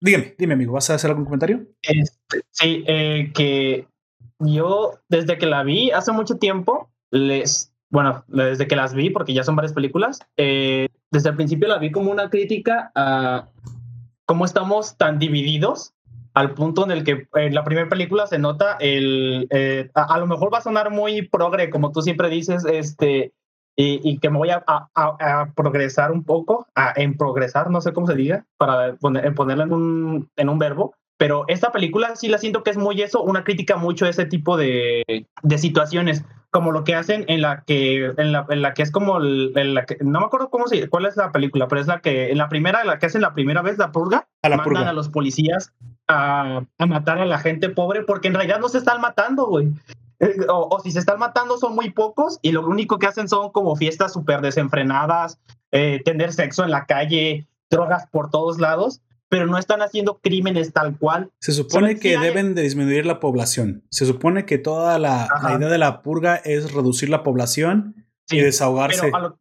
Dígame, 0.02 0.36
dime, 0.38 0.54
amigo, 0.54 0.74
¿vas 0.74 0.90
a 0.90 0.96
hacer 0.96 1.10
algún 1.10 1.26
comentario? 1.26 1.66
Este, 1.82 2.42
sí, 2.52 2.84
eh, 2.88 3.32
que 3.34 3.88
yo 4.40 5.00
desde 5.10 5.38
que 5.38 5.46
la 5.46 5.64
vi 5.64 5.92
hace 5.92 6.12
mucho 6.14 6.38
tiempo, 6.38 6.90
les, 7.12 7.74
bueno, 7.90 8.24
desde 8.28 8.68
que 8.68 8.78
las 8.78 8.94
vi, 8.94 9.10
porque 9.10 9.34
ya 9.34 9.44
son 9.44 9.58
varias 9.58 9.74
películas, 9.74 10.20
eh, 10.38 10.88
desde 11.12 11.30
el 11.30 11.36
principio 11.36 11.68
la 11.68 11.80
vi 11.80 11.92
como 11.92 12.12
una 12.12 12.30
crítica 12.30 12.92
a 12.96 13.50
cómo 14.26 14.46
estamos 14.46 14.96
tan 14.98 15.20
divididos 15.20 15.94
al 16.34 16.54
punto 16.54 16.86
en 16.86 16.92
el 16.92 17.04
que 17.04 17.28
en 17.34 17.54
la 17.54 17.66
primera 17.66 17.90
película 17.90 18.28
se 18.28 18.38
nota 18.38 18.78
el, 18.80 19.48
eh, 19.50 19.90
a, 19.96 20.14
a 20.14 20.20
lo 20.20 20.28
mejor 20.28 20.54
va 20.54 20.60
a 20.60 20.62
sonar 20.62 20.92
muy 20.92 21.24
progre, 21.24 21.70
como 21.70 21.92
tú 21.92 22.02
siempre 22.02 22.30
dices, 22.30 22.64
este, 22.66 23.34
y, 23.82 24.02
y 24.04 24.18
que 24.20 24.30
me 24.30 24.38
voy 24.38 24.50
a, 24.50 24.62
a- 24.68 24.90
a- 24.94 25.46
progresar 25.56 26.12
un 26.12 26.26
poco, 26.26 26.68
a, 26.76 26.92
en 26.98 27.16
progresar, 27.16 27.72
no 27.72 27.80
sé 27.80 27.94
cómo 27.94 28.08
se 28.08 28.16
diga, 28.16 28.44
para 28.58 28.96
poner, 28.96 29.26
en 29.26 29.36
ponerlo 29.36 29.64
en 29.64 29.72
un, 29.74 30.30
en 30.36 30.50
un 30.50 30.60
verbo, 30.60 30.94
pero 31.18 31.46
esta 31.48 31.72
película 31.72 32.16
sí 32.18 32.28
la 32.28 32.38
siento 32.40 32.62
que 32.64 32.72
es 32.72 32.78
muy 32.78 33.02
eso, 33.02 33.22
una 33.22 33.44
crítica 33.46 33.78
mucho 33.78 34.06
a 34.06 34.10
ese 34.10 34.26
tipo 34.26 34.58
de, 34.58 35.04
de 35.44 35.58
situaciones, 35.58 36.26
como 36.52 36.72
lo 36.74 36.84
que 36.84 36.96
hacen 36.96 37.24
en 37.30 37.42
la 37.42 37.64
que, 37.66 38.06
en 38.18 38.32
la, 38.34 38.46
en 38.50 38.62
la 38.62 38.74
que 38.74 38.82
es 38.84 38.92
como, 38.92 39.18
el- 39.18 39.54
en 39.56 39.74
la 39.76 39.86
que, 39.86 39.98
no 40.02 40.20
me 40.20 40.26
acuerdo 40.26 40.50
cómo 40.50 40.68
se, 40.68 40.90
cuál 40.90 41.06
es 41.06 41.16
la 41.16 41.32
película, 41.32 41.70
pero 41.70 41.80
es 41.80 41.88
la 41.88 42.02
que, 42.02 42.32
en 42.32 42.38
la 42.38 42.50
primera, 42.50 42.84
la 42.84 43.00
que 43.00 43.06
hacen 43.06 43.22
la 43.22 43.34
primera 43.34 43.62
vez, 43.62 43.78
la 43.78 43.94
purga, 43.94 44.28
A 44.44 44.50
la 44.50 44.58
mandan 44.58 44.74
purga. 44.76 44.90
a 44.90 44.94
los 44.94 45.08
policías 45.08 45.72
a, 46.10 46.64
a 46.78 46.86
matar 46.86 47.20
a 47.20 47.26
la 47.26 47.38
gente 47.40 47.70
pobre, 47.70 48.04
porque 48.04 48.28
en 48.28 48.34
realidad 48.34 48.60
no 48.60 48.68
se 48.68 48.80
están 48.80 49.00
matando, 49.00 49.46
güey. 49.48 49.70
Eh, 50.20 50.36
O, 50.50 50.68
o 50.70 50.80
si 50.82 50.92
se 50.92 51.00
están 51.00 51.20
matando 51.20 51.58
son 51.58 51.76
muy 51.76 51.92
pocos 51.92 52.40
y 52.42 52.52
lo 52.52 52.66
único 52.68 53.00
que 53.00 53.08
hacen 53.08 53.30
son 53.30 53.52
como 53.52 53.76
fiestas 53.76 54.14
súper 54.14 54.42
desenfrenadas, 54.42 55.40
eh, 55.72 56.02
tener 56.04 56.34
sexo 56.34 56.64
en 56.64 56.72
la 56.72 56.86
calle, 56.86 57.48
drogas 57.70 58.08
por 58.12 58.30
todos 58.30 58.60
lados, 58.60 59.02
pero 59.30 59.46
no 59.46 59.58
están 59.58 59.82
haciendo 59.82 60.20
crímenes 60.22 60.74
tal 60.74 60.98
cual. 60.98 61.32
Se 61.40 61.52
supone 61.52 62.00
que 62.00 62.18
deben 62.18 62.56
de 62.56 62.64
disminuir 62.64 63.06
la 63.06 63.20
población. 63.20 63.84
Se 63.92 64.06
supone 64.06 64.46
que 64.46 64.58
toda 64.58 64.98
la, 64.98 65.28
idea 65.56 65.70
de 65.70 65.78
la 65.78 66.02
purga 66.02 66.36
es 66.36 66.74
reducir 66.74 67.10
la 67.10 67.24
población 67.24 68.08
y 68.30 68.40
desahogarse. 68.40 69.12
pero 69.12 69.38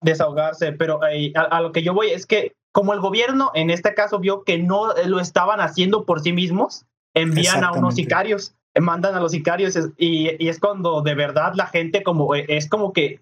desahogarse, 0.00 0.72
pero 0.72 1.00
eh, 1.06 1.32
a, 1.34 1.42
a 1.42 1.60
lo 1.60 1.72
que 1.72 1.82
yo 1.82 1.94
voy 1.94 2.08
es 2.08 2.26
que 2.26 2.54
como 2.72 2.92
el 2.92 3.00
gobierno 3.00 3.52
en 3.54 3.70
este 3.70 3.94
caso 3.94 4.18
vio 4.18 4.42
que 4.42 4.58
no 4.58 4.92
lo 5.06 5.20
estaban 5.20 5.60
haciendo 5.60 6.04
por 6.04 6.20
sí 6.20 6.32
mismos, 6.32 6.86
envían 7.14 7.62
a 7.62 7.72
unos 7.72 7.94
sicarios, 7.94 8.54
mandan 8.80 9.14
a 9.14 9.20
los 9.20 9.32
sicarios 9.32 9.78
y, 9.96 10.30
y 10.42 10.48
es 10.48 10.58
cuando 10.60 11.02
de 11.02 11.14
verdad 11.14 11.52
la 11.54 11.66
gente 11.66 12.02
como 12.02 12.34
eh, 12.34 12.44
es 12.48 12.68
como 12.68 12.92
que 12.92 13.20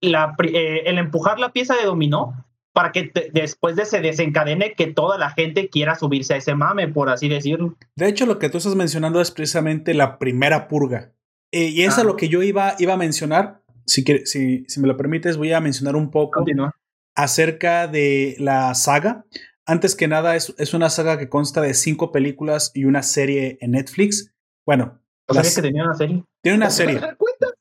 la, 0.00 0.34
eh, 0.42 0.82
el 0.86 0.98
empujar 0.98 1.38
la 1.38 1.52
pieza 1.52 1.74
de 1.76 1.84
dominó 1.84 2.44
para 2.72 2.90
que 2.92 3.04
te- 3.04 3.30
después 3.32 3.76
de 3.76 3.84
se 3.84 4.00
desencadene 4.00 4.74
que 4.74 4.88
toda 4.88 5.16
la 5.16 5.30
gente 5.30 5.68
quiera 5.68 5.94
subirse 5.94 6.34
a 6.34 6.38
ese 6.38 6.54
mame, 6.56 6.88
por 6.88 7.08
así 7.08 7.28
decirlo. 7.28 7.76
De 7.94 8.08
hecho, 8.08 8.26
lo 8.26 8.38
que 8.40 8.50
tú 8.50 8.58
estás 8.58 8.74
mencionando 8.74 9.20
es 9.20 9.30
precisamente 9.30 9.94
la 9.94 10.18
primera 10.18 10.66
purga. 10.66 11.12
Eh, 11.52 11.68
y 11.68 11.82
es 11.82 11.96
a 11.98 12.00
Ah. 12.00 12.04
lo 12.04 12.16
que 12.16 12.28
yo 12.28 12.42
iba, 12.42 12.74
iba 12.80 12.94
a 12.94 12.96
mencionar. 12.96 13.62
Si, 13.86 14.02
quiere- 14.02 14.26
si, 14.26 14.64
si 14.66 14.80
me 14.80 14.88
lo 14.88 14.96
permites, 14.96 15.36
voy 15.36 15.52
a 15.52 15.60
mencionar 15.60 15.94
un 15.94 16.10
poco 16.10 16.38
Continúa. 16.40 16.74
acerca 17.14 17.86
de 17.86 18.34
la 18.40 18.74
saga. 18.74 19.24
Antes 19.66 19.94
que 19.94 20.08
nada, 20.08 20.34
es, 20.36 20.52
es 20.58 20.74
una 20.74 20.90
saga 20.90 21.16
que 21.16 21.28
consta 21.28 21.60
de 21.60 21.74
cinco 21.74 22.10
películas 22.12 22.72
y 22.74 22.84
una 22.86 23.02
serie 23.04 23.56
en 23.60 23.70
Netflix. 23.70 24.33
Bueno, 24.66 25.00
¿No 25.28 25.34
las- 25.34 25.36
sabías 25.48 25.54
que 25.56 25.62
tenía 25.62 25.84
una 25.84 25.94
serie? 25.94 26.24
tiene 26.42 26.58
una 26.58 26.70
serie. 26.70 27.00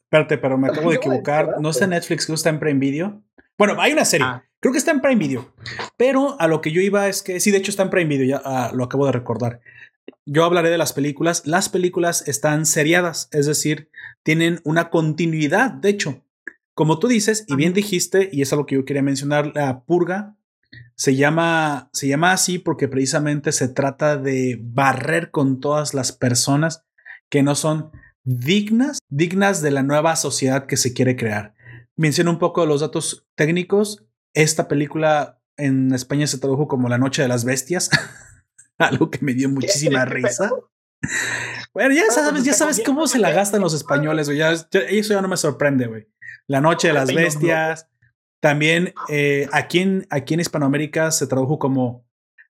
Espérate, 0.06 0.38
pero 0.38 0.58
me 0.58 0.68
acabo 0.68 0.90
de 0.92 0.98
equivocar. 0.98 1.56
No 1.60 1.70
está 1.72 1.86
en 1.86 1.92
Netflix, 1.92 2.26
creo 2.26 2.36
que 2.36 2.38
está 2.40 2.50
en 2.50 2.60
Prime 2.60 2.80
Video. 2.80 3.22
Bueno, 3.58 3.82
hay 3.82 3.94
una 3.94 4.06
serie. 4.06 4.28
Ah. 4.28 4.44
Creo 4.60 4.72
que 4.72 4.78
está 4.78 4.92
en 4.92 5.02
Prime 5.02 5.16
Video. 5.18 5.54
Pero 5.98 6.40
a 6.40 6.48
lo 6.48 6.62
que 6.62 6.72
yo 6.72 6.82
iba 6.82 7.08
es 7.08 7.22
que, 7.24 7.40
sí, 7.40 7.52
de 7.52 7.58
hecho 7.58 7.72
está 7.72 7.84
en 7.84 7.90
Prime 7.90 8.08
Video, 8.08 8.26
ya 8.26 8.42
ah, 8.46 8.72
lo 8.74 8.84
acabo 8.86 9.06
de 9.06 9.12
recordar. 9.12 9.60
Yo 10.26 10.46
hablaré 10.46 10.70
de 10.70 10.78
las 10.78 10.94
películas. 10.94 11.46
Las 11.46 11.68
películas 11.70 12.28
están 12.28 12.66
seriadas, 12.66 13.28
es 13.32 13.46
decir, 13.46 13.90
tienen 14.24 14.62
una 14.64 14.90
continuidad. 14.90 15.72
De 15.72 15.90
hecho, 15.90 16.24
como 16.76 17.00
tú 17.00 17.08
dices, 17.08 17.44
y 17.48 17.56
bien 17.56 17.74
dijiste, 17.74 18.30
y 18.32 18.42
es 18.42 18.54
algo 18.54 18.66
que 18.66 18.76
yo 18.76 18.86
quería 18.86 19.02
mencionar, 19.04 19.52
la 19.56 19.82
purga 19.82 20.36
se 20.96 21.16
llama, 21.16 21.90
se 21.92 22.08
llama 22.08 22.32
así 22.32 22.58
porque 22.60 22.88
precisamente 22.88 23.52
se 23.52 23.68
trata 23.68 24.16
de 24.18 24.60
barrer 24.62 25.32
con 25.32 25.60
todas 25.60 25.94
las 25.94 26.12
personas 26.12 26.86
que 27.34 27.42
no 27.42 27.56
son 27.56 27.92
dignas, 28.24 29.00
dignas 29.10 29.64
de 29.64 29.72
la 29.72 29.82
nueva 29.82 30.16
sociedad 30.16 30.68
que 30.68 30.78
se 30.78 30.94
quiere 30.94 31.16
crear. 31.16 31.56
Menciono 31.98 32.30
un 32.30 32.38
poco 32.38 32.62
de 32.62 32.68
los 32.68 32.82
datos 32.82 33.28
técnicos. 33.36 34.06
Esta 34.36 34.68
película 34.68 35.42
en 35.58 35.92
España 35.96 36.28
se 36.28 36.38
tradujo 36.38 36.68
como 36.68 36.90
La 36.90 37.00
Noche 37.00 37.24
de 37.24 37.28
las 37.28 37.44
Bestias, 37.44 37.90
algo 38.78 39.10
que 39.10 39.18
me 39.26 39.34
dio 39.34 39.50
muchísima 39.50 40.06
risa. 40.06 40.52
Bueno, 41.74 41.96
ya 41.96 42.04
pues, 42.04 42.14
sabes, 42.14 42.44
ya 42.44 42.54
sabes 42.54 42.84
cómo 42.86 43.08
se 43.08 43.18
la 43.18 43.32
gastan 43.32 43.62
los 43.62 43.74
españoles, 43.74 44.28
güey. 44.28 44.40
Eso 44.40 45.14
ya 45.16 45.22
no 45.24 45.28
me 45.28 45.38
sorprende, 45.38 45.88
güey. 45.88 46.08
La 46.46 46.62
noche 46.62 46.90
de 46.90 46.94
las 46.94 47.12
bestias. 47.12 47.90
También 48.44 48.94
eh, 49.10 49.50
aquí, 49.54 49.80
en, 49.80 50.06
aquí 50.12 50.36
en 50.36 50.40
Hispanoamérica 50.40 51.10
se 51.10 51.26
tradujo 51.26 51.58
como 51.58 52.08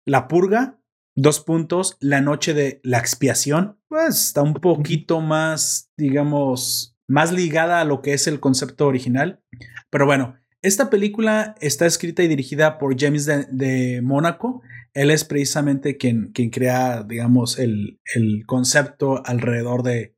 La 0.05 0.27
Purga, 0.27 0.79
dos 1.15 1.39
puntos, 1.39 1.97
La 1.99 2.21
Noche 2.21 2.53
de 2.53 2.79
la 2.83 2.99
Expiación. 2.99 3.76
Pues 3.89 4.27
está 4.27 4.41
un 4.41 4.53
poquito 4.53 5.21
más, 5.21 5.91
digamos, 5.97 6.97
más 7.07 7.31
ligada 7.31 7.81
a 7.81 7.85
lo 7.85 8.01
que 8.01 8.13
es 8.13 8.27
el 8.27 8.39
concepto 8.39 8.87
original. 8.87 9.41
Pero 9.89 10.05
bueno, 10.05 10.35
esta 10.61 10.89
película 10.89 11.55
está 11.61 11.85
escrita 11.85 12.23
y 12.23 12.27
dirigida 12.27 12.77
por 12.77 12.99
James 12.99 13.25
de, 13.25 13.45
de 13.49 14.01
Mónaco. 14.01 14.61
Él 14.93 15.11
es 15.11 15.23
precisamente 15.23 15.97
quien, 15.97 16.31
quien 16.33 16.49
crea, 16.49 17.03
digamos, 17.03 17.59
el, 17.59 17.99
el 18.15 18.45
concepto 18.45 19.21
alrededor 19.25 19.83
de, 19.83 20.17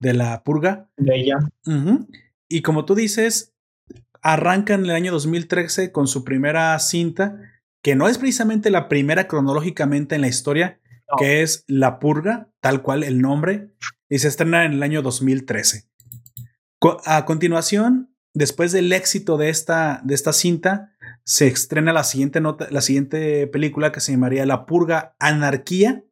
de 0.00 0.14
la 0.14 0.42
purga. 0.42 0.88
De 0.96 1.16
ella. 1.16 1.38
Y 2.48 2.62
como 2.62 2.84
tú 2.84 2.94
dices, 2.94 3.54
arranca 4.22 4.74
en 4.74 4.84
el 4.84 4.90
año 4.90 5.12
2013 5.12 5.92
con 5.92 6.06
su 6.08 6.24
primera 6.24 6.78
cinta, 6.78 7.38
que 7.82 7.94
no 7.94 8.08
es 8.08 8.18
precisamente 8.18 8.70
la 8.70 8.88
primera 8.88 9.28
cronológicamente 9.28 10.14
en 10.14 10.22
la 10.22 10.28
historia, 10.28 10.80
Que 11.18 11.42
es 11.42 11.64
La 11.66 11.98
Purga, 11.98 12.50
tal 12.60 12.82
cual 12.82 13.02
el 13.04 13.20
nombre, 13.20 13.70
y 14.08 14.18
se 14.18 14.28
estrena 14.28 14.64
en 14.64 14.72
el 14.74 14.82
año 14.82 15.02
2013. 15.02 15.88
Co- 16.78 17.00
A 17.04 17.24
continuación, 17.26 18.14
después 18.34 18.72
del 18.72 18.92
éxito 18.92 19.36
de 19.36 19.48
esta, 19.48 20.00
de 20.04 20.14
esta 20.14 20.32
cinta, 20.32 20.92
se 21.24 21.46
estrena 21.46 21.92
la 21.92 22.04
siguiente, 22.04 22.40
nota, 22.40 22.68
la 22.70 22.80
siguiente 22.80 23.46
película 23.46 23.92
que 23.92 24.00
se 24.00 24.12
llamaría 24.12 24.46
La 24.46 24.66
Purga 24.66 25.14
Anarquía 25.18 26.04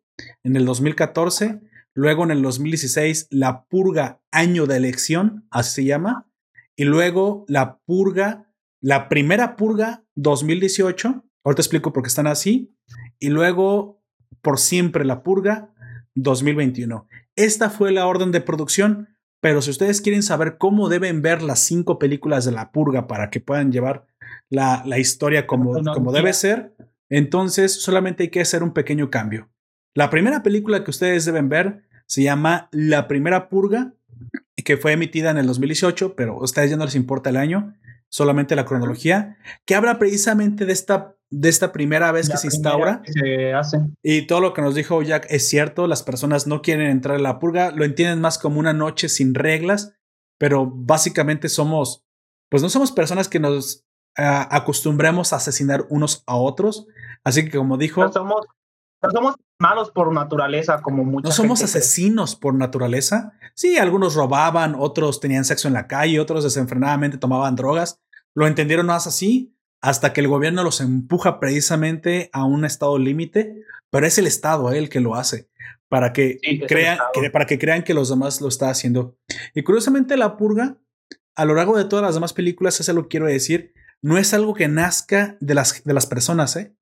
en 0.45 0.57
el 0.57 0.65
2014. 0.65 1.61
Luego 1.95 2.23
en 2.25 2.31
el 2.31 2.43
2016, 2.43 3.27
La 3.31 3.65
Purga 3.65 4.21
Año 4.31 4.67
de 4.67 4.77
Elección, 4.77 5.47
así 5.51 5.83
se 5.83 5.85
llama. 5.85 6.29
Y 6.77 6.85
luego 6.85 7.45
La 7.49 7.79
Purga, 7.87 8.49
la 8.81 9.09
primera 9.09 9.57
Purga 9.57 10.05
2018. 10.15 11.25
Ahorita 11.45 11.63
explico 11.63 11.93
por 11.93 12.03
qué 12.05 12.09
están 12.09 12.27
así. 12.29 12.77
Y 13.19 13.31
luego, 13.31 13.98
por 14.43 14.59
siempre, 14.59 15.05
La 15.05 15.23
Purga 15.23 15.71
2021. 16.15 17.07
Esta 17.37 17.71
fue 17.71 17.93
la 17.93 18.07
orden 18.07 18.33
de 18.33 18.41
producción. 18.41 19.09
Pero 19.41 19.63
si 19.63 19.71
ustedes 19.71 20.01
quieren 20.01 20.25
saber 20.25 20.59
cómo 20.59 20.89
deben 20.89 21.23
ver 21.23 21.43
las 21.43 21.61
cinco 21.61 21.99
películas 21.99 22.45
de 22.45 22.53
La 22.53 22.73
Purga 22.73 23.07
para 23.07 23.31
que 23.31 23.41
puedan 23.41 23.71
llevar 23.71 24.05
la, 24.51 24.83
la 24.85 24.99
historia 24.99 25.47
como, 25.47 25.81
como 25.95 26.11
debe 26.11 26.33
ser, 26.33 26.75
entonces 27.09 27.81
solamente 27.81 28.25
hay 28.25 28.31
que 28.31 28.41
hacer 28.41 28.65
un 28.65 28.73
pequeño 28.73 29.11
cambio. 29.11 29.49
La 29.95 30.11
primera 30.11 30.43
película 30.43 30.83
que 30.83 30.91
ustedes 30.91 31.25
deben 31.25 31.49
ver 31.49 31.85
se 32.07 32.23
llama 32.23 32.69
La 32.73 33.07
Primera 33.07 33.49
Purga, 33.49 33.95
que 34.65 34.77
fue 34.77 34.93
emitida 34.93 35.31
en 35.31 35.39
el 35.39 35.47
2018, 35.47 36.17
pero 36.17 36.35
a 36.35 36.45
ustedes 36.45 36.71
ya 36.71 36.77
no 36.77 36.85
les 36.85 36.95
importa 36.95 37.31
el 37.31 37.37
año, 37.37 37.75
solamente 38.11 38.57
la 38.57 38.65
cronología, 38.65 39.37
que 39.65 39.75
habla 39.75 39.99
precisamente 39.99 40.65
de 40.65 40.73
esta, 40.73 41.17
de 41.31 41.49
esta 41.49 41.73
primera 41.73 42.11
vez 42.13 42.29
La 42.29 42.35
que 42.35 42.39
se 42.39 42.47
instaura. 42.49 43.03
que 43.03 43.13
se 43.13 43.53
hace. 43.55 43.79
Y 44.03 44.27
todo 44.27 44.41
lo 44.41 44.55
que 44.55 44.63
nos 44.63 44.75
dijo 44.75 45.03
Jack 45.03 45.27
es 45.31 45.49
cierto, 45.49 45.87
las 45.87 46.03
personas 46.03 46.47
no 46.47 46.63
quieren 46.63 46.91
entrar 46.91 47.17
a 47.17 47.21
la 47.21 47.39
purga, 47.39 47.71
lo 47.71 47.85
entienden 47.85 48.21
más 48.21 48.39
como 48.39 48.61
una 48.61 48.73
noche 48.73 49.09
sin 49.09 49.35
reglas, 49.35 49.95
pero 50.39 50.67
básicamente 50.67 51.49
somos, 51.49 52.05
pues 52.51 52.63
no 52.63 52.69
somos 52.69 52.93
personas 52.93 53.29
que 53.29 53.41
nos 53.41 53.85
ah, 54.17 54.49
acostumbremos 54.51 55.33
a 55.33 55.37
asesinar 55.37 55.87
unos 55.91 56.23
a 56.27 56.37
otros, 56.37 56.87
así 57.25 57.45
que 57.45 57.59
como 57.59 57.77
dijo, 57.77 58.03
No 58.03 58.13
somos, 58.13 58.47
no 59.03 59.11
somos 59.11 59.35
malos 59.59 59.91
por 59.91 60.13
naturaleza, 60.13 60.81
como 60.83 61.05
muchos. 61.05 61.31
no 61.31 61.35
somos 61.35 61.63
asesinos 61.63 62.37
por 62.37 62.55
naturaleza. 62.55 63.33
Sí, 63.55 63.77
algunos 63.77 64.15
robaban, 64.15 64.77
otros 64.79 65.21
tenían 65.21 65.45
sexo 65.45 65.69
en 65.69 65.75
la 65.75 65.87
calle, 65.87 66.21
otros 66.21 66.45
desenfrenadamente 66.45 67.19
tomaban 67.19 67.57
drogas. 67.57 68.01
Lo 68.35 68.47
entendieron 68.47 68.87
más 68.87 69.07
así 69.07 69.55
hasta 69.81 70.13
que 70.13 70.21
el 70.21 70.29
gobierno 70.29 70.63
los 70.65 70.81
empuja 70.81 71.41
precisamente 71.41 72.31
a 72.33 72.45
un 72.45 72.65
estado 72.65 72.99
límite, 72.99 73.63
pero 73.91 74.07
es 74.07 74.19
el 74.19 74.27
estado 74.27 74.71
eh, 74.73 74.79
el 74.79 74.89
que 74.89 75.01
lo 75.01 75.15
hace 75.15 75.49
para 75.89 76.13
que 76.13 76.39
Sí, 76.43 76.61
crean 76.61 76.99
que- 77.15 77.31
para 77.31 77.47
que 77.47 77.59
crean 77.59 77.83
que 77.83 77.95
los 77.95 78.09
demás 78.11 78.41
lo 78.41 78.49
está 78.49 78.71
haciendo. 78.71 79.17
Y 79.55 79.63
curiosamente 79.63 80.17
la 80.17 80.37
purga 80.37 80.77
a 81.35 81.45
lo 81.45 81.55
largo 81.55 81.77
de 81.79 81.85
todas 81.85 82.05
las 82.05 82.15
demás 82.15 82.33
películas, 82.33 82.79
eso 82.81 82.93
lo 82.93 83.09
quiero 83.09 83.27
decir, 83.27 83.73
no 84.03 84.19
es 84.19 84.35
algo 84.35 84.55
que 84.55 84.69
nazca 84.69 85.37
de 85.41 85.55
las 85.55 85.83
de 85.85 85.95
las 85.95 86.07
personas, 86.07 86.55
¿eh? 86.57 86.75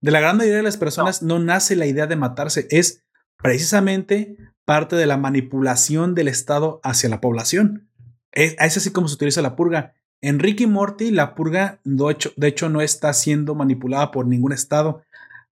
De 0.00 0.10
la 0.10 0.20
gran 0.20 0.36
mayoría 0.36 0.58
de 0.58 0.62
las 0.62 0.76
personas 0.76 1.22
no, 1.22 1.38
nace 1.38 1.74
la 1.76 1.86
idea 1.86 2.06
de 2.06 2.16
matarse, 2.16 2.68
es 2.70 3.04
precisamente 3.36 4.36
parte 4.64 4.96
de 4.96 5.06
la 5.06 5.16
manipulación 5.16 6.14
del 6.14 6.28
Estado 6.28 6.80
hacia 6.84 7.08
la 7.08 7.20
población. 7.20 7.90
Es, 8.32 8.54
es 8.58 8.76
así 8.76 8.90
como 8.90 9.08
se 9.08 9.14
utiliza 9.14 9.42
la 9.42 9.56
purga. 9.56 9.94
En 10.20 10.38
Ricky 10.38 10.66
Morty, 10.66 11.10
la 11.10 11.34
purga 11.34 11.80
de 11.84 12.10
hecho, 12.10 12.32
de 12.36 12.48
hecho 12.48 12.68
no 12.68 12.80
está 12.80 13.12
siendo 13.12 13.54
manipulada 13.54 14.10
por 14.10 14.26
ningún 14.26 14.52
Estado. 14.52 15.02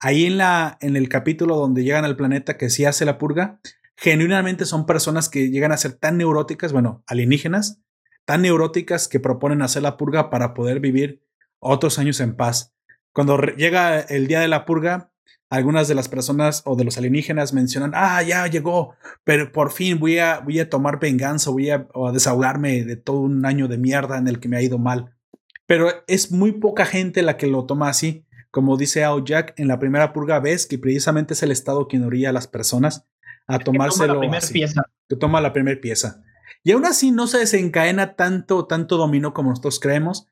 Ahí 0.00 0.26
en, 0.26 0.38
la, 0.38 0.76
en 0.80 0.96
el 0.96 1.08
capítulo 1.08 1.56
donde 1.56 1.82
llegan 1.82 2.04
al 2.04 2.16
planeta 2.16 2.56
que 2.56 2.70
sí 2.70 2.84
hace 2.84 3.04
la 3.04 3.18
purga, 3.18 3.60
genuinamente 3.96 4.64
son 4.64 4.86
personas 4.86 5.28
que 5.28 5.50
llegan 5.50 5.72
a 5.72 5.76
ser 5.76 5.94
tan 5.94 6.18
neuróticas, 6.18 6.72
bueno, 6.72 7.02
alienígenas, 7.06 7.80
tan 8.26 8.42
neuróticas 8.42 9.08
que 9.08 9.20
proponen 9.20 9.62
hacer 9.62 9.82
la 9.82 9.96
purga 9.96 10.30
para 10.30 10.52
poder 10.52 10.80
vivir 10.80 11.22
otros 11.58 11.98
años 11.98 12.20
en 12.20 12.36
paz. 12.36 12.75
Cuando 13.16 13.40
llega 13.40 14.00
el 14.00 14.26
día 14.26 14.40
de 14.40 14.48
la 14.48 14.66
purga, 14.66 15.10
algunas 15.48 15.88
de 15.88 15.94
las 15.94 16.06
personas 16.06 16.60
o 16.66 16.76
de 16.76 16.84
los 16.84 16.98
alienígenas 16.98 17.54
mencionan, 17.54 17.92
ah, 17.94 18.22
ya 18.22 18.46
llegó, 18.46 18.94
pero 19.24 19.50
por 19.52 19.72
fin 19.72 19.98
voy 19.98 20.18
a, 20.18 20.40
voy 20.40 20.60
a 20.60 20.68
tomar 20.68 21.00
venganza, 21.00 21.48
voy 21.48 21.70
a, 21.70 21.86
desahogarme 22.12 22.84
de 22.84 22.96
todo 22.96 23.20
un 23.20 23.46
año 23.46 23.68
de 23.68 23.78
mierda 23.78 24.18
en 24.18 24.28
el 24.28 24.38
que 24.38 24.50
me 24.50 24.58
ha 24.58 24.62
ido 24.62 24.76
mal. 24.76 25.14
Pero 25.64 25.88
es 26.06 26.30
muy 26.30 26.52
poca 26.52 26.84
gente 26.84 27.22
la 27.22 27.38
que 27.38 27.46
lo 27.46 27.64
toma 27.64 27.88
así. 27.88 28.26
Como 28.50 28.76
dice 28.76 29.02
Ao 29.02 29.24
Jack, 29.24 29.54
en 29.56 29.68
la 29.68 29.78
primera 29.78 30.12
purga 30.12 30.38
ves 30.38 30.66
que 30.66 30.78
precisamente 30.78 31.32
es 31.32 31.42
el 31.42 31.52
Estado 31.52 31.88
quien 31.88 32.04
orilla 32.04 32.28
a 32.28 32.34
las 32.34 32.46
personas 32.46 33.06
a 33.46 33.56
Que 33.56 33.64
toma 33.64 33.88
tomárselo 33.88 34.20
la 34.20 34.36
así, 34.36 34.52
pieza. 34.52 34.82
que 35.08 35.16
toma 35.16 35.40
la 35.40 35.54
primera 35.54 35.80
pieza. 35.80 36.22
Y 36.62 36.72
aún 36.72 36.84
así 36.84 37.12
no 37.12 37.28
se 37.28 37.38
desencadena 37.38 38.14
tanto, 38.14 38.66
tanto 38.66 38.98
dominó 38.98 39.32
como 39.32 39.48
nosotros 39.48 39.80
creemos. 39.80 40.28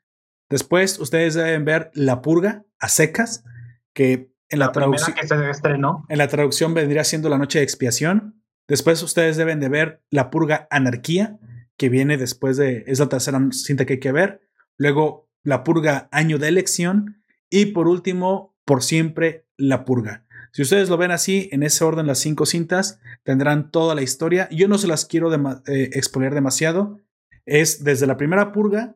Después 0.48 0.98
ustedes 0.98 1.34
deben 1.34 1.64
ver 1.64 1.90
La 1.94 2.22
Purga 2.22 2.64
a 2.78 2.88
secas, 2.88 3.44
que 3.92 4.32
en 4.48 4.58
la, 4.58 4.72
traducción 4.72 5.14
que 5.14 5.26
se 5.26 5.50
estrenó. 5.50 6.04
en 6.08 6.18
la 6.18 6.28
traducción 6.28 6.74
vendría 6.74 7.04
siendo 7.04 7.28
La 7.28 7.38
Noche 7.38 7.58
de 7.58 7.64
Expiación. 7.64 8.42
Después 8.68 9.02
ustedes 9.02 9.36
deben 9.36 9.60
de 9.60 9.68
ver 9.68 10.02
La 10.10 10.30
Purga 10.30 10.68
Anarquía, 10.70 11.38
que 11.76 11.88
viene 11.88 12.16
después 12.16 12.56
de, 12.56 12.84
es 12.86 12.98
la 12.98 13.08
tercera 13.08 13.40
cinta 13.50 13.84
que 13.84 13.94
hay 13.94 14.00
que 14.00 14.12
ver. 14.12 14.42
Luego 14.76 15.28
La 15.42 15.64
Purga 15.64 16.08
Año 16.12 16.38
de 16.38 16.48
Elección. 16.48 17.22
Y 17.50 17.66
por 17.66 17.88
último, 17.88 18.56
por 18.64 18.82
siempre, 18.82 19.46
La 19.56 19.84
Purga. 19.84 20.24
Si 20.54 20.62
ustedes 20.62 20.88
lo 20.88 20.96
ven 20.96 21.10
así, 21.10 21.48
en 21.50 21.64
ese 21.64 21.82
orden, 21.82 22.06
las 22.06 22.20
cinco 22.20 22.46
cintas 22.46 23.00
tendrán 23.24 23.72
toda 23.72 23.96
la 23.96 24.02
historia. 24.02 24.48
Yo 24.50 24.68
no 24.68 24.78
se 24.78 24.86
las 24.86 25.04
quiero 25.04 25.34
eh, 25.34 25.90
exponer 25.94 26.32
demasiado. 26.32 27.00
Es 27.44 27.82
desde 27.82 28.06
la 28.06 28.16
primera 28.16 28.52
purga 28.52 28.94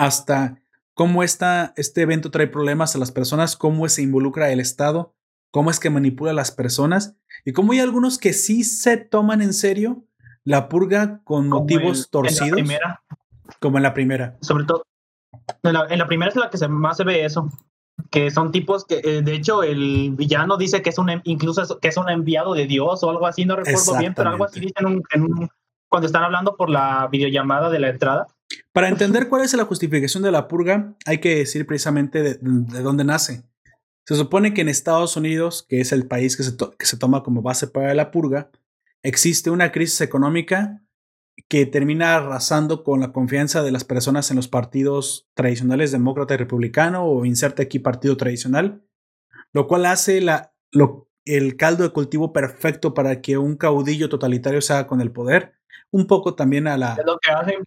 hasta 0.00 0.56
cómo 0.94 1.22
esta, 1.22 1.74
este 1.76 2.00
evento 2.02 2.30
trae 2.30 2.46
problemas 2.46 2.94
a 2.94 2.98
las 2.98 3.12
personas, 3.12 3.56
cómo 3.56 3.86
se 3.88 4.00
involucra 4.02 4.50
el 4.50 4.58
Estado, 4.60 5.14
cómo 5.50 5.70
es 5.70 5.78
que 5.78 5.90
manipula 5.90 6.30
a 6.30 6.34
las 6.34 6.50
personas 6.50 7.16
y 7.44 7.52
cómo 7.52 7.72
hay 7.72 7.80
algunos 7.80 8.16
que 8.18 8.32
sí 8.32 8.64
se 8.64 8.96
toman 8.96 9.42
en 9.42 9.52
serio 9.52 10.04
la 10.44 10.68
purga 10.70 11.20
con 11.24 11.50
como 11.50 11.60
motivos 11.60 11.98
el- 11.98 12.04
En 12.04 12.10
torcidos, 12.10 12.68
la 12.68 13.02
como 13.60 13.76
en 13.76 13.82
la 13.82 13.92
primera. 13.92 14.38
sobre 14.40 14.64
todo. 14.64 14.84
En 15.62 15.74
la, 15.74 15.86
en 15.90 15.98
la 15.98 16.06
primera 16.06 16.30
es 16.30 16.36
la 16.36 16.48
que 16.48 16.56
se, 16.56 16.66
más 16.68 16.96
se 16.96 17.04
ve 17.04 17.24
eso. 17.26 17.50
Que 18.10 18.30
son 18.30 18.50
tipos 18.50 18.86
que, 18.86 19.00
eh, 19.04 19.20
de 19.22 19.34
hecho, 19.34 19.62
el 19.62 20.12
villano 20.16 20.56
dice 20.56 20.80
que 20.80 20.88
es 20.88 20.98
un, 20.98 21.10
incluso 21.24 21.60
es- 21.62 21.76
que 21.82 21.88
es 21.88 21.96
un 21.98 22.08
enviado 22.08 22.54
de 22.54 22.66
Dios 22.66 23.02
o 23.04 23.10
algo 23.10 23.26
así, 23.26 23.44
no 23.44 23.56
recuerdo 23.56 23.98
bien, 23.98 24.14
pero 24.14 24.30
algo 24.30 24.44
así 24.44 24.60
dicen 24.60 24.74
en 24.78 24.86
un- 24.86 25.02
en 25.12 25.22
un- 25.24 25.50
cuando 25.90 26.06
están 26.06 26.24
hablando 26.24 26.56
por 26.56 26.70
la 26.70 27.06
videollamada 27.12 27.68
de 27.68 27.80
la 27.80 27.90
entrada. 27.90 28.26
Para 28.72 28.88
entender 28.88 29.28
cuál 29.28 29.42
es 29.42 29.54
la 29.54 29.64
justificación 29.64 30.22
de 30.22 30.32
la 30.32 30.48
purga, 30.48 30.96
hay 31.06 31.18
que 31.18 31.36
decir 31.36 31.66
precisamente 31.66 32.22
de, 32.22 32.38
de 32.40 32.80
dónde 32.82 33.04
nace. 33.04 33.44
Se 34.10 34.16
supone 34.16 34.52
que 34.54 34.62
en 34.62 34.68
Estados 34.68 35.16
Unidos, 35.16 35.64
que 35.68 35.80
es 35.80 35.92
el 35.92 36.04
país 36.04 36.36
que 36.36 36.42
se, 36.42 36.96
toma 36.96 37.22
como 37.22 37.42
base 37.42 37.68
para 37.68 37.94
la 37.94 38.10
purga, 38.10 38.50
existe 39.04 39.50
una 39.50 39.70
crisis 39.70 40.00
económica 40.00 40.82
que 41.48 41.64
termina 41.64 42.16
arrasando 42.16 42.82
con 42.82 42.98
la 42.98 43.12
confianza 43.12 43.62
de 43.62 43.70
las 43.70 43.84
personas 43.84 44.28
en 44.30 44.36
los 44.36 44.48
partidos 44.48 45.28
tradicionales 45.34 45.92
demócrata 45.92 46.34
y 46.34 46.38
republicano 46.38 47.04
o 47.04 47.24
inserte 47.24 47.62
aquí 47.62 47.78
partido 47.78 48.16
tradicional, 48.16 48.82
lo 49.52 49.68
cual 49.68 49.86
hace 49.86 50.20
la, 50.20 50.54
el 51.24 51.56
caldo 51.56 51.84
de 51.84 51.90
cultivo 51.90 52.32
perfecto 52.32 52.94
para 52.94 53.20
que 53.20 53.38
un 53.38 53.56
caudillo 53.56 54.08
totalitario 54.08 54.60
se 54.60 54.72
haga 54.72 54.88
con 54.88 55.00
el 55.00 55.12
poder, 55.12 55.54
un 55.92 56.06
poco 56.06 56.34
también 56.34 56.66
a 56.68 56.76
la, 56.76 56.96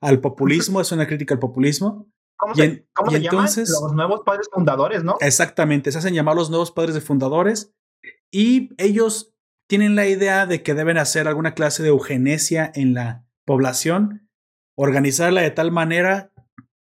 al 0.02 0.20
populismo, 0.22 0.82
es 0.82 0.92
una 0.92 1.08
crítica 1.08 1.34
al 1.34 1.40
populismo. 1.40 2.08
¿Cómo 2.38 2.54
Y 2.54 2.58
se, 2.58 2.64
en- 2.66 2.88
cómo 2.94 3.12
y 3.12 3.16
se 3.16 3.20
llaman? 3.22 3.40
entonces- 3.46 3.70
Los 3.82 3.94
nuevos 3.94 4.22
padres 4.26 4.50
fundadores, 4.52 5.04
¿no? 5.04 5.16
Exactamente, 5.20 5.92
se 5.92 5.98
hacen 6.00 6.14
llamar 6.14 6.36
los 6.36 6.50
nuevos 6.50 6.72
padres 6.72 6.96
de 6.96 7.02
fundadores 7.02 7.74
y 8.32 8.70
ellos 8.78 9.34
tienen 9.70 9.96
la 9.96 10.08
idea 10.08 10.46
de 10.46 10.62
que 10.64 10.74
deben 10.74 10.98
hacer 10.98 11.28
alguna 11.28 11.54
clase 11.54 11.84
de 11.84 11.90
eugenesia 11.90 12.72
en 12.76 12.94
la 12.94 13.26
población, 13.46 14.30
organizarla 14.78 15.42
de 15.42 15.52
tal 15.52 15.72
manera 15.72 16.32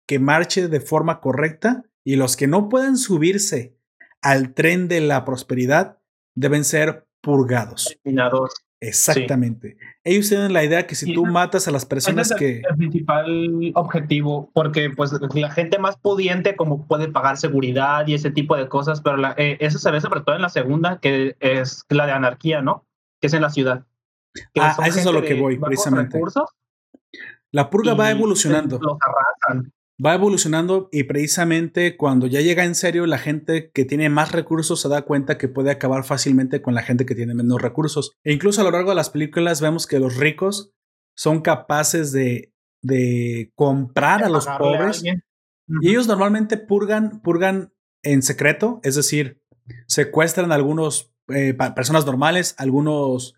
que 0.07 0.19
marche 0.19 0.69
de 0.69 0.81
forma 0.81 1.21
correcta 1.21 1.85
y 2.05 2.17
los 2.17 2.37
que 2.37 2.47
no 2.47 2.69
puedan 2.69 2.97
subirse 2.97 3.77
al 4.23 4.55
tren 4.55 4.89
de 4.89 5.01
la 5.01 5.25
prosperidad 5.25 5.99
deben 6.37 6.65
ser 6.65 7.07
purgados. 7.21 7.97
Eliminados. 8.05 8.55
Exactamente. 8.81 9.77
Ellos 10.05 10.29
tienen 10.29 10.53
la 10.53 10.63
idea 10.65 10.87
que 10.87 10.95
si 10.95 11.11
Y 11.11 11.15
tú 11.15 11.27
matas 11.27 11.67
a 11.67 11.73
las 11.73 11.85
personas 11.85 12.31
Ese 12.31 12.39
que... 12.39 12.51
es 12.59 12.63
el 12.71 12.77
principal 12.77 13.73
objetivo, 13.75 14.51
porque 14.55 14.91
pues 14.91 15.13
la 15.35 15.51
gente 15.51 15.79
más 15.79 15.97
pudiente 15.97 16.55
como 16.55 16.87
puede 16.87 17.09
pagar 17.09 17.37
seguridad 17.39 18.07
y 18.07 18.15
ese 18.15 18.31
tipo 18.31 18.57
de 18.57 18.69
cosas, 18.69 19.01
pero 19.01 19.17
la- 19.17 19.35
eh, 19.37 19.57
eso 19.61 19.79
se 19.79 19.91
ve 19.91 20.01
sobre 20.01 20.21
todo 20.21 20.37
en 20.37 20.43
la 20.43 20.49
segunda, 20.49 20.99
que 21.01 21.37
es 21.41 21.85
la 21.89 22.07
de 22.07 22.13
anarquía, 22.13 22.63
¿no? 22.63 22.87
Que 23.21 23.27
es 23.27 23.35
en 23.35 23.43
la 23.43 23.51
ciudad. 23.51 23.85
Que 24.55 24.61
Ah, 24.61 24.77
a 24.79 24.87
eso 24.87 25.01
es 25.01 25.07
a 25.07 25.13
lo 25.13 25.23
que 25.23 25.35
voy, 25.35 25.59
precisamente. 25.59 26.15
recursos 26.17 26.49
La 27.51 27.71
purga 27.71 27.95
va 27.95 28.11
evolucionando. 28.11 28.79
Los 28.81 28.97
arrasan. 29.01 29.73
Va 30.05 30.15
evolucionando 30.15 30.89
y 30.93 31.05
precisamente 31.05 31.97
cuando 31.97 32.29
ya 32.29 32.41
llega 32.41 32.65
en 32.65 32.77
serio, 32.77 33.07
la 33.07 33.19
gente 33.19 33.73
que 33.73 33.85
tiene 33.85 34.09
más 34.09 34.31
recursos 34.31 34.81
se 34.81 34.89
da 34.89 35.03
cuenta 35.03 35.39
que 35.39 35.49
puede 35.49 35.73
acabar 35.73 36.05
fácilmente 36.05 36.63
con 36.63 36.75
la 36.75 36.83
gente 36.83 37.05
que 37.05 37.17
tiene 37.17 37.35
menos 37.35 37.61
recursos. 37.61 38.13
E 38.23 38.33
incluso 38.33 38.61
a 38.61 38.65
lo 38.65 38.71
largo 38.71 38.91
de 38.91 38.97
las 38.97 39.11
películas 39.11 39.61
vemos 39.61 39.89
que 39.89 39.99
los 39.99 40.17
ricos 40.17 40.73
son 41.17 41.41
capaces 41.41 42.13
de, 42.13 42.55
de 42.81 43.51
comprar 43.57 44.23
a 44.23 44.29
los 44.29 44.47
a 44.47 44.59
pobres. 44.59 45.03
Y 45.03 45.91
ellos 45.91 46.07
normalmente 46.07 46.57
purgan, 46.57 47.21
purgan 47.21 47.73
en 48.03 48.23
secreto, 48.23 48.81
es 48.85 48.95
decir, 48.95 49.43
secuestran 49.87 50.53
a 50.53 50.55
algunos 50.55 51.13
eh, 51.29 51.55
personas 51.75 52.07
normales, 52.07 52.55
algunos 52.59 53.35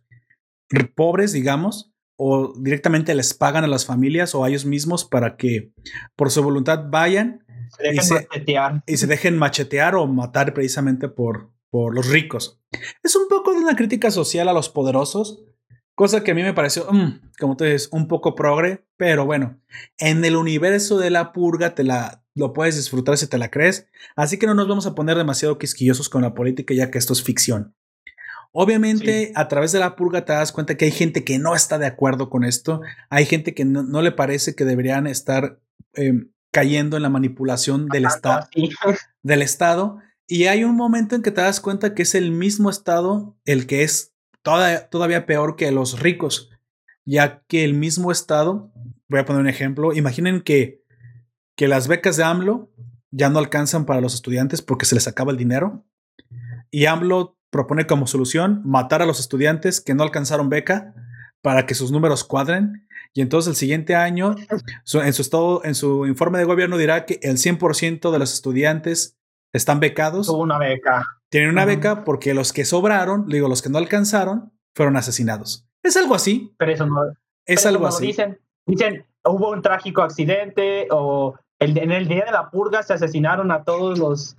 pobres, 0.94 1.32
digamos, 1.32 1.89
o 2.22 2.52
directamente 2.54 3.14
les 3.14 3.32
pagan 3.32 3.64
a 3.64 3.66
las 3.66 3.86
familias 3.86 4.34
o 4.34 4.44
a 4.44 4.48
ellos 4.50 4.66
mismos 4.66 5.06
para 5.06 5.36
que 5.38 5.72
por 6.16 6.30
su 6.30 6.42
voluntad 6.42 6.84
vayan 6.90 7.46
Se 7.78 7.94
y 7.94 7.98
se- 7.98 8.14
machetear. 8.28 8.82
y 8.86 8.96
se 8.98 9.06
dejen 9.06 9.38
machetear 9.38 9.94
o 9.94 10.06
matar 10.06 10.52
precisamente 10.52 11.08
por, 11.08 11.50
por 11.70 11.94
los 11.94 12.08
ricos. 12.10 12.60
Es 13.02 13.16
un 13.16 13.26
poco 13.28 13.52
de 13.54 13.60
una 13.60 13.74
crítica 13.74 14.10
social 14.10 14.48
a 14.48 14.52
los 14.52 14.68
poderosos, 14.68 15.42
cosa 15.94 16.22
que 16.22 16.32
a 16.32 16.34
mí 16.34 16.42
me 16.42 16.52
pareció, 16.52 16.86
mm, 16.92 17.20
como 17.40 17.56
tú 17.56 17.64
dices, 17.64 17.88
un 17.90 18.06
poco 18.06 18.34
progre, 18.34 18.84
pero 18.98 19.24
bueno, 19.24 19.58
en 19.98 20.22
el 20.24 20.36
universo 20.36 20.98
de 20.98 21.08
la 21.08 21.32
purga 21.32 21.74
te 21.74 21.84
la, 21.84 22.22
lo 22.34 22.52
puedes 22.52 22.76
disfrutar 22.76 23.16
si 23.16 23.28
te 23.28 23.38
la 23.38 23.50
crees, 23.50 23.88
así 24.14 24.38
que 24.38 24.46
no 24.46 24.54
nos 24.54 24.68
vamos 24.68 24.86
a 24.86 24.94
poner 24.94 25.16
demasiado 25.16 25.56
quisquillosos 25.58 26.10
con 26.10 26.20
la 26.20 26.34
política 26.34 26.74
ya 26.74 26.90
que 26.90 26.98
esto 26.98 27.14
es 27.14 27.22
ficción. 27.22 27.74
Obviamente, 28.52 29.32
a 29.36 29.48
través 29.48 29.72
de 29.72 29.78
la 29.78 29.94
purga 29.96 30.24
te 30.24 30.32
das 30.32 30.50
cuenta 30.52 30.76
que 30.76 30.86
hay 30.86 30.90
gente 30.90 31.24
que 31.24 31.38
no 31.38 31.54
está 31.54 31.78
de 31.78 31.86
acuerdo 31.86 32.30
con 32.30 32.44
esto, 32.44 32.80
hay 33.08 33.24
gente 33.26 33.54
que 33.54 33.64
no, 33.64 33.82
no 33.82 34.02
le 34.02 34.12
parece 34.12 34.54
que 34.54 34.64
deberían 34.64 35.06
estar 35.06 35.60
em, 35.94 36.30
cayendo 36.52 36.96
en 36.96 37.04
la 37.04 37.08
manipulación 37.10 37.86
del 37.88 38.06
Estado 38.06 38.40
Así. 38.52 38.70
del 39.22 39.42
Estado 39.42 39.98
y 40.26 40.44
hay 40.46 40.64
un 40.64 40.74
momento 40.76 41.14
en 41.14 41.22
que 41.22 41.30
te 41.30 41.40
das 41.40 41.60
cuenta 41.60 41.94
que 41.94 42.02
es 42.02 42.14
el 42.14 42.32
mismo 42.32 42.70
Estado 42.70 43.36
el 43.44 43.66
que 43.66 43.82
es 43.84 44.14
toda- 44.42 44.88
todavía 44.88 45.26
peor 45.26 45.54
que 45.56 45.70
los 45.70 46.00
ricos, 46.00 46.50
ya 47.04 47.42
que 47.46 47.64
el 47.64 47.74
mismo 47.74 48.10
Estado, 48.10 48.72
voy 49.08 49.20
a 49.20 49.24
poner 49.24 49.42
un 49.42 49.48
ejemplo, 49.48 49.92
imaginen 49.92 50.40
que, 50.40 50.82
que 51.56 51.68
las 51.68 51.86
becas 51.88 52.16
de 52.16 52.24
AMLO 52.24 52.72
ya 53.12 53.28
no 53.28 53.38
alcanzan 53.38 53.86
para 53.86 54.00
los 54.00 54.14
estudiantes 54.14 54.60
porque 54.62 54.86
se 54.86 54.94
les 54.96 55.06
acaba 55.08 55.30
el 55.32 55.38
dinero 55.38 55.84
y 56.70 56.86
AMLO 56.86 57.36
propone 57.50 57.86
como 57.86 58.06
solución 58.06 58.62
matar 58.64 59.02
a 59.02 59.06
los 59.06 59.20
estudiantes 59.20 59.80
que 59.80 59.94
no 59.94 60.02
alcanzaron 60.02 60.48
beca 60.48 60.94
para 61.42 61.66
que 61.66 61.74
sus 61.74 61.90
números 61.90 62.24
cuadren 62.24 62.86
y 63.12 63.22
entonces 63.22 63.50
el 63.50 63.56
siguiente 63.56 63.96
año 63.96 64.36
en 64.38 65.12
su 65.12 65.22
estado 65.22 65.64
en 65.64 65.74
su 65.74 66.06
informe 66.06 66.38
de 66.38 66.44
gobierno 66.44 66.76
dirá 66.76 67.06
que 67.06 67.18
el 67.22 67.38
100% 67.38 68.10
de 68.10 68.18
los 68.18 68.32
estudiantes 68.32 69.16
están 69.52 69.80
becados, 69.80 70.28
Tuvo 70.28 70.42
una 70.42 70.58
beca. 70.58 71.04
tienen 71.28 71.50
una 71.50 71.64
beca 71.64 72.04
porque 72.04 72.34
los 72.34 72.52
que 72.52 72.64
sobraron, 72.64 73.26
digo, 73.26 73.48
los 73.48 73.62
que 73.62 73.68
no 73.68 73.78
alcanzaron, 73.78 74.52
fueron 74.76 74.96
asesinados. 74.96 75.66
Es 75.82 75.96
algo 75.96 76.14
así, 76.14 76.54
Pero 76.56 76.72
eso 76.72 76.86
no, 76.86 77.00
es 77.46 77.66
algo 77.66 77.86
así. 77.86 78.06
Dicen, 78.06 78.38
dicen, 78.66 79.04
hubo 79.24 79.50
un 79.50 79.60
trágico 79.60 80.02
accidente 80.02 80.86
o 80.90 81.34
el, 81.58 81.76
en 81.78 81.90
el 81.90 82.06
día 82.06 82.26
de 82.26 82.32
la 82.32 82.50
purga 82.50 82.84
se 82.84 82.92
asesinaron 82.92 83.50
a 83.50 83.64
todos 83.64 83.98
los, 83.98 84.36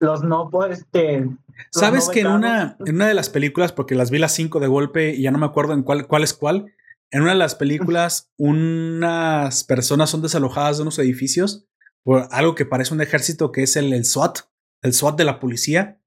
los 0.00 0.24
no, 0.24 0.50
pues, 0.50 0.80
este... 0.80 1.28
¿Sabes 1.70 2.08
que 2.08 2.20
en 2.20 2.28
una, 2.28 2.76
en 2.86 2.96
una 2.96 3.08
de 3.08 3.14
las 3.14 3.30
películas, 3.30 3.72
porque 3.72 3.94
las 3.94 4.10
vi 4.10 4.18
las 4.18 4.32
cinco 4.32 4.60
de 4.60 4.66
golpe 4.66 5.14
y 5.14 5.22
ya 5.22 5.30
no 5.30 5.38
me 5.38 5.46
acuerdo 5.46 5.72
en 5.72 5.82
cuál, 5.82 6.06
cuál 6.06 6.22
es 6.22 6.34
cuál, 6.34 6.66
en 7.10 7.22
una 7.22 7.32
de 7.32 7.38
las 7.38 7.54
películas 7.54 8.32
unas 8.36 9.64
personas 9.64 10.10
son 10.10 10.22
desalojadas 10.22 10.76
de 10.76 10.82
unos 10.82 10.98
edificios 10.98 11.66
por 12.02 12.28
algo 12.30 12.54
que 12.54 12.66
parece 12.66 12.94
un 12.94 13.00
ejército 13.00 13.52
que 13.52 13.62
es 13.62 13.76
el, 13.76 13.92
el 13.92 14.04
SWAT, 14.04 14.40
el 14.82 14.92
SWAT 14.92 15.16
de 15.16 15.24
la 15.24 15.38
policía. 15.38 16.00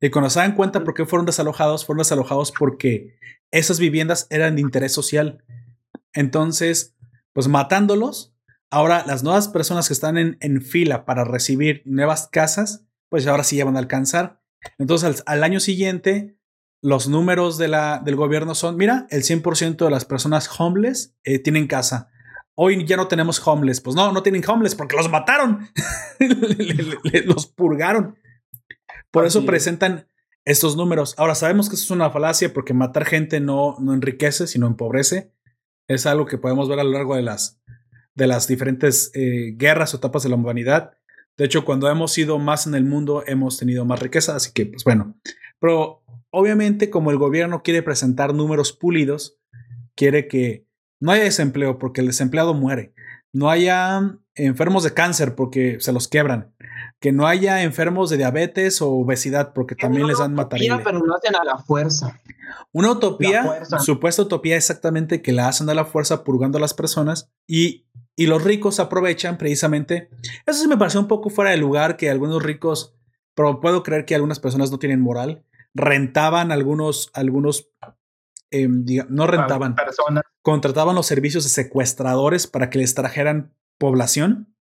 Y 0.00 0.10
cuando 0.10 0.30
se 0.30 0.40
dan 0.40 0.54
cuenta 0.54 0.84
por 0.84 0.94
qué 0.94 1.06
fueron 1.06 1.26
desalojados, 1.26 1.86
fueron 1.86 2.00
desalojados 2.00 2.52
porque 2.52 3.16
esas 3.50 3.78
viviendas 3.78 4.26
eran 4.30 4.56
de 4.56 4.62
interés 4.62 4.92
social. 4.92 5.42
Entonces, 6.12 6.94
pues 7.32 7.48
matándolos, 7.48 8.34
ahora 8.70 9.04
las 9.06 9.22
nuevas 9.22 9.48
personas 9.48 9.88
que 9.88 9.94
están 9.94 10.18
en, 10.18 10.36
en 10.40 10.60
fila 10.62 11.04
para 11.04 11.24
recibir 11.24 11.82
nuevas 11.84 12.28
casas, 12.30 12.84
pues 13.08 13.26
ahora 13.26 13.44
sí 13.44 13.56
ya 13.56 13.64
van 13.64 13.76
a 13.76 13.80
alcanzar. 13.80 14.42
Entonces, 14.78 15.22
al, 15.26 15.36
al 15.38 15.44
año 15.44 15.60
siguiente, 15.60 16.38
los 16.82 17.08
números 17.08 17.58
de 17.58 17.68
la, 17.68 18.00
del 18.04 18.16
gobierno 18.16 18.54
son, 18.54 18.76
mira, 18.76 19.06
el 19.10 19.22
100% 19.22 19.84
de 19.84 19.90
las 19.90 20.04
personas 20.04 20.48
homeless 20.58 21.16
eh, 21.24 21.38
tienen 21.38 21.66
casa. 21.66 22.10
Hoy 22.54 22.86
ya 22.86 22.96
no 22.96 23.08
tenemos 23.08 23.44
homeless. 23.46 23.80
Pues 23.80 23.94
no, 23.96 24.12
no 24.12 24.22
tienen 24.22 24.42
homeless 24.48 24.74
porque 24.74 24.96
los 24.96 25.10
mataron. 25.10 25.68
Le- 26.18 26.28
le- 26.74 26.98
le- 27.02 27.22
los 27.24 27.46
purgaron. 27.46 28.16
Por 29.10 29.24
Así 29.24 29.32
eso 29.32 29.40
es. 29.40 29.46
presentan 29.46 30.08
estos 30.44 30.76
números. 30.76 31.14
Ahora 31.18 31.34
sabemos 31.34 31.68
que 31.68 31.74
eso 31.74 31.84
es 31.84 31.90
una 31.90 32.10
falacia 32.10 32.52
porque 32.54 32.72
matar 32.72 33.04
gente 33.04 33.40
no, 33.40 33.76
no 33.80 33.92
enriquece, 33.94 34.46
sino 34.46 34.66
empobrece. 34.66 35.32
Es 35.88 36.06
algo 36.06 36.24
que 36.26 36.38
podemos 36.38 36.68
ver 36.68 36.80
a 36.80 36.84
lo 36.84 36.92
largo 36.92 37.14
de 37.16 37.22
las, 37.22 37.60
de 38.14 38.26
las 38.26 38.46
diferentes 38.48 39.10
eh, 39.14 39.54
guerras 39.56 39.92
o 39.92 39.98
etapas 39.98 40.22
de 40.22 40.28
la 40.30 40.36
humanidad. 40.36 40.92
De 41.36 41.44
hecho, 41.44 41.64
cuando 41.64 41.88
hemos 41.90 42.12
sido 42.12 42.38
más 42.38 42.66
en 42.66 42.74
el 42.74 42.84
mundo, 42.84 43.22
hemos 43.26 43.58
tenido 43.58 43.84
más 43.84 44.00
riqueza. 44.00 44.36
Así 44.36 44.52
que, 44.52 44.66
pues 44.66 44.84
bueno. 44.84 45.16
Pero 45.60 46.02
obviamente, 46.30 46.90
como 46.90 47.10
el 47.10 47.18
gobierno 47.18 47.62
quiere 47.62 47.82
presentar 47.82 48.34
números 48.34 48.72
pulidos, 48.72 49.38
quiere 49.94 50.28
que 50.28 50.66
no 51.00 51.12
haya 51.12 51.24
desempleo 51.24 51.78
porque 51.78 52.00
el 52.00 52.06
desempleado 52.06 52.54
muere. 52.54 52.94
No 53.32 53.50
haya 53.50 54.18
enfermos 54.34 54.82
de 54.82 54.94
cáncer 54.94 55.34
porque 55.34 55.78
se 55.80 55.92
los 55.92 56.08
quebran. 56.08 56.54
Que 57.00 57.12
no 57.12 57.26
haya 57.26 57.62
enfermos 57.62 58.08
de 58.08 58.16
diabetes 58.16 58.80
o 58.80 58.90
obesidad 58.90 59.52
porque 59.52 59.74
también 59.74 60.06
les 60.06 60.18
dan 60.18 60.32
Utopía, 60.32 60.72
matarile. 60.72 60.78
pero 60.84 61.04
lo 61.04 61.14
hacen 61.14 61.36
a 61.36 61.44
la 61.44 61.58
fuerza. 61.58 62.18
Una 62.72 62.92
utopía, 62.92 63.44
fuerza. 63.44 63.78
supuesta 63.80 64.22
utopía 64.22 64.56
exactamente 64.56 65.20
que 65.20 65.32
la 65.32 65.48
hacen 65.48 65.68
a 65.68 65.74
la 65.74 65.84
fuerza 65.84 66.24
purgando 66.24 66.58
a 66.58 66.60
las 66.60 66.74
personas 66.74 67.30
y, 67.46 67.86
y 68.16 68.26
los 68.26 68.42
ricos 68.42 68.80
aprovechan 68.80 69.36
precisamente. 69.38 70.08
Eso 70.46 70.62
sí 70.62 70.68
me 70.68 70.76
pareció 70.78 70.98
un 71.00 71.06
poco 71.08 71.30
fuera 71.30 71.50
de 71.50 71.58
lugar 71.58 71.96
que 71.96 72.10
algunos 72.10 72.42
ricos, 72.42 72.96
pero 73.34 73.60
puedo 73.60 73.82
creer 73.82 74.06
que 74.06 74.14
algunas 74.14 74.40
personas 74.40 74.70
no 74.70 74.78
tienen 74.78 75.00
moral, 75.00 75.44
rentaban 75.74 76.50
algunos, 76.50 77.10
algunos, 77.12 77.68
em, 78.50 78.84
diga- 78.84 79.06
no 79.10 79.26
rentaban, 79.26 79.74
Personas. 79.74 80.24
contrataban 80.42 80.94
los 80.94 81.06
servicios 81.06 81.44
de 81.44 81.50
secuestradores 81.50 82.46
para 82.46 82.70
que 82.70 82.78
les 82.78 82.94
trajeran 82.94 83.52
población. 83.78 84.54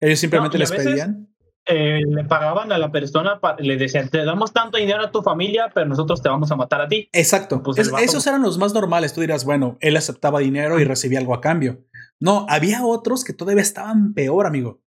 Ellos 0.00 0.20
simplemente 0.20 0.56
les 0.58 0.70
veces- 0.70 0.86
pedían. 0.86 1.28
eh, 1.66 2.02
le 2.06 2.24
pagaban 2.24 2.70
a 2.72 2.78
la 2.78 2.92
persona, 2.92 3.40
le 3.58 3.76
decían, 3.78 4.10
te 4.10 4.22
damos 4.24 4.52
tanto 4.52 4.76
dinero 4.76 5.00
a 5.02 5.10
tu 5.10 5.22
familia, 5.22 5.72
pero 5.74 5.86
nosotros 5.86 6.20
te 6.22 6.28
vamos 6.28 6.52
a 6.52 6.56
matar 6.56 6.82
a 6.82 6.88
ti. 6.88 7.08
Exacto. 7.12 7.62
Pues 7.62 7.78
Es- 7.78 7.90
esos 8.02 8.26
eran 8.26 8.42
los 8.42 8.58
más 8.58 8.74
normales. 8.74 9.14
Tú 9.14 9.22
dirás, 9.22 9.46
bueno, 9.46 9.78
él 9.80 9.96
aceptaba 9.96 10.40
dinero 10.40 10.78
y 10.78 10.84
recibía 10.84 11.18
algo 11.20 11.34
a 11.34 11.40
cambio. 11.40 11.82
No, 12.20 12.46
había 12.48 12.84
otros 12.84 13.24
que 13.24 13.32
todavía 13.32 13.62
estaban 13.62 14.14
peor, 14.14 14.46
amigo. 14.46 14.80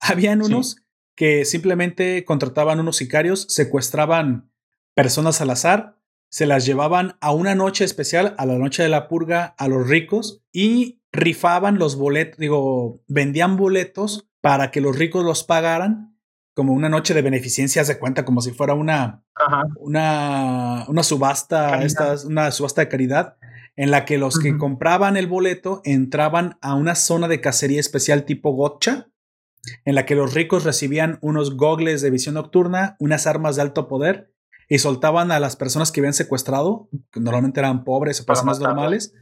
Habían 0.00 0.42
Sí. 0.44 0.52
unos 0.52 0.76
que 1.14 1.44
simplemente 1.44 2.24
contrataban 2.24 2.80
unos 2.80 2.96
sicarios, 2.96 3.46
secuestraban 3.48 4.50
personas 4.94 5.40
al 5.40 5.50
azar, 5.50 5.98
se 6.30 6.46
las 6.46 6.64
llevaban 6.64 7.16
a 7.20 7.32
una 7.32 7.54
noche 7.54 7.84
especial, 7.84 8.34
a 8.38 8.46
la 8.46 8.56
noche 8.56 8.82
de 8.82 8.88
la 8.88 9.08
purga, 9.08 9.54
a 9.58 9.68
los 9.68 9.86
ricos 9.88 10.42
y 10.52 11.02
rifaban 11.12 11.78
los 11.78 11.96
boletos, 11.96 12.38
digo, 12.38 13.00
vendían 13.08 13.56
boletos 13.56 14.28
para 14.40 14.70
que 14.70 14.80
los 14.80 14.96
ricos 14.96 15.24
los 15.24 15.42
pagaran 15.44 16.16
como 16.54 16.72
una 16.72 16.88
noche 16.88 17.14
de 17.14 17.22
beneficencia, 17.22 17.84
se 17.84 17.98
cuenta 17.98 18.24
como 18.24 18.40
si 18.40 18.52
fuera 18.52 18.74
una, 18.74 19.24
Ajá. 19.34 19.64
una, 19.78 20.84
una 20.88 21.02
subasta, 21.02 21.82
estas- 21.82 22.24
una 22.24 22.50
subasta 22.52 22.82
de 22.82 22.88
caridad, 22.88 23.36
en 23.80 23.90
la 23.90 24.04
que 24.04 24.18
los 24.18 24.38
que 24.38 24.58
compraban 24.58 25.16
el 25.16 25.26
boleto 25.26 25.80
entraban 25.84 26.58
a 26.60 26.74
una 26.74 26.94
zona 26.94 27.28
de 27.28 27.40
cacería 27.40 27.80
especial 27.80 28.26
tipo 28.26 28.50
gotcha, 28.52 29.08
en 29.86 29.94
la 29.94 30.04
que 30.04 30.14
los 30.14 30.34
ricos 30.34 30.64
recibían 30.64 31.18
unos 31.22 31.56
gogles 31.56 32.02
de 32.02 32.10
visión 32.10 32.34
nocturna, 32.34 32.96
unas 32.98 33.26
armas 33.26 33.56
de 33.56 33.62
alto 33.62 33.88
poder, 33.88 34.34
y 34.68 34.80
soltaban 34.80 35.32
a 35.32 35.40
las 35.40 35.56
personas 35.56 35.92
que 35.92 36.00
habían 36.02 36.12
secuestrado, 36.12 36.90
que 37.10 37.20
normalmente 37.20 37.60
eran 37.60 37.84
pobres 37.84 38.20
o 38.20 38.26
personas 38.26 38.60
normales, 38.60 39.14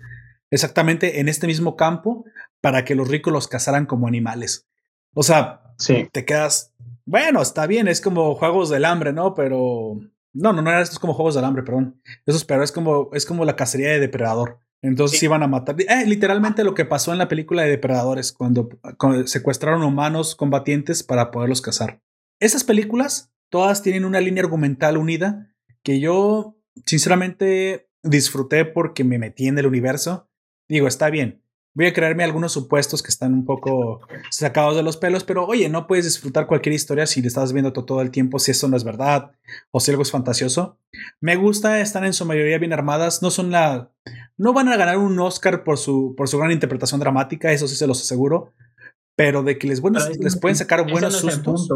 exactamente 0.50 1.20
en 1.20 1.28
este 1.28 1.46
mismo 1.46 1.76
campo, 1.76 2.24
para 2.60 2.84
que 2.84 2.96
los 2.96 3.06
ricos 3.06 3.32
los 3.32 3.46
cazaran 3.46 3.86
como 3.86 4.08
animales. 4.08 4.66
O 5.14 5.22
sea, 5.22 5.62
Sí. 5.78 6.08
te 6.10 6.24
quedas, 6.24 6.74
bueno, 7.06 7.42
está 7.42 7.68
bien, 7.68 7.86
es 7.86 8.00
como 8.00 8.34
juegos 8.34 8.70
del 8.70 8.84
hambre, 8.84 9.12
¿no? 9.12 9.34
Pero 9.34 10.00
no, 10.32 10.52
no, 10.52 10.62
no 10.62 10.70
era 10.70 10.80
esto 10.82 10.94
es 10.94 10.98
como 10.98 11.14
juegos 11.14 11.34
del 11.34 11.44
hambre, 11.44 11.62
perdón. 11.62 12.00
Eso 12.26 12.36
es 12.36 12.44
peor, 12.44 12.62
es 12.62 12.72
como, 12.72 13.10
es 13.12 13.26
como 13.26 13.44
la 13.44 13.56
cacería 13.56 13.90
de 13.90 14.00
depredador. 14.00 14.58
Entonces 14.80 15.18
Sí. 15.18 15.26
iban 15.26 15.42
a 15.42 15.48
matar. 15.48 15.74
Eh, 15.80 16.06
literalmente 16.06 16.62
lo 16.62 16.74
que 16.74 16.84
pasó 16.84 17.10
en 17.12 17.18
la 17.18 17.26
película 17.28 17.62
de 17.62 17.70
Depredadores, 17.70 18.32
cuando, 18.32 18.68
cuando 18.96 19.26
secuestraron 19.26 19.82
humanos 19.82 20.36
combatientes 20.36 21.02
para 21.02 21.32
poderlos 21.32 21.60
cazar. 21.60 22.00
Esas 22.38 22.62
películas, 22.62 23.32
todas 23.50 23.82
tienen 23.82 24.04
una 24.04 24.20
línea 24.20 24.44
argumental 24.44 24.96
unida 24.96 25.52
que 25.82 25.98
yo, 25.98 26.56
sinceramente, 26.86 27.88
disfruté 28.04 28.64
porque 28.64 29.02
me 29.02 29.18
metí 29.18 29.48
en 29.48 29.58
el 29.58 29.66
universo. 29.66 30.28
Digo, 30.68 30.86
está 30.86 31.10
bien. 31.10 31.42
Voy 31.78 31.86
a 31.86 31.92
crearme 31.92 32.24
algunos 32.24 32.50
supuestos 32.50 33.04
que 33.04 33.08
están 33.08 33.32
un 33.32 33.44
poco 33.44 34.00
sacados 34.30 34.74
de 34.74 34.82
los 34.82 34.96
pelos, 34.96 35.22
pero 35.22 35.46
oye, 35.46 35.68
no 35.68 35.86
puedes 35.86 36.04
disfrutar 36.06 36.48
cualquier 36.48 36.74
historia 36.74 37.06
si 37.06 37.22
le 37.22 37.28
estás 37.28 37.52
viendo 37.52 37.72
to- 37.72 37.84
todo 37.84 38.00
el 38.02 38.10
tiempo, 38.10 38.40
si 38.40 38.50
eso 38.50 38.66
no 38.66 38.76
es 38.76 38.82
verdad 38.82 39.30
o 39.70 39.78
si 39.78 39.92
algo 39.92 40.02
es 40.02 40.10
fantasioso. 40.10 40.76
Me 41.20 41.36
gusta, 41.36 41.80
están 41.80 42.04
en 42.04 42.14
su 42.14 42.24
mayoría 42.24 42.58
bien 42.58 42.72
armadas, 42.72 43.22
no 43.22 43.30
son 43.30 43.52
la... 43.52 43.92
No 44.36 44.52
van 44.52 44.68
a 44.68 44.76
ganar 44.76 44.98
un 44.98 45.16
Oscar 45.20 45.62
por 45.62 45.78
su, 45.78 46.14
por 46.16 46.28
su 46.28 46.36
gran 46.38 46.50
interpretación 46.50 46.98
dramática, 46.98 47.52
eso 47.52 47.68
sí 47.68 47.76
se 47.76 47.86
los 47.86 48.00
aseguro, 48.02 48.52
pero 49.14 49.44
de 49.44 49.56
que 49.56 49.68
les, 49.68 49.80
ese 50.00 50.18
les 50.24 50.36
pueden 50.36 50.56
sacar 50.56 50.80
buenos 50.90 51.12
no 51.24 51.30
sustos 51.44 51.68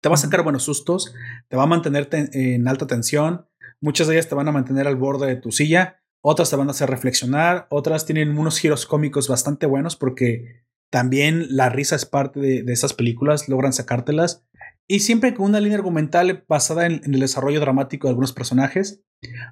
te 0.00 0.08
va 0.08 0.14
a 0.14 0.18
sacar 0.18 0.42
buenos 0.42 0.62
sustos, 0.62 1.14
te 1.48 1.56
va 1.58 1.64
a 1.64 1.66
mantener 1.66 2.06
ten- 2.06 2.30
en 2.32 2.66
alta 2.66 2.86
tensión, 2.86 3.44
muchas 3.82 4.06
de 4.08 4.14
ellas 4.14 4.28
te 4.28 4.34
van 4.34 4.48
a 4.48 4.52
mantener 4.52 4.86
al 4.88 4.96
borde 4.96 5.26
de 5.26 5.36
tu 5.36 5.52
silla, 5.52 6.00
otras 6.22 6.50
te 6.50 6.56
van 6.56 6.68
a 6.68 6.72
hacer 6.72 6.90
reflexionar, 6.90 7.66
otras 7.70 8.06
tienen 8.06 8.36
unos 8.36 8.58
giros 8.58 8.86
cómicos 8.86 9.28
bastante 9.28 9.66
buenos 9.66 9.96
porque 9.96 10.64
también 10.90 11.46
la 11.56 11.68
risa 11.68 11.96
es 11.96 12.04
parte 12.04 12.40
de, 12.40 12.72
esas 12.72 12.94
películas, 12.94 13.48
logran 13.48 13.72
sacártelas 13.72 14.44
y 14.88 15.00
siempre 15.00 15.34
con 15.34 15.46
una 15.46 15.60
línea 15.60 15.78
argumental 15.78 16.44
basada 16.48 16.86
en, 16.86 17.00
el 17.04 17.20
desarrollo 17.20 17.60
dramático 17.60 18.06
de 18.06 18.10
algunos 18.10 18.32
personajes. 18.32 19.02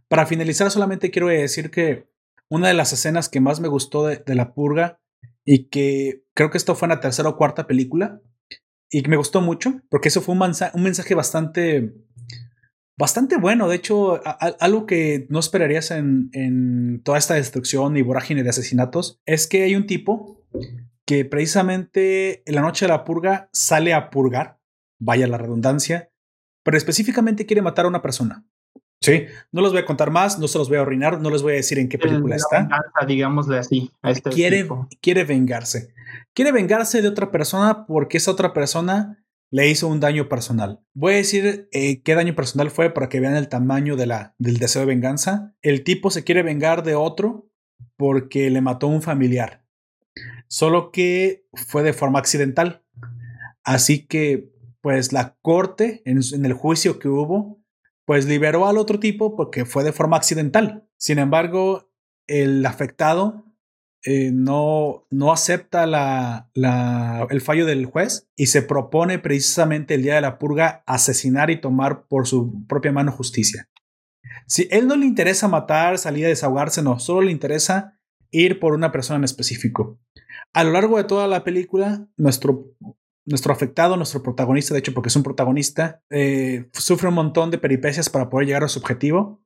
Para 0.08 0.26
finalizar, 0.26 0.70
solamente 0.70 1.10
quiero 1.10 1.28
decir 1.28 1.70
que 1.70 2.08
una 2.50 2.68
de 2.68 2.74
las 2.74 2.92
escenas 2.92 3.28
que 3.28 3.40
más 3.40 3.60
me 3.60 3.68
gustó 3.68 4.06
de, 4.06 4.22
La 4.34 4.52
Purga 4.52 5.00
y 5.44 5.68
que 5.68 6.24
creo 6.34 6.50
que 6.50 6.58
esto 6.58 6.74
fue 6.74 6.86
en 6.86 6.90
la 6.90 7.00
tercera 7.00 7.28
o 7.28 7.36
cuarta 7.36 7.66
película, 7.66 8.20
y 8.90 9.02
que 9.02 9.10
me 9.10 9.16
gustó 9.16 9.40
mucho 9.42 9.82
porque 9.90 10.08
eso 10.08 10.22
fue 10.22 10.34
un 10.34 10.82
mensaje 10.82 11.14
bastante 11.14 11.94
bastante 12.98 13.36
bueno 13.36 13.68
de 13.68 13.76
hecho 13.76 14.16
a- 14.26 14.30
a- 14.40 14.56
algo 14.60 14.84
que 14.86 15.26
no 15.30 15.38
esperarías 15.38 15.90
en, 15.92 16.28
en 16.32 17.00
toda 17.04 17.16
esta 17.18 17.34
destrucción 17.34 17.96
y 17.96 18.02
vorágine 18.02 18.42
de 18.42 18.50
asesinatos 18.50 19.20
es 19.24 19.46
que 19.46 19.62
hay 19.62 19.74
un 19.76 19.86
tipo 19.86 20.44
que 21.06 21.24
precisamente 21.24 22.42
en 22.46 22.54
la 22.54 22.60
noche 22.62 22.84
de 22.86 22.92
la 22.92 23.04
purga 23.04 23.48
sale 23.52 23.94
a 23.94 24.10
purgar 24.10 24.58
vaya 25.00 25.26
la 25.26 25.38
redundancia 25.38 26.10
pero 26.64 26.76
específicamente 26.76 27.46
quiere 27.46 27.62
matar 27.62 27.84
a 27.84 27.88
una 27.88 28.02
persona 28.02 28.44
sí 29.00 29.24
no 29.52 29.60
los 29.62 29.72
voy 29.72 29.82
a 29.82 29.86
contar 29.86 30.10
más 30.10 30.38
no 30.38 30.48
se 30.48 30.58
los 30.58 30.68
voy 30.68 30.78
a 30.78 30.82
arruinar 30.82 31.20
no 31.20 31.30
les 31.30 31.42
voy 31.42 31.52
a 31.52 31.56
decir 31.56 31.78
en 31.78 31.88
qué 31.88 31.98
película 31.98 32.30
La 32.30 32.36
está 32.36 32.58
venganza, 32.60 33.06
digámosle 33.06 33.58
así. 33.58 33.90
a 34.02 34.10
este 34.10 34.30
quiere, 34.30 34.62
tipo. 34.62 34.88
quiere 35.00 35.24
vengarse. 35.24 35.94
Quiere 36.34 36.52
vengarse 36.52 37.00
de 37.02 37.08
otra 37.08 37.30
persona 37.30 37.86
porque 37.86 38.16
esa 38.18 38.30
otra 38.30 38.52
persona 38.52 39.24
le 39.50 39.68
hizo 39.68 39.88
un 39.88 40.00
daño 40.00 40.28
personal. 40.28 40.80
Voy 40.94 41.14
a 41.14 41.16
decir 41.16 41.68
eh, 41.72 42.02
qué 42.02 42.14
daño 42.14 42.34
personal 42.34 42.70
fue 42.70 42.92
para 42.92 43.08
que 43.08 43.20
vean 43.20 43.36
el 43.36 43.48
tamaño 43.48 43.96
de 43.96 44.06
la, 44.06 44.34
del 44.38 44.58
deseo 44.58 44.80
de 44.80 44.86
venganza. 44.86 45.54
El 45.62 45.84
tipo 45.84 46.10
se 46.10 46.24
quiere 46.24 46.42
vengar 46.42 46.82
de 46.82 46.94
otro 46.94 47.50
porque 47.96 48.50
le 48.50 48.60
mató 48.60 48.86
a 48.86 48.90
un 48.90 49.02
familiar. 49.02 49.64
Solo 50.48 50.92
que 50.92 51.46
fue 51.54 51.82
de 51.82 51.92
forma 51.92 52.18
accidental. 52.18 52.84
Así 53.64 54.06
que, 54.06 54.52
pues 54.80 55.12
la 55.12 55.36
corte, 55.42 56.02
en, 56.04 56.20
en 56.32 56.44
el 56.44 56.52
juicio 56.52 56.98
que 56.98 57.08
hubo, 57.08 57.62
pues 58.04 58.26
liberó 58.26 58.66
al 58.66 58.78
otro 58.78 58.98
tipo 58.98 59.36
porque 59.36 59.64
fue 59.64 59.84
de 59.84 59.92
forma 59.92 60.16
accidental. 60.16 60.88
Sin 60.96 61.18
embargo, 61.18 61.90
el 62.26 62.64
afectado 62.64 63.47
eh, 64.04 64.30
no, 64.32 65.06
no 65.10 65.32
acepta 65.32 65.84
el 66.54 67.40
fallo 67.40 67.66
del 67.66 67.86
juez 67.86 68.28
y 68.36 68.46
se 68.46 68.62
propone 68.62 69.18
precisamente 69.18 69.94
el 69.94 70.02
día 70.02 70.14
de 70.14 70.20
la 70.20 70.38
purga 70.38 70.84
asesinar 70.86 71.50
y 71.50 71.60
tomar 71.60 72.06
por 72.06 72.26
su 72.26 72.66
propia 72.66 72.92
mano 72.92 73.10
justicia. 73.10 73.68
Si 74.46 74.68
él 74.70 74.86
no 74.86 74.96
le 74.96 75.04
interesa 75.04 75.48
matar, 75.48 75.98
salir 75.98 76.26
a 76.26 76.28
desahogarse, 76.28 76.82
no, 76.82 76.98
solo 76.98 77.22
le 77.22 77.32
interesa 77.32 77.98
ir 78.30 78.60
por 78.60 78.72
una 78.72 78.92
persona 78.92 79.18
en 79.18 79.24
específico. 79.24 79.98
A 80.54 80.64
lo 80.64 80.72
largo 80.72 80.96
de 80.96 81.04
toda 81.04 81.26
la 81.26 81.44
película, 81.44 82.06
nuestro, 82.16 82.72
nuestro 83.26 83.52
afectado, 83.52 83.96
nuestro 83.96 84.22
protagonista, 84.22 84.74
de 84.74 84.80
hecho, 84.80 84.94
porque 84.94 85.08
es 85.08 85.16
un 85.16 85.22
protagonista, 85.22 86.02
eh, 86.10 86.68
sufre 86.72 87.08
un 87.08 87.14
montón 87.14 87.50
de 87.50 87.58
peripecias 87.58 88.08
para 88.08 88.30
poder 88.30 88.46
llegar 88.46 88.64
a 88.64 88.68
su 88.68 88.78
objetivo. 88.78 89.42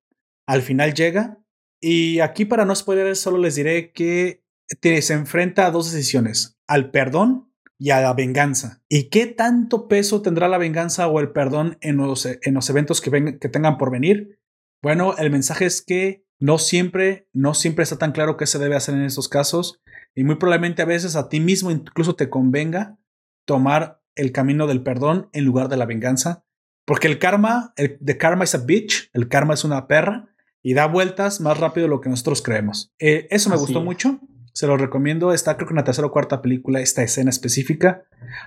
Al 0.47 0.63
final 0.63 0.95
llega 0.95 1.39
y 1.81 2.21
aquí 2.21 2.45
para 2.45 2.65
no 2.65 2.75
spoiler 2.75 3.17
solo 3.17 3.39
les 3.39 3.57
diré 3.57 3.93
que 3.93 4.42
te- 4.81 5.01
se 5.03 5.15
enfrenta 5.15 5.67
a 5.67 5.71
dos 5.71 5.91
decisiones, 5.93 6.59
al 6.67 6.91
perdón 6.91 7.53
y 7.79 7.91
a 7.91 8.01
la 8.01 8.13
venganza. 8.15 8.83
¿Y 8.89 9.09
qué 9.11 9.27
tanto 9.27 9.89
peso 9.89 10.23
tendrá 10.23 10.49
la 10.49 10.59
venganza 10.59 11.09
o 11.09 11.19
el 11.21 11.33
perdón 11.33 11.79
en 11.81 11.97
los, 11.97 12.27
en 12.27 12.55
los 12.55 12.71
eventos 12.71 13.01
que, 13.01 13.11
ven- 13.11 13.39
que 13.39 13.49
tengan 13.49 13.77
por 13.79 13.91
venir? 13.91 14.39
Bueno, 14.83 15.17
el 15.19 15.31
mensaje 15.31 15.67
es 15.67 15.83
que 15.83 16.25
no 16.41 16.59
siempre, 16.59 17.29
no 17.33 17.55
siempre 17.55 17.83
está 17.85 17.99
tan 17.99 18.13
claro 18.13 18.37
qué 18.37 18.47
se 18.47 18.59
debe 18.59 18.75
hacer 18.77 18.95
en 18.95 19.03
estos 19.03 19.29
casos 19.29 19.81
y 20.15 20.25
muy 20.25 20.37
probablemente 20.37 20.83
a 20.83 20.87
veces 20.87 21.15
a 21.17 21.29
ti 21.29 21.41
mismo 21.41 21.71
incluso 21.71 22.15
te 22.17 22.29
convenga 22.29 22.99
tomar 23.47 24.01
el 24.15 24.33
camino 24.33 24.67
del 24.67 24.83
perdón 24.83 25.29
en 25.33 25.45
lugar 25.45 25.69
de 25.69 25.77
la 25.77 25.87
venganza, 25.87 26.45
porque 26.85 27.07
el 27.07 27.19
karma, 27.19 27.73
el, 27.77 27.99
the 28.05 28.19
karma 28.19 28.45
is 28.45 28.55
a 28.55 28.59
bitch, 28.59 29.09
el 29.13 29.29
karma 29.29 29.55
es 29.55 29.65
una 29.65 29.87
perra 29.87 30.29
y 30.63 30.75
da 30.75 30.87
vueltas 30.87 31.41
más 31.41 31.59
rápido 31.59 31.87
de 31.87 31.91
lo 31.91 32.01
que 32.01 32.11
nosotros 32.11 32.43
creemos. 32.43 32.93
Eh, 32.99 33.27
eso 33.31 33.49
me 33.49 33.55
Así 33.55 33.63
gustó 33.65 33.79
es. 33.79 33.85
mucho. 33.85 34.21
Se 34.53 34.67
lo 34.67 34.77
recomiendo. 34.77 35.33
Está 35.33 35.57
creo 35.57 35.69
que 35.69 35.73
en 35.73 35.77
la 35.77 35.85
tercera 35.85 36.07
o 36.07 36.13
cuarta 36.13 36.43
película 36.43 36.81
esta 36.81 37.03
escena 37.03 37.31
específica. 37.31 38.05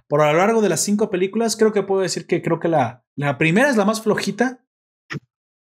Por 0.07 0.21
a 0.21 0.31
lo 0.31 0.37
largo 0.37 0.61
de 0.61 0.69
las 0.69 0.81
cinco 0.81 1.09
películas, 1.09 1.55
creo 1.55 1.73
que 1.73 1.83
puedo 1.83 2.01
decir 2.01 2.27
que 2.27 2.41
creo 2.41 2.59
que 2.59 2.67
la, 2.67 3.03
la 3.15 3.37
primera 3.37 3.69
es 3.69 3.77
la 3.77 3.85
más 3.85 4.01
flojita. 4.01 4.63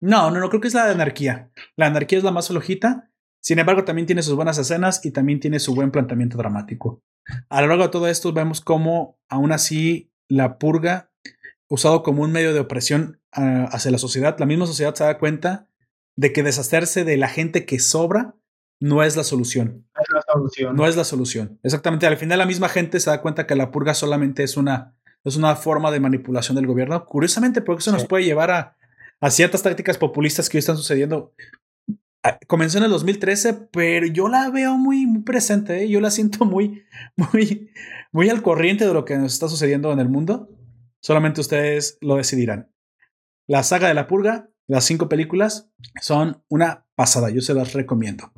No, 0.00 0.30
no, 0.30 0.38
no, 0.38 0.48
creo 0.48 0.60
que 0.60 0.68
es 0.68 0.74
la 0.74 0.86
de 0.86 0.92
anarquía. 0.92 1.50
La 1.76 1.86
anarquía 1.86 2.18
es 2.18 2.24
la 2.24 2.30
más 2.30 2.48
flojita. 2.48 3.10
Sin 3.40 3.58
embargo, 3.58 3.84
también 3.84 4.06
tiene 4.06 4.22
sus 4.22 4.34
buenas 4.34 4.58
escenas 4.58 5.04
y 5.04 5.10
también 5.10 5.40
tiene 5.40 5.58
su 5.58 5.74
buen 5.74 5.90
planteamiento 5.90 6.36
dramático. 6.36 7.02
A 7.48 7.60
lo 7.60 7.68
largo 7.68 7.84
de 7.84 7.90
todo 7.90 8.08
esto 8.08 8.32
vemos 8.32 8.60
cómo 8.60 9.18
aún 9.28 9.52
así 9.52 10.12
la 10.28 10.58
purga, 10.58 11.10
usado 11.68 12.02
como 12.02 12.22
un 12.22 12.32
medio 12.32 12.54
de 12.54 12.60
opresión 12.60 13.20
uh, 13.36 13.66
hacia 13.70 13.90
la 13.90 13.98
sociedad, 13.98 14.36
la 14.38 14.46
misma 14.46 14.66
sociedad 14.66 14.94
se 14.94 15.04
da 15.04 15.18
cuenta 15.18 15.68
de 16.16 16.32
que 16.32 16.42
deshacerse 16.42 17.04
de 17.04 17.16
la 17.16 17.28
gente 17.28 17.64
que 17.64 17.78
sobra 17.78 18.34
no 18.80 19.02
es 19.02 19.16
la 19.16 19.24
solución. 19.24 19.86
Solución. 20.38 20.76
No 20.76 20.86
es 20.86 20.96
la 20.96 21.04
solución. 21.04 21.58
Exactamente. 21.62 22.06
Al 22.06 22.16
final 22.16 22.38
la 22.38 22.46
misma 22.46 22.68
gente 22.68 23.00
se 23.00 23.10
da 23.10 23.20
cuenta 23.20 23.46
que 23.46 23.54
la 23.54 23.70
purga 23.70 23.94
solamente 23.94 24.42
es 24.42 24.56
una, 24.56 24.94
es 25.24 25.36
una 25.36 25.56
forma 25.56 25.90
de 25.90 26.00
manipulación 26.00 26.56
del 26.56 26.66
gobierno. 26.66 27.04
Curiosamente, 27.04 27.60
porque 27.60 27.80
eso 27.80 27.90
sí. 27.90 27.96
nos 27.96 28.06
puede 28.06 28.24
llevar 28.24 28.50
a, 28.50 28.76
a, 29.20 29.30
ciertas 29.30 29.62
tácticas 29.62 29.98
populistas 29.98 30.48
que 30.48 30.56
hoy 30.56 30.60
están 30.60 30.76
sucediendo. 30.76 31.32
Comenzó 32.46 32.78
en 32.78 32.84
el 32.84 32.90
2013, 32.90 33.54
pero 33.70 34.06
yo 34.06 34.28
la 34.28 34.50
veo 34.50 34.76
muy, 34.76 35.06
muy 35.06 35.22
presente. 35.22 35.82
¿eh? 35.82 35.88
Yo 35.88 36.00
la 36.00 36.10
siento 36.10 36.44
muy, 36.44 36.84
muy, 37.16 37.70
muy 38.12 38.28
al 38.28 38.42
corriente 38.42 38.86
de 38.86 38.94
lo 38.94 39.04
que 39.04 39.16
nos 39.16 39.32
está 39.32 39.48
sucediendo 39.48 39.92
en 39.92 40.00
el 40.00 40.08
mundo. 40.08 40.48
Solamente 41.00 41.40
ustedes 41.40 41.98
lo 42.00 42.16
decidirán. 42.16 42.70
La 43.46 43.62
saga 43.62 43.88
de 43.88 43.94
la 43.94 44.06
purga, 44.06 44.50
las 44.66 44.84
cinco 44.84 45.08
películas, 45.08 45.70
son 46.00 46.42
una 46.48 46.86
pasada. 46.94 47.30
Yo 47.30 47.40
se 47.40 47.54
las 47.54 47.72
recomiendo. 47.72 48.32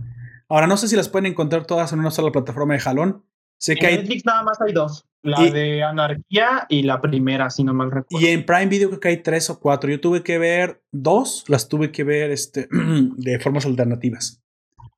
Ahora, 0.50 0.66
no 0.66 0.76
sé 0.76 0.88
si 0.88 0.96
las 0.96 1.08
pueden 1.08 1.26
encontrar 1.26 1.64
todas 1.64 1.92
en 1.92 2.00
una 2.00 2.10
sola 2.10 2.32
plataforma 2.32 2.74
de 2.74 2.80
jalón. 2.80 3.24
Sé 3.56 3.76
que 3.76 3.86
en 3.86 3.92
hay... 3.92 3.98
Netflix 3.98 4.26
nada 4.26 4.42
más 4.42 4.60
hay 4.60 4.72
dos. 4.72 5.06
La 5.22 5.46
y, 5.46 5.50
de 5.50 5.84
Anarquía 5.84 6.66
y 6.68 6.82
la 6.82 7.00
primera, 7.00 7.50
si 7.50 7.62
no 7.62 7.72
mal 7.72 7.90
recuerdo. 7.90 8.26
Y 8.26 8.30
en 8.30 8.44
Prime 8.44 8.66
Video 8.66 8.88
creo 8.88 9.00
que 9.00 9.08
hay 9.08 9.16
tres 9.18 9.48
o 9.48 9.60
cuatro. 9.60 9.90
Yo 9.90 10.00
tuve 10.00 10.22
que 10.22 10.38
ver 10.38 10.82
dos, 10.90 11.44
las 11.46 11.68
tuve 11.68 11.92
que 11.92 12.02
ver 12.02 12.32
este, 12.32 12.68
de 13.16 13.38
formas 13.38 13.64
alternativas. 13.64 14.42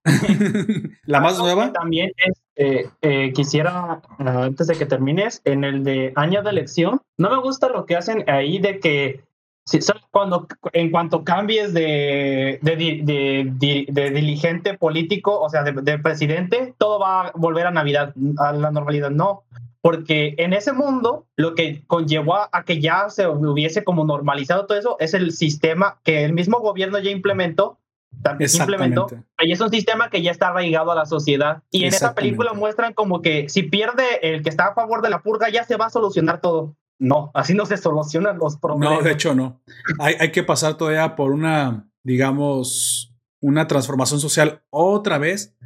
la 1.04 1.20
más 1.20 1.34
Algo 1.34 1.44
nueva. 1.44 1.72
También 1.72 2.12
eh, 2.56 2.88
eh, 3.02 3.32
quisiera, 3.34 4.00
uh, 4.18 4.28
antes 4.38 4.66
de 4.68 4.76
que 4.76 4.86
termines, 4.86 5.42
en 5.44 5.64
el 5.64 5.84
de 5.84 6.12
año 6.16 6.42
de 6.42 6.50
elección, 6.50 7.02
no 7.18 7.30
me 7.30 7.42
gusta 7.42 7.68
lo 7.68 7.84
que 7.84 7.96
hacen 7.96 8.24
ahí 8.26 8.58
de 8.58 8.80
que 8.80 9.22
si, 9.64 9.78
cuando, 10.10 10.46
en 10.72 10.90
cuanto 10.90 11.24
cambies 11.24 11.72
de, 11.72 12.58
de, 12.62 12.76
de, 13.02 13.86
de, 13.88 14.10
diligente 14.10 14.76
político, 14.76 15.40
o 15.40 15.48
sea, 15.48 15.62
de, 15.62 15.98
presidente, 15.98 16.74
todo 16.78 16.98
va 16.98 17.28
a 17.28 17.32
volver 17.34 17.66
a 17.66 17.70
Navidad, 17.70 18.14
a 18.38 18.52
la 18.52 18.70
normalidad. 18.70 19.10
No, 19.10 19.44
porque 19.80 20.34
en 20.38 20.52
ese 20.52 20.72
mundo 20.72 21.26
lo 21.36 21.54
que 21.54 21.82
conllevó 21.86 22.36
a, 22.36 22.64
que 22.64 22.80
ya 22.80 23.08
se 23.08 23.28
hubiese 23.28 23.84
como 23.84 24.04
normalizado 24.04 24.66
todo 24.66 24.78
eso 24.78 24.96
es 25.00 25.14
el 25.14 25.32
sistema 25.32 25.98
que 26.04 26.24
el 26.24 26.32
mismo 26.32 26.60
gobierno 26.60 26.98
ya 26.98 27.10
implementó 27.10 27.78
también 28.22 28.50
implementó. 28.54 29.06
Y 29.40 29.52
es 29.52 29.60
un 29.60 29.70
sistema 29.70 30.10
que 30.10 30.22
ya 30.22 30.30
está 30.30 30.48
arraigado 30.48 30.92
a 30.92 30.94
la 30.94 31.06
sociedad. 31.06 31.62
Y 31.70 31.84
en 31.84 31.94
esa 31.94 32.14
película 32.14 32.52
muestran 32.52 32.92
como 32.92 33.22
que 33.22 33.48
si 33.48 33.62
pierde 33.62 34.04
el 34.22 34.42
que 34.42 34.50
está 34.50 34.68
a 34.68 34.74
favor 34.74 35.02
de 35.02 35.10
la 35.10 35.22
purga, 35.22 35.48
ya 35.48 35.64
se 35.64 35.76
va 35.76 35.86
a 35.86 35.90
solucionar 35.90 36.40
todo. 36.40 36.76
No, 36.98 37.30
así 37.34 37.54
no 37.54 37.66
se 37.66 37.76
solucionan 37.76 38.38
los 38.38 38.56
problemas. 38.58 38.98
No, 38.98 39.02
de 39.04 39.12
hecho 39.12 39.34
no. 39.34 39.60
Hay, 39.98 40.14
hay 40.20 40.30
que 40.32 40.42
pasar 40.44 40.76
todavía 40.76 41.16
por 41.16 41.32
una, 41.32 41.88
digamos, 42.04 43.14
una 43.40 43.66
transformación 43.66 44.20
social 44.20 44.62
otra 44.70 45.18
vez 45.18 45.56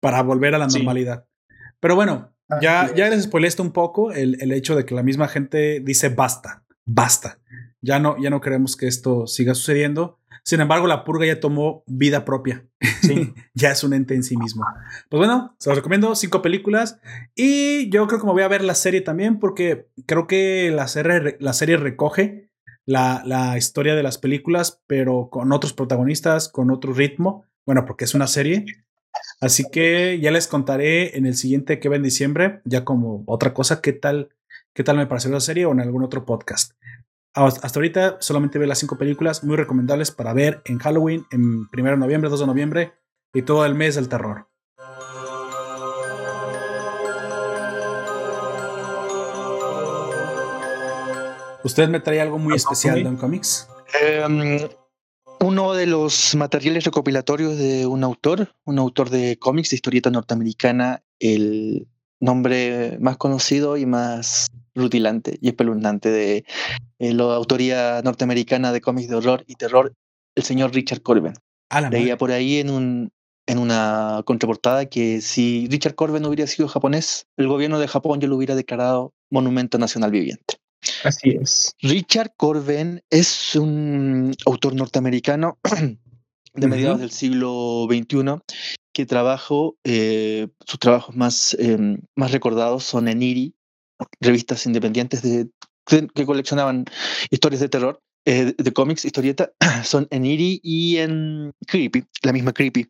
para 0.00 0.22
volver 0.22 0.54
a 0.54 0.58
la 0.58 0.68
Sí. 0.68 0.78
normalidad. 0.78 1.26
Pero 1.80 1.94
bueno, 1.94 2.32
ya, 2.60 2.82
Así 2.82 2.94
ya 2.96 3.06
es. 3.06 3.14
les 3.14 3.24
spoilé 3.24 3.48
esto 3.48 3.62
un 3.62 3.72
poco, 3.72 4.12
el, 4.12 4.36
el 4.42 4.52
hecho 4.52 4.74
de 4.76 4.84
que 4.84 4.94
la 4.94 5.02
misma 5.02 5.28
gente 5.28 5.80
dice 5.80 6.08
basta, 6.08 6.64
basta. 6.84 7.38
Ya 7.80 7.98
no, 7.98 8.16
ya 8.20 8.28
no 8.30 8.40
queremos 8.40 8.76
que 8.76 8.86
esto 8.88 9.26
siga 9.26 9.54
sucediendo. 9.54 10.19
Sin 10.42 10.60
embargo, 10.60 10.86
la 10.86 11.04
purga 11.04 11.26
ya 11.26 11.40
tomó 11.40 11.84
vida 11.86 12.24
propia. 12.24 12.66
Sí. 13.02 13.34
ya 13.54 13.70
es 13.70 13.84
un 13.84 13.92
ente 13.92 14.14
en 14.14 14.22
sí 14.22 14.36
mismo. 14.36 14.64
Pues 15.08 15.18
bueno, 15.18 15.54
se 15.58 15.70
los 15.70 15.76
recomiendo, 15.76 16.14
cinco 16.14 16.42
películas. 16.42 16.98
Y 17.34 17.90
yo 17.90 18.06
creo 18.06 18.20
que 18.20 18.26
me 18.26 18.32
voy 18.32 18.42
a 18.42 18.48
ver 18.48 18.62
la 18.62 18.74
serie 18.74 19.00
también 19.00 19.38
porque 19.38 19.88
creo 20.06 20.26
que 20.26 20.70
la 20.70 20.88
serie, 20.88 21.36
la 21.40 21.52
serie 21.52 21.76
recoge 21.76 22.50
la, 22.86 23.22
la 23.24 23.56
historia 23.58 23.94
de 23.94 24.02
las 24.02 24.18
películas, 24.18 24.82
pero 24.86 25.28
con 25.30 25.52
otros 25.52 25.72
protagonistas, 25.72 26.48
con 26.48 26.70
otro 26.70 26.92
ritmo. 26.92 27.44
Bueno, 27.66 27.84
porque 27.84 28.04
es 28.04 28.14
una 28.14 28.26
serie. 28.26 28.64
Así 29.40 29.64
que 29.70 30.20
ya 30.20 30.30
les 30.30 30.46
contaré 30.46 31.16
en 31.16 31.26
el 31.26 31.34
siguiente 31.34 31.80
que 31.80 31.88
va 31.88 31.96
en 31.96 32.02
diciembre, 32.02 32.60
ya 32.64 32.84
como 32.84 33.24
otra 33.26 33.54
cosa, 33.54 33.80
qué 33.80 33.92
tal, 33.92 34.30
qué 34.74 34.84
tal 34.84 34.96
me 34.96 35.06
pareció 35.06 35.30
la 35.30 35.40
serie 35.40 35.66
o 35.66 35.72
en 35.72 35.80
algún 35.80 36.02
otro 36.02 36.24
podcast. 36.24 36.72
Hasta 37.32 37.64
hasta 37.64 37.78
ahorita 37.78 38.16
solamente 38.20 38.58
ve 38.58 38.66
las 38.66 38.80
cinco 38.80 38.98
películas 38.98 39.44
muy 39.44 39.56
recomendables 39.56 40.10
para 40.10 40.32
ver 40.32 40.62
en 40.64 40.78
Halloween, 40.78 41.26
en 41.30 41.68
1 41.72 41.90
de 41.90 41.96
noviembre, 41.96 42.28
2 42.28 42.40
de 42.40 42.46
noviembre 42.46 42.92
y 43.32 43.42
todo 43.42 43.64
el 43.64 43.76
mes 43.76 43.94
del 43.94 44.08
terror. 44.08 44.48
Usted 51.62 51.88
me 51.88 52.00
trae 52.00 52.20
algo 52.20 52.38
muy 52.38 52.56
especial, 52.56 52.98
Ok. 52.98 53.04
Don 53.04 53.16
Comics. 53.16 53.68
Em, 54.02 54.68
uno 55.40 55.74
de 55.74 55.86
los 55.86 56.34
materiales 56.34 56.82
recopilatorios 56.84 57.56
de 57.56 57.86
un 57.86 58.02
autor, 58.02 58.56
un 58.64 58.80
autor 58.80 59.08
de 59.08 59.38
cómics, 59.38 59.70
de 59.70 59.76
historieta 59.76 60.10
norteamericana, 60.10 61.04
el 61.20 61.86
nombre 62.18 62.98
más 63.00 63.18
conocido 63.18 63.76
y 63.76 63.86
más 63.86 64.48
rutilante 64.74 65.38
y 65.40 65.48
espeluznante 65.48 66.10
de 66.10 66.44
eh, 66.98 67.14
la 67.14 67.34
autoría 67.34 68.00
norteamericana 68.02 68.72
de 68.72 68.80
cómics 68.80 69.08
de 69.08 69.16
horror 69.16 69.44
y 69.46 69.54
terror, 69.54 69.94
el 70.34 70.42
señor 70.42 70.74
Richard 70.74 71.02
Corben. 71.02 71.34
Leía 71.90 72.16
por 72.16 72.32
ahí 72.32 72.58
en 72.58 72.70
un 72.70 73.12
en 73.46 73.58
una 73.58 74.22
contraportada 74.26 74.86
que 74.86 75.20
si 75.20 75.66
Richard 75.68 75.96
Corben 75.96 76.24
hubiera 76.24 76.46
sido 76.46 76.68
japonés, 76.68 77.26
el 77.36 77.48
gobierno 77.48 77.80
de 77.80 77.88
Japón 77.88 78.20
ya 78.20 78.28
lo 78.28 78.36
hubiera 78.36 78.54
declarado 78.54 79.12
monumento 79.28 79.76
nacional 79.76 80.12
viviente. 80.12 80.56
Así 81.04 81.30
es. 81.30 81.74
Richard 81.80 82.32
Corben 82.36 83.02
es 83.10 83.56
un 83.56 84.34
autor 84.46 84.74
norteamericano 84.74 85.58
de 86.54 86.66
mediados 86.68 87.00
del 87.00 87.10
siglo 87.10 87.86
XXI 87.90 88.40
que 88.92 89.06
trabajó, 89.06 89.76
eh, 89.84 90.48
sus 90.66 90.78
trabajos 90.78 91.16
más, 91.16 91.56
eh, 91.58 91.98
más 92.14 92.32
recordados 92.32 92.84
son 92.84 93.08
en 93.08 93.22
IRI, 93.22 93.54
revistas 94.20 94.66
independientes 94.66 95.22
de, 95.22 95.48
que, 95.86 96.26
coleccionaban 96.26 96.84
historias 97.30 97.60
de 97.60 97.68
terror, 97.68 98.00
eh, 98.26 98.54
de 98.56 98.72
cómics, 98.72 99.04
historieta, 99.04 99.52
son 99.84 100.06
en 100.10 100.24
IRI 100.24 100.60
y 100.62 100.98
en 100.98 101.52
Creepy, 101.66 102.04
la 102.22 102.32
misma 102.32 102.52
Creepy. 102.52 102.88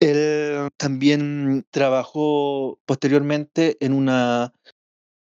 Él 0.00 0.68
también 0.78 1.64
trabajó 1.70 2.78
posteriormente 2.86 3.76
en 3.80 3.92
una 3.92 4.52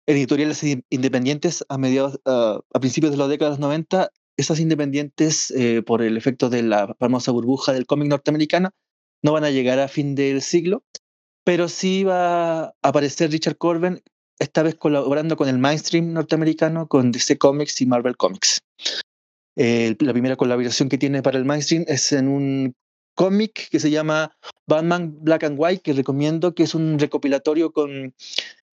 editoriales 0.07 0.63
in- 0.63 0.85
independientes 0.89 1.65
a 1.67 1.77
mediados 1.77 2.19
a 2.25 2.61
principios 2.79 3.11
de 3.11 3.17
la 3.17 3.27
década 3.27 3.51
de 3.51 3.53
los 3.55 3.59
90 3.59 4.11
esas 4.37 4.59
independientes 4.59 5.51
eh, 5.51 5.81
por 5.81 6.01
el 6.01 6.15
efecto 6.15 6.49
de 6.49 6.61
la 6.63 6.95
famosa 6.99 7.31
burbuja 7.31 7.73
del 7.73 7.85
cómic 7.87 8.07
norteamericano 8.07 8.69
no 9.23 9.33
van 9.33 9.43
a 9.43 9.49
llegar 9.49 9.79
a 9.79 9.87
fin 9.87 10.15
del 10.15 10.41
siglo 10.41 10.83
pero 11.43 11.67
sí 11.67 12.03
va 12.03 12.65
a 12.65 12.73
aparecer 12.83 13.31
Richard 13.31 13.57
Corben 13.57 14.01
esta 14.39 14.63
vez 14.63 14.75
colaborando 14.75 15.35
con 15.35 15.49
el 15.49 15.57
mainstream 15.57 16.13
norteamericano 16.13 16.87
con 16.87 17.11
DC 17.11 17.37
Comics 17.37 17.81
y 17.81 17.85
Marvel 17.85 18.17
Comics. 18.17 18.61
La 19.55 20.13
primera 20.13 20.35
colaboración 20.35 20.89
que 20.89 20.97
tiene 20.97 21.23
para 21.23 21.37
el 21.37 21.45
mainstream 21.45 21.85
es 21.87 22.11
en 22.11 22.27
un 22.27 22.75
cómic 23.15 23.69
que 23.69 23.79
se 23.79 23.89
llama 23.89 24.31
Batman 24.67 25.17
Black 25.21 25.43
and 25.43 25.55
White 25.59 25.81
que 25.81 25.93
recomiendo 25.93 26.53
que 26.53 26.63
es 26.63 26.75
un 26.75 26.99
recopilatorio 26.99 27.71
con 27.71 28.13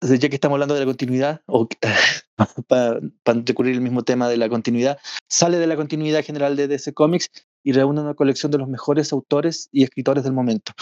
ya 0.01 0.29
que 0.29 0.35
estamos 0.35 0.55
hablando 0.55 0.73
de 0.73 0.81
la 0.81 0.85
continuidad, 0.85 1.41
o 1.45 1.67
para 2.67 2.99
recurrir 3.25 3.75
al 3.75 3.81
mismo 3.81 4.03
tema 4.03 4.27
de 4.27 4.37
la 4.37 4.49
continuidad, 4.49 4.99
sale 5.29 5.57
de 5.57 5.67
la 5.67 5.75
continuidad 5.75 6.23
general 6.23 6.55
de 6.55 6.67
DC 6.67 6.93
Comics 6.93 7.29
y 7.63 7.71
reúne 7.71 8.01
una 8.01 8.13
colección 8.13 8.51
de 8.51 8.57
los 8.57 8.67
mejores 8.67 9.13
autores 9.13 9.69
y 9.71 9.83
escritores 9.83 10.23
del 10.23 10.33
momento, 10.33 10.73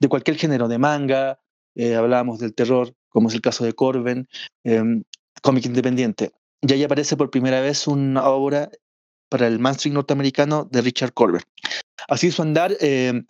de 0.00 0.08
cualquier 0.08 0.36
género, 0.36 0.68
de 0.68 0.78
manga, 0.78 1.38
eh, 1.76 1.94
hablábamos 1.94 2.40
del 2.40 2.54
terror, 2.54 2.94
como 3.14 3.28
es 3.28 3.34
el 3.34 3.40
caso 3.40 3.64
de 3.64 3.72
Corben, 3.72 4.28
eh, 4.64 4.82
cómic 5.40 5.64
independiente. 5.66 6.32
Y 6.60 6.72
ahí 6.72 6.82
aparece 6.82 7.16
por 7.16 7.30
primera 7.30 7.60
vez 7.60 7.86
una 7.86 8.24
obra 8.24 8.70
para 9.30 9.46
el 9.46 9.60
mainstream 9.60 9.94
norteamericano 9.94 10.68
de 10.70 10.82
Richard 10.82 11.12
Corben. 11.12 11.42
Así 12.08 12.32
su 12.32 12.42
andar, 12.42 12.76
eh, 12.80 13.22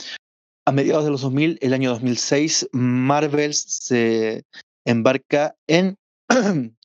a 0.66 0.73
mediados 0.73 1.05
de 1.05 1.11
los 1.11 1.20
2000, 1.20 1.59
el 1.61 1.74
año 1.74 1.90
2006, 1.90 2.70
Marvel 2.73 3.52
se 3.52 4.44
embarca 4.86 5.55
en 5.66 5.98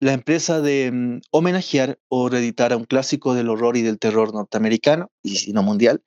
la 0.00 0.12
empresa 0.12 0.60
de 0.60 0.90
mm, 0.90 1.20
homenajear 1.30 2.00
o 2.08 2.28
reeditar 2.28 2.72
a 2.72 2.76
un 2.76 2.84
clásico 2.84 3.34
del 3.34 3.48
horror 3.48 3.76
y 3.76 3.82
del 3.82 4.00
terror 4.00 4.34
norteamericano, 4.34 5.10
y 5.22 5.36
si 5.36 5.52
no 5.52 5.62
mundial, 5.62 6.02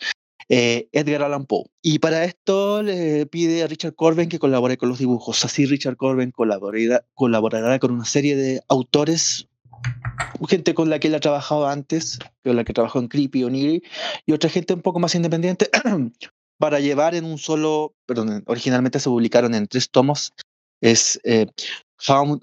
eh, 0.49 0.88
Edgar 0.91 1.24
Allan 1.24 1.45
Poe. 1.45 1.65
Y 1.82 1.99
para 1.99 2.24
esto 2.24 2.84
le 2.84 3.26
pide 3.26 3.64
a 3.64 3.68
Richard 3.68 3.95
Corben 3.95 4.30
que 4.30 4.40
colabore 4.40 4.78
con 4.78 4.90
los 4.90 4.99
dibujos. 4.99 5.44
Así 5.45 5.65
Richard 5.65 5.98
Corben 5.98 6.32
colaborará, 6.32 7.80
con 7.80 7.91
una 7.91 8.06
serie 8.06 8.36
de 8.36 8.61
autores, 8.68 9.48
gente 10.48 10.74
con 10.74 10.90
la 10.90 10.99
que 10.99 11.07
él 11.07 11.15
ha 11.15 11.20
trabajado 11.20 11.68
antes, 11.68 12.20
con 12.44 12.56
la 12.56 12.64
que 12.64 12.74
trabajó 12.74 12.99
en 12.99 13.07
Creepy 13.07 13.44
o 13.44 13.49
Neary, 13.49 13.84
y 14.26 14.34
otra 14.34 14.49
gente 14.49 14.74
un 14.74 14.82
poco 14.82 14.99
más 14.99 15.15
independiente, 15.15 15.70
para 16.57 16.80
llevar 16.80 17.15
en 17.15 17.26
un 17.26 17.38
solo, 17.38 17.95
perdón, 18.06 18.44
originalmente 18.48 18.99
se 18.99 19.10
publicaron 19.10 19.56
en 19.56 19.68
tres 19.68 19.90
tomos, 19.90 20.34
es 20.82 21.20
eh, 21.24 21.48
Hound, 22.07 22.41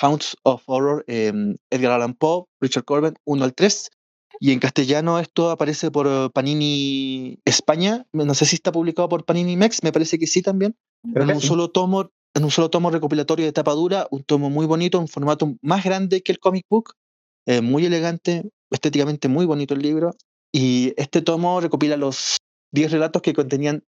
Hounds 0.00 0.36
of 0.42 0.62
Horror, 0.66 1.04
eh, 1.06 1.32
Edgar 1.70 1.92
Allan 1.92 2.14
Poe, 2.14 2.44
Richard 2.60 2.84
Corben, 2.84 3.14
1 3.24 3.44
al 3.44 3.54
3. 3.54 3.90
Y 4.40 4.52
en 4.52 4.60
castellano 4.60 5.18
esto 5.18 5.50
aparece 5.50 5.90
por 5.90 6.06
eh, 6.06 6.28
Panini 6.32 7.38
España. 7.44 8.06
No 8.12 8.34
sé 8.34 8.46
si 8.46 8.56
está 8.56 8.72
publicado 8.72 9.08
por 9.08 9.24
Panini 9.24 9.56
Mex, 9.56 9.82
me 9.82 9.92
parece 9.92 10.18
que 10.18 10.26
sí 10.26 10.42
también. 10.42 10.76
Creo 11.12 11.24
En 11.24 11.34
un 11.34 11.40
sí. 11.40 11.48
solo 11.48 11.70
tomo, 11.70 12.10
en 12.34 12.44
un 12.44 12.50
solo 12.50 12.70
tomo 12.70 12.90
recopilatorio 12.90 13.46
de 13.46 13.52
tapa 13.52 13.72
dura, 13.72 14.06
un 14.10 14.22
tomo 14.22 14.50
muy 14.50 14.66
bonito, 14.66 14.98
un 14.98 15.08
formato 15.08 15.56
más 15.62 15.84
grande 15.84 16.22
que 16.22 16.32
el 16.32 16.38
comic 16.38 16.66
book, 16.68 16.94
eh, 17.46 17.60
muy 17.60 17.86
elegante, 17.86 18.48
estéticamente 18.70 19.28
muy 19.28 19.46
bonito 19.46 19.74
el 19.74 19.82
libro. 19.82 20.14
Y 20.52 20.94
este 20.96 21.20
tomo 21.20 21.60
recopila 21.60 21.96
los 21.96 22.36
10 22.72 22.92
relatos 22.92 23.22
que 23.22 23.34
contenían 23.34 23.84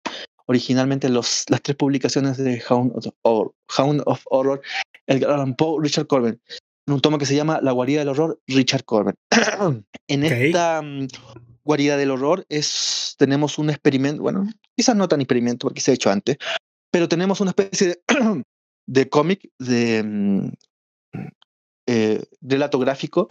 originalmente 0.48 1.10
los, 1.10 1.46
las 1.50 1.62
tres 1.62 1.76
publicaciones 1.76 2.38
de 2.38 2.62
Hound 2.70 2.94
of, 2.96 3.08
Horror, 3.24 3.54
Hound 3.78 4.04
of 4.06 4.22
Horror, 4.26 4.62
Edgar 5.08 5.32
Allan 5.32 5.56
Poe, 5.56 5.82
Richard 5.82 6.08
Corben, 6.08 6.40
en 6.88 6.94
un 6.94 7.02
tomo 7.02 7.18
que 7.18 7.26
se 7.26 7.36
llama 7.36 7.60
La 7.62 7.72
guarida 7.72 8.00
del 8.00 8.10
horror, 8.10 8.40
Richard 8.48 8.84
Corben. 8.84 9.16
en 10.08 10.24
Ok. 10.24 10.32
esta 10.32 10.82
mm, 10.82 11.08
guarida 11.64 11.98
del 11.98 12.12
horror 12.12 12.46
es, 12.50 13.16
tenemos 13.18 13.58
un 13.58 13.70
experimento, 13.70 14.22
bueno, 14.22 14.48
quizás 14.76 14.96
no 14.96 15.08
tan 15.08 15.22
experimento 15.22 15.68
porque 15.68 15.82
se 15.82 15.92
ha 15.92 15.96
hecho 15.96 16.12
antes, 16.12 16.38
pero 16.92 17.10
tenemos 17.10 17.42
una 17.42 17.52
especie 17.52 17.88
de, 17.88 18.02
de 18.88 19.10
cómic, 19.10 19.50
de 19.60 20.04
mm, 20.04 20.50
eh, 21.88 22.24
relato 22.42 22.80
gráfico, 22.80 23.28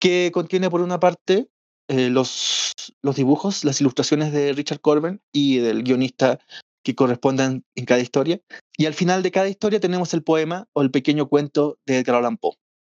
que 0.00 0.30
contiene 0.32 0.70
por 0.70 0.80
una 0.80 1.00
parte 1.00 1.48
eh, 1.88 2.10
los, 2.10 2.72
los 3.02 3.16
dibujos, 3.16 3.64
las 3.64 3.80
ilustraciones 3.80 4.32
de 4.32 4.52
Richard 4.52 4.80
Corben 4.80 5.20
y 5.32 5.58
del 5.58 5.82
guionista 5.82 6.40
que 6.82 6.94
correspondan 6.94 7.64
en 7.74 7.84
cada 7.84 8.00
historia. 8.00 8.40
Y 8.76 8.86
al 8.86 8.94
final 8.94 9.22
de 9.22 9.30
cada 9.30 9.48
historia 9.48 9.80
tenemos 9.80 10.14
el 10.14 10.22
poema 10.22 10.68
o 10.72 10.82
el 10.82 10.90
pequeño 10.90 11.28
cuento 11.28 11.78
de 11.86 11.98
Edgar 11.98 12.16
Allan 12.16 12.36
Poe. 12.36 12.56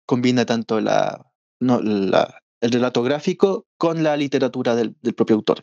Combina 0.09 0.43
tanto 0.43 0.81
la, 0.81 1.23
no, 1.59 1.79
la- 1.81 2.41
el 2.61 2.71
relato 2.71 3.03
gráfico 3.03 3.67
con 3.77 4.01
la 4.01 4.17
literatura 4.17 4.73
del, 4.75 4.95
del 5.03 5.13
propio 5.13 5.35
autor. 5.35 5.59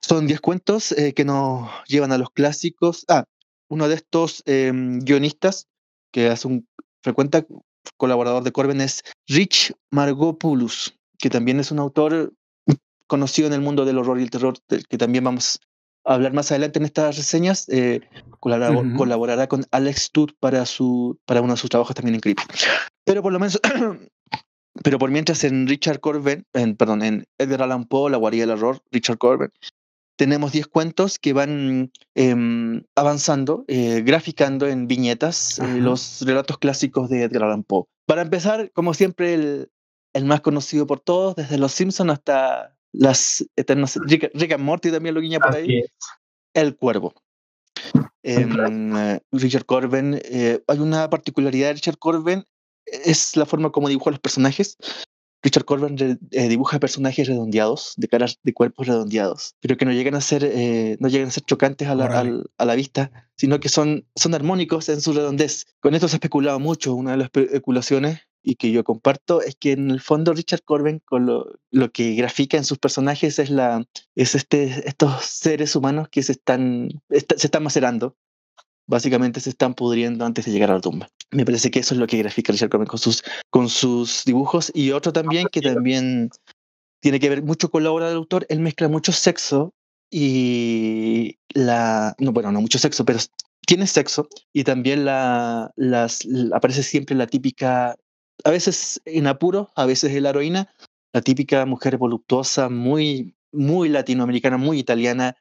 Son 0.00 0.26
10 0.26 0.40
cuentos 0.40 0.92
eh, 0.92 1.12
que 1.12 1.26
nos 1.26 1.68
llevan 1.86 2.12
a 2.12 2.16
los 2.16 2.30
clásicos. 2.30 3.04
Ah, 3.08 3.24
uno 3.68 3.88
de 3.88 3.96
estos 3.96 4.42
eh, 4.46 4.72
guionistas 4.74 5.66
que 6.10 6.28
hace 6.28 6.48
un, 6.48 6.66
frecuenta, 7.02 7.44
colaborador 7.98 8.42
de 8.42 8.52
Corben 8.52 8.80
es 8.80 9.02
Rich 9.26 9.74
Margopoulos, 9.90 10.94
que 11.18 11.28
también 11.28 11.60
es 11.60 11.70
un 11.70 11.78
autor 11.78 12.32
conocido 13.06 13.48
en 13.48 13.52
el 13.54 13.60
mundo 13.60 13.84
del 13.84 13.98
horror 13.98 14.18
y 14.18 14.22
el 14.22 14.30
terror, 14.30 14.56
del 14.66 14.86
que 14.86 14.96
también 14.96 15.24
vamos 15.24 15.60
a 16.06 16.14
hablar 16.14 16.32
más 16.32 16.50
adelante 16.50 16.78
en 16.78 16.86
estas 16.86 17.18
reseñas. 17.18 17.68
Eh. 17.68 18.00
Colaborará 18.96 19.46
con 19.46 19.66
Alex 19.72 20.10
para, 20.40 20.64
su, 20.64 21.18
para 21.26 21.42
uno 21.42 21.52
de 21.52 21.58
sus 21.60 21.68
trabajos 21.68 21.94
también 21.94 22.14
en 22.14 22.20
Creepy. 22.22 22.42
Pero 23.08 23.22
por 23.22 23.32
lo 23.32 23.38
menos, 23.38 23.58
pero 24.84 24.98
por 24.98 25.10
mientras 25.10 25.42
en 25.42 25.66
Richard 25.66 25.98
Corben, 25.98 26.44
en, 26.52 26.76
perdón, 26.76 27.02
en 27.02 27.24
Edgar 27.38 27.62
Allan 27.62 27.86
Poe, 27.86 28.10
La 28.10 28.18
guarida 28.18 28.42
del 28.42 28.50
horror, 28.58 28.82
Richard 28.92 29.16
Corben, 29.16 29.50
tenemos 30.16 30.52
10 30.52 30.66
cuentos 30.66 31.18
que 31.18 31.32
van 31.32 31.90
em, 32.14 32.84
avanzando, 32.94 33.64
eh, 33.66 34.02
graficando 34.04 34.66
en 34.66 34.88
viñetas 34.88 35.58
eh, 35.58 35.78
los 35.78 36.20
relatos 36.20 36.58
clásicos 36.58 37.08
de 37.08 37.22
Edgar 37.22 37.44
Allan 37.44 37.64
Poe. 37.64 37.84
Para 38.04 38.20
empezar, 38.20 38.70
como 38.72 38.92
siempre, 38.92 39.32
el, 39.32 39.70
el 40.12 40.24
más 40.26 40.42
conocido 40.42 40.86
por 40.86 41.00
todos, 41.00 41.34
desde 41.34 41.56
Los 41.56 41.72
Simpsons 41.72 42.12
hasta 42.12 42.76
las 42.92 43.48
eternas... 43.56 43.98
Rick, 44.04 44.30
Rick 44.34 44.52
and 44.52 44.64
Morty 44.64 44.90
también 44.90 45.14
lo 45.14 45.22
guiña 45.22 45.38
por 45.38 45.54
ahí. 45.54 45.78
Es. 45.78 45.92
El 46.52 46.76
Cuervo. 46.76 47.14
Em, 48.22 48.96
eh, 48.96 49.20
Richard 49.32 49.64
Corben, 49.64 50.20
hay 50.66 50.78
una 50.78 51.08
particularidad 51.08 51.68
de 51.68 51.74
Richard 51.74 51.98
Corben, 51.98 52.44
es 53.04 53.36
la 53.36 53.46
forma 53.46 53.70
como 53.70 53.88
dibujó 53.88 54.10
los 54.10 54.20
personajes. 54.20 54.76
Richard 55.40 55.64
Corben 55.66 56.18
eh, 56.32 56.48
dibuja 56.48 56.80
personajes 56.80 57.28
redondeados, 57.28 57.92
de 57.96 58.08
caras 58.08 58.40
de 58.42 58.52
cuerpos 58.52 58.88
redondeados, 58.88 59.54
pero 59.60 59.76
que 59.76 59.84
no 59.84 59.92
llegan 59.92 60.16
a 60.16 60.20
ser, 60.20 60.42
eh, 60.44 60.96
no 60.98 61.08
llegan 61.08 61.28
a 61.28 61.30
ser 61.30 61.44
chocantes 61.44 61.86
a 61.86 61.94
la, 61.94 62.06
Órale. 62.06 62.30
al- 62.30 62.50
a 62.58 62.64
la 62.64 62.74
vista, 62.74 63.30
sino 63.36 63.60
que 63.60 63.68
son, 63.68 64.04
son 64.16 64.34
armónicos 64.34 64.88
en 64.88 65.00
su 65.00 65.12
redondez. 65.12 65.66
Con 65.78 65.94
esto 65.94 66.08
se 66.08 66.16
ha 66.16 66.18
especulado 66.18 66.58
mucho. 66.58 66.92
Una 66.94 67.12
de 67.12 67.18
las 67.18 67.30
especulaciones 67.32 68.18
y 68.42 68.56
que 68.56 68.72
yo 68.72 68.82
comparto 68.82 69.40
es 69.40 69.54
que 69.54 69.72
en 69.72 69.90
el 69.92 70.00
fondo 70.00 70.32
Richard 70.32 70.62
Corben 70.64 71.00
con 71.04 71.26
lo, 71.26 71.46
lo 71.70 71.90
que 71.92 72.14
grafica 72.14 72.56
en 72.56 72.64
sus 72.64 72.78
personajes 72.78 73.38
es 73.38 73.50
la 73.50 73.84
es 74.16 74.34
este 74.34 74.88
estos 74.88 75.24
seres 75.24 75.76
humanos 75.76 76.08
que 76.10 76.22
se 76.22 76.32
están 76.32 76.88
est- 77.10 77.34
se 77.36 77.46
están 77.46 77.62
macerando 77.64 78.16
básicamente 78.88 79.40
se 79.40 79.50
están 79.50 79.74
pudriendo 79.74 80.24
antes 80.24 80.46
de 80.46 80.50
llegar 80.50 80.70
a 80.72 80.74
la 80.74 80.80
tumba. 80.80 81.08
Me 81.30 81.44
parece 81.44 81.70
que 81.70 81.78
eso 81.78 81.94
es 81.94 82.00
lo 82.00 82.06
que 82.06 82.18
grafica 82.18 82.52
Richard 82.52 82.70
Corben 82.70 82.88
con 82.88 82.98
sus 82.98 83.22
con 83.50 83.68
sus 83.68 84.24
dibujos. 84.24 84.72
Y 84.74 84.90
otro 84.90 85.12
también 85.12 85.46
que 85.52 85.60
también 85.60 86.30
tiene 87.00 87.20
que 87.20 87.28
ver 87.28 87.42
mucho 87.42 87.70
con 87.70 87.84
la 87.84 87.92
obra 87.92 88.08
del 88.08 88.16
autor 88.16 88.46
él 88.48 88.58
mezcla 88.58 88.88
mucho 88.88 89.12
sexo 89.12 89.72
y 90.10 91.36
la 91.54 92.16
no 92.18 92.32
bueno 92.32 92.50
no 92.50 92.60
mucho 92.60 92.78
sexo 92.78 93.04
pero 93.04 93.20
tiene 93.68 93.86
sexo 93.86 94.28
y 94.50 94.64
también 94.64 95.04
la, 95.04 95.70
las, 95.76 96.26
aparece 96.54 96.82
siempre 96.82 97.14
la 97.14 97.26
típica, 97.26 97.96
a 98.42 98.50
veces 98.50 98.98
en 99.04 99.26
apuro, 99.26 99.70
a 99.76 99.84
veces 99.84 100.10
en 100.14 100.22
la 100.22 100.30
heroína, 100.30 100.74
la 101.12 101.20
típica 101.20 101.66
mujer 101.66 101.98
voluptuosa, 101.98 102.70
muy, 102.70 103.36
muy 103.52 103.90
latinoamericana, 103.90 104.56
muy 104.56 104.78
italiana, 104.78 105.36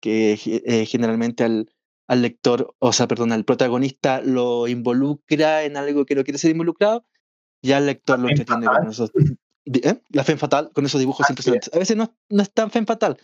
que 0.00 0.40
eh, 0.46 0.86
generalmente 0.86 1.44
al, 1.44 1.70
al 2.08 2.22
lector, 2.22 2.74
o 2.78 2.92
sea, 2.92 3.08
perdón, 3.08 3.32
al 3.32 3.44
protagonista 3.44 4.20
lo 4.22 4.68
involucra 4.68 5.64
en 5.64 5.76
algo 5.76 6.04
que 6.06 6.14
no 6.14 6.24
quiere 6.24 6.38
ser 6.38 6.50
involucrado, 6.52 7.04
y 7.62 7.72
al 7.72 7.86
lector 7.86 8.18
lo 8.18 8.28
entretiene 8.28 8.66
fatale. 8.66 8.80
con 8.84 8.90
esos... 8.92 9.10
¿eh? 9.66 10.00
La 10.10 10.22
fe 10.24 10.36
fatal, 10.36 10.70
con 10.72 10.86
esos 10.86 11.00
dibujos 11.00 11.24
Así 11.24 11.32
es. 11.32 11.38
impresionantes. 11.38 11.74
A 11.74 11.78
veces 11.78 11.96
no, 11.96 12.14
no 12.30 12.42
es 12.42 12.52
tan 12.52 12.70
fe 12.70 12.84
fatal. 12.84 13.18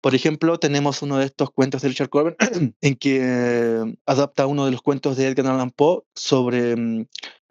Por 0.00 0.14
ejemplo, 0.14 0.58
tenemos 0.60 1.02
uno 1.02 1.18
de 1.18 1.24
estos 1.24 1.50
cuentos 1.50 1.82
de 1.82 1.88
Richard 1.88 2.08
Corben 2.08 2.36
en 2.80 2.94
que 2.96 3.18
eh, 3.20 3.96
adapta 4.06 4.46
uno 4.46 4.64
de 4.64 4.70
los 4.70 4.82
cuentos 4.82 5.16
de 5.16 5.26
Edgar 5.26 5.46
Allan 5.46 5.72
Poe 5.72 6.02
sobre 6.14 6.76
mm, 6.76 7.06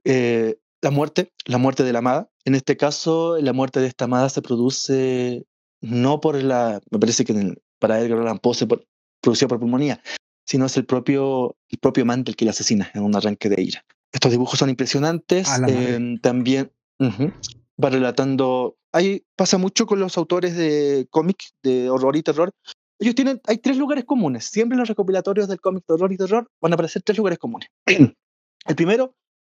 eh, 0.06 0.58
la 0.82 0.92
muerte, 0.92 1.34
la 1.46 1.58
muerte 1.58 1.84
de 1.84 1.92
la 1.92 2.00
amada. 2.00 2.30
En 2.46 2.56
este 2.56 2.78
caso, 2.78 3.38
la 3.42 3.52
muerte 3.52 3.82
de 3.82 3.88
esta 3.88 4.06
amada 4.06 4.30
se 4.30 4.42
produce 4.42 5.46
no 5.82 6.22
por 6.22 6.42
la, 6.42 6.80
me 6.90 7.00
parece 7.00 7.26
que 7.26 7.34
en 7.34 7.40
el- 7.42 7.62
para 7.80 8.00
Edgar 8.00 8.20
Allan 8.20 8.40
Poe 8.40 8.54
se 8.56 8.66
por- 8.66 8.86
produció 9.22 9.50
por 9.50 9.60
pulmonía, 9.60 10.02
sino 10.48 10.66
es 10.66 10.78
el 10.78 10.86
propio, 10.86 11.56
el 11.70 11.78
propio 11.78 12.04
amante 12.04 12.32
el 12.32 12.38
que 12.38 12.46
la 12.46 12.52
asesina 12.52 12.90
en 12.94 13.04
un 13.04 13.16
arranque 13.16 13.50
de 13.50 13.62
ira. 13.62 13.86
Estos 14.12 14.32
dibujos 14.32 14.58
son 14.58 14.70
impresionantes. 14.70 15.50
Eh, 15.68 16.18
también 16.22 16.72
va 17.02 17.90
relatando. 17.90 18.78
Hay, 18.94 19.26
pasa 19.36 19.58
mucho 19.58 19.86
con 19.86 20.00
los 20.00 20.18
autores 20.18 20.56
de 20.56 21.08
cómics 21.12 21.54
de 21.62 21.90
horror 21.90 22.16
y 22.16 22.24
terror. 22.24 22.52
Ellos 23.00 23.14
tienen, 23.14 23.42
hay 23.46 23.58
tres 23.58 23.78
lugares 23.78 24.06
comunes. 24.06 24.46
Siempre 24.46 24.76
en 24.76 24.80
los 24.80 24.88
recopilatorios 24.88 25.50
del 25.50 25.60
cómic 25.60 25.84
de 25.86 25.94
horror 25.94 26.12
y 26.14 26.18
terror 26.18 26.50
van 26.62 26.72
a 26.72 26.76
aparecer 26.76 27.04
tres 27.04 27.18
lugares 27.18 27.38
comunes. 27.38 27.70
El 27.86 28.76
primero, 28.76 29.14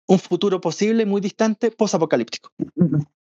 un 0.09 0.19
futuro 0.19 0.61
posible 0.61 1.07
muy 1.07 1.21
distante, 1.21 1.71
posapocalíptico. 1.71 2.51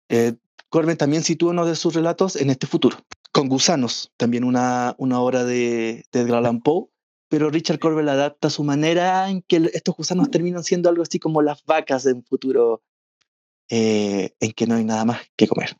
Eh, 0.08 0.34
Corben 0.68 0.96
también 0.96 1.24
sitúa 1.24 1.50
uno 1.50 1.66
de 1.66 1.74
sus 1.74 1.94
relatos 1.94 2.36
en 2.36 2.50
este 2.50 2.66
futuro. 2.66 2.96
Con 3.32 3.48
Gusanos, 3.48 4.12
también 4.16 4.44
una, 4.44 4.94
una 4.98 5.20
obra 5.20 5.44
de, 5.44 6.04
de 6.12 6.20
Edgar 6.20 6.38
Allan 6.38 6.60
Poe, 6.60 6.86
pero 7.28 7.50
Richard 7.50 7.78
Corben 7.78 8.06
la 8.06 8.12
adapta 8.12 8.50
su 8.50 8.64
manera 8.64 9.28
en 9.30 9.42
que 9.42 9.70
estos 9.74 9.96
gusanos 9.96 10.30
terminan 10.30 10.64
siendo 10.64 10.88
algo 10.88 11.02
así 11.02 11.18
como 11.18 11.42
las 11.42 11.64
vacas 11.64 12.04
de 12.04 12.12
un 12.12 12.24
futuro 12.24 12.82
eh, 13.68 14.30
en 14.40 14.52
que 14.52 14.66
no 14.66 14.76
hay 14.76 14.84
nada 14.84 15.04
más 15.04 15.20
que 15.36 15.48
comer. 15.48 15.76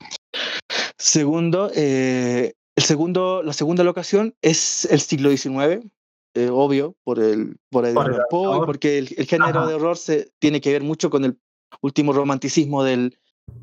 Segundo, 0.99 1.71
eh, 1.75 2.55
el 2.75 2.85
segundo, 2.85 3.43
la 3.43 3.53
segunda 3.53 3.85
locación 3.85 4.35
es 4.43 4.87
el 4.87 5.01
siglo 5.01 5.31
XIX, 5.31 5.87
eh, 6.35 6.51
obvio, 6.51 6.97
por 7.05 7.19
el, 7.21 7.57
por 7.71 7.83
Por 7.83 7.87
el 7.87 7.97
Allan 7.99 8.27
Poe, 8.29 8.67
porque 8.67 8.99
el, 8.99 9.15
el 9.17 9.27
género 9.27 9.61
Ajá. 9.61 9.69
de 9.69 9.75
horror 9.75 9.97
se, 9.97 10.33
tiene 10.39 10.61
que 10.61 10.73
ver 10.73 10.83
mucho 10.83 11.11
con 11.11 11.25
el 11.25 11.39
último 11.81 12.13
romanticismo 12.13 12.83
del, 12.83 13.19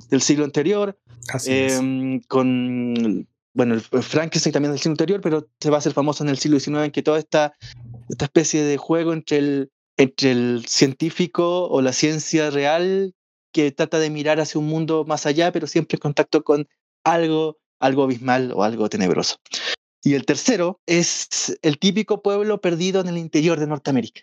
del 0.09 0.21
siglo 0.21 0.45
anterior, 0.45 0.97
Así 1.27 1.51
es. 1.53 1.73
em, 1.73 2.21
con 2.21 3.27
bueno, 3.53 3.75
el 3.75 3.81
Frankenstein 3.81 4.51
también 4.51 4.71
del 4.71 4.79
siglo 4.79 4.93
anterior, 4.93 5.21
pero 5.21 5.47
se 5.59 5.69
va 5.69 5.77
a 5.77 5.79
hacer 5.79 5.93
famoso 5.93 6.23
en 6.23 6.29
el 6.29 6.37
siglo 6.37 6.59
XIX 6.59 6.85
en 6.85 6.91
que 6.91 7.03
toda 7.03 7.19
esta, 7.19 7.53
esta 8.09 8.25
especie 8.25 8.63
de 8.63 8.77
juego 8.77 9.13
entre 9.13 9.37
el, 9.37 9.71
entre 9.97 10.31
el 10.31 10.65
científico 10.67 11.67
o 11.67 11.81
la 11.81 11.93
ciencia 11.93 12.49
real 12.49 13.13
que 13.53 13.71
trata 13.71 13.99
de 13.99 14.09
mirar 14.09 14.39
hacia 14.39 14.59
un 14.59 14.67
mundo 14.67 15.05
más 15.05 15.25
allá, 15.27 15.51
pero 15.51 15.67
siempre 15.67 15.97
en 15.97 16.01
contacto 16.01 16.43
con 16.43 16.67
algo, 17.03 17.59
algo 17.79 18.03
abismal 18.03 18.51
o 18.55 18.63
algo 18.63 18.89
tenebroso. 18.89 19.37
Y 20.03 20.15
el 20.15 20.25
tercero 20.25 20.81
es 20.87 21.57
el 21.61 21.77
típico 21.77 22.21
pueblo 22.21 22.59
perdido 22.59 23.01
en 23.01 23.07
el 23.07 23.17
interior 23.17 23.59
de 23.59 23.67
Norteamérica 23.67 24.21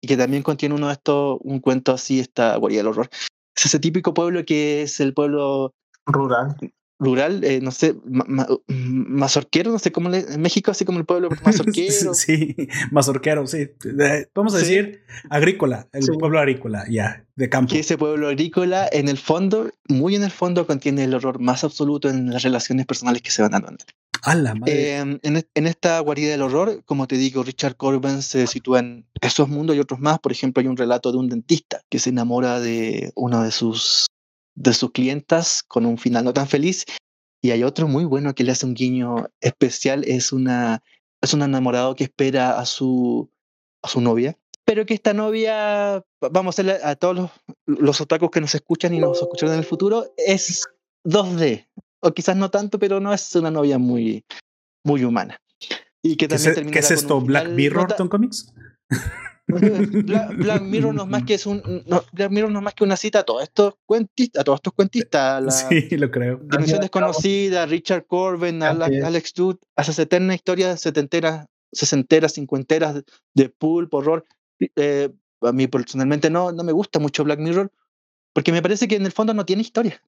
y 0.00 0.08
que 0.08 0.16
también 0.16 0.42
contiene 0.42 0.74
uno 0.74 0.86
de 0.86 0.94
estos, 0.94 1.38
un 1.42 1.60
cuento 1.60 1.92
así, 1.92 2.18
esta 2.18 2.56
guarida 2.56 2.78
del 2.78 2.88
horror. 2.88 3.10
Es 3.54 3.66
ese 3.66 3.78
típico 3.78 4.14
pueblo 4.14 4.44
que 4.46 4.82
es 4.82 4.98
el 5.00 5.12
pueblo 5.12 5.74
Rural. 6.06 6.56
Rural, 7.00 7.42
eh, 7.42 7.60
no 7.60 7.70
sé, 7.72 7.96
ma- 8.04 8.24
ma- 8.28 8.46
mazorquero, 8.68 9.72
no 9.72 9.78
sé 9.78 9.90
cómo 9.90 10.08
le, 10.08 10.18
en 10.20 10.40
México, 10.40 10.70
así 10.70 10.84
como 10.84 10.98
el 10.98 11.04
pueblo 11.06 11.28
mazorquero. 11.44 12.14
Sí, 12.14 12.54
mazorquero, 12.92 13.46
sí. 13.46 13.68
Eh, 14.00 14.26
Vamos 14.34 14.54
a 14.54 14.60
Sí. 14.60 14.66
decir 14.66 15.02
agrícola, 15.30 15.88
el 15.92 16.02
Sí. 16.02 16.12
pueblo 16.18 16.38
agrícola, 16.38 16.84
ya, 16.90 17.24
de 17.36 17.48
campo. 17.48 17.72
Que 17.72 17.80
ese 17.80 17.96
pueblo 17.98 18.28
agrícola, 18.28 18.88
en 18.92 19.08
el 19.08 19.18
fondo, 19.18 19.70
muy 19.88 20.14
en 20.14 20.22
el 20.22 20.30
fondo, 20.30 20.66
contiene 20.66 21.04
el 21.04 21.14
horror 21.14 21.40
más 21.40 21.64
absoluto 21.64 22.08
en 22.08 22.30
las 22.30 22.42
relaciones 22.42 22.86
personales 22.86 23.22
que 23.22 23.30
se 23.30 23.42
van 23.42 23.52
dando. 23.52 23.74
A 24.22 24.34
la 24.34 24.54
madre. 24.54 24.96
Eh, 24.98 25.18
en, 25.22 25.36
es- 25.36 25.46
en 25.54 25.66
esta 25.66 25.98
guarida 26.00 26.30
del 26.32 26.42
horror, 26.42 26.82
como 26.84 27.06
te 27.06 27.16
digo, 27.16 27.42
Richard 27.42 27.76
Corben 27.76 28.20
se 28.20 28.46
sitúa 28.46 28.80
en 28.80 29.06
esos 29.22 29.48
mundos 29.48 29.74
y 29.74 29.78
otros 29.80 29.98
más. 30.00 30.18
Por 30.18 30.32
ejemplo, 30.32 30.60
hay 30.60 30.66
un 30.66 30.76
relato 30.76 31.10
de 31.10 31.16
un 31.18 31.28
dentista 31.30 31.80
que 31.88 31.98
se 31.98 32.10
enamora 32.10 32.60
de 32.60 33.12
una 33.14 33.42
de 33.42 33.50
sus, 33.50 34.06
de 34.60 34.74
sus 34.74 34.92
clientas 34.92 35.62
con 35.62 35.86
un 35.86 35.98
final 35.98 36.24
no 36.24 36.32
tan 36.32 36.46
feliz. 36.46 36.84
Y 37.42 37.50
hay 37.50 37.64
otro 37.64 37.88
muy 37.88 38.04
bueno 38.04 38.34
que 38.34 38.44
le 38.44 38.52
hace 38.52 38.66
un 38.66 38.74
guiño 38.74 39.28
especial. 39.40 40.04
Es, 40.04 40.32
una, 40.32 40.82
es 41.22 41.32
un 41.32 41.42
enamorado 41.42 41.94
que 41.94 42.04
espera 42.04 42.58
a 42.58 42.66
su, 42.66 43.30
a 43.82 43.88
su 43.88 44.00
novia. 44.00 44.36
Pero 44.66 44.84
que 44.84 44.94
esta 44.94 45.14
novia, 45.14 46.04
vamos 46.20 46.52
a 46.52 46.54
hacerle 46.54 46.78
a 46.84 46.94
todos 46.94 47.16
los, 47.16 47.30
los 47.66 48.00
otakus 48.00 48.30
que 48.30 48.40
nos 48.42 48.54
escuchan 48.54 48.92
y 48.92 48.98
nos 48.98 49.20
escucharán 49.20 49.54
en 49.54 49.60
el 49.60 49.66
futuro, 49.66 50.12
es 50.16 50.64
2D 51.04 51.66
o 52.02 52.12
quizás 52.12 52.36
no 52.36 52.50
tanto, 52.50 52.78
pero 52.78 53.00
no 53.00 53.12
es 53.12 53.34
una 53.34 53.50
novia 53.50 53.78
muy, 53.78 54.24
muy 54.84 55.04
humana. 55.04 55.40
Y 56.02 56.16
que 56.16 56.28
¿Qué 56.28 56.34
es, 56.34 56.44
¿qué 56.44 56.78
es 56.78 56.90
esto? 56.90 57.20
¿Black 57.20 57.48
Mirror, 57.48 57.94
Tom 57.94 58.08
Comics? 58.08 58.52
Black, 59.50 60.36
Black 60.36 60.62
Mirror 60.62 60.94
no 60.94 61.02
es 61.02 61.08
más 61.08 61.24
que 61.24 61.34
es 61.34 61.46
un 61.46 61.62
no, 61.86 62.02
Black 62.12 62.30
Mirror 62.30 62.50
no 62.50 62.58
es 62.58 62.64
más 62.64 62.74
que 62.74 62.84
una 62.84 62.96
cita 62.96 63.20
a 63.20 63.22
todos 63.22 63.42
estos 63.42 63.74
cuentistas, 63.86 64.40
a 64.40 64.44
todos 64.44 64.58
estos 64.58 64.72
cuentistas, 64.72 65.42
la 65.42 65.50
Sí, 65.50 65.96
lo 65.96 66.10
creo. 66.10 66.38
Dimensión 66.42 66.80
Desconocida, 66.80 67.66
Richard 67.66 68.06
Corben, 68.06 68.62
Así 68.62 68.82
Alex. 68.82 69.04
Alex 69.04 69.32
Todd, 69.32 69.56
esas 69.76 69.98
eternas 69.98 70.36
historias 70.36 70.80
setenteras, 70.80 71.46
sesenteras, 71.72 72.34
cincuenteras 72.34 73.02
de 73.34 73.48
pulp, 73.48 73.92
horror. 73.94 74.24
Eh, 74.76 75.10
a 75.42 75.52
mí 75.52 75.66
personalmente 75.66 76.30
no, 76.30 76.52
no 76.52 76.64
me 76.64 76.72
gusta 76.72 76.98
mucho 76.98 77.24
Black 77.24 77.40
Mirror 77.40 77.72
porque 78.32 78.52
me 78.52 78.62
parece 78.62 78.88
que 78.88 78.96
en 78.96 79.06
el 79.06 79.12
fondo 79.12 79.34
no 79.34 79.44
tiene 79.44 79.62
historia. 79.62 80.02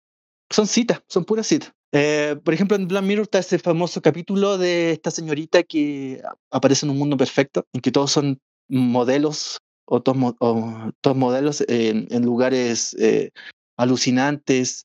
Son 0.51 0.67
citas, 0.67 1.03
son 1.09 1.25
puras 1.25 1.47
citas. 1.47 1.73
Eh, 1.93 2.37
por 2.43 2.55
ejemplo, 2.55 2.77
en 2.77 2.89
Black 2.89 3.05
Mirror 3.05 3.25
está 3.25 3.39
ese 3.39 3.59
famoso 3.59 4.01
capítulo 4.01 4.59
de 4.59 4.93
esta 4.93 5.11
señorita 5.11 5.63
que 5.63 6.23
aparece 6.51 6.87
en 6.87 6.91
un 6.91 6.99
mundo 6.99 7.17
perfecto, 7.17 7.67
en 7.73 7.81
que 7.81 7.91
todos 7.93 8.13
son 8.13 8.41
modelos 8.73 9.59
o 9.85 10.01
top, 10.01 10.17
mo- 10.17 10.37
o 10.41 10.91
top 11.03 11.17
modelos 11.17 11.63
en, 11.69 12.07
en 12.11 12.25
lugares 12.25 12.97
eh, 12.99 13.31
alucinantes, 13.77 14.85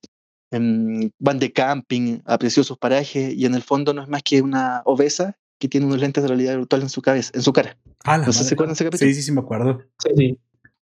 em, 0.51 1.09
van 1.19 1.39
de 1.39 1.51
camping 1.53 2.19
a 2.25 2.37
preciosos 2.37 2.77
parajes 2.77 3.33
y 3.33 3.45
en 3.45 3.55
el 3.55 3.61
fondo 3.63 3.93
no 3.93 4.01
es 4.03 4.07
más 4.09 4.23
que 4.23 4.41
una 4.41 4.81
obesa 4.85 5.37
que 5.59 5.67
tiene 5.67 5.85
unos 5.87 5.99
lentes 5.99 6.23
de 6.23 6.27
realidad 6.27 6.57
virtual 6.57 6.81
en 6.83 6.89
su 6.89 7.01
cabeza, 7.01 7.31
en 7.33 7.41
su 7.41 7.53
cara. 7.53 7.77
Ah, 8.03 8.17
No 8.17 8.25
sé 8.25 8.31
si 8.33 8.37
madre. 8.37 8.47
se 8.49 8.53
acuerdan 8.55 8.71
de 8.71 8.73
ese 8.75 8.83
capítulo. 8.85 9.09
Sí, 9.09 9.15
sí, 9.15 9.23
sí, 9.23 9.31
me 9.31 9.41
acuerdo. 9.41 9.81
Sí, 9.99 10.09
sí. 10.15 10.39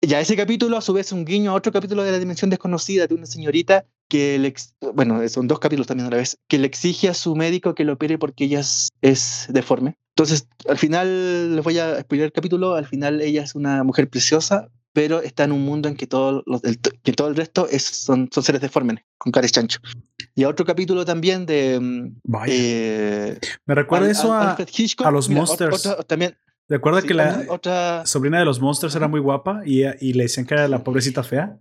Ya 0.07 0.21
ese 0.21 0.37
capítulo 0.37 0.77
a 0.77 0.81
su 0.81 0.93
vez 0.93 1.07
es 1.07 1.13
un 1.13 1.25
guiño 1.25 1.51
a 1.53 1.55
otro 1.55 1.73
capítulo 1.73 2.03
de 2.03 2.13
la 2.13 2.19
dimensión 2.19 2.51
desconocida 2.51 3.07
de 3.07 3.15
una 3.15 3.27
señorita 3.27 3.87
que 4.09 4.39
le, 4.39 4.55
bueno, 4.93 5.27
son 5.29 5.49
dos 5.49 5.59
capítulos 5.59 5.87
también 5.87 6.07
a 6.09 6.11
la 6.11 6.17
vez, 6.19 6.39
que 6.49 6.59
le 6.59 6.67
exige 6.67 7.09
a 7.09 7.15
su 7.15 7.35
médico 7.37 7.75
que 7.75 7.85
lo 7.85 7.95
opere 7.95 8.19
porque 8.19 8.45
ella 8.45 8.61
es, 8.61 8.89
es 9.01 9.47
deforme. 9.49 9.97
Entonces, 10.17 10.47
al 10.69 10.79
final, 10.79 11.57
les 11.57 11.65
voy 11.65 11.79
a 11.79 11.95
explicar 11.99 12.27
el 12.27 12.33
capítulo, 12.33 12.75
al 12.75 12.87
final 12.87 13.21
ella 13.21 13.43
es 13.43 13.55
una 13.55 13.83
mujer 13.83 14.09
preciosa, 14.09 14.69
pero 14.93 15.21
está 15.23 15.45
en 15.45 15.53
un 15.53 15.63
mundo 15.65 15.89
en 15.89 15.97
que 15.97 16.07
todo, 16.07 16.43
los- 16.47 16.63
el, 16.65 16.79
que 16.79 17.13
todo 17.13 17.29
el 17.29 17.35
resto 17.37 17.67
es, 17.69 17.83
son, 17.85 18.29
son 18.33 18.43
seres 18.45 18.61
deformes, 18.61 18.99
con 19.19 19.33
caras 19.33 19.51
chancho. 19.53 19.81
Y 20.37 20.45
a 20.45 20.49
otro 20.49 20.65
capítulo 20.67 21.05
también 21.05 21.47
de... 21.47 21.81
mm, 21.81 22.21
Vaya. 22.25 22.53
eh, 22.55 23.39
me 23.67 23.75
recuerda 23.75 24.07
eso 24.11 24.33
a. 24.33 24.57
Los 25.11 25.29
Mira, 25.29 25.41
Monsters. 25.41 25.89
también, 26.07 26.37
Recuerda 26.69 27.03
sí, 27.03 27.09
que 27.09 27.15
la 27.15 27.45
otra... 27.49 28.07
sobrina 28.07 28.39
de 28.39 28.45
los 28.45 28.61
Monsters 28.61 28.95
era 28.95 29.09
muy 29.09 29.21
guapa 29.21 29.63
y, 29.65 29.83
y 30.01 30.15
le 30.15 30.25
decían 30.25 30.47
que 30.47 30.55
era 30.55 30.67
la 30.69 30.83
pobrecita 30.83 31.23
fea. 31.23 31.59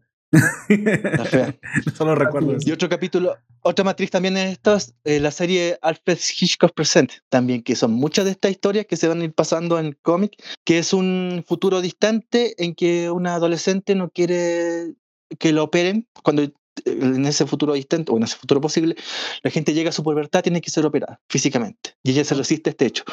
La 0.70 1.26
fea. 1.26 1.56
Solo 1.96 2.16
recuerdo 2.16 2.56
Y 2.60 2.72
otro 2.72 2.90
capítulo, 2.90 3.38
otra 3.62 3.86
matriz 3.86 4.10
también 4.10 4.36
en 4.38 4.48
estas, 4.48 4.96
eh, 5.04 5.20
la 5.20 5.32
serie 5.32 5.78
Alfred 5.82 6.18
Hitchcock 6.18 6.74
Present, 6.74 7.12
también 7.30 7.62
que 7.62 7.76
son 7.76 7.92
muchas 7.92 8.26
de 8.26 8.32
estas 8.32 8.52
historias 8.52 8.86
que 8.88 8.98
se 8.98 9.08
van 9.08 9.22
a 9.22 9.26
ir 9.26 9.34
pasando 9.34 9.78
en 9.80 9.98
cómic, 10.02 10.36
que 10.66 10.80
es 10.80 10.94
un 10.94 11.44
futuro 11.48 11.82
distante 11.82 12.56
en 12.64 12.74
que 12.74 13.12
una 13.12 13.36
adolescente 13.36 13.96
no 13.96 14.10
quiere 14.10 14.96
que 15.40 15.54
lo 15.54 15.64
operen, 15.64 16.08
cuando 16.24 16.44
eh, 16.44 16.54
en 16.86 17.26
ese 17.26 17.46
futuro 17.46 17.74
distante, 17.74 18.12
o 18.12 18.18
en 18.18 18.24
ese 18.24 18.38
futuro 18.38 18.60
posible, 18.60 18.96
la 19.44 19.52
gente 19.52 19.74
llega 19.74 19.90
a 19.90 19.94
su 19.94 20.04
pubertad, 20.04 20.42
tiene 20.42 20.62
que 20.62 20.72
ser 20.72 20.86
operada 20.86 21.22
físicamente, 21.30 21.96
y 22.04 22.12
ella 22.12 22.24
se 22.24 22.36
resiste 22.36 22.70
a 22.70 22.72
este 22.72 22.86
hecho. 22.88 23.04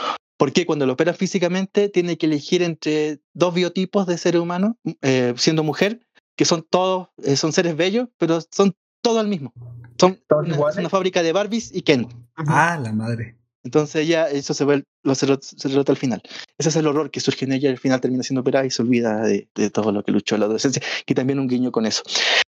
Porque 0.40 0.64
cuando 0.64 0.86
lo 0.86 0.94
operan 0.94 1.14
físicamente, 1.14 1.90
tiene 1.90 2.16
que 2.16 2.24
elegir 2.24 2.62
entre 2.62 3.20
dos 3.34 3.52
biotipos 3.52 4.06
de 4.06 4.16
ser 4.16 4.38
humano, 4.38 4.78
eh, 5.02 5.34
siendo 5.36 5.62
mujer, 5.62 6.00
que 6.34 6.46
son 6.46 6.62
todos, 6.62 7.08
eh, 7.22 7.36
son 7.36 7.52
seres 7.52 7.76
bellos, 7.76 8.08
pero 8.16 8.40
son 8.50 8.74
todo 9.02 9.20
el 9.20 9.28
mismo. 9.28 9.52
Son 9.98 10.18
¿Todos 10.26 10.46
una, 10.46 10.56
una 10.56 10.88
fábrica 10.88 11.22
de 11.22 11.32
Barbies 11.32 11.70
y 11.74 11.82
Ken. 11.82 12.08
Ah, 12.36 12.80
la 12.82 12.90
madre. 12.90 13.36
Entonces 13.64 14.08
ya 14.08 14.30
eso 14.30 14.54
se 14.54 14.64
ve, 14.64 14.82
lo 15.02 15.14
se, 15.14 15.26
relata 15.26 15.92
al 15.92 15.98
final. 15.98 16.22
Ese 16.56 16.70
es 16.70 16.76
el 16.76 16.86
horror 16.86 17.10
que 17.10 17.20
surge 17.20 17.44
en 17.44 17.52
ella 17.52 17.68
y 17.68 17.72
al 17.72 17.78
final 17.78 18.00
termina 18.00 18.22
siendo 18.22 18.40
operada 18.40 18.64
y 18.64 18.70
se 18.70 18.80
olvida 18.80 19.20
de, 19.20 19.50
de 19.54 19.68
todo 19.68 19.92
lo 19.92 20.02
que 20.02 20.12
luchó 20.12 20.36
en 20.36 20.40
la 20.40 20.46
adolescencia, 20.46 20.82
que 21.04 21.14
también 21.14 21.38
un 21.38 21.48
guiño 21.48 21.70
con 21.70 21.84
eso. 21.84 22.02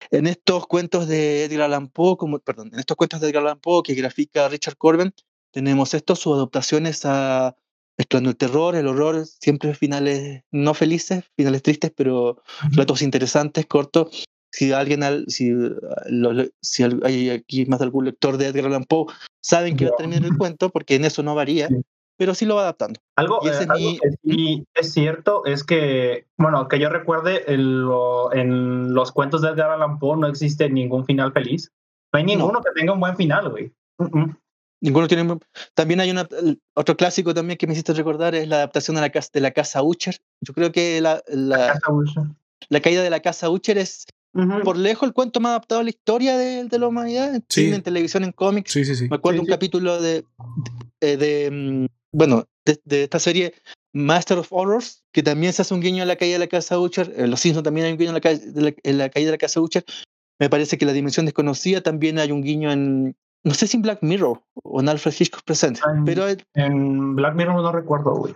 En 0.10 0.28
estos 0.28 0.68
cuentos 0.68 1.10
de 1.10 1.44
Edgar 1.44 1.64
Allan 1.64 1.90
Poe, 1.90 2.16
como, 2.16 2.40
perdón, 2.40 2.70
en 2.72 2.80
estos 2.80 2.96
cuentos 2.96 3.20
de 3.20 3.28
Edgar 3.28 3.44
Allan 3.44 3.60
Poe 3.60 3.84
que 3.84 3.94
grafica 3.94 4.48
Richard 4.48 4.78
Corben, 4.78 5.14
tenemos 5.52 5.94
estos, 5.94 6.20
sus 6.20 6.36
adaptaciones 6.36 7.02
a 7.04 7.58
mezclando 7.98 8.30
el 8.30 8.38
terror, 8.38 8.76
el 8.76 8.88
horror, 8.88 9.26
siempre 9.26 9.74
finales 9.76 10.44
no 10.52 10.74
felices, 10.74 11.24
finales 11.36 11.62
tristes, 11.64 11.92
pero 11.96 12.42
relatos 12.72 13.02
interesantes, 13.02 13.66
cortos. 13.66 14.26
Si 14.52 14.72
alguien, 14.72 15.04
al- 15.04 15.26
si, 15.28 15.54
uh, 15.54 15.76
lo- 16.10 16.46
si 16.62 16.84
hay 17.04 17.30
aquí 17.32 17.66
más 17.66 17.80
de 17.80 17.86
algún 17.86 18.06
lector 18.06 18.38
de 18.38 18.48
Edgar 18.48 18.66
Allan 18.68 18.84
Poe, 18.86 19.08
saben 19.42 19.76
que 19.76 19.86
va 19.86 19.92
a 19.94 19.98
terminar 19.98 20.26
el 20.26 20.38
cuento, 20.38 20.70
porque 20.70 20.96
en 20.96 21.06
eso 21.06 21.24
no 21.24 21.34
varía, 21.34 21.70
pero 22.18 22.36
sí 22.36 22.46
lo 22.46 22.56
va 22.56 22.62
adaptando. 22.62 23.00
Algo, 23.16 23.40
Y 23.44 23.48
ese 23.50 23.62
eh, 23.62 23.64
es 23.64 23.70
algo 23.70 23.90
mi- 23.90 24.00
que 24.00 24.10
sí 24.24 24.66
es 24.76 24.94
cierto 24.94 25.46
es 25.46 25.64
que, 25.64 26.28
bueno, 26.38 26.68
que 26.68 26.80
yo 26.80 26.90
recuerde, 26.90 27.52
en, 27.52 27.82
lo- 27.82 28.32
en 28.32 28.94
los 28.94 29.12
cuentos 29.12 29.42
de 29.42 29.50
Edgar 29.50 29.72
Allan 29.72 29.98
Poe 29.98 30.18
no 30.18 30.28
existe 30.28 30.70
ningún 30.70 31.06
final 31.06 31.34
feliz. 31.34 31.72
No 32.12 32.20
hay 32.20 32.26
ninguno 32.26 32.62
que 32.62 32.80
tenga 32.80 32.94
un 32.94 33.00
buen 33.00 33.16
final, 33.16 33.50
güey. 33.50 33.72
Mm, 33.98 34.20
mm. 34.20 34.38
Ninguno 34.84 35.08
tiene. 35.08 35.38
También 35.74 36.02
hay 36.02 36.12
una, 36.12 36.28
otro 36.74 36.98
clásico 36.98 37.34
también 37.34 37.58
que 37.58 37.66
me 37.68 37.74
hiciste 37.74 37.94
recordar, 37.94 38.36
es 38.36 38.48
la 38.50 38.58
adaptación 38.58 38.98
a 38.98 39.02
la 39.02 39.10
casa, 39.10 39.30
de 39.34 39.40
la 39.40 39.52
casa 39.52 39.82
Ucher. 39.82 40.20
Yo 40.42 40.54
creo 40.54 40.74
que 40.74 41.00
la, 41.00 41.24
la, 41.30 41.74
Casa 41.80 41.92
Usher. 41.94 42.24
la 42.68 42.82
caída 42.82 43.02
de 43.02 43.10
la 43.10 43.22
casa 43.22 43.50
Ucher 43.50 43.78
es 43.78 44.06
por 44.64 44.78
lejos 44.78 45.08
el 45.08 45.14
cuento 45.14 45.40
más 45.40 45.52
adaptado 45.52 45.80
a 45.82 45.84
la 45.86 45.90
historia 45.90 46.36
de, 46.38 46.66
de 46.66 46.80
la 46.80 46.88
humanidad, 46.88 47.34
en 47.34 47.46
Sí. 47.48 47.64
cine, 47.66 47.78
en 47.78 47.82
televisión, 47.84 48.24
en 48.26 48.34
cómics. 48.34 48.72
Sí, 48.74 48.84
sí, 48.84 48.96
sí. 48.96 49.08
Me 49.08 49.16
acuerdo 49.16 49.38
Sí, 49.38 49.40
un 49.42 49.46
sí. 49.46 49.52
capítulo 49.52 50.02
de, 50.02 50.26
de, 51.00 51.18
de, 51.18 51.50
mm, 51.52 51.86
bueno, 52.12 52.46
de, 52.66 52.78
de 52.84 53.04
esta 53.04 53.20
serie 53.20 53.54
Master 53.94 54.40
of 54.40 54.48
Horrors, 54.52 55.04
que 55.14 55.24
también 55.24 55.54
se 55.54 55.62
hace 55.62 55.74
un 55.74 55.80
guiño 55.82 56.04
a 56.04 56.06
la 56.08 56.16
caída 56.18 56.34
de 56.34 56.40
la 56.40 56.48
casa 56.48 56.78
Ucher. 56.78 57.14
En 57.16 57.30
Los 57.32 57.40
Simpsons 57.40 57.64
también 57.64 57.86
hay 57.86 57.94
un 57.94 58.00
guiño 58.00 58.10
a 58.12 58.14
la, 58.16 58.22
ca- 58.22 58.36
de 58.36 58.62
la- 58.62 58.74
en 58.84 58.98
la 58.98 59.10
caída 59.10 59.28
de 59.28 59.34
la 59.34 59.38
casa 59.38 59.62
Ucher. 59.62 59.86
Me 60.40 60.50
parece 60.50 60.78
que 60.78 60.86
la 60.86 60.92
dimensión 60.94 61.26
desconocida 61.26 61.80
también 61.82 62.18
hay 62.20 62.32
un 62.32 62.42
guiño 62.42 62.70
en, 62.72 63.16
no 63.44 63.54
sé 63.54 63.68
si 63.68 63.78
en 63.78 63.84
Black 63.84 64.00
Mirror 64.02 64.42
o 64.64 64.80
en 64.80 64.90
Alfred 64.90 65.14
Hitchcock 65.18 65.44
Present, 65.44 65.80
Ah, 65.86 65.92
en- 65.96 66.06
pero 66.06 66.26
En 66.54 67.16
Black 67.16 67.36
Mirror 67.36 67.56
no 67.62 67.72
recuerdo, 67.72 68.16
güey. 68.16 68.34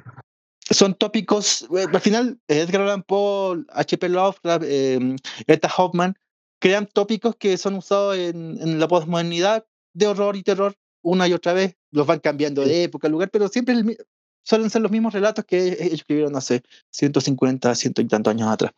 son 0.70 0.94
tópicos, 0.96 1.66
eh, 1.78 1.86
al 1.92 2.02
final 2.02 2.40
Edgar 2.48 2.82
Allan 2.82 3.04
Poe, 3.04 3.64
H.P. 3.72 4.10
Lovecraft, 4.10 4.64
eh, 4.68 5.16
Etta 5.48 5.70
Hoffman, 5.78 6.16
crean 6.60 6.88
tópicos 6.88 7.36
que 7.38 7.58
son 7.58 7.76
usados 7.76 8.18
en, 8.18 8.58
en 8.62 8.80
la 8.80 8.88
posmodernidad 8.88 9.66
de 9.94 10.08
horror 10.08 10.36
y 10.36 10.44
terror 10.44 10.76
una 11.04 11.28
y 11.28 11.34
otra 11.34 11.54
vez, 11.54 11.76
los 11.92 12.06
van 12.06 12.20
cambiando 12.20 12.66
de 12.66 12.84
época, 12.84 13.08
lugar, 13.08 13.30
pero 13.32 13.48
siempre 13.48 13.76
el 13.76 13.98
suelen 14.44 14.70
ser 14.70 14.82
los 14.82 14.92
mismos 14.92 15.14
relatos 15.14 15.44
que 15.46 15.68
ellos 15.68 15.94
escribieron 15.94 16.36
hace 16.36 16.64
150, 16.90 17.76
ciento 17.76 18.02
y 18.02 18.08
tantos 18.08 18.32
años 18.32 18.50
atrás. 18.50 18.72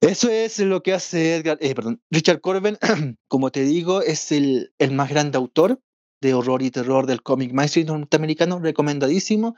Eso 0.00 0.28
es 0.30 0.58
lo 0.58 0.82
que 0.82 0.92
hace 0.92 1.36
Edgar, 1.36 1.58
eh, 1.60 1.74
perdón, 1.74 2.00
Richard 2.10 2.40
Corben, 2.40 2.78
como 3.28 3.50
te 3.50 3.62
digo, 3.62 4.02
es 4.02 4.32
el, 4.32 4.72
el 4.78 4.92
más 4.92 5.10
grande 5.10 5.38
autor 5.38 5.80
de 6.20 6.34
horror 6.34 6.62
y 6.62 6.70
terror 6.70 7.06
del 7.06 7.22
cómic 7.22 7.52
mainstream 7.52 7.86
norteamericano, 7.88 8.58
recomendadísimo. 8.58 9.54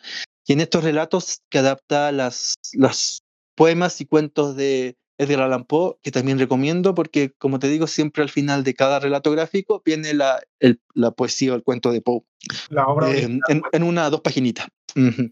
Y 0.47 0.55
en 0.55 0.61
estos 0.61 0.83
relatos 0.85 1.41
que 1.51 1.59
adapta 1.59 2.11
las, 2.13 2.55
los 2.73 3.23
poemas 3.55 4.01
y 4.01 4.07
cuentos 4.07 4.57
de 4.57 4.97
Edgar 5.19 5.43
Allan 5.43 5.65
Poe, 5.65 5.97
que 6.03 6.11
también 6.11 6.39
recomiendo, 6.39 6.95
porque 6.95 7.33
como 7.39 7.59
te 7.59 7.69
digo, 7.69 7.87
siempre 7.87 8.23
al 8.23 8.29
final 8.31 8.65
de 8.65 8.75
cada 8.75 8.99
relato 9.01 9.31
gráfico 9.33 9.83
viene 9.85 10.15
la, 10.15 10.41
el- 10.61 10.81
la 10.95 11.11
poesía 11.11 11.53
o 11.53 11.57
el 11.57 11.63
cuento 11.63 11.91
de 11.93 12.01
Poe 12.01 12.23
La 12.71 12.87
obra 12.87 13.11
eh, 13.11 13.23
en, 13.49 13.63
en 13.73 13.83
una 13.83 14.09
dos 14.11 14.21
paginitas. 14.21 14.69
Ujú. 14.97 15.31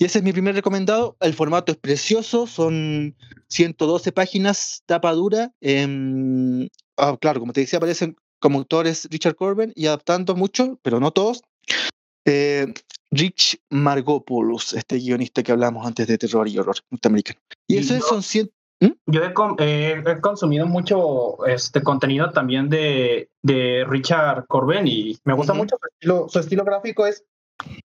Y 0.00 0.06
ese 0.06 0.18
es 0.20 0.24
mi 0.24 0.32
primer 0.32 0.54
recomendado. 0.54 1.18
El 1.20 1.34
formato 1.34 1.72
es 1.72 1.78
precioso, 1.78 2.46
son 2.46 3.14
112 3.48 4.12
páginas, 4.12 4.82
tapa 4.86 5.12
dura. 5.12 5.52
em, 5.60 6.68
ah, 6.96 7.18
claro, 7.20 7.38
como 7.40 7.52
te 7.52 7.60
decía, 7.60 7.76
aparecen 7.76 8.16
como 8.40 8.58
autores 8.58 9.06
Richard 9.10 9.34
Corben 9.36 9.72
y 9.76 9.86
adaptando 9.86 10.34
mucho, 10.34 10.78
pero 10.82 11.00
no 11.00 11.10
todos. 11.12 11.42
eh, 12.26 12.72
Rich 13.10 13.58
Margopoulos, 13.70 14.72
este 14.74 14.96
guionista 14.98 15.42
que 15.42 15.52
hablamos 15.52 15.86
antes 15.86 16.06
de 16.06 16.16
terror 16.16 16.46
y 16.48 16.58
horror 16.58 16.76
norteamericano. 16.90 17.40
Y 17.66 17.76
Y 17.76 17.78
eso 17.78 17.94
yo- 17.96 18.00
son 18.02 18.22
100. 18.22 18.50
Yo 19.06 19.22
he, 19.24 19.34
con- 19.34 19.56
eh, 19.58 20.02
he 20.06 20.20
consumido 20.20 20.66
mucho 20.66 21.44
este 21.46 21.82
contenido 21.82 22.30
también 22.30 22.68
de, 22.70 23.28
de 23.42 23.84
Richard 23.88 24.46
Corben 24.46 24.86
y 24.86 25.18
me 25.24 25.34
gusta 25.34 25.52
mucho 25.54 25.76
su 25.80 25.86
estilo, 25.88 26.26
su 26.30 26.38
estilo 26.38 26.64
gráfico 26.64 27.06
es, 27.06 27.24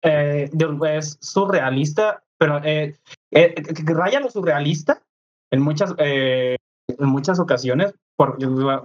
eh, 0.02 0.50
es 0.96 1.18
surrealista, 1.20 2.22
pero 2.38 2.60
eh, 2.64 2.96
eh, 3.32 3.54
raya 3.86 4.20
lo 4.20 4.30
surrealista 4.30 5.02
en 5.50 5.60
muchas, 5.60 5.94
eh, 5.98 6.56
en 6.88 7.08
muchas 7.08 7.38
ocasiones 7.40 7.94
por, 8.16 8.38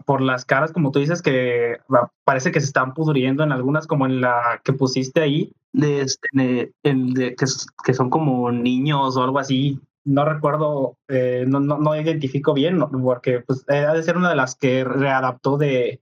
por 0.06 0.22
las 0.22 0.46
caras, 0.46 0.72
como 0.72 0.92
tú 0.92 1.00
dices, 1.00 1.22
que 1.22 1.78
parece 2.24 2.52
que 2.52 2.60
se 2.60 2.68
están 2.68 2.94
pudriendo 2.94 3.44
en 3.44 3.52
algunas, 3.52 3.88
como 3.88 4.06
en 4.06 4.22
la 4.22 4.62
que 4.64 4.74
pusiste 4.74 5.22
ahí, 5.22 5.52
de, 5.72 6.02
este, 6.02 6.28
de- 6.34 6.72
de- 6.84 7.36
que, 7.36 7.46
que 7.84 7.94
son 7.94 8.10
como 8.10 8.52
niños 8.52 9.18
o 9.18 9.24
algo 9.24 9.40
así. 9.40 9.80
No 10.06 10.26
recuerdo, 10.26 10.98
eh, 11.08 11.46
no, 11.48 11.60
no, 11.60 11.78
no 11.80 12.00
identifico 12.00 12.54
bien, 12.54 12.78
porque 13.04 13.40
pues, 13.40 13.66
eh, 13.70 13.78
ha 13.86 13.94
de 13.94 14.04
ser 14.04 14.18
una 14.18 14.30
de 14.30 14.36
las 14.36 14.56
que 14.56 14.84
readaptó 14.84 15.58
de 15.58 16.02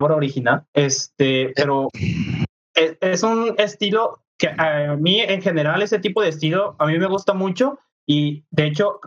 obra 0.00 0.16
original. 0.16 0.64
Este, 0.74 1.52
pero 1.54 1.88
es, 2.76 3.22
un 3.22 3.54
estilo 3.58 4.22
que 4.38 4.48
a 4.48 4.96
mí 4.98 5.20
en 5.20 5.42
general 5.42 5.82
ese 5.82 5.98
tipo 5.98 6.22
de 6.22 6.28
estilo 6.28 6.76
a 6.78 6.86
mí 6.86 6.98
me 6.98 7.06
gusta 7.06 7.34
mucho. 7.34 7.78
Y 8.08 8.44
de 8.50 8.66
hecho 8.66 9.00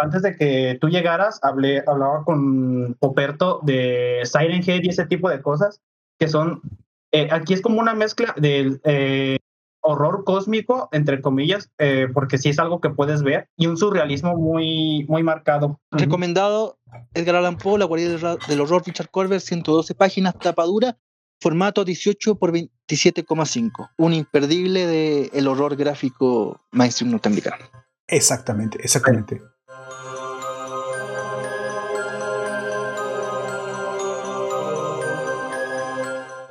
antes 0.00 0.22
de 0.22 0.36
que 0.36 0.78
tú 0.80 0.88
llegaras 0.88 1.40
hablé 1.42 1.82
hablaba 1.88 2.22
con 2.24 2.94
Poperto 3.00 3.60
de 3.64 4.20
Siren 4.22 4.62
Head 4.64 4.84
y 4.84 4.90
ese 4.90 5.06
tipo 5.06 5.28
de 5.28 5.42
cosas 5.42 5.80
que 6.20 6.28
son 6.28 6.62
eh, 7.10 7.28
aquí 7.32 7.54
es 7.54 7.60
como 7.60 7.80
una 7.80 7.94
mezcla 7.94 8.32
del 8.36 8.80
eh, 8.84 9.38
horror 9.80 10.22
cósmico 10.22 10.88
entre 10.92 11.20
comillas 11.20 11.68
eh, 11.78 12.06
porque 12.14 12.38
sí 12.38 12.50
es 12.50 12.60
algo 12.60 12.80
que 12.80 12.90
puedes 12.90 13.24
ver 13.24 13.48
y 13.56 13.66
un 13.66 13.76
surrealismo 13.76 14.36
muy 14.36 15.04
muy 15.08 15.24
marcado. 15.24 15.80
Recomendado 15.90 16.78
Edgar 17.14 17.36
Allan 17.36 17.56
Poe, 17.56 17.78
La 17.78 17.86
guardia 17.86 18.08
del, 18.08 18.60
horror, 18.60 18.82
Richard 18.86 19.10
Corber, 19.10 19.40
112 19.40 19.94
páginas, 19.94 20.38
tapa 20.38 20.64
dura, 20.64 20.96
formato 21.44 21.84
18 21.84 22.36
por 22.36 22.52
27,5, 22.52 23.90
un 23.98 24.14
imperdible 24.14 24.86
del 24.86 25.28
el 25.34 25.46
horror 25.46 25.76
gráfico 25.76 26.62
mainstream 26.72 27.10
norteamericano. 27.10 27.62
Exactamente, 28.06 28.78
exactamente. 28.82 29.42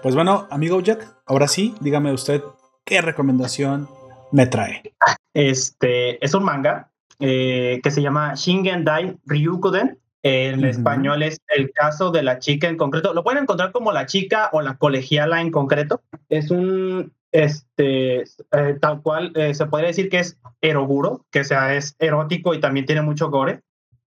Pues 0.04 0.14
bueno, 0.14 0.48
amigo 0.52 0.80
Jack, 0.80 1.08
ahora 1.26 1.48
sí, 1.48 1.74
dígame 1.80 2.14
usted 2.14 2.44
qué 2.86 3.02
recomendación 3.02 3.90
me 4.32 4.46
trae. 4.46 4.94
Este 5.34 6.24
es 6.24 6.36
un 6.36 6.44
manga 6.44 6.92
eh, 7.20 7.80
que 7.82 7.90
se 7.90 8.04
llama 8.04 8.36
Shingen 8.36 8.84
Dai 8.84 9.18
Ryukuden 9.26 9.98
en 10.24 10.60
Ujú. 10.60 10.68
español 10.68 11.22
es 11.22 11.42
el 11.50 11.72
caso 11.74 12.10
de 12.10 12.24
la 12.24 12.40
chica 12.40 12.70
en 12.70 12.78
concreto. 12.78 13.14
Lo 13.14 13.26
pueden 13.26 13.44
encontrar 13.44 13.74
como 13.74 13.92
la 13.92 14.06
chica 14.06 14.50
o 14.54 14.62
la 14.62 14.78
colegiala 14.78 15.42
en 15.42 15.52
concreto. 15.52 16.02
Es 16.30 16.50
un, 16.50 17.12
este, 17.34 18.22
eh, 18.22 18.78
tal 18.80 19.02
cual, 19.02 19.34
eh, 19.36 19.54
se 19.54 19.66
podría 19.66 19.90
decir 19.90 20.10
que 20.10 20.20
es 20.20 20.38
eroguro, 20.62 21.26
que 21.30 21.44
sea, 21.44 21.76
es 21.76 21.98
erótico 22.00 22.54
y 22.54 22.62
también 22.62 22.86
tiene 22.86 23.02
mucho 23.02 23.30
gore. 23.30 23.62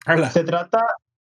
Habla. 0.05 0.29
Se 0.29 0.45
trata 0.45 0.85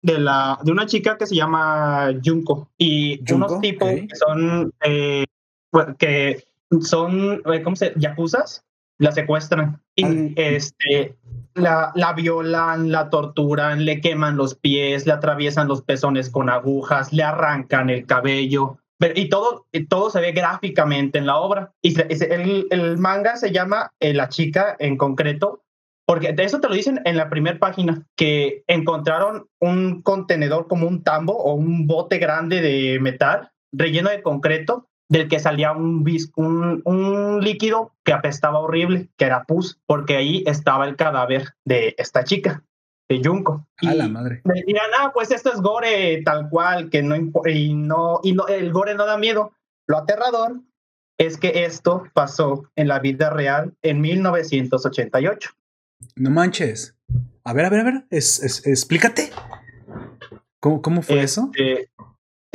de, 0.03 0.19
la, 0.19 0.59
de 0.63 0.73
una 0.73 0.85
chica 0.85 1.17
que 1.17 1.27
se 1.27 1.37
llama 1.37 2.11
Junko 2.23 2.69
y 2.77 3.19
Junko, 3.27 3.35
unos 3.47 3.61
tipos 3.63 3.89
ok. 3.89 4.09
que 4.09 4.17
son, 4.17 4.75
eh, 4.85 5.25
bueno, 5.73 5.97
que 5.97 6.45
son, 6.83 7.41
eh, 7.51 7.63
¿cómo 7.63 7.77
se 7.77 7.95
Yakuzas, 7.97 8.66
la 8.99 9.13
secuestran 9.13 9.81
y 9.95 10.05
Ah. 10.05 10.33
este, 10.37 11.17
la, 11.55 11.93
la 11.95 12.13
violan, 12.13 12.91
la 12.93 13.09
torturan, 13.11 13.85
le 13.85 14.01
queman 14.01 14.37
los 14.37 14.55
pies, 14.55 15.07
le 15.07 15.13
atraviesan 15.13 15.69
los 15.69 15.83
pezones 15.83 16.31
con 16.31 16.49
agujas, 16.51 17.13
le 17.13 17.23
arrancan 17.23 17.91
el 17.91 18.07
cabello. 18.07 18.79
Pero- 18.99 19.15
Y 19.19 19.29
todo, 19.29 19.67
todo 19.89 20.11
se 20.11 20.21
ve 20.21 20.33
gráficamente 20.33 21.19
en 21.19 21.27
la 21.27 21.37
obra. 21.37 21.73
Y 21.83 21.91
se- 21.93 22.07
el, 22.35 22.67
el 22.71 22.99
manga 22.99 23.37
se 23.37 23.53
llama 23.53 23.93
eh, 24.01 24.15
La 24.15 24.29
chica 24.29 24.77
en 24.79 24.97
concreto, 24.97 25.63
porque 26.07 26.33
de 26.33 26.45
eso 26.45 26.61
te 26.61 26.69
lo 26.69 26.75
dicen 26.75 27.01
en 27.05 27.17
la 27.17 27.29
primera 27.29 27.59
página, 27.59 28.07
que 28.17 28.63
encontraron 28.67 29.47
un 29.61 30.03
contenedor 30.03 30.69
como 30.69 30.87
un 30.89 31.03
tambo 31.03 31.37
o 31.37 31.55
un 31.55 31.87
bote 31.87 32.19
grande 32.19 32.61
de 32.63 32.99
metal 33.01 33.51
relleno 33.73 34.09
de 34.11 34.23
concreto 34.23 34.89
del 35.09 35.29
que 35.29 35.39
salía 35.39 35.73
un, 35.73 36.05
un, 36.37 36.83
un 36.85 37.41
líquido 37.41 37.93
que 38.05 38.13
apestaba 38.13 38.59
horrible, 38.61 39.09
que 39.17 39.25
era 39.25 39.45
pus, 39.45 39.79
porque 39.87 40.17
ahí 40.17 40.43
estaba 40.47 40.87
el 40.87 40.97
cadáver 40.97 41.55
de 41.65 41.95
esta 41.99 42.25
chica, 42.25 42.65
de 43.09 43.23
Junko. 43.25 43.67
A 43.87 43.95
la 43.95 44.09
madre. 44.09 44.41
me 44.45 44.63
dirán, 44.67 44.91
ah, 44.99 45.13
pues 45.15 45.31
esto 45.31 45.53
es 45.53 45.61
gore 45.61 46.23
tal 46.25 46.49
cual, 46.51 46.91
que 46.91 47.03
no, 47.03 47.15
y 47.49 47.75
no, 47.75 48.21
y 48.23 48.33
no, 48.33 48.47
el 48.49 48.73
gore 48.73 48.95
no 48.95 49.07
da 49.07 49.17
miedo. 49.17 49.53
Lo 49.87 49.99
aterrador 49.99 50.61
es 51.19 51.39
que 51.39 51.65
esto 51.65 52.05
pasó 52.13 52.69
en 52.75 52.89
la 52.89 52.99
vida 52.99 53.31
real 53.31 53.75
en 53.83 54.01
1988. 54.01 55.51
No 56.17 56.31
manches. 56.31 56.97
A 57.45 57.53
ver, 57.53 57.65
a 57.67 57.71
ver, 57.71 57.81
a 57.81 57.85
ver. 57.85 58.07
Es, 58.11 58.43
es- 58.43 58.67
explícate. 58.67 59.31
¿Cómo, 60.61 60.83
cómo 60.83 61.03
fue 61.03 61.23
eso? 61.23 61.51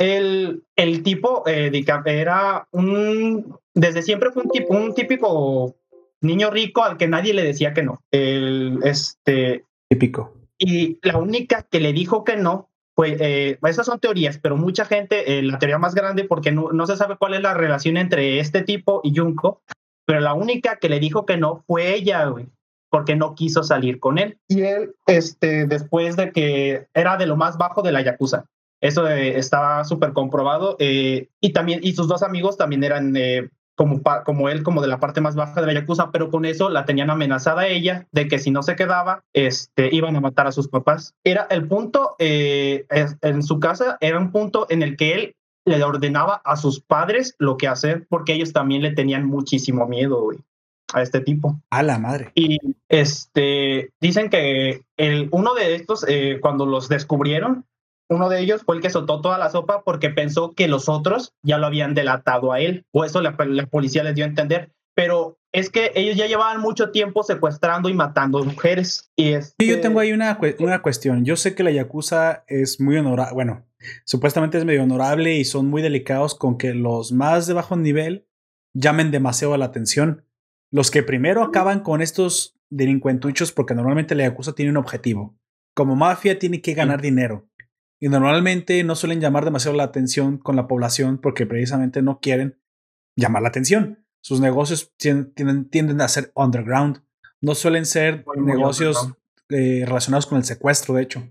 El, 0.02 0.64
el 0.74 1.04
tipo 1.04 1.44
eh, 1.46 1.70
era 2.06 2.66
un, 2.72 3.56
desde 3.72 4.02
siempre 4.02 4.32
fue 4.32 4.42
un, 4.42 4.50
tipo, 4.50 4.74
un 4.74 4.94
típico 4.94 5.76
niño 6.20 6.50
rico 6.50 6.82
al 6.82 6.96
que 6.96 7.06
nadie 7.06 7.32
le 7.32 7.44
decía 7.44 7.72
que 7.72 7.84
no. 7.84 8.02
El, 8.10 8.80
este, 8.82 9.64
Típico. 9.88 10.34
y 10.58 10.98
la 11.02 11.18
única 11.18 11.68
que 11.70 11.78
le 11.78 11.92
dijo 11.92 12.24
que 12.24 12.36
no 12.36 12.68
fue, 12.96 13.16
eh, 13.20 13.58
esas 13.62 13.86
son 13.86 14.00
teorías, 14.00 14.38
pero 14.38 14.56
mucha 14.56 14.86
gente, 14.86 15.38
eh, 15.38 15.42
la 15.44 15.60
teoría 15.60 15.78
más 15.78 15.94
grande, 15.94 16.24
porque 16.24 16.50
no, 16.50 16.72
no 16.72 16.84
se 16.88 16.96
sabe 16.96 17.16
cuál 17.16 17.34
es 17.34 17.40
la 17.40 17.54
relación 17.54 17.96
entre 17.96 18.40
este 18.40 18.62
tipo 18.62 19.02
y 19.04 19.16
Junko, 19.16 19.62
pero 20.04 20.18
la 20.18 20.34
única 20.34 20.78
que 20.80 20.88
le 20.88 20.98
dijo 20.98 21.26
que 21.26 21.36
no 21.36 21.62
fue 21.68 21.94
ella, 21.94 22.24
güey, 22.26 22.48
porque 22.90 23.14
no 23.14 23.36
quiso 23.36 23.62
salir 23.62 24.00
con 24.00 24.18
él. 24.18 24.36
Y 24.48 24.62
él, 24.62 24.96
este, 25.06 25.66
después 25.66 26.16
de 26.16 26.32
que 26.32 26.88
era 26.92 27.16
de 27.16 27.26
lo 27.26 27.36
más 27.36 27.56
bajo 27.56 27.82
de 27.82 27.92
la 27.92 28.02
Yakuza. 28.02 28.46
Eso 28.82 29.08
eh, 29.08 29.38
estaba 29.38 29.84
súper 29.84 30.12
comprobado. 30.12 30.76
eh, 30.78 31.28
y 31.40 31.52
también, 31.52 31.80
y 31.82 31.94
sus 31.94 32.08
dos 32.08 32.22
amigos 32.22 32.58
también 32.58 32.84
eran 32.84 33.16
eh, 33.16 33.48
como, 33.74 34.02
como 34.24 34.48
él, 34.48 34.62
como 34.62 34.82
de 34.82 34.88
la 34.88 35.00
parte 35.00 35.20
más 35.20 35.34
baja 35.34 35.60
de 35.60 35.66
la 35.66 35.72
Yakuza, 35.72 36.10
pero 36.10 36.30
con 36.30 36.44
eso 36.44 36.68
la 36.68 36.84
tenían 36.84 37.08
amenazada 37.08 37.62
a 37.62 37.68
ella 37.68 38.06
de 38.12 38.28
que 38.28 38.38
si 38.38 38.50
no 38.50 38.62
se 38.62 38.76
quedaba, 38.76 39.22
este, 39.32 39.88
iban 39.94 40.16
a 40.16 40.20
matar 40.20 40.46
a 40.46 40.52
sus 40.52 40.68
papás. 40.68 41.14
Era 41.24 41.46
el 41.48 41.66
punto, 41.66 42.16
eh, 42.18 42.84
en 42.90 43.42
su 43.42 43.60
casa, 43.60 43.96
era 44.00 44.18
un 44.18 44.30
punto 44.30 44.66
en 44.68 44.82
el 44.82 44.96
que 44.96 45.14
él 45.14 45.36
le 45.64 45.82
ordenaba 45.82 46.42
a 46.44 46.56
sus 46.56 46.80
padres 46.80 47.34
lo 47.38 47.56
que 47.56 47.68
hacer, 47.68 48.06
porque 48.08 48.34
ellos 48.34 48.52
también 48.52 48.82
le 48.82 48.92
tenían 48.92 49.26
muchísimo 49.26 49.86
miedo, 49.86 50.20
güey, 50.20 50.38
a 50.92 51.02
este 51.02 51.20
tipo. 51.20 51.60
A 51.70 51.82
la 51.82 51.98
madre. 51.98 52.32
Y 52.34 52.58
este, 52.88 53.90
dicen 54.00 54.28
que 54.28 54.82
el, 54.96 55.28
uno 55.30 55.54
de 55.54 55.76
estos, 55.76 56.04
eh, 56.08 56.38
cuando 56.40 56.66
los 56.66 56.88
descubrieron, 56.88 57.64
uno 58.12 58.28
de 58.28 58.40
ellos 58.40 58.62
fue 58.64 58.76
el 58.76 58.82
que 58.82 58.90
soltó 58.90 59.20
toda 59.20 59.38
la 59.38 59.50
sopa 59.50 59.82
porque 59.84 60.10
pensó 60.10 60.52
que 60.52 60.68
los 60.68 60.88
otros 60.88 61.34
ya 61.42 61.58
lo 61.58 61.66
habían 61.66 61.94
delatado 61.94 62.52
a 62.52 62.60
él, 62.60 62.84
o 62.92 63.04
eso 63.04 63.20
la, 63.20 63.36
la 63.38 63.66
policía 63.66 64.02
les 64.04 64.14
dio 64.14 64.24
a 64.24 64.28
entender. 64.28 64.72
Pero 64.94 65.38
es 65.52 65.70
que 65.70 65.92
ellos 65.94 66.16
ya 66.16 66.26
llevaban 66.26 66.60
mucho 66.60 66.90
tiempo 66.90 67.22
secuestrando 67.22 67.88
y 67.88 67.94
matando 67.94 68.42
mujeres. 68.44 69.10
Y 69.16 69.32
es 69.32 69.54
Sí, 69.58 69.66
yo 69.66 69.80
tengo 69.80 70.00
ahí 70.00 70.12
una, 70.12 70.38
una 70.58 70.82
cuestión. 70.82 71.24
Yo 71.24 71.36
sé 71.36 71.54
que 71.54 71.62
la 71.62 71.70
Yakuza 71.70 72.44
es 72.46 72.80
muy 72.80 72.96
honorable. 72.96 73.34
Bueno, 73.34 73.66
supuestamente 74.04 74.58
es 74.58 74.64
medio 74.64 74.82
honorable 74.82 75.34
y 75.34 75.44
son 75.44 75.66
muy 75.68 75.82
delicados 75.82 76.34
con 76.34 76.56
que 76.56 76.74
los 76.74 77.12
más 77.12 77.46
de 77.46 77.54
bajo 77.54 77.76
nivel 77.76 78.26
llamen 78.74 79.10
demasiado 79.10 79.56
la 79.56 79.66
atención. 79.66 80.24
Los 80.70 80.90
que 80.90 81.02
primero 81.02 81.42
acaban 81.42 81.80
con 81.80 82.00
estos 82.00 82.58
delincuentuchos, 82.70 83.52
porque 83.52 83.74
normalmente 83.74 84.14
la 84.14 84.24
Yakuza 84.24 84.54
tiene 84.54 84.70
un 84.70 84.78
objetivo. 84.78 85.36
Como 85.74 85.96
mafia 85.96 86.38
tiene 86.38 86.62
que 86.62 86.72
ganar 86.74 87.02
dinero. 87.02 87.46
Y 88.02 88.08
normalmente 88.08 88.82
no 88.82 88.96
suelen 88.96 89.20
llamar 89.20 89.44
demasiado 89.44 89.76
la 89.76 89.84
atención 89.84 90.36
con 90.36 90.56
la 90.56 90.66
población 90.66 91.18
porque 91.18 91.46
precisamente 91.46 92.02
no 92.02 92.18
quieren 92.18 92.58
llamar 93.14 93.42
la 93.42 93.48
atención. 93.48 94.04
Sus 94.20 94.40
negocios 94.40 94.92
tien- 94.98 95.32
tienden, 95.34 95.68
tienden 95.70 96.00
a 96.00 96.08
ser 96.08 96.32
underground. 96.34 97.00
No 97.40 97.54
suelen 97.54 97.86
ser 97.86 98.24
Muy, 98.26 98.44
negocios 98.44 99.14
eh, 99.50 99.84
relacionados 99.86 100.26
con 100.26 100.38
el 100.38 100.44
secuestro, 100.44 100.94
de 100.94 101.02
hecho. 101.04 101.28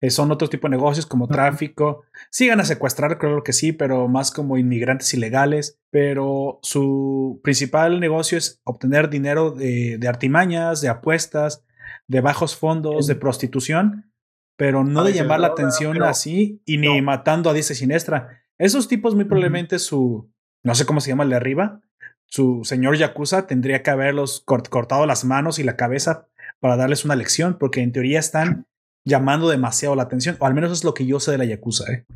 Eh, 0.00 0.08
son 0.08 0.30
otro 0.32 0.48
tipo 0.48 0.66
de 0.68 0.70
negocios 0.76 1.04
como 1.04 1.28
tráfico. 1.28 2.04
Sigan 2.30 2.60
a 2.60 2.64
secuestrar, 2.64 3.18
creo 3.18 3.42
que 3.42 3.52
sí, 3.52 3.72
pero 3.72 4.08
más 4.08 4.30
como 4.30 4.56
inmigrantes 4.56 5.12
ilegales. 5.12 5.78
Pero 5.90 6.60
su 6.62 7.40
principal 7.44 8.00
negocio 8.00 8.38
es 8.38 8.62
obtener 8.64 9.10
dinero 9.10 9.50
de, 9.50 9.98
de 9.98 10.08
artimañas, 10.08 10.80
de 10.80 10.88
apuestas, 10.88 11.62
de 12.08 12.22
bajos 12.22 12.56
fondos, 12.56 13.06
de 13.06 13.16
prostitución, 13.16 14.10
pero 14.56 14.84
no 14.84 15.04
de 15.04 15.12
llamar 15.12 15.40
la 15.40 15.48
atención 15.48 15.92
pero 15.94 16.06
así 16.06 16.62
y 16.64 16.78
ni 16.78 16.96
no. 16.98 17.04
matando 17.04 17.50
a 17.50 17.58
y 17.58 17.62
siniestra. 17.62 18.42
Esos 18.58 18.88
tipos 18.88 19.14
muy 19.14 19.24
probablemente 19.24 19.78
su, 19.78 20.30
no 20.64 20.74
sé 20.74 20.86
cómo 20.86 21.00
se 21.00 21.10
llama 21.10 21.24
el 21.24 21.30
de 21.30 21.36
arriba, 21.36 21.80
su 22.26 22.62
señor 22.64 22.96
Yakuza 22.96 23.46
tendría 23.46 23.82
que 23.82 23.90
haberlos 23.90 24.44
cort- 24.46 24.68
cortado 24.68 25.06
las 25.06 25.24
manos 25.24 25.58
y 25.58 25.62
la 25.62 25.76
cabeza 25.76 26.26
para 26.58 26.76
darles 26.76 27.04
una 27.04 27.16
lección, 27.16 27.56
porque 27.58 27.82
en 27.82 27.92
teoría 27.92 28.18
están 28.18 28.66
llamando 29.04 29.48
demasiado 29.48 29.94
la 29.94 30.04
atención, 30.04 30.36
o 30.40 30.46
al 30.46 30.54
menos 30.54 30.72
es 30.72 30.84
lo 30.84 30.94
que 30.94 31.06
yo 31.06 31.20
sé 31.20 31.30
de 31.32 31.38
la 31.38 31.44
Yakuza. 31.44 31.92
¿eh? 31.92 32.06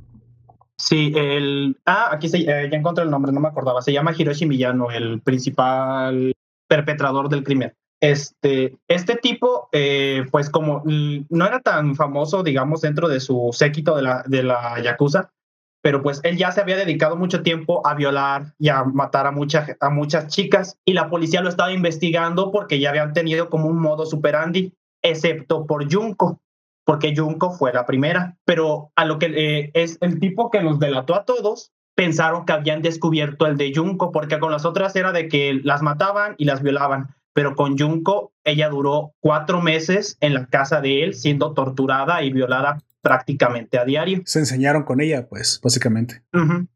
Sí, 0.77 1.13
el. 1.15 1.79
Ah, 1.85 2.09
aquí 2.11 2.29
se, 2.29 2.39
eh, 2.39 2.69
ya 2.71 2.77
encontré 2.79 3.05
el 3.05 3.11
nombre, 3.11 3.33
no 3.33 3.41
me 3.41 3.49
acordaba. 3.49 3.83
Se 3.83 3.93
llama 3.93 4.15
Hiroshi 4.17 4.47
Miyano, 4.47 4.91
el 4.91 5.21
principal 5.21 6.33
perpetrador 6.67 7.29
del 7.29 7.45
crimen. 7.45 7.75
Este, 8.01 8.79
este 8.89 9.17
tipo, 9.17 9.69
eh, 9.73 10.25
pues 10.31 10.49
como 10.49 10.83
no 10.85 11.47
era 11.47 11.61
tan 11.61 11.95
famoso, 11.97 12.43
digamos, 12.43 12.81
dentro 12.81 13.09
de 13.09 13.21
su 13.21 13.51
séquito 13.53 13.95
de 13.97 14.03
la, 14.03 14.25
de 14.27 14.43
la 14.43 14.81
Yakuza, 14.81 15.33
pero 15.83 16.03
pues 16.03 16.21
él 16.25 16.37
ya 16.37 16.51
se 16.51 16.61
había 16.61 16.77
dedicado 16.77 17.17
mucho 17.17 17.43
tiempo 17.43 17.87
a 17.87 17.95
violar 17.95 18.55
y 18.59 18.69
a 18.69 18.85
matar 18.85 19.27
a, 19.27 19.31
muchas 19.31 19.77
a 19.81 19.91
muchas 19.91 20.29
chicas 20.29 20.79
y 20.85 20.95
la 20.95 21.09
policía 21.11 21.43
lo 21.43 21.49
estaba 21.49 21.73
investigando 21.73 22.53
porque 22.53 22.81
ya 22.81 22.91
habían 22.91 23.13
tenido 23.13 23.51
como 23.51 23.67
un 23.67 23.81
modo 23.81 24.07
superandi, 24.07 24.75
excepto 25.03 25.67
por 25.67 25.93
Junko 25.93 26.41
porque 26.91 27.15
Junko 27.17 27.53
fue 27.53 27.73
la 27.73 27.87
primera, 27.87 28.37
pero 28.45 28.91
a 28.97 29.05
lo 29.05 29.21
que 29.21 29.27
eh, 29.27 29.71
es 29.75 29.97
el 30.01 30.19
tipo 30.19 30.51
que 30.51 30.61
nos 30.61 30.81
delató 30.81 31.15
a 31.15 31.25
todos, 31.25 31.71
pensaron 31.95 32.45
que 32.45 32.53
habían 32.53 32.83
descubierto 32.83 33.47
el 33.47 33.57
de 33.57 33.73
Junko, 33.73 34.11
porque 34.11 34.41
con 34.41 34.51
las 34.51 34.65
otras 34.65 34.97
era 34.97 35.13
de 35.13 35.29
que 35.29 35.61
las 35.63 35.83
mataban 35.83 36.35
y 36.37 36.47
las 36.47 36.63
violaban, 36.63 37.15
pero 37.33 37.55
con 37.55 37.79
Junko 37.79 38.33
ella 38.45 38.69
duró 38.69 39.13
cuatro 39.21 39.61
meses 39.61 40.17
en 40.21 40.35
la 40.35 40.47
casa 40.47 40.81
de 40.81 41.05
él 41.05 41.15
siendo 41.15 41.53
torturada 41.55 42.23
y 42.23 42.33
violada 42.33 42.79
prácticamente 43.03 43.79
a 43.79 43.85
diario. 43.85 44.23
Se 44.27 44.39
enseñaron 44.41 44.83
con 44.83 45.01
ella, 45.01 45.27
pues, 45.29 45.61
básicamente. 45.63 46.23
Ujú. 46.35 46.67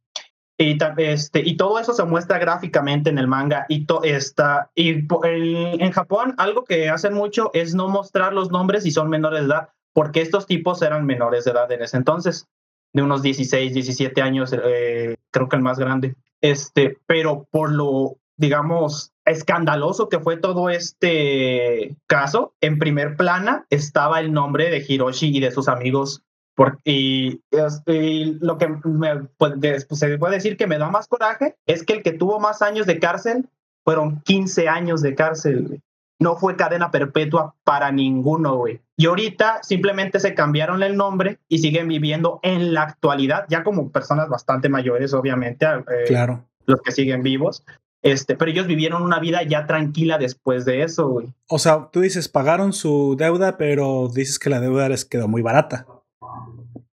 Y, 0.57 0.79
ta- 0.79 0.95
este, 0.99 1.41
y 1.45 1.57
todo 1.57 1.79
eso 1.81 1.93
se 1.95 2.05
muestra 2.05 2.39
gráficamente 2.39 3.11
en 3.11 3.19
el 3.19 3.27
manga. 3.27 3.67
Y, 3.69 3.87
to, 3.87 4.03
está, 4.05 4.71
y 4.75 4.91
el- 4.91 5.81
en 5.81 5.91
Japón 5.93 6.35
algo 6.39 6.65
que 6.65 6.89
hacen 6.89 7.13
mucho 7.15 7.51
es 7.55 7.75
no 7.75 7.89
mostrar 7.89 8.33
los 8.33 8.51
nombres 8.51 8.85
si 8.85 8.91
son 8.93 9.11
menores 9.11 9.41
de 9.41 9.47
edad, 9.47 9.69
porque 9.93 10.21
estos 10.23 10.47
tipos 10.47 10.81
eran 10.83 11.05
menores 11.07 11.45
de 11.45 11.51
edad 11.51 11.71
en 11.73 11.83
ese 11.83 11.97
entonces, 11.97 12.47
de 12.93 13.03
unos 13.03 13.23
16, 13.23 13.75
17 13.75 14.23
años, 14.23 14.53
eh, 14.53 15.17
creo 15.33 15.49
que 15.49 15.57
el 15.57 15.63
más 15.63 15.79
grande. 15.79 16.15
Este, 16.41 16.99
pero 17.07 17.47
por 17.51 17.73
lo, 17.73 18.17
digamos, 18.37 19.13
escandaloso 19.25 20.09
que 20.09 20.21
fue 20.21 20.37
todo 20.37 20.69
este 20.71 21.97
caso, 22.07 22.55
en 22.61 22.79
primer 22.79 23.17
plana 23.17 23.67
estaba 23.71 24.21
el 24.21 24.33
nombre 24.33 24.71
de 24.71 24.85
Hiroshi 24.87 25.37
y 25.37 25.41
de 25.41 25.51
sus 25.51 25.69
amigos 25.69 26.23
Por- 26.57 26.79
y, 26.85 27.41
lo 28.41 28.59
que 28.59 28.69
me, 28.85 29.25
pues, 29.39 29.61
de- 29.61 29.81
se 29.81 30.19
puede 30.19 30.35
decir 30.37 30.57
que 30.57 30.69
me 30.69 30.79
da 30.79 30.89
más 30.89 31.09
coraje 31.09 31.57
es 31.67 31.83
que 31.85 31.95
el 31.95 32.03
que 32.05 32.13
tuvo 32.13 32.39
más 32.39 32.63
años 32.63 32.87
de 32.87 33.01
cárcel 33.01 33.49
fueron 33.85 34.21
15 34.21 34.69
años 34.69 35.03
de 35.03 35.15
cárcel. 35.17 35.83
No 36.21 36.37
fue 36.37 36.55
cadena 36.55 36.93
perpetua 36.93 37.57
para 37.65 37.91
ninguno, 37.91 38.55
güey. 38.57 38.81
Y 38.97 39.07
ahorita 39.07 39.65
simplemente 39.65 40.21
se 40.21 40.35
cambiaron 40.35 40.85
el 40.85 40.97
nombre 40.97 41.41
y 41.49 41.59
siguen 41.59 41.89
viviendo 41.89 42.39
en 42.45 42.73
la 42.73 42.83
actualidad, 42.83 43.47
ya 43.49 43.65
como 43.65 43.91
personas 43.91 44.29
bastante 44.29 44.69
mayores, 44.69 45.13
obviamente, 45.13 45.67
eh, 45.67 46.05
Claro. 46.07 46.45
los 46.67 46.81
que 46.83 46.93
siguen 46.93 47.25
vivos. 47.25 47.65
Este, 48.05 48.37
pero 48.37 48.51
ellos 48.51 48.67
vivieron 48.67 49.03
una 49.03 49.19
vida 49.19 49.43
ya 49.45 49.67
tranquila 49.67 50.19
después 50.19 50.67
de 50.67 50.83
eso, 50.83 51.09
güey. 51.09 51.33
O 51.49 51.59
sea, 51.59 51.89
tú 51.91 52.03
dices, 52.03 52.29
pagaron 52.29 52.75
su 52.75 53.17
deuda, 53.19 53.57
pero 53.57 54.11
dices 54.13 54.39
que 54.39 54.51
la 54.51 54.61
deuda 54.61 54.91
les 54.91 55.07
quedó 55.07 55.27
muy 55.27 55.41
barata. 55.41 55.87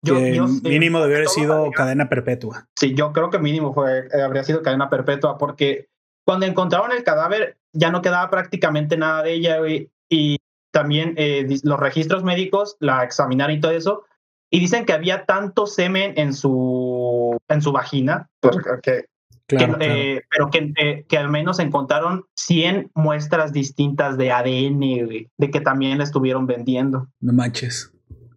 Yo, 0.02 0.18
yo 0.18 0.46
mínimo 0.46 1.00
debe 1.00 1.16
haber 1.16 1.28
sido 1.28 1.70
cadena 1.70 2.10
perpetua. 2.10 2.68
Sí, 2.78 2.94
yo 2.94 3.14
creo 3.14 3.30
que 3.30 3.38
mínimo 3.38 3.72
fue, 3.72 4.06
eh, 4.12 4.22
habría 4.22 4.44
sido 4.44 4.62
cadena 4.62 4.90
perpetua, 4.90 5.38
porque 5.38 5.88
cuando 6.26 6.44
encontraron 6.44 6.92
el 6.92 7.02
cadáver 7.04 7.56
ya 7.72 7.90
no 7.90 8.02
quedaba 8.02 8.28
prácticamente 8.28 8.98
nada 8.98 9.22
de 9.22 9.32
ella, 9.32 9.58
güey, 9.60 9.90
y 10.10 10.36
también 10.72 11.14
eh, 11.16 11.46
los 11.62 11.80
registros 11.80 12.22
médicos 12.22 12.76
la 12.80 13.02
examinaron 13.02 13.56
y 13.56 13.60
todo 13.60 13.72
eso, 13.72 14.04
y 14.50 14.60
dicen 14.60 14.84
que 14.84 14.92
había 14.92 15.24
tanto 15.24 15.66
semen 15.66 16.12
en 16.16 16.34
su, 16.34 17.38
en 17.48 17.62
su 17.62 17.72
vagina, 17.72 18.28
porque, 18.40 18.70
que, 18.82 19.04
Claro, 19.48 19.78
que, 19.78 19.84
claro. 19.86 19.94
eh, 19.94 20.22
pero 20.30 20.50
que, 20.50 20.72
eh, 20.76 21.04
que 21.08 21.16
al 21.16 21.30
menos 21.30 21.58
encontraron 21.58 22.26
100 22.36 22.90
muestras 22.94 23.52
distintas 23.52 24.18
de 24.18 24.30
ADN, 24.30 25.04
güey, 25.06 25.30
de 25.38 25.50
que 25.50 25.60
también 25.60 25.96
la 25.98 26.04
estuvieron 26.04 26.46
vendiendo. 26.46 27.08
No 27.20 27.32
manches. 27.32 27.90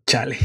Chale. 0.08 0.38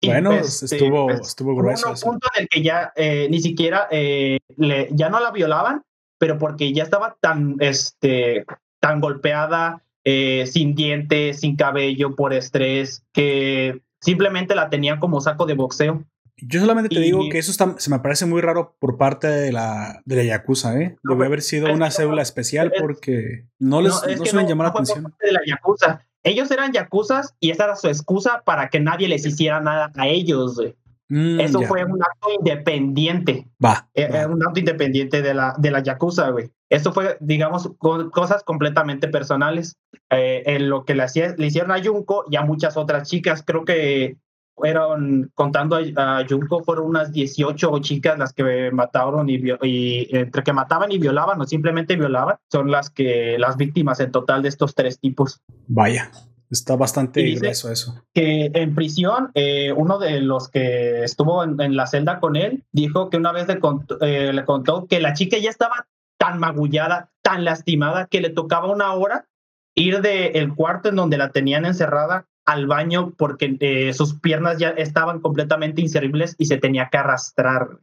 Y, 0.00 0.08
Bueno, 0.08 0.32
este, 0.32 0.66
estuvo, 0.66 1.06
pues, 1.06 1.20
estuvo 1.28 1.52
Hubo 1.52 1.60
grueso 1.62 1.88
un 1.88 1.94
punto 1.96 2.28
en 2.36 2.42
el 2.42 2.48
que 2.48 2.62
ya 2.62 2.92
eh, 2.96 3.28
ni 3.30 3.40
siquiera 3.40 3.88
eh, 3.90 4.38
le- 4.58 4.88
ya 4.92 5.08
no 5.08 5.20
la 5.20 5.30
violaban, 5.30 5.82
pero 6.18 6.38
porque 6.38 6.72
ya 6.74 6.82
estaba 6.82 7.16
tan, 7.20 7.56
este, 7.60 8.44
tan 8.78 9.00
golpeada, 9.00 9.82
eh, 10.04 10.46
sin 10.46 10.74
dientes, 10.74 11.40
sin 11.40 11.56
cabello, 11.56 12.14
por 12.14 12.34
estrés, 12.34 13.04
que 13.14 13.80
simplemente 14.02 14.54
la 14.54 14.68
tenían 14.68 15.00
como 15.00 15.20
saco 15.22 15.46
de 15.46 15.54
boxeo. 15.54 16.04
Yo 16.38 16.60
solamente 16.60 16.94
te 16.94 17.00
y- 17.00 17.04
digo 17.04 17.20
que 17.30 17.38
eso 17.38 17.50
está- 17.50 17.74
se 17.78 17.90
me 17.90 17.98
parece 18.00 18.26
muy 18.26 18.40
raro 18.42 18.76
por 18.78 18.98
parte 18.98 19.26
de 19.26 19.52
la, 19.52 20.02
de 20.04 20.16
la 20.16 20.22
Yakuza, 20.24 20.78
¿eh? 20.78 20.96
No, 21.02 21.14
Debe 21.14 21.26
haber 21.26 21.42
sido 21.42 21.72
una 21.72 21.90
cédula 21.90 22.22
especial 22.22 22.70
es- 22.74 22.80
porque 22.82 23.46
no 23.58 23.80
les 23.80 23.92
No, 23.92 24.00
no, 24.00 24.24
suelen 24.26 24.42
no- 24.42 24.48
llamar 24.48 24.56
no 24.56 24.62
la 24.64 24.72
fue 24.72 24.72
por 24.72 24.82
atención. 24.84 25.02
parte 25.04 25.26
de 25.26 25.32
la 25.32 25.40
yakuza. 25.46 26.02
Ellos 26.22 26.50
eran 26.50 26.72
yakuzas 26.72 27.34
y 27.40 27.50
esa 27.50 27.64
era 27.64 27.76
su 27.76 27.86
excusa 27.88 28.42
para 28.44 28.68
que 28.68 28.80
nadie 28.80 29.08
les 29.08 29.24
hiciera 29.24 29.60
nada 29.60 29.92
a 29.94 30.08
ellos. 30.08 30.56
güey. 30.56 30.74
Mm, 31.08 31.38
Eso 31.40 31.60
ya. 31.60 31.68
fue 31.68 31.84
un 31.84 32.02
acto 32.02 32.28
independiente. 32.36 33.46
Va. 33.64 33.88
Eh, 33.94 34.08
va. 34.12 34.26
un 34.26 34.44
acto 34.44 34.58
independiente 34.58 35.22
de 35.22 35.34
la, 35.34 35.54
de 35.56 35.70
la 35.70 35.80
Yakuza, 35.80 36.28
güey. 36.30 36.50
Esto 36.68 36.92
fue, 36.92 37.16
digamos, 37.20 37.70
co- 37.78 38.10
cosas 38.10 38.42
completamente 38.42 39.06
personales. 39.08 39.76
Eh, 40.10 40.42
en 40.46 40.68
lo 40.68 40.84
que 40.84 40.94
le, 40.94 41.04
hacía- 41.04 41.34
le 41.38 41.46
hicieron 41.46 41.70
a 41.72 41.82
Junko 41.82 42.24
y 42.30 42.36
a 42.36 42.42
muchas 42.42 42.76
otras 42.76 43.08
chicas, 43.08 43.42
creo 43.46 43.64
que 43.64 44.16
fueron, 44.56 45.30
contando 45.34 45.76
a, 45.76 46.24
Junko, 46.28 46.64
fueron 46.64 46.86
unas 46.86 47.12
18 47.12 47.78
chicas 47.80 48.18
las 48.18 48.32
que 48.32 48.70
mataron 48.72 49.28
y, 49.28 49.38
y 49.62 50.08
entre 50.16 50.42
que 50.42 50.52
mataban 50.52 50.90
y 50.90 50.98
violaban 50.98 51.40
o 51.40 51.46
simplemente 51.46 51.94
violaban, 51.94 52.36
son 52.50 52.70
las 52.70 52.90
que 52.90 53.36
las 53.38 53.56
víctimas 53.56 54.00
en 54.00 54.10
total 54.10 54.42
de 54.42 54.48
estos 54.48 54.74
tres 54.74 54.98
tipos 54.98 55.42
Vaya. 55.68 56.10
Está 56.48 56.76
bastante 56.76 57.22
grueso 57.34 57.72
eso. 57.72 58.04
que 58.14 58.52
en 58.54 58.76
prisión, 58.76 59.32
eh, 59.34 59.72
uno 59.72 59.98
de 59.98 60.20
los 60.20 60.48
que 60.48 61.02
estuvo 61.02 61.42
en, 61.42 61.60
en 61.60 61.74
la 61.74 61.88
celda 61.88 62.20
con 62.20 62.36
él 62.36 62.62
dijo 62.70 63.10
que 63.10 63.16
una 63.16 63.32
vez 63.32 63.48
le 63.48 63.58
contó, 63.58 64.00
eh, 64.00 64.32
le 64.32 64.44
contó 64.44 64.86
que 64.86 65.00
la 65.00 65.12
chica 65.12 65.38
ya 65.38 65.50
estaba 65.50 65.88
tan 66.18 66.38
magullada, 66.38 67.10
tan 67.22 67.44
lastimada, 67.44 68.06
que 68.06 68.20
le 68.20 68.30
tocaba 68.30 68.72
una 68.72 68.92
hora 68.92 69.26
ir 69.74 70.00
del 70.02 70.54
cuarto 70.54 70.88
en 70.88 70.96
donde 70.96 71.18
la 71.18 71.30
tenían 71.30 71.66
encerrada 71.66 72.26
al 72.46 72.66
baño 72.66 73.12
porque 73.16 73.56
eh, 73.60 73.92
sus 73.92 74.14
piernas 74.14 74.58
ya 74.58 74.70
estaban 74.70 75.20
completamente 75.20 75.82
inservibles 75.82 76.34
y 76.38 76.46
se 76.46 76.56
tenía 76.56 76.88
que 76.90 76.98
arrastrar 76.98 77.80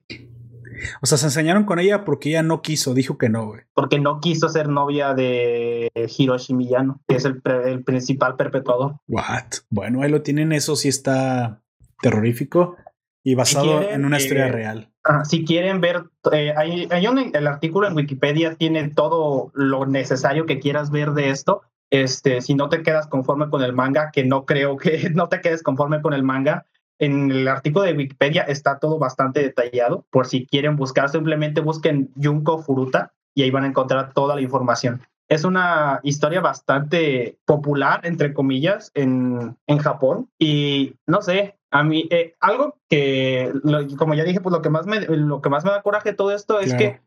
O 1.01 1.05
sea, 1.05 1.17
se 1.17 1.25
enseñaron 1.27 1.65
con 1.65 1.79
ella 1.79 2.03
porque 2.05 2.29
ella 2.29 2.43
no 2.43 2.61
quiso, 2.61 2.93
dijo 2.93 3.17
que 3.17 3.29
no, 3.29 3.47
güey. 3.47 3.61
porque 3.73 3.99
no 3.99 4.19
quiso 4.19 4.49
ser 4.49 4.69
novia 4.69 5.13
de 5.13 5.91
Hiroshi 6.17 6.53
Miyano, 6.53 7.01
que 7.07 7.17
es 7.17 7.25
el, 7.25 7.41
el 7.65 7.83
principal 7.83 8.35
perpetuador. 8.35 8.95
What? 9.07 9.63
Bueno, 9.69 10.01
ahí 10.01 10.09
lo 10.09 10.21
tienen, 10.21 10.51
eso 10.51 10.75
sí 10.75 10.87
está 10.87 11.61
terrorífico 12.01 12.77
y 13.23 13.35
basado 13.35 13.79
quieren, 13.79 13.95
en 13.95 14.05
una 14.05 14.17
historia 14.17 14.47
eh, 14.47 14.51
real. 14.51 14.89
Ah, 15.03 15.25
si 15.25 15.45
quieren 15.45 15.81
ver, 15.81 16.03
eh, 16.31 16.53
hay, 16.55 16.87
hay 16.91 17.07
un, 17.07 17.31
el 17.33 17.47
artículo 17.47 17.87
en 17.87 17.95
Wikipedia 17.95 18.55
tiene 18.55 18.89
todo 18.89 19.51
lo 19.53 19.85
necesario 19.85 20.45
que 20.45 20.59
quieras 20.59 20.91
ver 20.91 21.11
de 21.11 21.29
esto. 21.29 21.61
Este, 21.89 22.41
si 22.41 22.55
no 22.55 22.69
te 22.69 22.81
quedas 22.81 23.07
conforme 23.07 23.49
con 23.49 23.61
el 23.61 23.73
manga, 23.73 24.11
que 24.11 24.23
no 24.23 24.45
creo 24.45 24.77
que 24.77 25.09
no 25.13 25.29
te 25.29 25.41
quedes 25.41 25.63
conforme 25.63 26.01
con 26.01 26.13
el 26.13 26.23
manga, 26.23 26.65
en 26.99 27.31
el 27.31 27.47
artículo 27.47 27.85
de 27.85 27.93
Wikipedia 27.93 28.43
está 28.43 28.79
todo 28.79 28.99
bastante 28.99 29.41
detallado. 29.41 30.05
Por 30.09 30.25
si 30.25 30.45
quieren 30.45 30.75
buscar, 30.75 31.09
simplemente 31.09 31.61
busquen 31.61 32.11
Junko 32.21 32.59
Furuta 32.59 33.13
y 33.35 33.43
ahí 33.43 33.51
van 33.51 33.63
a 33.63 33.67
encontrar 33.67 34.13
toda 34.13 34.35
la 34.35 34.41
información. 34.41 35.01
Es 35.27 35.43
una 35.43 35.99
historia 36.03 36.41
bastante 36.41 37.39
popular, 37.45 38.01
entre 38.03 38.33
comillas, 38.33 38.91
en, 38.93 39.57
en 39.67 39.77
Japón. 39.79 40.29
Y 40.37 40.95
no 41.07 41.21
sé, 41.21 41.57
a 41.71 41.83
mí, 41.83 42.07
eh, 42.11 42.35
algo 42.39 42.77
que, 42.87 43.51
como 43.97 44.13
ya 44.13 44.23
dije, 44.23 44.41
pues 44.41 44.53
lo 44.53 44.61
que 44.61 44.69
más 44.69 44.85
me, 44.85 44.99
lo 45.01 45.41
que 45.41 45.49
más 45.49 45.65
me 45.65 45.71
da 45.71 45.81
coraje 45.81 46.13
todo 46.13 46.31
esto 46.31 46.59
es 46.59 46.75
que 46.75 47.01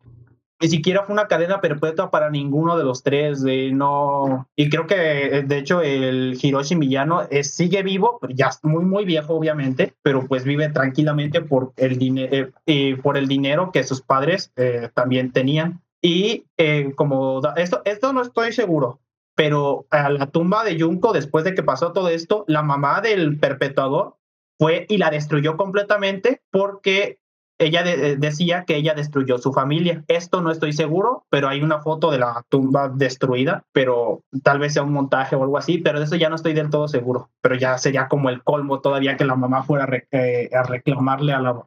ni 0.60 0.68
siquiera 0.68 1.02
fue 1.02 1.12
una 1.12 1.28
cadena 1.28 1.60
perpetua 1.60 2.10
para 2.10 2.30
ninguno 2.30 2.76
de 2.78 2.84
los 2.84 3.02
tres. 3.02 3.42
De 3.42 3.70
no, 3.72 4.48
y 4.56 4.70
creo 4.70 4.86
que, 4.86 5.38
eh, 5.38 5.42
de 5.42 5.58
hecho, 5.58 5.82
el 5.82 6.38
Hiroshi 6.40 6.76
Miyano 6.76 7.22
es, 7.30 7.54
sigue 7.54 7.82
vivo, 7.82 8.18
pero 8.20 8.32
ya 8.34 8.50
muy, 8.62 8.84
muy 8.84 9.04
viejo, 9.04 9.34
obviamente, 9.34 9.94
pero 10.02 10.26
pues 10.26 10.44
vive 10.44 10.68
tranquilamente 10.70 11.42
por 11.42 11.72
el, 11.76 11.98
dine- 11.98 12.28
eh, 12.32 12.50
eh, 12.66 12.96
por 13.02 13.16
el 13.16 13.28
dinero 13.28 13.70
que 13.72 13.84
sus 13.84 14.00
padres 14.02 14.52
eh, 14.56 14.88
también 14.94 15.32
tenían. 15.32 15.82
Y 16.02 16.44
eh, 16.56 16.92
como 16.94 17.40
esto, 17.56 17.82
esto 17.84 18.12
no 18.12 18.22
estoy 18.22 18.52
seguro, 18.52 19.00
pero 19.34 19.86
a 19.90 20.08
la 20.08 20.26
tumba 20.26 20.62
de 20.64 20.80
Junko, 20.80 21.12
después 21.12 21.44
de 21.44 21.54
que 21.54 21.62
pasó 21.62 21.92
todo 21.92 22.08
esto, 22.08 22.44
la 22.46 22.62
mamá 22.62 23.00
del 23.00 23.38
perpetuador 23.38 24.16
fue 24.58 24.86
y 24.88 24.98
la 24.98 25.10
destruyó 25.10 25.56
completamente 25.56 26.40
porque 26.50 27.18
ella 27.58 27.82
de- 27.82 28.12
eh, 28.12 28.16
decía 28.16 28.64
que 28.66 28.76
ella 28.76 28.94
destruyó 28.94 29.38
su 29.38 29.52
familia. 29.52 30.04
Esto 30.08 30.42
no 30.42 30.50
estoy 30.50 30.72
seguro, 30.72 31.24
pero 31.30 31.48
hay 31.48 31.62
una 31.62 31.80
foto 31.80 32.10
de 32.10 32.18
la 32.18 32.44
tumba 32.48 32.88
destruida, 32.88 33.64
pero 33.72 34.22
tal 34.42 34.58
vez 34.58 34.74
sea 34.74 34.82
un 34.82 34.92
montaje 34.92 35.36
o 35.36 35.42
algo 35.42 35.56
así, 35.58 35.78
pero 35.78 35.98
de 35.98 36.04
eso 36.04 36.16
ya 36.16 36.28
no 36.28 36.36
estoy 36.36 36.52
del 36.52 36.70
todo 36.70 36.86
seguro. 36.88 37.30
Pero 37.40 37.54
ya 37.54 37.78
sería 37.78 38.08
como 38.08 38.28
el 38.28 38.42
colmo 38.42 38.80
todavía 38.80 39.16
que 39.16 39.24
la 39.24 39.36
mamá 39.36 39.62
fuera 39.62 39.84
a, 39.84 39.86
re- 39.86 40.08
eh, 40.10 40.50
a 40.54 40.62
reclamarle 40.64 41.32
a 41.32 41.40
la, 41.40 41.64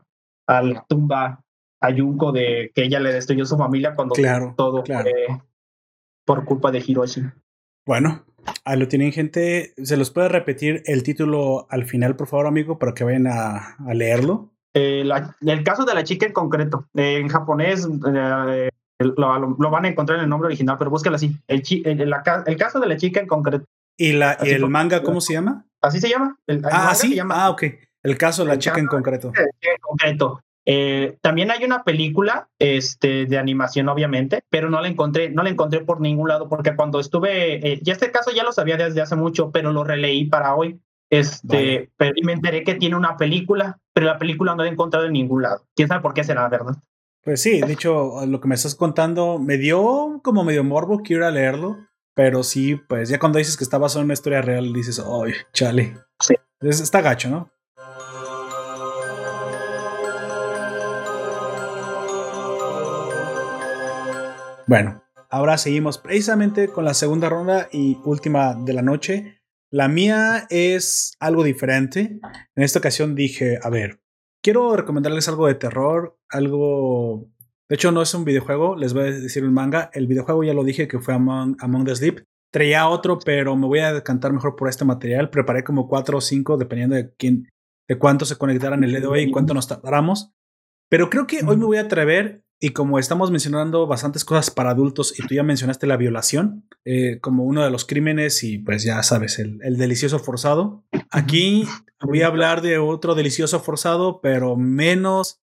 a 0.48 0.61
la 0.61 0.86
tumba 0.88 1.44
a 1.82 1.94
Junko 1.95 2.32
de 2.34 2.72
que 2.76 2.84
ella 2.84 2.99
le 2.99 3.14
destruyó 3.14 3.45
su 3.45 3.57
familia 3.57 3.95
cuando 3.95 4.14
Claro, 4.16 4.53
todo 4.57 4.84
claro. 4.84 5.10
fue 5.28 5.41
por 6.26 6.45
culpa 6.45 6.72
de 6.72 6.84
Hiroshi. 6.86 7.24
Bueno, 7.88 8.26
ahí 8.66 8.78
lo 8.78 8.88
tienen, 8.88 9.11
gente. 9.11 9.74
¿Se 9.84 9.98
los 9.98 10.11
puede 10.11 10.30
repetir 10.30 10.84
el 10.86 11.02
título 11.03 11.66
al 11.70 11.86
final, 11.86 12.16
por 12.16 12.28
favor, 12.28 12.45
amigo, 12.48 12.78
para 12.78 12.94
que 12.94 13.03
vayan 13.03 13.26
a, 13.28 13.76
a 13.78 13.94
leerlo? 13.95 14.52
Eh, 14.82 15.04
la- 15.04 15.36
el 15.42 15.64
caso 15.64 15.84
de 15.84 15.94
la 15.94 16.04
chica 16.06 16.26
en 16.26 16.32
concreto, 16.34 16.86
eh, 16.96 17.18
en 17.18 17.28
japonés 17.28 17.86
eh, 17.86 18.70
lo, 19.00 19.38
lo- 19.58 19.70
van 19.70 19.86
a 19.86 19.90
encontrar 19.90 20.18
en 20.20 20.24
el 20.24 20.30
nombre 20.30 20.48
original, 20.48 20.78
pero 20.78 20.90
búscala 20.90 21.16
así. 21.18 21.36
El, 21.48 21.62
chi- 21.62 21.82
el- 21.86 22.10
la 22.10 22.24
ca- 22.24 22.44
el 22.48 22.56
caso 22.58 22.80
de 22.80 22.88
la 22.88 22.96
chica 22.98 23.20
en 23.20 23.28
concreto. 23.28 23.66
¿Y, 23.98 24.14
la, 24.14 24.38
y 24.40 24.44
Así 24.44 24.52
el 24.52 24.70
manga 24.70 25.04
cómo 25.04 25.20
se 25.20 25.34
llama? 25.34 25.66
¿Así 25.82 26.00
se 26.00 26.10
llama? 26.10 26.38
El, 26.48 26.62
Ah, 26.72 26.94
sí. 26.96 27.10
se 27.10 27.16
llama 27.16 27.36
Ah, 27.44 27.50
ok. 27.50 27.64
El 28.04 28.18
caso 28.18 28.44
de 28.44 28.50
la 28.50 28.58
chica 28.60 28.80
en 28.80 28.88
concreto. 28.88 29.32
en 29.36 29.78
concreto. 29.82 30.42
Eh, 30.66 31.18
también 31.22 31.52
hay 31.52 31.64
una 31.66 31.84
película 31.84 32.48
este, 32.60 33.26
de 33.26 33.38
animación, 33.38 33.90
obviamente, 33.90 34.44
pero 34.50 34.70
no 34.70 34.80
la 34.82 34.88
encontré, 34.88 35.30
no 35.30 35.42
la 35.44 35.50
encontré 35.50 35.82
por 35.82 36.00
ningún 36.00 36.28
lado, 36.30 36.48
porque 36.48 36.76
cuando 36.76 37.00
estuve, 37.00 37.56
eh, 37.74 37.80
ya 37.82 37.94
este 37.94 38.12
caso 38.12 38.32
ya 38.32 38.44
lo 38.44 38.52
sabía 38.52 38.78
desde 38.78 39.02
hace 39.02 39.16
mucho, 39.16 39.52
pero 39.52 39.74
lo 39.74 39.84
releí 39.84 40.26
para 40.26 40.54
hoy. 40.56 40.80
Este, 41.10 41.48
Vaya. 41.77 41.90
pero 41.98 42.11
y 42.15 42.23
me 42.23 42.34
enteré 42.34 42.64
que 42.64 42.76
tiene 42.76 42.95
una 42.95 43.18
película, 43.18 43.80
pero 43.94 44.06
la 44.07 44.18
película 44.19 44.56
no 44.56 44.64
la 44.64 44.69
he 44.69 44.72
encontrado 44.72 45.06
en 45.06 45.14
ningún 45.14 45.41
lado. 45.41 45.65
¿Quién 45.76 45.88
sabe 45.88 46.02
por 46.02 46.14
qué 46.14 46.23
será, 46.23 46.48
verdad? 46.49 46.76
Pues 47.23 47.41
sí, 47.41 47.60
de 47.61 47.73
hecho, 47.73 48.26
lo 48.26 48.40
que 48.40 48.48
me 48.48 48.56
estás 48.56 48.76
contando 48.76 49.40
me 49.40 49.57
dio 49.57 50.22
como 50.23 50.44
medio 50.44 50.64
morbo, 50.64 50.99
quiero 51.03 51.23
ir 51.23 51.27
a 51.27 51.31
leerlo. 51.31 51.77
Pero 52.15 52.44
sí, 52.44 52.76
pues 52.76 53.07
ya 53.10 53.18
cuando 53.19 53.38
dices 53.40 53.56
que 53.56 53.64
está 53.64 53.77
basado 53.77 54.02
en 54.02 54.06
una 54.06 54.14
historia 54.14 54.41
real, 54.41 54.73
dices, 54.73 54.99
¡ay, 54.99 55.34
chale! 55.53 55.95
Sí. 56.19 56.36
Es- 56.60 56.81
está 56.81 57.02
gacho, 57.02 57.30
¿no? 57.30 57.49
Bueno, 64.68 65.02
ahora 65.30 65.57
seguimos 65.57 65.98
precisamente 65.98 66.68
con 66.68 66.86
la 66.86 66.94
segunda 66.94 67.30
ronda 67.30 67.68
y 67.72 67.98
última 68.03 68.53
de 68.53 68.73
la 68.73 68.81
noche. 68.81 69.39
La 69.72 69.88
mía 69.88 70.48
es 70.50 71.14
algo 71.20 71.44
diferente. 71.44 72.20
En 72.56 72.64
esta 72.64 72.80
ocasión 72.80 73.14
dije, 73.14 73.60
a 73.62 73.70
ver, 73.70 74.02
quiero 74.44 74.76
recomendarles 74.76 75.28
algo 75.28 75.48
de 75.48 75.56
terror, 75.56 76.18
algo... 76.30 77.30
De 77.70 77.76
hecho, 77.76 77.91
no 77.91 78.02
es 78.02 78.12
un 78.16 78.26
videojuego, 78.26 78.76
les 78.76 78.94
voy 78.94 79.04
a 79.04 79.12
decir 79.12 79.44
un 79.44 79.54
manga. 79.54 79.91
El 79.94 80.08
videojuego 80.08 80.44
ya 80.44 80.56
lo 80.56 80.64
dije 80.64 80.88
que 80.88 81.00
fue 81.00 81.14
Among, 81.14 81.56
Among 81.60 81.86
the 81.86 81.96
Sleep. 81.96 82.24
Traía 82.52 82.90
otro, 82.90 83.20
pero 83.20 83.56
me 83.56 83.68
voy 83.68 83.80
a 83.80 83.94
decantar 83.94 84.34
mejor 84.34 84.56
por 84.56 84.70
este 84.70 84.86
material. 84.86 85.30
Preparé 85.30 85.64
como 85.64 85.88
cuatro 85.88 86.18
o 86.18 86.22
cinco, 86.22 86.58
dependiendo 86.58 86.96
de 86.96 87.14
quién, 87.14 87.48
de 87.88 88.00
cuánto 88.00 88.26
se 88.26 88.38
conectaran 88.38 88.84
el 88.84 88.90
día 88.90 89.02
de 89.02 89.08
hoy 89.08 89.22
y 89.22 89.32
cuánto 89.32 89.54
nos 89.54 89.68
tardáramos. 89.68 90.32
Pero 90.90 91.12
creo 91.12 91.28
que 91.28 91.41
hoy 91.46 91.58
me 91.58 91.66
voy 91.66 91.78
a 91.78 91.82
atrever 91.82 92.44
y 92.60 92.72
como 92.72 92.99
estamos 92.99 93.31
mencionando 93.31 93.88
bastantes 93.88 94.26
cosas 94.26 94.52
para 94.52 94.72
adultos 94.72 95.18
y 95.18 95.26
tú 95.26 95.36
ya 95.36 95.44
mencionaste 95.44 95.88
la 95.88 95.95
violación 95.95 96.68
eh, 96.84 97.19
como 97.22 97.45
uno 97.45 97.64
de 97.64 97.72
los 97.72 97.86
crímenes 97.86 98.44
y 98.44 98.57
pues 98.57 98.84
ya 98.84 99.02
sabes, 99.03 99.40
el, 99.40 99.60
el, 99.64 99.77
delicioso 99.77 100.19
forzado. 100.19 100.84
Aquí 101.10 101.65
voy 102.02 102.22
a 102.22 102.27
hablar 102.27 102.61
de 102.61 102.77
otro 102.77 103.15
delicioso 103.15 103.61
forzado, 103.61 104.19
pero 104.22 104.57
menos, 104.57 105.41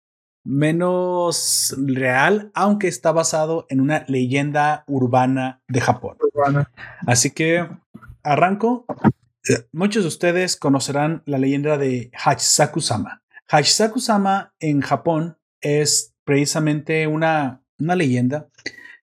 menos 0.44 1.74
real, 1.78 2.52
aunque 2.54 2.86
está 2.86 3.10
basado 3.10 3.66
en 3.70 3.80
una 3.80 4.04
leyenda 4.06 4.84
urbana 4.86 5.62
de 5.66 5.80
Japón. 5.80 6.16
Así 7.06 7.32
que 7.32 7.68
arranco. 8.22 8.84
Eh, 9.48 9.66
muchos 9.72 10.04
de 10.04 10.08
ustedes 10.08 10.56
conocerán 10.56 11.22
la 11.24 11.38
leyenda 11.38 11.78
de 11.78 12.10
Hachisaku-sama. 12.12 13.22
Hachisaku-sama 13.48 14.52
en 14.60 14.80
Japón 14.80 15.38
es 15.60 16.14
precisamente 16.31 17.09
una, 17.09 17.61
una 17.81 17.97
leyenda 17.97 18.48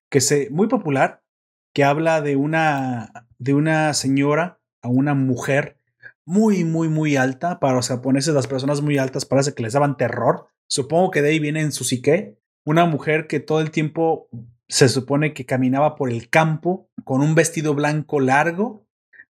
que 0.09 0.21
se, 0.21 0.49
muy 0.49 0.67
popular 0.67 1.25
que 1.73 1.83
habla 1.83 2.21
de 2.21 2.37
una, 2.37 3.27
de 3.37 3.53
una 3.53 3.93
señora 3.93 4.61
a 4.81 4.87
una 4.87 5.13
mujer 5.13 5.77
muy, 6.25 6.63
muy, 6.63 6.87
muy 6.87 7.17
alta. 7.17 7.59
Para 7.59 7.73
los 7.73 7.89
japoneses, 7.89 8.33
las 8.33 8.47
personas 8.47 8.81
muy 8.81 8.97
altas 8.97 9.25
parece 9.25 9.53
que 9.53 9.61
les 9.61 9.73
daban 9.73 9.97
terror. 9.97 10.47
Supongo 10.69 11.11
que 11.11 11.21
de 11.21 11.31
ahí 11.31 11.39
viene 11.39 11.59
en 11.59 11.73
su 11.73 11.83
psique. 11.83 12.39
Una 12.65 12.85
mujer 12.85 13.27
que 13.27 13.41
todo 13.41 13.59
el 13.59 13.71
tiempo 13.71 14.29
se 14.69 14.87
supone 14.87 15.33
que 15.33 15.45
caminaba 15.45 15.97
por 15.97 16.09
el 16.09 16.29
campo 16.29 16.89
con 17.03 17.19
un 17.19 17.35
vestido 17.35 17.75
blanco 17.75 18.21
largo, 18.21 18.87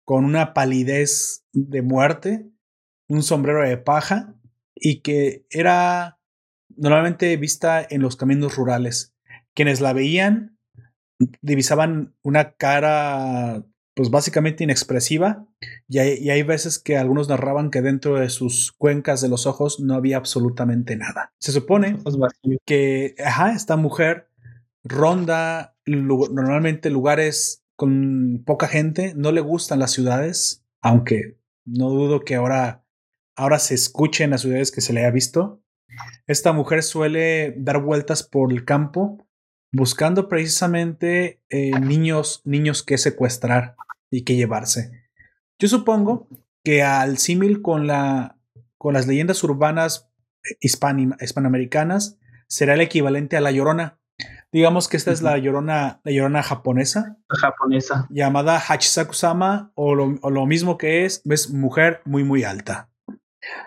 con 0.03 0.25
una 0.25 0.55
palidez 0.55 1.45
de 1.51 1.83
muerte, 1.83 2.49
un 3.07 3.21
sombrero 3.21 3.61
de 3.61 3.77
paja 3.77 4.33
y 4.73 5.01
que 5.01 5.45
era 5.51 6.17
normalmente 6.77 7.35
vista 7.37 7.85
en 7.89 8.01
los 8.01 8.15
caminos 8.15 8.55
rurales. 8.55 9.13
Quienes 9.53 9.81
la 9.81 9.93
veían 9.93 10.57
divisaban 11.41 12.15
una 12.21 12.53
cara 12.53 13.63
pues 13.95 14.09
básicamente 14.09 14.63
inexpresiva 14.63 15.45
y 15.87 15.99
hay, 15.99 16.17
y 16.17 16.31
hay, 16.31 16.41
veces 16.41 16.79
que 16.79 16.97
algunos 16.97 17.29
narraban 17.29 17.69
que 17.69 17.83
dentro 17.83 18.15
de 18.15 18.29
sus 18.29 18.71
cuencas 18.71 19.21
de 19.21 19.29
los 19.29 19.45
ojos 19.45 19.79
no 19.79 19.93
había 19.93 20.17
absolutamente 20.17 20.95
nada. 20.95 21.31
Se 21.39 21.51
supone 21.51 21.97
que 22.65 23.13
ajá, 23.23 23.53
esta 23.53 23.77
mujer 23.77 24.29
ronda 24.83 25.75
normalmente 25.85 26.89
lugares 26.89 27.63
con 27.75 28.43
poca 28.45 28.67
gente, 28.67 29.13
no 29.15 29.31
le 29.31 29.41
gustan 29.41 29.79
las 29.79 29.91
ciudades, 29.91 30.63
aunque 30.81 31.37
no 31.65 31.89
dudo 31.89 32.21
que 32.21 32.35
ahora, 32.35 32.85
ahora 33.35 33.59
se 33.59 33.75
escuche 33.75 34.23
en 34.23 34.31
las 34.31 34.41
ciudades 34.41 34.71
que 34.71 34.81
se 34.81 34.93
le 34.93 35.05
ha 35.05 35.11
visto. 35.11 35.62
Esta 36.27 36.53
mujer 36.53 36.83
suele 36.83 37.53
dar 37.57 37.81
vueltas 37.81 38.23
por 38.23 38.51
el 38.51 38.65
campo 38.65 39.25
buscando 39.73 40.29
precisamente 40.29 41.41
eh, 41.49 41.71
niños, 41.79 42.41
niños 42.45 42.83
que 42.83 42.97
secuestrar 42.97 43.75
y 44.09 44.23
que 44.23 44.35
llevarse. 44.35 45.09
Yo 45.59 45.67
supongo 45.67 46.27
que 46.63 46.83
al 46.83 47.17
símil 47.17 47.61
con, 47.61 47.87
la, 47.87 48.37
con 48.77 48.93
las 48.93 49.07
leyendas 49.07 49.43
urbanas 49.43 50.09
hispanoamericanas 50.61 52.19
será 52.47 52.75
el 52.75 52.81
equivalente 52.81 53.35
a 53.35 53.41
la 53.41 53.51
llorona. 53.51 53.99
Digamos 54.51 54.87
que 54.87 54.97
esta 54.97 55.11
es 55.11 55.23
la 55.23 55.39
llorona, 55.39 55.99
la 56.03 56.11
llorona 56.11 56.43
japonesa. 56.43 57.17
Japonesa. 57.27 58.07
Llamada 58.11 58.59
Hachisaku-sama, 58.59 59.71
o 59.73 59.95
lo, 59.95 60.19
o 60.21 60.29
lo 60.29 60.45
mismo 60.45 60.77
que 60.77 61.05
es, 61.05 61.23
es 61.25 61.49
mujer 61.49 62.01
muy, 62.05 62.23
muy 62.23 62.43
alta. 62.43 62.91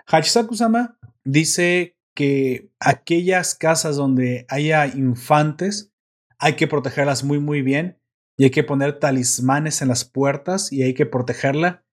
Hachisaku-sama 0.07 0.97
dice 1.25 1.96
que 2.17 2.71
aquellas 2.79 3.53
casas 3.53 3.95
donde 3.95 4.47
haya 4.49 4.87
infantes 4.87 5.93
hay 6.39 6.55
que 6.55 6.65
protegerlas 6.65 7.23
muy 7.23 7.39
muy 7.39 7.61
bien 7.61 7.99
y 8.39 8.45
hay 8.45 8.49
que 8.49 8.63
poner 8.63 8.97
talismanes 8.97 9.83
en 9.83 9.87
las 9.87 10.03
puertas 10.03 10.73
y 10.73 10.81
hay 10.81 10.95
que 10.95 11.05
protegerla, 11.05 11.85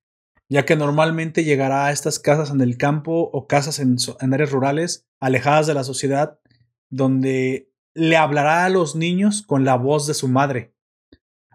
ya 0.49 0.65
que 0.65 0.77
normalmente 0.77 1.45
llegará 1.45 1.85
a 1.85 1.93
estas 1.93 2.19
casas 2.19 2.51
en 2.51 2.63
el 2.63 2.79
campo 2.79 3.29
o 3.35 3.47
casas 3.47 3.79
en, 3.81 3.97
en 4.19 4.33
áreas 4.33 4.51
rurales 4.51 5.07
alejadas 5.21 5.67
de 5.67 5.75
la 5.75 5.85
sociedad 5.85 6.41
donde 6.89 7.71
le 7.93 8.17
hablará 8.17 8.65
a 8.65 8.71
los 8.71 8.97
niños 8.97 9.43
con 9.43 9.67
la 9.67 9.77
voz 9.77 10.07
de 10.07 10.15
su 10.15 10.29
madre 10.29 10.74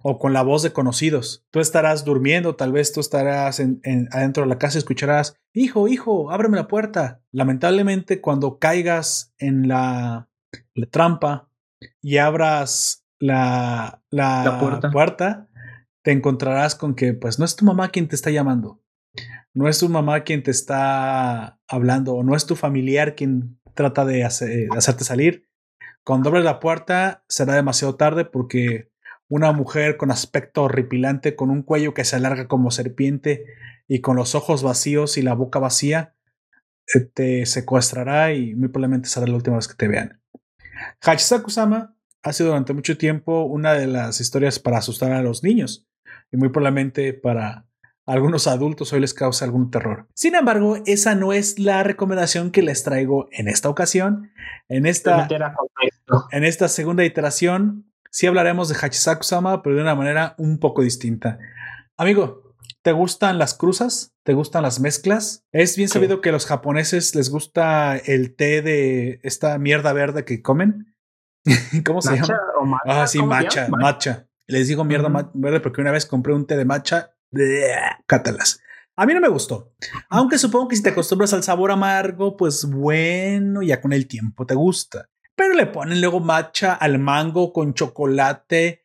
o 0.02 0.20
con 0.20 0.34
la 0.34 0.42
voz 0.42 0.64
de 0.64 0.74
conocidos. 0.74 1.46
Tú 1.52 1.60
estarás 1.60 2.06
durmiendo, 2.06 2.56
tal 2.56 2.72
vez 2.72 2.94
tú 2.94 3.00
estarás 3.00 3.60
en, 3.60 3.82
adentro 4.12 4.44
de 4.44 4.50
la 4.50 4.58
casa 4.58 4.78
y 4.78 4.80
escucharás, 4.80 5.36
hijo, 5.54 5.88
hijo, 5.88 6.32
ábreme 6.32 6.58
la 6.58 6.68
puerta. 6.68 7.22
Lamentablemente, 7.32 8.22
cuando 8.22 8.60
caigas 8.60 9.34
en 9.38 9.68
la, 9.68 10.30
la 10.74 10.86
trampa 10.88 11.50
y 12.02 12.18
abras 12.18 13.06
la, 13.20 14.02
la, 14.10 14.90
puerta. 14.92 15.48
te 16.04 16.12
encontrarás 16.12 16.76
con 16.76 16.96
que 16.96 17.14
pues 17.14 17.40
no 17.40 17.46
es 17.46 17.56
tu 17.56 17.66
mamá 17.66 17.90
quien 17.90 18.08
te 18.08 18.16
está 18.16 18.32
llamando. 18.32 18.82
No 19.54 19.68
es 19.68 19.80
tu 19.80 19.90
mamá 19.90 20.24
quien 20.24 20.44
te 20.44 20.52
está 20.52 21.60
hablando 21.68 22.14
o 22.14 22.24
no 22.24 22.36
es 22.36 22.46
tu 22.46 22.56
familiar 22.56 23.16
quien 23.16 23.60
trata 23.74 24.06
de, 24.06 24.18
de 24.18 24.68
hacerte 24.78 25.04
salir. 25.04 25.50
Cuando 26.06 26.30
abres 26.30 26.46
la 26.46 26.60
puerta 26.60 27.24
será 27.28 27.56
demasiado 27.56 27.96
tarde 27.96 28.26
porque 28.26 28.89
una 29.30 29.52
mujer 29.52 29.96
con 29.96 30.12
aspecto 30.12 30.64
horripilante, 30.64 31.36
con 31.36 31.52
un 31.52 31.62
cuello 31.62 31.94
que 31.94 32.04
se 32.04 32.16
alarga 32.16 32.48
como 32.48 32.72
serpiente 32.72 33.46
y 33.88 34.02
con 34.02 34.16
los 34.16 34.36
ojos 34.36 34.64
vacíos 34.64 35.18
y 35.18 35.22
la 35.22 35.36
boca 35.36 35.60
vacía, 35.60 36.16
te 37.14 37.46
secuestrará 37.46 38.34
y 38.34 38.56
muy 38.56 38.70
probablemente 38.70 39.08
será 39.08 39.28
la 39.28 39.36
última 39.36 39.58
vez 39.58 39.68
que 39.68 39.76
te 39.76 39.88
vean. 39.88 40.20
Hachisaku-sama 41.02 41.96
ha 42.24 42.34
sido 42.34 42.50
durante 42.50 42.74
mucho 42.74 42.98
tiempo 42.98 43.44
una 43.44 43.74
de 43.74 43.88
las 43.88 44.20
historias 44.20 44.60
para 44.60 44.80
asustar 44.80 45.12
a 45.12 45.22
los 45.22 45.44
niños 45.44 45.88
y 46.32 46.38
muy 46.38 46.50
probablemente 46.50 47.14
para 47.14 47.68
algunos 48.08 48.48
adultos 48.48 48.92
hoy 48.92 49.02
les 49.02 49.14
causa 49.14 49.46
algún 49.46 49.70
terror. 49.70 50.08
Sin 50.16 50.34
embargo, 50.34 50.78
esa 50.88 51.14
no 51.14 51.32
es 51.32 51.60
la 51.60 51.84
recomendación 51.84 52.50
que 52.50 52.64
les 52.64 52.84
traigo 52.84 53.28
en 53.32 53.48
esta 53.48 53.70
ocasión. 53.70 54.32
En 54.68 54.88
esta, 54.88 55.28
en 56.32 56.44
esta 56.44 56.68
segunda 56.70 57.06
iteración 57.06 57.89
sí 58.10 58.27
hablaremos 58.27 58.69
de 58.69 58.76
Hachisaku-sama, 58.76 59.61
pero 59.61 59.76
de 59.76 59.81
una 59.81 59.95
manera 59.95 60.36
un 60.38 60.60
poco 60.60 60.81
distinta. 60.81 61.40
Amigo, 61.98 62.56
¿te 62.81 62.91
gustan 62.91 63.38
las 63.38 63.53
cruzas? 63.53 64.14
¿Te 64.23 64.34
gustan 64.34 64.64
las 64.64 64.80
mezclas? 64.80 65.45
Es 65.52 65.76
bien 65.76 65.90
sabido 65.90 66.22
que 66.22 66.30
a 66.30 66.31
los 66.31 66.45
japoneses 66.45 67.15
les 67.15 67.30
gusta 67.30 67.98
el 67.98 68.36
té 68.36 68.61
de 68.61 69.19
esta 69.23 69.57
mierda 69.57 69.94
verde 69.94 70.26
que 70.26 70.41
comen. 70.41 70.95
¿Cómo 71.86 72.02
se 72.02 72.15
llama? 72.15 72.40
ah, 72.86 73.07
sí, 73.07 73.22
matcha, 73.22 73.68
matcha. 73.69 74.27
Les 74.48 74.68
digo 74.68 74.84
mierda 74.84 75.31
verde 75.34 75.60
porque 75.60 75.81
una 75.81 75.91
vez 75.91 76.06
compré 76.06 76.34
un 76.34 76.45
té 76.45 76.57
de 76.57 76.65
matcha. 76.65 77.15
Cátalas. 78.07 78.61
A 78.95 79.06
mí 79.06 79.14
no 79.14 79.22
me 79.22 79.30
gustó. 79.30 79.72
Aunque 80.10 80.38
supongo 80.38 80.68
que 80.68 80.76
si 80.76 80.84
te 80.84 80.90
acostumbras 80.90 81.31
al 81.34 81.44
sabor 81.44 81.72
amargo, 81.72 82.36
pues 82.36 82.65
bueno, 82.65 83.61
ya 83.61 83.80
con 83.80 83.94
el 83.94 84.07
tiempo 84.07 84.45
te 84.45 84.56
gusta 84.56 85.07
pero 85.40 85.53
le 85.53 85.68
ponen 85.68 86.02
luego 86.02 86.20
matcha 86.20 86.74
al 86.74 86.99
mango 86.99 87.53
con 87.53 87.74
chocolate. 87.74 88.84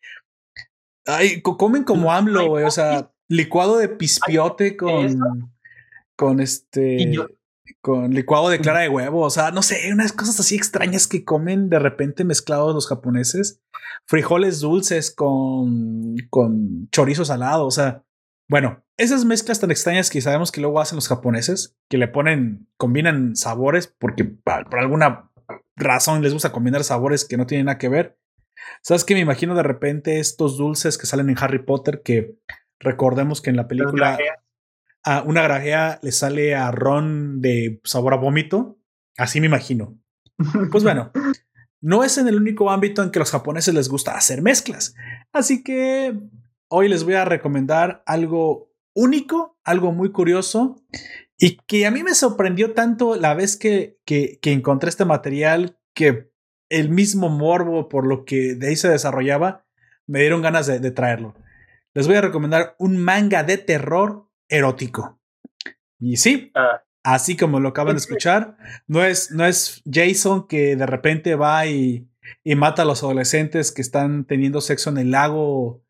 Ay, 1.05 1.43
comen 1.43 1.83
como 1.83 2.13
AMLO, 2.13 2.47
güey. 2.47 2.65
O 2.65 2.71
sea, 2.71 3.11
licuado 3.29 3.79
de 3.79 3.89
pispiote 3.89 4.77
con, 4.77 5.53
con 6.15 6.39
este, 6.39 7.13
con 7.81 8.15
licuado 8.15 8.51
de 8.51 8.61
clara 8.61 8.83
de 8.83 8.89
huevo. 8.89 9.23
O 9.23 9.31
sea, 9.31 9.51
no 9.51 9.63
sé, 9.63 9.93
unas 9.93 10.13
cosas 10.13 10.39
así 10.39 10.55
extrañas 10.55 11.09
que 11.09 11.25
comen 11.25 11.69
de 11.71 11.81
repente 11.81 12.23
mezclados 12.23 12.73
los 12.73 12.87
japoneses. 12.87 13.61
Frijoles 14.07 14.61
dulces 14.61 15.11
con, 15.11 16.15
con 16.31 16.89
chorizo 16.91 17.25
salado. 17.25 17.67
O 17.67 17.73
sea, 17.73 18.05
bueno, 18.49 18.85
esas 18.97 19.25
mezclas 19.25 19.59
tan 19.59 19.73
extrañas 19.73 20.09
que 20.09 20.21
sabemos 20.21 20.53
que 20.53 20.61
luego 20.61 20.81
hacen 20.81 20.95
los 20.95 21.09
japoneses, 21.09 21.77
que 21.91 21.99
le 21.99 22.07
ponen, 22.07 22.69
combinan 22.77 23.35
sabores 23.35 23.89
porque 23.89 24.23
por 24.23 24.79
alguna 24.79 25.33
razón 25.77 26.23
les 26.23 26.33
gusta 26.33 26.53
combinar 26.53 26.85
sabores 26.85 27.25
que 27.25 27.37
no 27.37 27.47
tienen 27.47 27.67
nada 27.67 27.79
que 27.79 27.89
ver. 27.89 28.19
¿Sabes 28.83 29.05
que 29.05 29.15
Me 29.15 29.21
imagino 29.21 29.55
de 29.55 29.63
repente 29.63 30.19
estos 30.19 30.57
dulces 30.57 30.99
que 30.99 31.07
salen 31.07 31.31
en 31.31 31.37
Harry 31.39 31.65
Potter 31.65 32.03
que 32.03 32.39
recordemos 32.79 33.41
que 33.41 33.51
en 33.51 33.57
la 33.57 33.69
película 33.69 34.19
a 35.05 35.23
una 35.23 35.43
grajea 35.43 35.99
le 36.03 36.13
sale 36.13 36.55
a 36.55 36.71
Ron 36.71 37.41
de 37.41 37.81
sabor 37.85 38.15
a 38.15 38.17
vómito. 38.17 38.79
Así 39.17 39.41
me 39.41 39.47
imagino. 39.47 39.99
Pues 40.71 40.83
bueno, 40.83 41.13
no 41.81 42.03
es 42.03 42.19
en 42.19 42.27
el 42.27 42.37
único 42.37 42.71
ámbito 42.71 43.03
en 43.03 43.11
que 43.11 43.19
los 43.19 43.31
japoneses 43.31 43.75
les 43.75 43.89
gusta 43.89 44.17
hacer 44.17 44.43
mezclas. 44.43 44.95
Así 45.33 45.63
que 45.63 46.19
hoy 46.69 46.89
les 46.89 47.05
voy 47.05 47.15
a 47.15 47.25
recomendar 47.25 48.03
algo 48.07 48.73
único, 48.95 49.59
algo 49.65 49.93
muy 49.93 50.11
curioso 50.11 50.83
y 51.39 51.57
que 51.67 51.87
a 51.87 51.91
mí 51.91 52.03
me 52.03 52.15
sorprendió 52.15 52.73
tanto 52.75 53.17
la 53.17 53.35
vez 53.35 53.57
que, 53.57 53.99
que, 54.05 54.39
que 54.41 54.53
encontré 54.53 54.89
este 54.89 55.05
material 55.05 55.79
que 55.95 56.31
el 56.69 56.89
mismo 56.89 57.29
morbo 57.29 57.89
por 57.89 58.07
lo 58.07 58.25
que 58.25 58.55
de 58.55 58.69
ahí 58.69 58.77
se 58.77 58.89
desarrollaba 58.89 59.67
me 60.07 60.21
dieron 60.21 60.43
ganas 60.43 60.67
de, 60.67 60.81
de 60.81 60.91
traerlo. 60.91 61.35
Les 61.95 62.07
voy 62.07 62.17
a 62.17 62.21
recomendar 62.21 62.75
un 62.79 62.99
manga 62.99 63.43
de 63.45 63.59
terror 63.59 64.29
erótico. 64.49 65.21
Y 66.01 66.17
sí, 66.17 66.51
Ah. 66.55 66.83
así 67.05 67.37
como 67.37 67.61
lo 67.61 67.69
acaban 67.71 67.95
de 67.95 68.01
escuchar, 68.01 68.57
no 68.87 69.05
es, 69.05 69.31
no 69.31 69.47
es 69.47 69.83
Jason 69.91 70.47
que 70.49 70.75
de 70.77 70.87
repente 70.87 71.37
va 71.37 71.67
y, 71.67 72.09
y 72.43 72.55
mata 72.57 72.83
a 72.83 72.85
los 72.85 73.03
adolescentes 73.03 73.73
que 73.73 73.83
están 73.83 74.25
teniendo 74.25 74.61
sexo 74.61 74.91
en 74.91 74.99
el 74.99 75.11
lago 75.13 75.83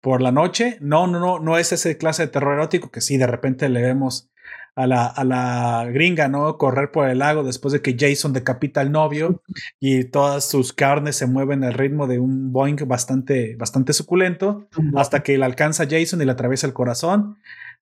por 0.00 0.22
la 0.22 0.32
noche. 0.32 0.78
No, 0.80 1.06
no, 1.06 1.20
no, 1.20 1.38
no 1.38 1.58
es 1.58 1.72
ese 1.72 1.98
clase 1.98 2.22
de 2.22 2.32
terror 2.32 2.54
erótico 2.54 2.90
que 2.90 3.00
sí, 3.02 3.18
de 3.18 3.26
repente 3.26 3.68
le 3.68 3.82
vemos 3.82 4.29
a 4.74 4.86
la, 4.86 5.06
a 5.06 5.24
la 5.24 5.86
gringa, 5.92 6.28
¿no? 6.28 6.56
Correr 6.58 6.90
por 6.90 7.08
el 7.08 7.18
lago 7.18 7.42
después 7.42 7.72
de 7.72 7.82
que 7.82 7.96
Jason 7.98 8.32
decapita 8.32 8.80
al 8.80 8.92
novio 8.92 9.42
y 9.78 10.04
todas 10.04 10.48
sus 10.48 10.72
carnes 10.72 11.16
se 11.16 11.26
mueven 11.26 11.64
al 11.64 11.74
ritmo 11.74 12.06
de 12.06 12.18
un 12.18 12.52
boing 12.52 12.76
bastante, 12.86 13.56
bastante 13.56 13.92
suculento 13.92 14.68
hasta 14.96 15.22
que 15.22 15.36
le 15.38 15.44
alcanza 15.44 15.84
a 15.84 15.88
Jason 15.88 16.20
y 16.22 16.24
le 16.24 16.32
atraviesa 16.32 16.66
el 16.66 16.72
corazón, 16.72 17.36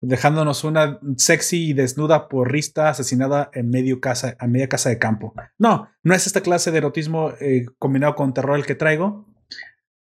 dejándonos 0.01 0.63
una 0.63 0.99
sexy 1.17 1.69
y 1.69 1.73
desnuda 1.73 2.27
porrista 2.27 2.89
asesinada 2.89 3.49
en 3.53 3.69
medio 3.69 3.99
casa, 3.99 4.35
a 4.39 4.47
media 4.47 4.69
casa 4.69 4.89
de 4.89 4.99
campo. 4.99 5.33
No, 5.57 5.89
no 6.03 6.13
es 6.13 6.27
esta 6.27 6.41
clase 6.41 6.71
de 6.71 6.77
erotismo 6.77 7.31
eh, 7.39 7.65
combinado 7.79 8.15
con 8.15 8.33
terror 8.33 8.57
el 8.57 8.65
que 8.65 8.75
traigo. 8.75 9.25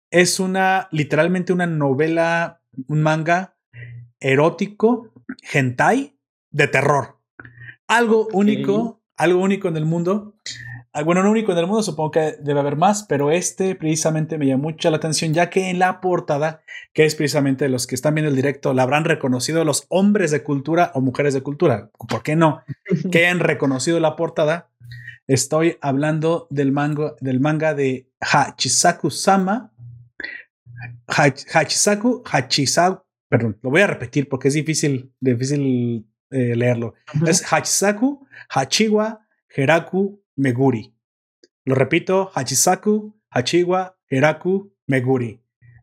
Es 0.10 0.40
una, 0.40 0.88
literalmente 0.92 1.54
una 1.54 1.66
novela, 1.66 2.62
un 2.88 3.02
manga 3.02 3.56
erótico, 4.20 5.12
hentai, 5.52 6.13
de 6.54 6.68
terror. 6.70 7.20
Algo 7.88 8.30
único, 8.32 9.02
algo 9.18 9.42
único 9.42 9.68
en 9.68 9.76
el 9.76 9.86
mundo. 9.86 10.36
Ah, 10.94 11.04
Bueno, 11.04 11.24
no 11.24 11.32
único 11.32 11.52
en 11.52 11.58
el 11.58 11.66
mundo, 11.68 11.82
supongo 11.84 12.12
que 12.12 12.36
debe 12.40 12.60
haber 12.60 12.76
más, 12.78 13.04
pero 13.04 13.32
este 13.32 13.76
precisamente 13.76 14.38
me 14.38 14.46
llamó 14.46 14.64
mucho 14.70 14.90
la 14.92 14.98
atención, 14.98 15.34
ya 15.34 15.50
que 15.50 15.70
en 15.70 15.80
la 15.80 16.00
portada, 16.02 16.62
que 16.94 17.04
es 17.06 17.16
precisamente 17.16 17.68
los 17.68 17.88
que 17.88 17.96
están 17.96 18.14
viendo 18.16 18.30
el 18.30 18.36
directo, 18.36 18.74
la 18.74 18.84
habrán 18.84 19.04
reconocido 19.04 19.66
los 19.66 19.86
hombres 19.90 20.30
de 20.32 20.44
cultura 20.44 20.92
o 20.94 21.02
mujeres 21.02 21.34
de 21.34 21.42
cultura. 21.42 21.90
¿Por 22.08 22.24
qué 22.24 22.36
no? 22.36 22.62
Que 23.12 23.26
hayan 23.26 23.40
reconocido 23.40 24.00
la 24.00 24.16
portada. 24.16 24.70
Estoy 25.26 25.78
hablando 25.82 26.48
del, 26.52 26.72
mango, 26.72 27.16
del 27.22 27.40
manga 27.40 27.74
de 27.74 28.08
Hachisaku 28.20 29.10
Sama. 29.10 29.72
Hach- 31.08 31.46
Hachisaku, 31.54 32.24
Hachisaku, 32.30 33.02
perdón, 33.30 33.58
lo 33.62 33.70
voy 33.70 33.82
a 33.82 33.88
repetir 33.88 34.28
porque 34.30 34.50
es 34.50 34.54
difícil, 34.54 35.12
difícil 35.20 36.06
eh, 36.34 36.56
leerlo. 36.56 36.96
Es 37.28 37.44
Hachisaku, 37.52 38.26
Hachiwa, 38.50 39.26
Heraku, 39.50 40.22
Meguri. 40.36 40.94
Lo 41.66 41.76
repito, 41.76 42.32
Hachisaku, 42.34 43.16
Hachiwa, 43.30 43.98
Heraku, 44.10 44.74
Meguri. 44.88 45.42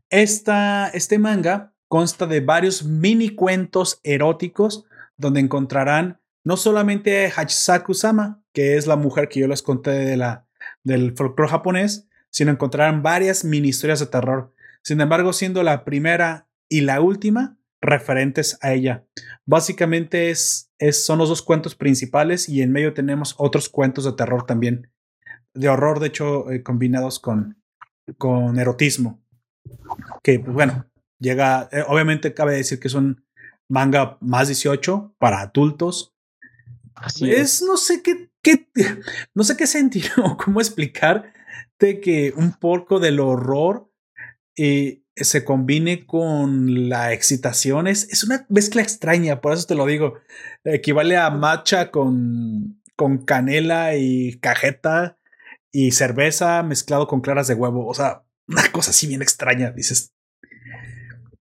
Esta, 0.09 0.89
este 0.89 1.17
manga 1.17 1.73
consta 1.87 2.27
de 2.27 2.41
varios 2.41 2.83
mini 2.83 3.29
cuentos 3.29 3.99
eróticos 4.03 4.85
donde 5.17 5.39
encontrarán 5.39 6.19
no 6.43 6.57
solamente 6.57 7.31
Hachisaku-sama, 7.33 8.43
que 8.53 8.75
es 8.75 8.87
la 8.87 8.95
mujer 8.95 9.29
que 9.29 9.39
yo 9.39 9.47
les 9.47 9.61
conté 9.61 9.91
de 9.91 10.17
la, 10.17 10.47
del 10.83 11.15
folclore 11.15 11.51
japonés, 11.51 12.07
sino 12.29 12.51
encontrarán 12.51 13.03
varias 13.03 13.43
mini 13.43 13.69
historias 13.69 13.99
de 13.99 14.07
terror. 14.07 14.53
Sin 14.83 14.99
embargo, 15.01 15.33
siendo 15.33 15.63
la 15.63 15.83
primera 15.85 16.47
y 16.67 16.81
la 16.81 17.01
última 17.01 17.57
referentes 17.81 18.57
a 18.61 18.73
ella. 18.73 19.05
Básicamente 19.45 20.29
es, 20.29 20.71
es, 20.79 21.03
son 21.03 21.19
los 21.19 21.29
dos 21.29 21.41
cuentos 21.41 21.75
principales 21.75 22.47
y 22.47 22.61
en 22.61 22.71
medio 22.71 22.93
tenemos 22.93 23.35
otros 23.37 23.69
cuentos 23.69 24.05
de 24.05 24.13
terror 24.13 24.45
también. 24.45 24.91
De 25.53 25.67
horror, 25.67 25.99
de 25.99 26.07
hecho, 26.07 26.49
eh, 26.51 26.63
combinados 26.63 27.19
con, 27.19 27.61
con 28.17 28.59
erotismo. 28.59 29.21
Que, 30.23 30.39
pues, 30.39 30.53
bueno, 30.53 30.85
llega, 31.19 31.67
eh, 31.71 31.83
obviamente 31.87 32.33
cabe 32.33 32.55
decir 32.55 32.79
que 32.79 32.87
es 32.87 32.93
un 32.93 33.25
manga 33.69 34.17
más 34.21 34.47
18 34.47 35.15
para 35.17 35.41
adultos. 35.41 36.13
Así 36.95 37.31
es, 37.31 37.61
no 37.61 37.77
sé 37.77 38.01
qué, 38.03 38.29
qué, 38.43 38.67
no 39.33 39.43
sé 39.43 39.57
qué 39.57 39.67
sentir 39.67 40.05
o 40.23 40.37
cómo 40.37 40.59
explicar 40.59 41.33
de 41.79 41.99
que 41.99 42.33
un 42.35 42.53
poco 42.53 42.99
del 42.99 43.19
horror 43.19 43.91
eh, 44.55 45.00
se 45.15 45.43
combine 45.43 46.05
con 46.05 46.89
la 46.89 47.13
excitación. 47.13 47.87
Es, 47.87 48.07
es, 48.09 48.23
una 48.23 48.45
mezcla 48.49 48.81
extraña, 48.81 49.41
por 49.41 49.53
eso 49.53 49.65
te 49.67 49.75
lo 49.75 49.85
digo. 49.85 50.15
Equivale 50.63 51.17
a 51.17 51.29
matcha 51.29 51.91
con, 51.91 52.81
con 52.95 53.25
canela 53.25 53.95
y 53.95 54.39
cajeta 54.39 55.17
y 55.71 55.91
cerveza 55.91 56.63
mezclado 56.63 57.07
con 57.07 57.21
claras 57.21 57.47
de 57.47 57.55
huevo. 57.55 57.87
O 57.87 57.93
sea, 57.93 58.23
una 58.47 58.71
cosa 58.71 58.91
así 58.91 59.07
bien 59.07 59.21
extraña. 59.21 59.71
Dices, 59.71 60.13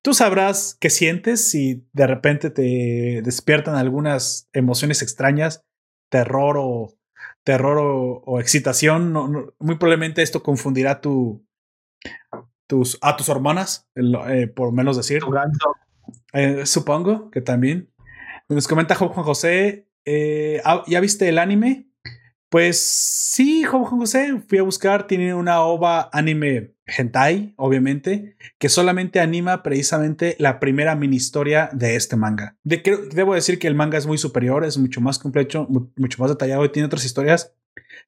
tú 0.02 0.14
sabrás 0.14 0.76
qué 0.80 0.90
sientes 0.90 1.44
si 1.48 1.86
de 1.92 2.06
repente 2.06 2.50
te 2.50 3.22
despiertan 3.22 3.76
algunas 3.76 4.48
emociones 4.52 5.02
extrañas, 5.02 5.64
terror 6.10 6.56
o 6.58 6.96
terror 7.44 7.78
o, 8.24 8.40
excitación. 8.40 9.12
No, 9.12 9.54
muy 9.58 9.76
probablemente 9.76 10.22
esto 10.22 10.42
confundirá 10.42 11.00
tu, 11.00 11.44
tus, 12.70 12.98
a 13.02 13.16
tus 13.16 13.28
hormonas, 13.28 13.90
eh, 13.96 14.46
por 14.46 14.72
menos 14.72 14.96
decir. 14.96 15.22
Eh, 16.32 16.64
supongo 16.64 17.28
que 17.32 17.40
también. 17.40 17.90
Nos 18.48 18.68
comenta 18.68 18.94
Juan 18.94 19.10
José, 19.10 19.88
eh, 20.04 20.62
¿ya 20.86 21.00
viste 21.00 21.28
el 21.28 21.38
anime? 21.38 21.88
Pues 22.48 22.80
sí, 22.80 23.64
Juan 23.64 23.84
José, 23.84 24.40
fui 24.46 24.58
a 24.58 24.62
buscar, 24.62 25.08
tiene 25.08 25.34
una 25.34 25.62
ova 25.62 26.08
anime 26.12 26.74
hentai, 26.86 27.54
obviamente, 27.56 28.36
que 28.58 28.68
solamente 28.68 29.18
anima 29.18 29.64
precisamente 29.64 30.36
la 30.38 30.60
primera 30.60 30.94
mini 30.94 31.16
historia 31.16 31.70
de 31.72 31.96
este 31.96 32.16
manga. 32.16 32.56
De, 32.62 32.82
que, 32.82 32.96
debo 32.96 33.34
decir 33.34 33.58
que 33.58 33.66
el 33.66 33.74
manga 33.74 33.98
es 33.98 34.06
muy 34.06 34.18
superior, 34.18 34.64
es 34.64 34.78
mucho 34.78 35.00
más 35.00 35.18
completo, 35.18 35.66
mucho 35.68 36.22
más 36.22 36.30
detallado 36.30 36.64
y 36.64 36.70
tiene 36.70 36.86
otras 36.86 37.04
historias 37.04 37.52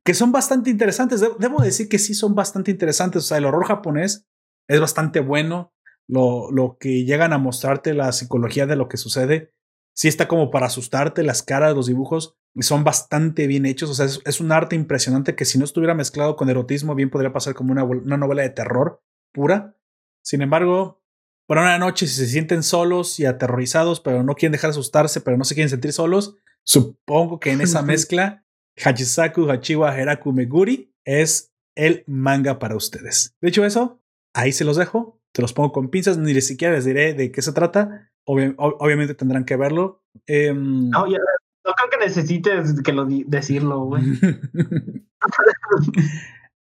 que 0.05 0.15
son 0.15 0.33
bastante 0.33 0.71
interesantes. 0.71 1.21
Debo 1.39 1.63
decir 1.63 1.89
que 1.89 1.99
sí 1.99 2.15
son 2.15 2.35
bastante 2.35 2.71
interesantes. 2.71 3.25
O 3.25 3.27
sea, 3.27 3.39
el 3.39 3.45
horror 3.45 3.65
japonés 3.67 4.27
es 4.69 4.81
bastante 4.81 5.21
bueno. 5.21 5.73
Lo, 6.09 6.51
lo, 6.51 6.77
que 6.79 7.05
llegan 7.05 7.33
a 7.33 7.39
mostrarte 7.39 7.95
la 7.95 8.13
psicología 8.13 8.67
de 8.67 8.77
lo 8.77 8.89
que 8.89 8.97
sucede, 8.97 9.55
sí 9.95 10.09
está 10.09 10.29
como 10.29 10.51
para 10.51 10.67
asustarte, 10.67 11.23
las 11.23 11.43
caras, 11.43 11.75
los 11.75 11.87
dibujos 11.87 12.37
son 12.61 12.85
bastante 12.85 13.47
bien 13.47 13.65
hechos, 13.65 13.89
o 13.89 13.95
sea, 13.95 14.05
es, 14.05 14.21
es, 14.27 14.41
un 14.41 14.53
arte 14.53 14.77
impresionante 14.77 15.35
que 15.35 15.47
si 15.47 15.59
no 15.59 15.65
estuviera 15.65 15.95
mezclado 15.95 16.37
con 16.37 16.51
erotismo, 16.51 16.95
bien 16.95 17.09
podría 17.09 17.33
pasar 17.33 17.55
como 17.55 17.73
una, 17.73 17.85
una 17.85 18.19
novela 18.19 18.43
de 18.43 18.51
terror 18.51 19.03
pura. 19.33 19.77
Sin 20.23 20.43
embargo, 20.43 21.03
por 21.47 21.59
una 21.59 21.79
noche, 21.79 22.07
si 22.07 22.15
se 22.15 22.27
sienten 22.27 22.63
solos 22.63 23.19
y 23.19 23.27
aterrorizados, 23.27 24.01
pero 24.01 24.23
no 24.23 24.35
quieren 24.35 24.53
dejar 24.53 24.69
de 24.69 24.73
asustarse, 24.73 25.21
pero 25.21 25.39
no 25.39 25.45
se 25.45 25.55
quieren 25.55 25.71
sentir 25.71 25.93
solos, 25.93 26.37
supongo 26.63 27.41
que 27.41 27.53
en 27.53 27.63
esa 27.63 27.83
mezcla, 27.83 28.45
Hachisaku 28.83 29.51
Hachiwa 29.51 29.99
Heraku 29.99 30.33
Meguri 30.33 30.95
es 31.05 31.53
el 31.75 32.05
manga 32.07 32.59
para 32.59 32.77
ustedes. 32.77 33.35
De 33.41 33.49
hecho, 33.49 33.65
eso, 33.65 34.02
ahí 34.35 34.53
se 34.53 34.65
los 34.65 34.77
dejo 34.77 35.23
te 35.33 35.43
los 35.43 35.53
pongo 35.53 35.73
con 35.73 35.89
pinzas, 35.89 36.19
ni 36.19 36.39
siquiera 36.41 36.75
les 36.75 36.85
diré 36.85 37.15
de 37.15 37.33
qué 37.33 37.43
se 37.43 37.53
trata. 37.53 38.11
Obvi 38.25 38.55
obviamente 38.57 39.15
tendrán 39.15 39.45
que 39.45 39.57
verlo. 39.57 40.05
Eh, 40.27 40.53
no, 40.55 41.05
creo 41.05 41.91
que 41.91 41.99
necesites 41.99 42.83
que 42.83 42.93
lo 42.93 43.07
decirlo, 43.07 43.81
güey. 43.87 44.03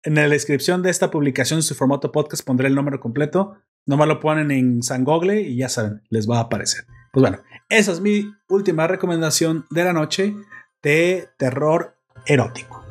en 0.03 0.15
la 0.15 0.29
descripción 0.29 0.83
de 0.83 0.91
esta 0.91 1.11
publicación, 1.11 1.63
su 1.63 1.75
formato 1.75 2.13
podcast, 2.13 2.45
pondré 2.45 2.67
el 2.69 2.75
número 2.75 3.01
completo. 3.01 3.57
Nomás 3.87 4.09
lo 4.09 4.21
ponen 4.21 4.51
en 4.51 4.83
San 4.83 5.05
Google 5.05 5.41
y 5.43 5.57
ya 5.57 5.69
saben, 5.69 6.03
les 6.11 6.29
va 6.29 6.39
a 6.39 6.43
aparecer. 6.43 6.85
Pues 7.13 7.23
bueno, 7.23 7.39
esa 7.69 7.93
es 7.93 8.01
mi 8.01 8.35
última 8.49 8.89
recomendación 8.89 9.65
de 9.71 9.85
la 9.85 9.93
noche 9.93 10.35
de 10.83 11.29
terror 11.39 11.95
erótico. 12.27 12.86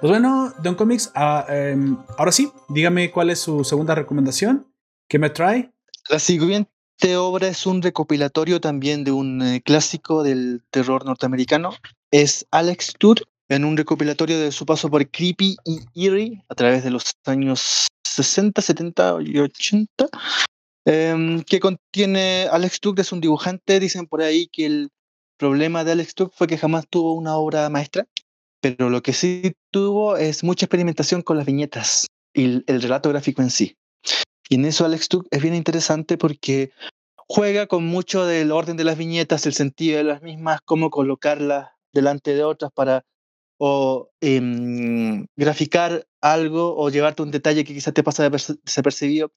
Pues 0.00 0.12
bueno, 0.12 0.54
Don 0.62 0.76
Comics, 0.76 1.12
uh, 1.14 1.74
um, 1.74 2.02
ahora 2.16 2.32
sí, 2.32 2.50
dígame 2.70 3.10
cuál 3.10 3.28
es 3.28 3.40
su 3.40 3.64
segunda 3.64 3.94
recomendación. 3.94 4.66
¿Qué 5.06 5.18
me 5.18 5.28
trae? 5.28 5.72
La 6.08 6.18
siguiente 6.18 7.18
obra 7.18 7.48
es 7.48 7.66
un 7.66 7.82
recopilatorio 7.82 8.62
también 8.62 9.04
de 9.04 9.12
un 9.12 9.42
eh, 9.42 9.60
clásico 9.62 10.22
del 10.22 10.62
terror 10.70 11.04
norteamericano. 11.04 11.74
Es 12.10 12.46
Alex 12.50 12.94
Todd, 12.98 13.18
en 13.50 13.66
un 13.66 13.76
recopilatorio 13.76 14.40
de 14.40 14.52
su 14.52 14.64
paso 14.64 14.88
por 14.88 15.06
Creepy 15.06 15.58
y 15.66 15.80
Eerie 15.94 16.42
a 16.48 16.54
través 16.54 16.82
de 16.82 16.90
los 16.90 17.12
años 17.26 17.86
60, 18.04 18.62
70 18.62 19.18
y 19.20 19.38
80, 19.38 20.08
eh, 20.86 21.42
que 21.46 21.60
contiene 21.60 22.48
Alex 22.50 22.80
Todd, 22.80 22.98
es 23.00 23.12
un 23.12 23.20
dibujante. 23.20 23.78
Dicen 23.78 24.06
por 24.06 24.22
ahí 24.22 24.48
que 24.50 24.64
el 24.64 24.88
problema 25.36 25.84
de 25.84 25.92
Alex 25.92 26.14
Todd 26.14 26.30
fue 26.34 26.46
que 26.46 26.56
jamás 26.56 26.86
tuvo 26.88 27.12
una 27.12 27.36
obra 27.36 27.68
maestra 27.68 28.06
pero 28.60 28.90
lo 28.90 29.02
que 29.02 29.12
sí 29.12 29.52
tuvo 29.70 30.16
es 30.16 30.44
mucha 30.44 30.66
experimentación 30.66 31.22
con 31.22 31.36
las 31.36 31.46
viñetas. 31.46 32.06
y 32.34 32.44
el, 32.44 32.64
el 32.66 32.82
relato 32.82 33.08
gráfico 33.08 33.42
en 33.42 33.50
sí. 33.50 33.76
Y 34.48 34.56
en 34.56 34.64
eso 34.64 34.84
Alex 34.84 35.08
Tuck 35.08 35.26
es 35.30 35.42
bien 35.42 35.54
interesante 35.54 36.16
porque 36.18 36.70
juega 37.16 37.66
con 37.66 37.84
mucho 37.86 38.24
del 38.26 38.50
orden 38.52 38.76
de 38.76 38.84
las 38.84 38.98
viñetas, 38.98 39.46
el 39.46 39.54
sentido 39.54 39.98
de 39.98 40.04
las 40.04 40.22
mismas, 40.22 40.60
cómo 40.64 40.90
colocarlas 40.90 41.70
delante 41.92 42.34
de 42.34 42.44
otras 42.44 42.70
para 42.72 43.04
o 43.58 44.10
em, 44.20 45.26
graficar 45.36 46.06
algo 46.20 46.76
o 46.76 46.88
llevarte 46.90 47.22
un 47.22 47.30
detalle 47.30 47.64
que 47.64 47.74
quizás 47.74 47.94
te 47.94 48.02
pasa 48.02 48.28
desapercibido. 48.64 49.32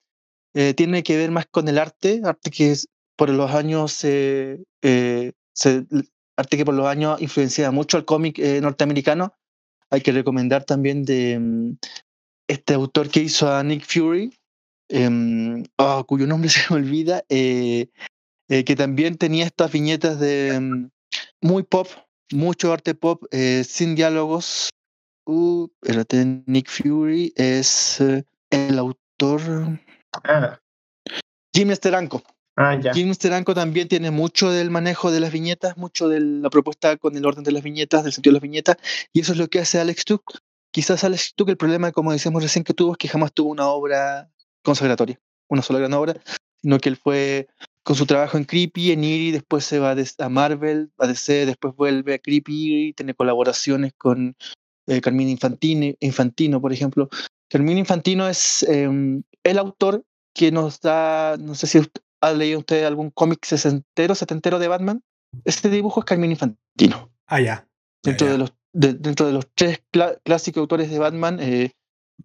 Eh, 0.56 0.74
tiene 0.74 1.04
que 1.04 1.18
ver 1.18 1.32
más 1.32 1.46
con 1.50 1.68
el 1.68 1.78
arte, 1.78 2.22
arte 2.24 2.52
que 2.52 2.72
es- 2.72 2.88
por 3.16 3.30
los 3.30 3.52
años 3.52 4.00
eh, 4.04 4.64
se- 5.54 5.86
arte 6.38 6.58
que 6.58 6.66
por 6.66 6.74
los 6.74 6.88
años 6.88 7.22
influencia 7.22 7.72
mucho 7.72 7.98
al 7.98 8.06
cómic 8.06 8.40
eh, 8.40 8.62
norteamericano. 8.62 9.34
Hay 9.90 10.02
que 10.02 10.12
recomendar 10.12 10.64
también 10.64 11.06
de 11.06 11.40
mm, 11.40 11.78
este 12.48 12.74
autor 12.74 13.10
que 13.10 13.22
hizo 13.22 13.54
a 13.54 13.64
Nick 13.64 13.86
Fury, 13.86 14.34
em, 14.90 15.64
ah, 15.78 16.04
cuyo 16.08 16.28
nombre 16.28 16.50
se 16.50 16.62
me 16.70 16.78
olvida, 16.78 17.24
eh, 17.30 17.88
eh, 18.50 18.64
que 18.64 18.76
también 18.76 19.18
tenía 19.18 19.46
estas 19.46 19.72
viñetas 19.72 20.20
de 20.20 20.60
mm, 20.60 20.90
muy 21.42 21.64
pop, 21.64 21.88
mucho 22.32 22.74
arte 22.74 22.96
pop, 22.96 23.24
sin 23.64 23.96
diálogos. 23.96 24.70
Uh, 25.26 25.68
espérate, 25.82 26.44
Nick 26.48 26.68
Fury 26.70 27.32
es 27.38 28.02
el 28.50 28.80
autor 28.80 29.00
Ah, 30.24 30.60
Jim 31.54 31.74
Steranko. 31.74 32.22
Ah. 32.56 32.78
Jim 32.94 33.14
Steranko 33.14 33.54
también 33.54 33.88
tiene 33.88 34.12
mucho 34.12 34.52
del 34.52 34.70
manejo 34.70 35.12
de 35.12 35.20
las 35.20 35.32
viñetas, 35.32 35.78
mucho 35.78 36.10
de 36.10 36.20
la 36.20 36.50
propuesta 36.50 36.98
con 36.98 37.16
el 37.18 37.26
orden 37.26 37.44
de 37.44 37.52
las 37.52 37.64
viñetas, 37.64 38.04
del 38.04 38.14
sentido 38.14 38.32
de 38.32 38.38
las 38.38 38.44
viñetas, 38.44 38.78
y 39.12 39.22
eso 39.22 39.34
es 39.34 39.38
lo 39.38 39.48
que 39.48 39.60
hace 39.60 39.80
Alex 39.80 40.06
Tuck. 40.06 40.40
Quizás 40.72 41.04
Alex 41.04 41.34
Tuck, 41.36 41.50
el 41.50 41.58
problema, 41.58 41.92
como 41.92 42.12
decíamos 42.12 42.42
recién, 42.42 42.64
que 42.64 42.74
tuvo 42.74 42.94
es 42.94 42.98
que 42.98 43.08
jamás 43.08 43.34
tuvo 43.34 43.52
una 43.52 43.68
obra 43.68 44.30
consagratoria, 44.64 45.20
una 45.48 45.62
sola 45.62 45.80
gran 45.80 45.94
obra, 45.94 46.16
sino 46.62 46.80
que 46.80 46.90
él 46.90 46.98
fue 46.98 47.48
con 47.84 47.96
su 47.96 48.06
trabajo 48.06 48.38
en 48.38 48.46
Creepy, 48.46 48.92
en 48.92 49.04
Eerie, 49.04 49.34
después 49.34 49.66
se 49.66 49.78
va 49.78 49.92
a 49.92 50.30
Marvel, 50.30 50.92
a 50.98 51.08
DC, 51.08 51.46
después 51.46 51.76
vuelve 51.76 52.14
a 52.16 52.20
Creepy, 52.20 52.94
tiene 52.94 53.14
colaboraciones 53.14 53.92
con 53.98 54.36
eh, 54.88 55.02
Carmine 55.02 55.32
Infantini, 55.32 55.96
Infantino, 56.00 56.62
por 56.62 56.72
ejemplo. 56.72 57.10
Carmine 57.50 57.82
Infantino 57.82 58.28
es 58.28 58.64
eh, 58.64 58.90
el 59.44 59.58
autor 59.58 60.06
que 60.34 60.52
nos 60.52 60.80
da, 60.80 61.38
no 61.38 61.56
sé 61.56 61.68
si 61.68 61.80
ha 62.24 62.34
leído 62.34 62.60
usted 62.60 62.84
algún 62.86 63.10
cómic 63.12 63.46
sesentero, 63.46 64.16
setentero 64.16 64.60
de 64.60 64.68
Batman. 64.68 65.02
Este 65.46 65.70
dibujo 65.70 66.00
es 66.00 66.06
Carmine 66.06 66.34
Infantino. 66.34 67.12
Ah, 67.28 67.42
ya. 67.42 67.68
Dentro. 68.04 68.28
De, 68.28 68.38
los, 68.38 68.54
de- 68.74 68.94
dentro 68.94 69.26
de 69.28 69.34
los 69.34 69.48
tres 69.56 69.82
clásicos 70.24 70.62
autores 70.62 70.90
de 70.90 71.00
Batman, 71.00 71.40
eh, 71.42 71.72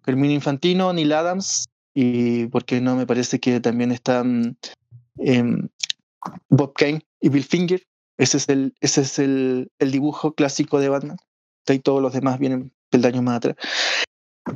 Carmine 0.01 0.33
Infantino, 0.33 0.93
Neil 0.93 1.11
Adams, 1.13 1.65
y 1.93 2.47
porque 2.47 2.81
no 2.81 2.95
me 2.95 3.07
parece 3.07 3.39
que 3.39 3.59
también 3.59 3.91
están 3.91 4.57
em, 5.17 5.67
Bob 6.49 6.73
Kane 6.73 7.01
y 7.19 7.29
Bill 7.29 7.43
Finger. 7.43 7.83
Ese 8.17 8.37
es 8.37 8.49
el, 8.49 8.73
ese 8.81 9.01
es 9.01 9.19
el, 9.19 9.71
el 9.79 9.91
dibujo 9.91 10.33
clásico 10.33 10.79
de 10.79 10.89
Batman. 10.89 11.17
De 11.65 11.73
ahí 11.73 11.79
todos 11.79 12.01
los 12.01 12.13
demás 12.13 12.37
vienen 12.39 12.71
peldaños 12.89 13.23
más 13.23 13.37
atrás. 13.37 13.55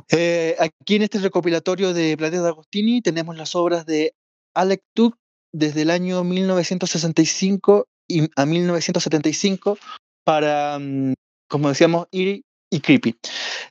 Eh, 0.09 0.55
aquí 0.59 0.95
en 0.95 1.03
este 1.03 1.19
recopilatorio 1.19 1.93
de 1.93 2.17
Planeta 2.17 2.47
Agostini 2.47 3.01
tenemos 3.01 3.37
las 3.37 3.55
obras 3.55 3.85
de 3.85 4.13
Alec 4.55 4.81
Tuck 4.93 5.17
desde 5.53 5.83
el 5.83 5.91
año 5.91 6.23
1965 6.23 7.87
y 8.07 8.29
a 8.35 8.45
1975 8.45 9.77
para, 10.25 10.77
mm, 10.79 11.13
como 11.47 11.69
decíamos, 11.69 12.07
Eerie 12.11 12.43
y 12.69 12.79
Creepy. 12.79 13.15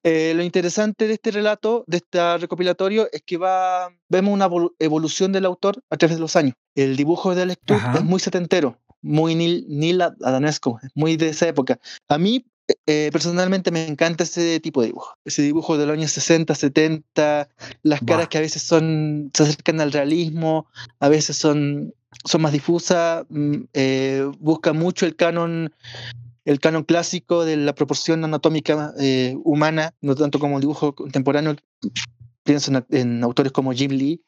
Eh, 0.05 0.33
lo 0.35 0.43
interesante 0.43 1.09
de 1.09 1.15
este 1.15 1.33
relato, 1.33 1.85
de 1.87 1.97
este 1.99 2.39
recopilatorio, 2.39 3.09
es 3.13 3.23
que 3.27 3.37
va, 3.37 3.89
vemos 4.09 4.33
una 4.33 4.49
evolu- 4.49 4.75
evolución 4.79 5.33
del 5.33 5.45
autor 5.45 5.83
a 5.91 5.97
través 5.97 6.17
de 6.17 6.21
los 6.21 6.37
años. 6.37 6.55
El 6.77 6.97
dibujo 6.97 7.35
de 7.35 7.43
Alex 7.43 7.61
Ajá. 7.69 7.99
es 7.99 8.05
muy 8.05 8.21
setentero, 8.21 8.79
muy 9.03 9.35
Neil, 9.35 9.67
Neil 9.69 10.01
Adanesco, 10.03 10.79
es 10.83 10.91
muy 10.95 11.17
de 11.17 11.31
esa 11.31 11.49
época. 11.49 11.81
A 12.09 12.17
mí, 12.19 12.47
eh, 12.87 13.11
personalmente, 13.13 13.71
me 13.71 13.87
encanta 13.87 14.25
ese 14.25 14.61
tipo 14.61 14.81
de 14.81 14.89
dibujo. 14.89 15.17
Ese 15.25 15.43
dibujo 15.43 15.77
de 15.79 15.87
los 15.87 15.95
años 15.95 16.11
60, 16.13 16.55
70, 16.55 17.49
las 17.83 18.01
caras 18.01 18.29
que 18.29 18.39
a 18.39 18.41
veces 18.41 18.63
son, 18.63 19.31
se 19.35 19.43
acercan 19.43 19.81
al 19.81 19.93
realismo, 19.93 20.67
a 21.01 21.09
veces 21.09 21.37
son, 21.37 21.95
son 22.25 22.43
más 22.43 22.53
difusas, 22.53 23.25
mm, 23.29 23.57
eh, 23.73 24.31
busca 24.39 24.73
mucho 24.73 25.07
el 25.07 25.17
canon 25.17 25.73
el 26.45 26.59
canon 26.59 26.83
clásico 26.83 27.45
de 27.45 27.57
la 27.57 27.73
proporción 27.73 28.25
anatómica 28.25 28.93
eh, 28.99 29.37
humana, 29.45 29.95
no 30.01 30.17
tanto 30.17 30.41
como 30.41 30.57
el 30.57 30.61
dibujo 30.63 30.93
contemporáneo. 30.95 31.55
Pienso 32.43 32.73
en, 32.73 32.85
en 32.91 33.23
autores 33.23 33.53
como 33.53 33.73
Jim 33.73 33.93
Lee, 33.93 34.21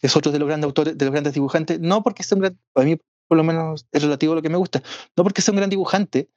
que 0.00 0.08
es 0.08 0.16
otro 0.16 0.32
de 0.32 0.40
los 0.40 0.48
grandes 0.48 0.66
autores, 0.66 0.98
de 0.98 1.04
los 1.04 1.12
grandes 1.12 1.34
dibujantes, 1.34 1.78
no 1.78 2.02
porque 2.02 2.24
sea 2.24 2.34
un 2.34 2.42
gran, 2.42 2.58
a 2.74 2.82
mí 2.82 2.98
por 3.28 3.36
lo 3.38 3.44
menos 3.44 3.86
es 3.92 4.02
relativo 4.02 4.32
a 4.32 4.36
lo 4.36 4.42
que 4.42 4.48
me 4.48 4.56
gusta, 4.56 4.82
no 5.16 5.22
porque 5.22 5.40
sea 5.40 5.52
un 5.52 5.58
gran 5.58 5.70
dibujante, 5.70 6.28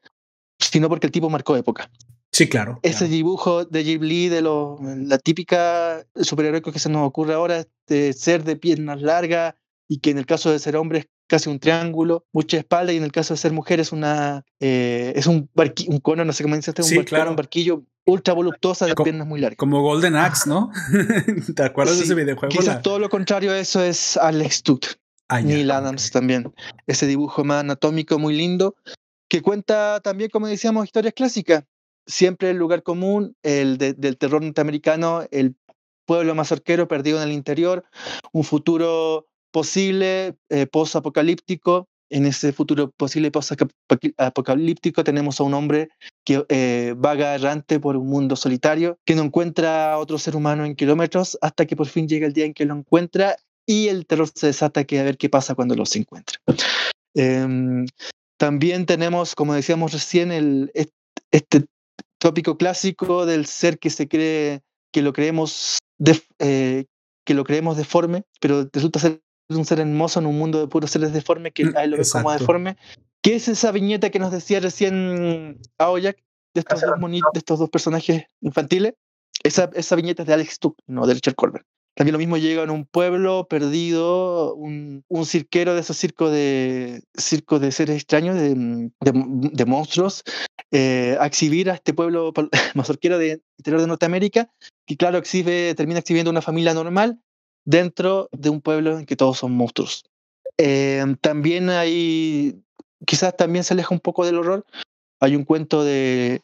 sino 0.72 0.90
porque 0.90 1.08
el 1.08 1.12
tipo 1.12 1.30
marcó 1.30 1.56
época. 1.56 1.90
Sí, 2.32 2.50
claro. 2.50 2.80
Ese 2.84 3.00
claro. 3.00 3.14
dibujo 3.14 3.66
de 3.66 3.84
Jim 3.84 4.02
Lee, 4.02 4.28
de 4.30 4.42
lo, 4.42 4.78
la 4.82 5.18
típica 5.18 6.06
superhéroe 6.16 6.62
que 6.62 6.80
se 6.80 6.90
nos 6.90 7.08
ocurre 7.08 7.34
ahora, 7.34 7.66
de 7.88 8.12
ser 8.14 8.44
de 8.44 8.56
piernas 8.58 9.02
largas 9.02 9.56
y 9.88 10.00
que 10.00 10.10
en 10.10 10.18
el 10.18 10.26
caso 10.26 10.52
de 10.52 10.60
ser 10.60 10.76
hombre 10.76 11.00
es 11.00 11.06
casi 11.28 11.50
un 11.50 11.60
triángulo, 11.60 12.26
mucha 12.34 12.58
espalda 12.58 12.92
y 12.92 12.98
en 12.98 13.04
el 13.04 13.12
caso 13.12 13.34
de 13.34 13.38
ser 13.38 13.52
mujer 13.54 13.80
es 13.80 13.92
una 13.92 14.44
eh, 14.60 15.14
es 15.16 15.28
un 15.28 15.50
barqui- 15.56 15.88
un 15.88 16.00
cono, 16.00 16.26
no 16.26 16.34
sé 16.34 16.44
cómo 16.44 16.56
dice 16.56 16.72
usted, 16.72 16.84
un, 16.84 16.90
Sí, 16.90 16.96
barqui- 16.98 17.06
claro. 17.06 17.30
un 17.32 17.36
barquillo 17.36 17.84
ultra 18.06 18.34
voluptuosa 18.34 18.86
de 18.86 18.94
Co- 18.96 19.04
piernas 19.04 19.26
muy 19.28 19.40
largas. 19.40 19.58
Como 19.58 19.82
Golden 19.82 20.16
Axe, 20.18 20.48
¿no? 20.50 20.72
¿Te 21.56 21.64
acuerdas 21.64 21.96
de 21.96 22.02
Sí, 22.06 22.06
ese 22.12 22.16
videojuego? 22.16 22.50
Quizás 22.52 22.66
La- 22.76 22.82
todo 22.82 23.00
lo 23.00 23.10
contrario 23.10 23.52
a 23.54 23.58
eso 23.60 23.82
es 23.82 24.18
Alex 24.18 24.62
Tuck. 24.64 24.86
Ah, 25.30 25.42
Neil 25.42 25.72
ok. 25.72 25.78
Adams 25.78 26.12
también. 26.12 26.54
Ese 26.86 27.08
dibujo 27.08 27.44
más 27.44 27.62
anatómico 27.62 28.20
muy 28.20 28.36
lindo, 28.38 28.76
que 29.36 29.42
cuenta 29.42 30.00
también, 30.00 30.30
como 30.30 30.48
decíamos, 30.48 30.86
historias 30.86 31.14
clásicas. 31.14 31.66
Siempre 32.08 32.52
el 32.52 32.58
lugar 32.58 32.84
común, 32.84 33.36
el 33.44 33.78
de- 33.78 33.94
del 33.94 34.18
terror 34.18 34.42
norteamericano, 34.42 35.24
el 35.30 35.56
pueblo 36.06 36.36
mazorquero 36.36 36.88
perdido 36.88 37.18
en 37.22 37.28
el 37.28 37.34
interior, 37.34 37.84
un 38.32 38.46
futuro 38.46 39.28
posible, 39.52 40.36
eh, 40.50 40.68
post-apocalíptico. 40.68 41.90
En 42.10 42.26
ese 42.26 42.54
futuro 42.54 42.92
posible 42.92 43.30
post-apocalíptico 43.30 45.04
tenemos 45.04 45.40
a 45.42 45.44
un 45.44 45.54
hombre 45.56 45.90
que 46.24 46.46
eh, 46.48 46.94
vaga 46.96 47.36
errante 47.36 47.80
por 47.82 47.98
un 47.98 48.08
mundo 48.08 48.38
solitario, 48.38 49.00
que 49.06 49.16
no 49.16 49.24
encuentra 49.24 49.92
a 49.94 49.98
otro 49.98 50.18
ser 50.18 50.38
humano 50.38 50.64
en 50.66 50.76
kilómetros 50.76 51.38
hasta 51.42 51.66
que 51.66 51.76
por 51.76 51.88
fin 51.88 52.08
llega 52.08 52.26
el 52.28 52.34
día 52.34 52.46
en 52.46 52.54
que 52.54 52.64
lo 52.66 52.76
encuentra 52.76 53.36
y 53.66 53.90
el 53.90 54.06
terror 54.06 54.30
se 54.34 54.48
desata 54.48 54.86
que 54.86 55.00
a 55.00 55.04
ver 55.04 55.18
qué 55.18 55.28
pasa 55.28 55.56
cuando 55.56 55.76
los 55.76 55.94
encuentra. 55.96 56.38
Em, 57.16 57.86
también 58.38 58.86
tenemos, 58.86 59.36
como 59.36 59.54
decíamos 59.54 59.94
recién, 59.94 60.32
el, 60.32 60.72
est- 60.74 60.94
este 61.32 61.66
tópico 62.20 62.58
clásico 62.58 63.26
del 63.26 63.46
ser 63.46 63.80
que 63.80 63.90
se 63.90 64.08
cree, 64.08 64.62
que 64.92 65.02
lo 65.02 65.14
creemos, 65.14 65.78
def- 65.98 66.28
eh, 66.40 66.86
que 67.26 67.34
lo 67.34 67.44
creemos 67.44 67.78
deforme, 67.78 68.24
pero 68.40 68.68
resulta 68.72 69.00
ser 69.00 69.22
un 69.50 69.66
ser 69.66 69.80
hermoso 69.80 70.20
en 70.20 70.26
un 70.26 70.38
mundo 70.38 70.60
de 70.60 70.68
puros 70.68 70.92
seres 70.92 71.14
deformes 71.14 71.54
que 71.54 71.66
Mm, 71.66 71.78
a 71.78 71.84
él 71.84 71.92
lo 71.92 71.98
ve 71.98 72.04
como 72.12 72.32
deforme. 72.32 72.78
¿Qué 73.22 73.36
es 73.36 73.48
esa 73.48 73.72
viñeta 73.72 74.10
que 74.10 74.20
nos 74.20 74.32
decía 74.32 74.60
recién 74.60 75.60
Aoyak 75.78 76.18
de 76.54 76.60
estos, 76.60 76.82
dos 76.82 77.00
de 77.00 77.22
estos 77.40 77.60
dos 77.60 77.70
personajes 77.70 78.26
infantiles? 78.42 78.94
Esa, 79.44 79.70
esa 79.74 79.96
viñeta 79.96 80.24
es 80.24 80.28
de 80.28 80.34
Alex 80.34 80.60
Tuck, 80.60 80.78
no 80.88 81.06
de 81.06 81.14
Richard 81.16 81.36
Corbin. 81.36 81.64
También 81.96 82.12
lo 82.14 82.20
mismo 82.20 82.36
llega 82.38 82.64
en 82.64 82.70
un 82.72 82.86
pueblo 82.86 83.48
perdido, 83.48 84.54
un, 84.56 85.04
un 85.08 85.26
cirquero 85.26 85.74
de 85.74 85.80
esos 85.82 85.96
circos 85.98 86.30
de, 86.32 87.02
circos 87.18 87.62
de 87.62 87.72
seres 87.72 87.96
extraños, 87.96 88.36
de, 88.36 88.50
de- 88.54 88.90
de 89.54 89.66
monstruos, 89.66 90.24
eh, 90.72 91.16
a 91.20 91.26
exhibir 91.26 91.70
a 91.70 91.76
este 91.76 91.94
pueblo 91.94 92.34
mazorquero 92.76 93.18
de 93.18 93.42
interior 93.58 93.82
de 93.82 93.88
Norteamérica, 93.88 94.50
que 94.86 94.98
claro, 94.98 95.18
exhibe, 95.18 95.74
termina 95.76 96.00
exhibiendo 96.00 96.32
una 96.32 96.42
familia 96.42 96.74
normal 96.74 97.20
dentro 97.66 98.28
de 98.34 98.50
un 98.50 98.60
pueblo 98.62 99.00
en 99.00 99.06
que 99.06 99.16
todos 99.16 99.38
son 99.40 99.54
monstruos. 99.54 100.04
Eh, 100.58 101.04
también 101.22 101.70
hay, 101.70 102.62
quizás 103.06 103.36
también 103.38 103.64
se 103.64 103.74
aleja 103.74 103.94
un 103.96 104.00
poco 104.02 104.26
del 104.26 104.38
horror, 104.38 104.66
hay 105.22 105.36
un 105.36 105.46
cuento 105.46 105.84
de 105.84 106.42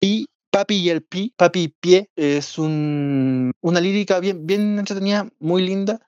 Pi, 0.00 0.26
Papi 0.56 0.76
y 0.76 0.88
el 0.88 1.02
Pi, 1.02 1.34
Papi 1.36 1.64
y 1.64 1.68
Pie, 1.68 2.10
es 2.16 2.56
un, 2.56 3.52
una 3.60 3.78
lírica 3.78 4.20
bien, 4.20 4.46
bien 4.46 4.78
entretenida, 4.78 5.28
muy 5.38 5.66
linda, 5.66 6.00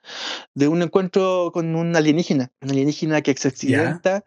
de 0.55 0.69
un 0.69 0.81
encuentro 0.81 1.51
con 1.53 1.75
un 1.75 1.95
alienígena, 1.95 2.51
un 2.62 2.70
alienígena 2.70 3.20
que 3.20 3.35
se 3.35 3.49
accidenta, 3.49 4.25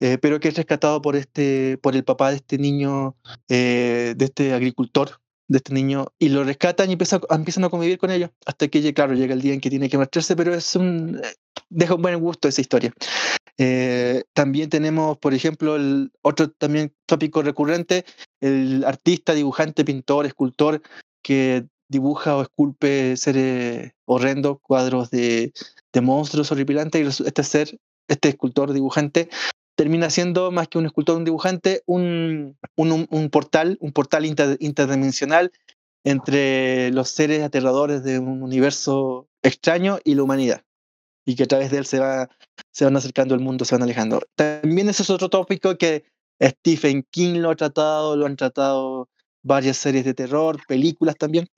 eh, 0.00 0.18
pero 0.20 0.38
que 0.38 0.48
es 0.48 0.54
rescatado 0.54 1.00
por, 1.00 1.16
este, 1.16 1.78
por 1.78 1.96
el 1.96 2.04
papá 2.04 2.28
de 2.28 2.36
este 2.36 2.58
niño, 2.58 3.16
eh, 3.48 4.12
de 4.14 4.24
este 4.26 4.52
agricultor, 4.52 5.22
de 5.48 5.56
este 5.56 5.72
niño, 5.72 6.08
y 6.18 6.28
lo 6.28 6.44
rescatan 6.44 6.90
y 6.90 6.92
empieza, 6.92 7.18
empiezan 7.30 7.64
a 7.64 7.70
convivir 7.70 7.96
con 7.96 8.10
ellos, 8.10 8.28
hasta 8.44 8.68
que, 8.68 8.92
claro, 8.92 9.14
llega 9.14 9.32
el 9.32 9.40
día 9.40 9.54
en 9.54 9.62
que 9.62 9.70
tiene 9.70 9.88
que 9.88 9.96
marcharse, 9.96 10.36
pero 10.36 10.54
es 10.54 10.76
un, 10.76 11.22
eh, 11.24 11.34
deja 11.70 11.94
un 11.94 12.02
buen 12.02 12.20
gusto 12.20 12.48
esa 12.48 12.60
historia. 12.60 12.92
Eh, 13.58 14.24
también 14.32 14.68
tenemos, 14.68 15.18
por 15.18 15.34
ejemplo, 15.34 15.76
el 15.76 16.10
otro 16.22 16.50
también 16.50 16.92
tópico 17.06 17.42
recurrente, 17.42 18.04
el 18.40 18.84
artista, 18.84 19.32
dibujante, 19.34 19.84
pintor, 19.84 20.26
escultor, 20.26 20.82
que 21.22 21.66
dibuja 21.88 22.36
o 22.36 22.42
esculpe 22.42 23.16
seres 23.16 23.92
horrendos, 24.06 24.58
cuadros 24.60 25.10
de, 25.10 25.52
monstruos 26.02 26.50
horripilantes, 26.50 27.20
y 27.20 27.24
este 27.26 27.44
ser, 27.44 27.78
este 28.08 28.30
escultor 28.30 28.72
dibujante, 28.72 29.28
termina 29.76 30.10
siendo 30.10 30.50
más 30.50 30.68
que 30.68 30.78
un 30.78 30.86
escultor, 30.86 31.16
un 31.16 31.24
dibujante, 31.24 31.82
un, 31.86 32.56
un, 32.76 33.06
un- 33.10 33.30
portal, 33.30 33.76
un 33.80 33.92
portal 33.92 34.24
inter- 34.24 34.56
interdimensional 34.60 35.52
entre 36.04 36.90
los 36.90 37.08
seres 37.10 37.42
aterradores 37.42 38.02
de 38.02 38.18
un 38.18 38.42
universo 38.42 39.28
extraño 39.42 39.98
y 40.04 40.14
la 40.14 40.22
humanidad. 40.22 40.62
Y 41.26 41.36
que 41.36 41.44
a 41.44 41.46
través 41.46 41.70
de 41.70 41.78
él 41.78 41.86
se, 41.86 41.98
va, 41.98 42.28
se 42.70 42.84
van 42.84 42.96
acercando 42.96 43.34
al 43.34 43.40
mundo, 43.40 43.64
se 43.64 43.74
van 43.74 43.82
alejando. 43.82 44.20
También 44.34 44.88
ese 44.88 45.02
es 45.02 45.10
otro 45.10 45.28
tópico 45.30 45.76
que 45.78 46.04
Stephen 46.42 47.06
King 47.10 47.38
lo 47.38 47.50
ha 47.50 47.56
tratado, 47.56 48.16
lo 48.16 48.26
han 48.26 48.36
tratado 48.36 49.08
varias 49.42 49.76
series 49.76 50.04
de 50.04 50.14
terror, 50.14 50.60
películas 50.66 51.16
también. 51.16 51.48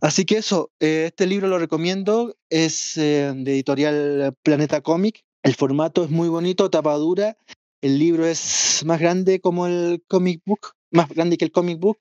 Así 0.00 0.24
que 0.24 0.38
eso, 0.38 0.70
eh, 0.80 1.06
este 1.08 1.26
libro 1.26 1.48
lo 1.48 1.58
recomiendo, 1.58 2.34
es 2.48 2.96
eh, 2.96 3.32
de 3.34 3.52
editorial 3.52 4.34
Planeta 4.42 4.80
Comic. 4.80 5.24
El 5.42 5.54
formato 5.54 6.04
es 6.04 6.10
muy 6.10 6.28
bonito, 6.28 6.70
tapa 6.70 6.94
dura. 6.94 7.36
El 7.82 7.98
libro 7.98 8.26
es 8.26 8.82
más 8.86 8.98
grande 8.98 9.40
como 9.40 9.66
el 9.66 10.02
comic 10.08 10.42
book, 10.46 10.72
más 10.90 11.08
grande 11.10 11.36
que 11.36 11.44
el 11.44 11.52
comic 11.52 11.78
book. 11.78 11.98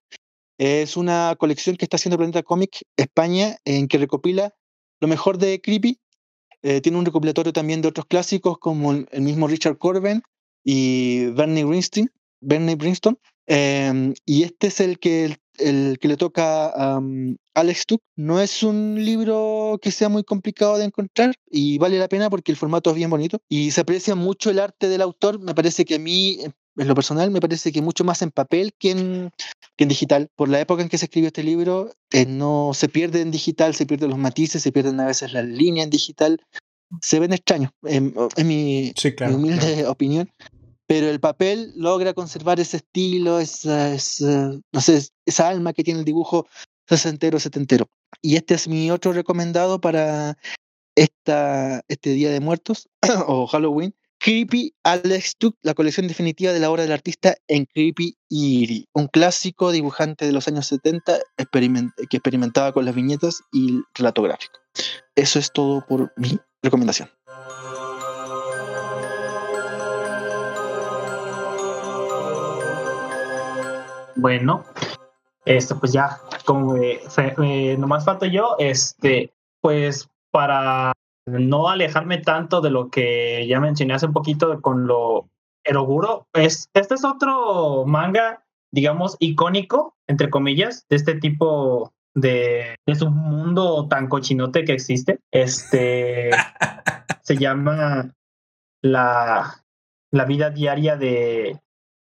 Es 0.57 0.95
una 0.95 1.35
colección 1.37 1.75
que 1.75 1.83
está 1.85 1.97
haciendo 1.97 2.17
Planeta 2.17 2.43
Comic 2.43 2.83
España, 2.95 3.57
en 3.65 3.87
que 3.87 3.97
recopila 3.97 4.55
lo 5.01 5.07
mejor 5.07 5.37
de 5.37 5.59
Creepy. 5.59 5.99
Eh, 6.63 6.81
tiene 6.81 6.97
un 6.97 7.05
recopilatorio 7.05 7.51
también 7.51 7.81
de 7.81 7.89
otros 7.89 8.05
clásicos 8.05 8.57
como 8.57 8.93
el, 8.93 9.21
mismo 9.21 9.47
Richard 9.47 9.77
Corben 9.77 10.23
y 10.63 11.25
Bernie 11.27 11.65
Brinston. 11.65 12.09
Bernie 12.41 12.75
Brinston. 12.75 13.19
Eh, 13.47 14.13
y 14.25 14.43
este 14.43 14.67
es 14.67 14.79
el 14.79 14.97
que, 14.99 15.37
el, 15.57 15.97
que 15.99 16.07
le 16.07 16.17
toca 16.17 16.67
a 16.67 16.97
um, 16.97 17.35
Alex 17.53 17.85
Tuck. 17.85 18.01
No 18.15 18.39
es 18.39 18.63
un 18.63 19.03
libro 19.03 19.77
que 19.81 19.91
sea 19.91 20.09
muy 20.09 20.23
complicado 20.23 20.77
de 20.77 20.85
encontrar 20.85 21.35
y 21.49 21.77
vale 21.77 21.99
la 21.99 22.07
pena 22.07 22.29
porque 22.29 22.51
el 22.51 22.57
formato 22.57 22.89
es 22.91 22.95
bien 22.95 23.09
bonito 23.09 23.39
y 23.49 23.71
se 23.71 23.81
aprecia 23.81 24.15
mucho 24.15 24.49
el 24.49 24.59
arte 24.59 24.87
del 24.87 25.01
autor. 25.01 25.39
Me 25.39 25.53
parece 25.53 25.85
que 25.85 25.95
a 25.95 25.99
mí, 25.99 26.39
en 26.75 26.87
lo 26.87 26.95
personal, 26.95 27.29
me 27.31 27.39
parece 27.39 27.71
que 27.71 27.81
mucho 27.81 28.03
más 28.03 28.21
en 28.21 28.31
papel 28.31 28.73
que 28.77 28.91
en, 28.91 29.31
que 29.75 29.83
en 29.83 29.89
digital. 29.89 30.29
Por 30.35 30.49
la 30.49 30.59
época 30.59 30.81
en 30.81 30.89
que 30.89 30.97
se 30.97 31.05
escribió 31.05 31.27
este 31.27 31.43
libro, 31.43 31.91
eh, 32.11 32.25
no 32.25 32.71
se 32.73 32.89
pierde 32.89 33.21
en 33.21 33.31
digital, 33.31 33.75
se 33.75 33.85
pierden 33.85 34.09
los 34.09 34.19
matices, 34.19 34.63
se 34.63 34.71
pierden 34.71 34.99
a 34.99 35.05
veces 35.05 35.33
las 35.33 35.45
líneas 35.45 35.85
en 35.85 35.89
digital. 35.89 36.41
Se 37.01 37.19
ven 37.19 37.33
extraños, 37.33 37.71
en, 37.83 38.13
en 38.35 38.47
mi, 38.47 38.93
Sí, 38.95 39.13
claro. 39.13 39.37
mi 39.37 39.43
humilde 39.43 39.73
claro. 39.75 39.91
opinión. 39.91 40.31
Pero 40.85 41.09
el 41.09 41.19
papel 41.19 41.73
logra 41.75 42.13
conservar 42.13 42.59
ese 42.59 42.77
estilo, 42.77 43.39
esa, 43.39 43.93
esa, 43.93 44.51
no 44.71 44.81
sé, 44.81 45.07
esa 45.25 45.47
alma 45.47 45.73
que 45.73 45.83
tiene 45.83 45.99
el 45.99 46.05
dibujo 46.05 46.47
sesentero, 46.87 47.39
setentero. 47.39 47.87
Y 48.21 48.35
este 48.35 48.53
es 48.55 48.67
mi 48.67 48.91
otro 48.91 49.13
recomendado 49.13 49.79
para 49.79 50.37
esta, 50.95 51.83
este 51.87 52.11
Día 52.11 52.31
de 52.31 52.39
Muertos 52.39 52.89
o 53.27 53.47
Halloween. 53.47 53.95
Creepy 54.23 54.73
Alex 54.85 55.35
Tuck, 55.37 55.57
la 55.63 55.73
colección 55.73 56.07
definitiva 56.07 56.53
de 56.53 56.61
la 56.61 56.71
obra 56.71 56.83
del 56.83 56.93
artista 56.93 57.35
en 57.49 57.65
Creepy 57.65 58.15
Eerie, 58.29 58.85
un 58.93 59.07
clásico 59.07 59.73
dibujante 59.73 60.25
de 60.25 60.31
los 60.31 60.47
años 60.47 60.65
70 60.67 61.17
experiment 61.35 61.91
que 62.09 62.15
experimentaba 62.15 62.71
con 62.71 62.85
las 62.85 62.95
viñetas 62.95 63.41
y 63.51 63.71
el 63.71 63.83
relato 63.93 64.21
gráfico. 64.21 64.53
Eso 65.15 65.39
es 65.39 65.51
todo 65.51 65.85
por 65.85 66.13
mi 66.15 66.39
recomendación. 66.61 67.09
Bueno, 74.15 74.63
esto 75.43 75.77
pues 75.81 75.91
ya, 75.91 76.17
como 76.45 76.77
eh, 76.77 77.01
eh, 77.43 77.75
nomás 77.77 78.05
falto 78.05 78.25
yo, 78.25 78.55
este, 78.57 79.33
pues 79.59 80.07
para 80.31 80.93
no 81.25 81.69
alejarme 81.69 82.17
tanto 82.17 82.61
de 82.61 82.69
lo 82.69 82.89
que 82.89 83.45
ya 83.47 83.59
mencioné 83.59 83.93
hace 83.93 84.07
un 84.07 84.13
poquito 84.13 84.61
con 84.61 84.87
lo 84.87 85.29
Eroguro, 85.65 86.27
es, 86.33 86.69
este 86.73 86.95
es 86.95 87.05
otro 87.05 87.85
manga, 87.85 88.43
digamos, 88.71 89.15
icónico, 89.19 89.95
entre 90.07 90.29
comillas, 90.29 90.85
de 90.89 90.97
este 90.97 91.15
tipo 91.15 91.93
de, 92.13 92.75
de 92.85 92.95
su 92.95 93.09
mundo 93.09 93.87
tan 93.87 94.07
cochinote 94.07 94.65
que 94.65 94.73
existe. 94.73 95.19
Este 95.31 96.31
se 97.21 97.37
llama 97.37 98.13
la, 98.81 99.63
la 100.11 100.25
vida 100.25 100.49
diaria 100.49 100.97
de, 100.97 101.61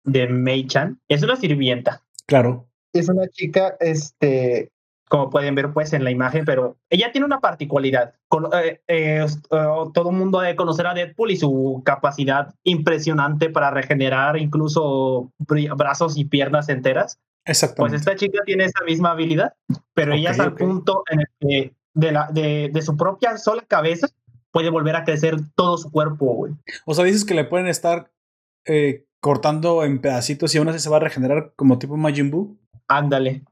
de 0.04 0.28
Mei-chan. 0.28 1.00
Es 1.08 1.24
una 1.24 1.38
sirvienta 1.38 2.02
Claro. 2.28 2.68
es 2.94 3.08
una 3.08 3.28
chica, 3.28 3.78
este, 3.80 4.72
como 5.10 5.30
pueden 5.30 5.54
ver 5.56 5.72
pues 5.72 5.94
en 5.94 6.04
la 6.04 6.12
imagen, 6.12 6.46
pero 6.46 6.78
ella 6.90 7.12
tiene 7.12 7.26
una 7.26 7.40
particularidad. 7.40 8.16
Con- 8.28 8.50
eh, 8.54 8.82
eh, 8.88 9.26
eh, 9.26 9.66
todo 9.94 10.10
el 10.10 10.16
mundo 10.16 10.40
debe 10.40 10.56
conocer 10.56 10.88
a 10.88 10.94
Deadpool 10.94 11.32
y 11.32 11.38
su 11.38 11.82
capacidad 11.86 12.56
impresionante 12.64 13.50
para 13.50 13.70
regenerar 13.72 14.38
incluso 14.38 15.32
brazos 15.78 16.18
y 16.18 16.26
piernas 16.26 16.70
enteras. 16.70 17.20
Pues 17.46 17.62
Exactamente. 17.64 17.98
esta 17.98 18.16
chica 18.16 18.40
tiene 18.46 18.66
esa 18.66 18.84
misma 18.86 19.12
habilidad, 19.12 19.54
pero 19.94 20.14
ella 20.14 20.30
Ok, 20.32 20.36
es 20.36 20.40
al 20.40 20.54
punto 20.56 21.04
en 21.12 21.20
el 21.20 21.28
que 21.40 21.74
de, 21.94 22.12
la, 22.12 22.28
de, 22.32 22.70
de 22.74 22.82
su 22.82 22.98
propia 22.98 23.38
sola 23.38 23.64
cabeza 23.68 24.08
puede 24.52 24.70
volver 24.72 24.96
a 24.96 25.04
crecer 25.04 25.36
todo 25.56 25.78
su 25.78 25.92
cuerpo, 25.92 26.26
güey. 26.34 26.54
O 26.86 26.94
sea, 26.96 27.06
dices 27.06 27.24
que 27.26 27.36
le 27.36 27.44
pueden 27.44 27.68
estar 27.68 28.10
eh, 28.66 29.06
cortando 29.20 29.84
en 29.84 30.02
pedacitos 30.02 30.56
y 30.56 30.58
aún 30.58 30.70
así 30.70 30.80
se 30.80 30.90
va 30.90 30.98
a 30.98 31.02
regenerar 31.02 31.54
como 31.56 31.78
tipo 31.78 31.96
Majin 31.98 32.32
Buu. 32.32 32.58
Ándale. 32.88 33.44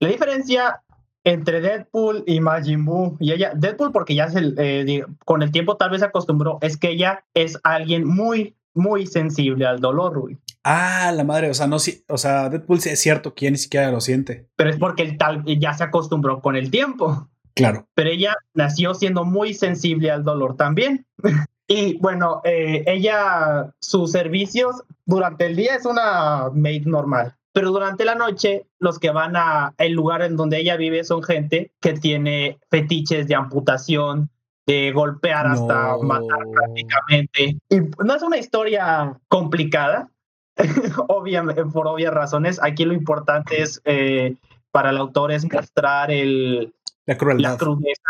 La 0.00 0.08
diferencia 0.08 0.82
entre 1.24 1.60
Deadpool 1.60 2.24
y 2.26 2.40
Majin 2.40 2.84
Buu 2.84 3.16
y 3.20 3.32
ella, 3.32 3.52
Deadpool 3.54 3.92
porque 3.92 4.14
ya 4.14 4.28
se, 4.28 4.54
eh, 4.56 5.04
con 5.24 5.42
el 5.42 5.50
tiempo 5.50 5.76
tal 5.76 5.90
vez 5.90 6.00
se 6.00 6.06
acostumbró, 6.06 6.58
es 6.62 6.76
que 6.76 6.90
ella 6.90 7.24
es 7.34 7.58
alguien 7.64 8.06
muy, 8.06 8.56
muy 8.74 9.06
sensible 9.06 9.66
al 9.66 9.80
dolor, 9.80 10.18
güey. 10.18 10.38
Ah, 10.64 11.12
la 11.14 11.24
madre. 11.24 11.50
O 11.50 11.54
sea, 11.54 11.66
no, 11.66 11.78
sí, 11.78 12.04
o 12.08 12.18
sea, 12.18 12.48
Deadpool 12.48 12.80
sí 12.80 12.90
es 12.90 13.00
cierto 13.00 13.34
que 13.34 13.46
ya 13.46 13.50
ni 13.50 13.56
siquiera 13.56 13.90
lo 13.90 14.00
siente. 14.00 14.48
Pero 14.56 14.70
es 14.70 14.76
porque 14.76 15.02
el 15.02 15.16
tal 15.16 15.42
ya 15.44 15.72
se 15.72 15.84
acostumbró 15.84 16.40
con 16.40 16.56
el 16.56 16.70
tiempo. 16.70 17.28
Claro. 17.54 17.88
Pero 17.94 18.10
ella 18.10 18.36
nació 18.54 18.94
siendo 18.94 19.24
muy 19.24 19.54
sensible 19.54 20.10
al 20.10 20.24
dolor 20.24 20.56
también. 20.56 21.06
y 21.66 21.98
bueno, 21.98 22.40
eh, 22.44 22.84
ella, 22.86 23.72
sus 23.80 24.12
servicios 24.12 24.82
durante 25.06 25.46
el 25.46 25.56
día 25.56 25.74
es 25.74 25.86
una 25.86 26.50
maid 26.52 26.86
normal. 26.86 27.34
Pero 27.52 27.70
durante 27.70 28.04
la 28.04 28.14
noche, 28.14 28.66
los 28.78 28.98
que 28.98 29.10
van 29.10 29.34
a 29.36 29.74
el 29.78 29.92
lugar 29.92 30.22
en 30.22 30.36
donde 30.36 30.58
ella 30.58 30.76
vive 30.76 31.02
son 31.04 31.22
gente 31.22 31.72
que 31.80 31.94
tiene 31.94 32.58
fetiches 32.70 33.26
de 33.26 33.34
amputación, 33.34 34.30
de 34.66 34.92
golpear 34.92 35.46
hasta 35.46 35.92
No. 35.92 36.02
matar 36.02 36.46
prácticamente. 36.52 37.56
Y 37.70 37.80
no 38.04 38.14
es 38.14 38.22
una 38.22 38.36
historia 38.36 39.18
complicada, 39.28 40.10
obviamente, 41.08 41.64
por 41.64 41.86
obvias 41.86 42.12
razones. 42.12 42.60
Aquí 42.62 42.84
lo 42.84 42.92
importante 42.92 43.62
es, 43.62 43.80
eh, 43.84 44.36
para 44.70 44.90
el 44.90 44.98
autor, 44.98 45.32
es 45.32 45.50
mostrar 45.50 46.10
el, 46.10 46.74
La 47.06 47.16
crueldad. 47.16 47.52
la 47.52 47.56
crudeza 47.56 48.02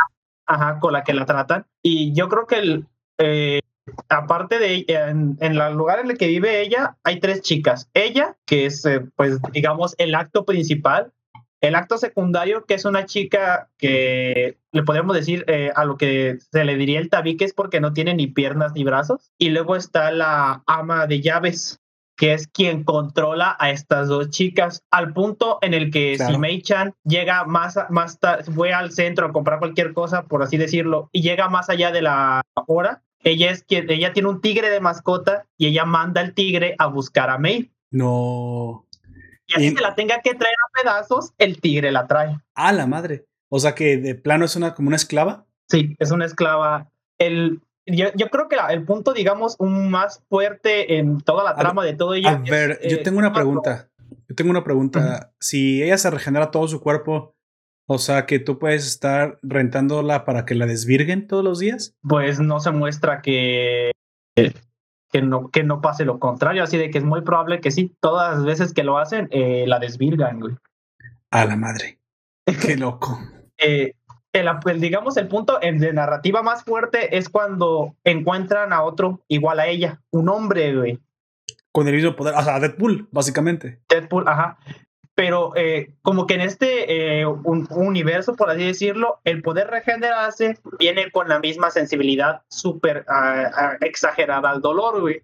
ajá, 0.47 0.81
con 0.81 0.93
la 0.93 1.05
que 1.05 1.15
la 1.15 1.27
tratan. 1.27 1.65
Y 1.83 2.13
yo 2.15 2.29
creo 2.29 2.47
que 2.47 2.57
el, 2.57 2.87
eh, 3.19 3.61
aparte 4.09 4.59
de 4.59 4.85
en, 4.89 5.37
en 5.41 5.61
el 5.61 5.75
lugar 5.75 6.01
en 6.01 6.11
el 6.11 6.19
que 6.19 6.29
vive 6.29 6.61
ella, 6.61 6.97
hay 7.05 7.21
tres 7.21 7.43
chicas. 7.43 7.89
Ella, 7.95 8.37
que 8.47 8.67
es, 8.67 8.85
eh, 8.85 9.01
pues, 9.17 9.39
digamos, 9.53 9.95
el 9.99 10.15
acto 10.15 10.45
principal. 10.45 11.13
El 11.61 11.75
acto 11.75 11.99
secundario, 11.99 12.65
que 12.67 12.75
es 12.75 12.85
una 12.85 13.05
chica 13.05 13.69
que 13.79 14.59
le 14.71 14.83
podríamos 14.85 15.17
decir 15.17 15.45
eh, 15.49 15.73
a 15.75 15.85
lo 15.85 15.97
que 15.97 16.39
se 16.53 16.65
le 16.65 16.77
diría 16.77 17.01
el 17.01 17.11
tabique, 17.11 17.45
es 17.45 17.53
porque 17.53 17.81
no 17.81 17.93
tiene 17.93 18.15
ni 18.15 18.29
piernas 18.29 18.75
ni 18.75 18.85
brazos. 18.85 19.33
Y 19.39 19.49
luego 19.51 19.75
está 19.75 20.13
la 20.13 20.63
ama 20.67 21.09
de 21.09 21.21
llaves, 21.21 21.81
que 22.17 22.33
es 22.33 22.47
quien 22.47 22.85
controla 22.85 23.57
a 23.59 23.71
estas 23.71 24.07
dos 24.07 24.31
chicas, 24.31 24.85
al 24.93 25.13
punto 25.13 25.59
en 25.61 25.75
el 25.75 25.91
que 25.91 26.15
Claro. 26.17 26.33
si 26.35 26.39
Mei-chan 26.39 26.95
llega 27.03 27.45
más, 27.45 27.77
más 27.91 28.21
fue 28.55 28.73
al 28.73 28.93
centro 28.93 29.27
a 29.27 29.33
comprar 29.33 29.59
cualquier 29.59 29.93
cosa, 29.95 30.23
por 30.23 30.45
así 30.45 30.59
decirlo, 30.59 31.09
y 31.13 31.23
llega 31.23 31.49
más 31.49 31.71
allá 31.71 31.91
de 31.91 32.03
la 32.03 32.43
hora, 32.69 33.03
ella 33.25 33.51
es 33.51 33.63
quien, 33.65 33.91
ella 33.91 34.13
tiene 34.13 34.29
un 34.29 34.41
tigre 34.41 34.71
de 34.71 34.81
mascota 34.81 35.47
y 35.57 35.67
ella 35.67 35.85
manda 35.85 36.21
al 36.21 36.35
tigre 36.35 36.75
a 36.79 36.87
buscar 36.87 37.31
a 37.31 37.39
Mei. 37.39 37.71
No. 37.91 38.87
Y 39.47 39.55
así 39.55 39.67
Y- 39.69 39.75
que 39.75 39.81
la 39.81 39.95
tenga 39.95 40.21
que 40.23 40.35
traer 40.35 40.55
a 40.55 40.83
pedazos, 40.83 41.33
el 41.39 41.61
tigre 41.61 41.91
la 41.93 42.07
trae. 42.07 42.39
Ah, 42.55 42.73
la 42.73 42.87
madre. 42.87 43.25
O 43.51 43.59
sea 43.59 43.75
que 43.75 43.97
de 43.97 44.15
plano 44.15 44.45
es 44.45 44.57
una 44.57 44.75
como 44.75 44.89
una 44.89 44.97
esclava. 44.97 45.47
Sí, 45.69 45.97
es 45.99 46.11
una 46.11 46.27
esclava. 46.27 46.91
El, 47.19 47.61
yo, 47.87 48.07
yo 48.15 48.29
creo 48.29 48.49
que 48.49 48.57
la- 48.57 48.69
el 48.69 48.85
punto, 48.85 49.13
digamos, 49.15 49.57
un 49.59 49.91
más 49.91 50.23
fuerte 50.29 50.99
en 50.99 51.21
toda 51.21 51.45
la 51.45 51.51
A 51.51 51.57
trama 51.57 51.85
de 51.85 51.95
todo 51.95 52.15
ello. 52.15 52.29
A 52.29 52.33
es, 52.45 52.51
ver, 52.51 52.79
yo 52.89 52.97
eh, 52.99 53.01
tengo 53.03 53.19
una 53.19 53.33
pregunta. 53.33 53.89
Yo 54.29 54.35
tengo 54.35 54.51
una 54.51 54.65
pregunta. 54.65 55.33
Si 55.41 55.83
ella 55.83 55.97
se 55.99 56.11
regenera 56.11 56.51
todo 56.51 56.69
su 56.69 56.81
cuerpo, 56.81 57.35
o 57.91 57.99
sea 57.99 58.27
que 58.27 58.39
tú 58.39 58.59
puedes 58.59 58.87
estar 58.87 59.39
rentándola 59.43 60.25
para 60.25 60.45
que 60.45 60.55
la 60.55 60.67
desvirguen 60.67 61.27
todos 61.27 61.43
los 61.43 61.59
días. 61.59 61.95
pues 62.03 62.39
no 62.39 62.61
se 62.61 62.71
muestra 62.71 63.23
que, 63.23 63.93
que, 64.37 65.23
no, 65.23 65.49
que 65.51 65.65
no 65.65 65.81
pase 65.81 66.05
lo 66.05 66.19
contrario, 66.19 66.63
así 66.63 66.77
de 66.77 66.91
que 66.91 66.99
es 66.99 67.05
muy 67.05 67.23
probable 67.23 67.61
que 67.61 67.71
sí, 67.71 67.97
todas 68.01 68.37
las 68.37 68.45
veces 68.45 68.75
que 68.75 68.85
lo 68.85 68.99
hacen, 68.99 69.29
eh, 69.31 69.65
la 69.67 69.79
desvirgan, 69.79 70.39
güey. 70.41 70.55
A 71.31 71.45
la 71.47 71.57
madre. 71.57 71.99
Qué 72.65 72.77
loco. 72.77 73.19
Eh, 73.61 73.95
el, 74.33 74.47
el- 74.67 74.81
digamos, 74.81 75.17
el 75.17 75.27
punto 75.27 75.59
de 75.59 75.93
narrativa 75.93 76.43
más 76.45 76.63
fuerte 76.63 77.19
es 77.19 77.29
cuando 77.29 77.97
encuentran 78.05 78.73
a 78.73 78.85
otro 78.85 79.25
igual 79.27 79.59
a 79.59 79.67
ella, 79.67 80.01
un 80.13 80.29
hombre, 80.29 80.77
güey. 80.77 81.01
Con 81.73 81.89
el 81.89 81.95
mismo 81.97 82.15
poder. 82.15 82.35
O 82.37 82.43
sea, 82.43 82.61
Deadpool, 82.61 83.09
básicamente. 83.11 83.81
Deadpool, 83.89 84.29
ajá. 84.29 84.59
Pero 85.19 85.51
eh, 85.57 85.95
como 86.03 86.29
que 86.29 86.35
en 86.35 86.43
este 86.43 87.19
eh, 87.21 87.27
un- 87.27 87.67
universo, 87.73 88.37
por 88.37 88.51
así 88.51 88.63
decirlo, 88.65 89.19
el 89.25 89.43
poder 89.43 89.67
regenerarse 89.67 90.61
viene 90.79 91.11
con 91.11 91.29
la 91.29 91.41
misma 91.41 91.73
sensibilidad 91.73 92.43
súper 92.47 93.05
ah, 93.09 93.73
exagerada 93.81 94.49
al 94.49 94.61
dolor, 94.63 95.01
güey. 95.01 95.23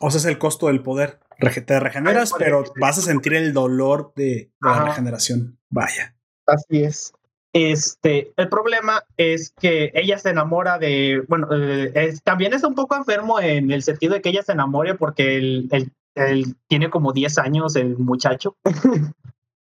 O 0.00 0.10
sea, 0.10 0.18
es 0.18 0.24
el 0.24 0.38
costo 0.38 0.68
del 0.68 0.80
poder. 0.82 1.18
Te 1.66 1.78
regeneras, 1.78 2.32
Ay, 2.32 2.38
pero 2.38 2.64
vas 2.80 2.96
a 2.96 3.02
sentir 3.02 3.34
el 3.34 3.52
dolor 3.52 4.14
de, 4.16 4.24
de 4.24 4.50
la 4.62 4.84
regeneración. 4.86 5.58
Vaya. 5.68 6.14
Así 6.46 6.82
es. 6.82 7.12
Este, 7.52 8.32
el 8.38 8.48
problema 8.48 9.04
es 9.18 9.52
que 9.60 9.90
ella 9.92 10.16
se 10.16 10.30
enamora 10.30 10.78
de, 10.78 11.22
bueno, 11.28 11.48
eh, 11.52 11.92
es- 11.94 12.22
también 12.22 12.54
es 12.54 12.64
un 12.64 12.74
poco 12.74 12.96
enfermo 12.96 13.40
en 13.40 13.70
el 13.72 13.82
sentido 13.82 14.14
de 14.14 14.22
que 14.22 14.30
ella 14.30 14.42
se 14.42 14.52
enamore 14.52 14.94
porque 14.94 15.36
él- 15.36 15.68
él 16.14 16.56
tiene 16.68 16.90
como 16.90 17.12
10 17.12 17.38
años, 17.38 17.76
el 17.76 17.96
muchacho, 17.98 18.56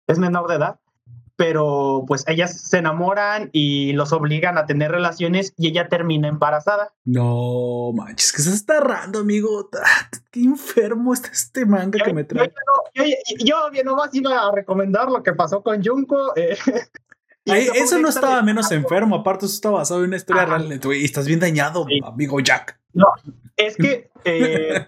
es 0.07 0.19
menor 0.19 0.47
de 0.47 0.55
edad, 0.55 0.79
pero 1.37 2.05
pues 2.07 2.23
ellas 2.27 2.61
se 2.61 2.77
enamoran 2.77 3.49
y 3.51 3.91
los 3.93 4.13
obligan 4.13 4.57
a 4.57 4.65
tener 4.65 4.91
relaciones 4.91 5.53
y 5.57 5.67
ella 5.67 5.89
termina 5.89 6.27
embarazada. 6.29 6.93
No 7.03 7.91
manches, 7.93 8.31
que 8.31 8.41
se 8.41 8.51
está 8.53 8.79
rando, 8.79 9.19
amigo. 9.19 9.69
Ah, 9.83 10.09
Qué 10.31 10.43
enfermo 10.43 11.13
está 11.13 11.29
este 11.29 11.65
manga 11.65 11.99
que 12.03 12.13
me 12.13 12.23
trae. 12.23 12.53
yo 12.93 13.03
yo- 13.39 13.71
yo 13.73 13.83
nomás 13.83 14.13
iba 14.13 14.47
a 14.47 14.51
recomendar 14.53 15.09
lo 15.11 15.23
que 15.23 15.33
pasó 15.33 15.61
con 15.61 15.83
Junko. 15.83 16.33
eh, 16.37 16.55
Ay, 17.47 17.67
eso 17.75 17.99
no 17.99 18.09
estaba 18.09 18.41
menos 18.41 18.71
enfermo, 18.71 19.15
aparte 19.17 19.45
eso 19.45 19.55
está 19.55 19.69
basado 19.69 20.01
en 20.01 20.07
una 20.07 20.17
historia 20.17 20.45
real. 20.45 20.79
Y 20.83 21.05
estás 21.05 21.27
bien 21.27 21.39
dañado, 21.39 21.85
Sí. 21.87 21.99
amigo 22.03 22.39
Jack. 22.39 22.79
Es 23.57 23.75
que 23.77 24.09
eh, 24.25 24.85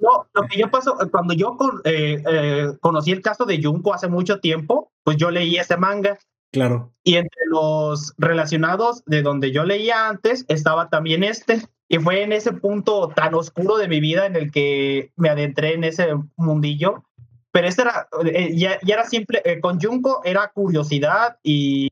no, 0.00 0.26
lo 0.34 0.42
que 0.48 0.58
yo 0.58 0.70
pasó, 0.70 0.96
cuando 1.10 1.34
yo 1.34 1.56
con- 1.56 1.80
eh, 1.84 2.22
eh, 2.28 2.68
conocí 2.80 3.12
el 3.12 3.22
caso 3.22 3.44
de 3.44 3.62
Junko 3.62 3.94
hace 3.94 4.08
mucho 4.08 4.40
tiempo, 4.40 4.90
pues 5.04 5.16
yo 5.16 5.30
leí 5.30 5.56
ese 5.56 5.76
manga 5.76 6.18
Claro. 6.52 6.92
y 7.04 7.14
entre 7.16 7.42
los 7.48 8.12
relacionados 8.18 9.02
de 9.06 9.22
donde 9.22 9.52
yo 9.52 9.64
leía 9.64 10.08
antes 10.08 10.44
estaba 10.48 10.88
también 10.88 11.22
este. 11.22 11.62
Y 11.92 11.98
fue 11.98 12.22
en 12.22 12.32
ese 12.32 12.52
punto 12.52 13.08
tan 13.14 13.34
oscuro 13.34 13.76
de 13.76 13.88
mi 13.88 13.98
vida 14.00 14.24
en 14.26 14.36
el 14.36 14.52
que 14.52 15.12
me 15.16 15.28
adentré 15.28 15.74
en 15.74 15.82
ese 15.84 16.08
mundillo. 16.36 17.04
Pero 17.52 17.66
este 17.66 17.82
era, 17.82 18.08
eh, 18.26 18.56
ya, 18.56 18.78
ya 18.82 18.94
era 18.94 19.04
simple, 19.04 19.42
eh, 19.44 19.60
con 19.60 19.80
Junko 19.80 20.20
era 20.24 20.48
curiosidad 20.48 21.38
y, 21.42 21.88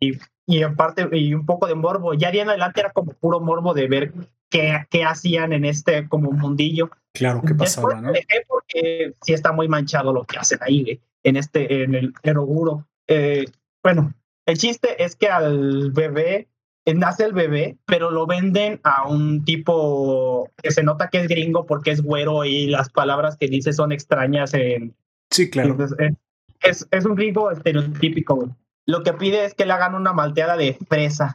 y 0.47 0.63
en 0.63 0.77
parte, 0.77 1.09
y 1.13 1.35
un 1.35 1.47
poco 1.47 1.67
de 1.67 1.75
morbo. 1.75 2.15
Ya 2.15 2.31
de 2.31 2.41
en 2.41 2.49
adelante 2.49 2.81
era 2.81 2.93
como 2.93 3.13
puro 3.13 3.41
morbo 3.41 3.75
de 3.75 3.89
ver 3.89 4.13
qué, 4.49 4.87
qué 4.91 5.05
hacían 5.05 5.53
en 5.53 5.65
este 5.65 6.09
como 6.09 6.31
mundillo. 6.31 6.91
Claro, 7.13 7.43
¿qué 7.47 7.55
pasaba, 7.55 7.89
Después 7.89 8.03
no? 8.03 8.13
dejé 8.13 8.47
porque 8.47 9.15
sí 9.23 9.33
está 9.33 9.53
muy 9.53 9.69
manchado 9.69 10.13
lo 10.13 10.25
que 10.25 10.39
hacen 10.39 10.59
ahí, 10.63 10.83
güey, 10.83 11.01
en 11.25 11.37
este, 11.37 11.83
en 11.83 11.95
el 11.95 12.15
Eroguro. 12.23 12.87
Eh, 13.09 13.47
bueno, 13.83 14.15
el 14.47 14.59
chiste 14.59 15.03
es 15.03 15.17
que 15.17 15.29
al 15.29 15.91
bebé, 15.91 16.49
eh, 16.85 16.95
nace 16.95 17.25
el 17.25 17.33
bebé, 17.33 17.77
pero 17.85 18.11
lo 18.11 18.27
venden 18.27 18.81
a 18.85 19.09
un 19.09 19.45
tipo 19.45 20.51
que 20.63 20.71
se 20.71 20.85
nota 20.85 21.09
que 21.09 21.21
es 21.21 21.29
gringo 21.29 21.67
porque 21.67 21.91
es 21.91 22.01
güero 22.01 22.45
y 22.45 22.67
las 22.67 22.91
palabras 22.91 23.37
que 23.37 23.49
dice 23.49 23.73
son 23.73 23.93
extrañas 23.93 24.55
en, 24.55 24.95
Sí, 25.31 25.51
claro. 25.51 25.71
entonces, 25.71 25.99
eh, 26.01 26.15
es, 26.63 26.87
es 26.91 27.05
un 27.05 27.15
gringo 27.15 27.51
estereotípico, 27.51 28.35
güey. 28.37 28.49
Lo 28.87 29.03
que 29.03 29.13
pide 29.13 29.45
es 29.45 29.55
que 29.55 29.67
le 29.67 29.73
hagan 29.73 29.95
una 29.95 30.13
malteada 30.13 30.57
de 30.57 30.79
fresa. 30.89 31.35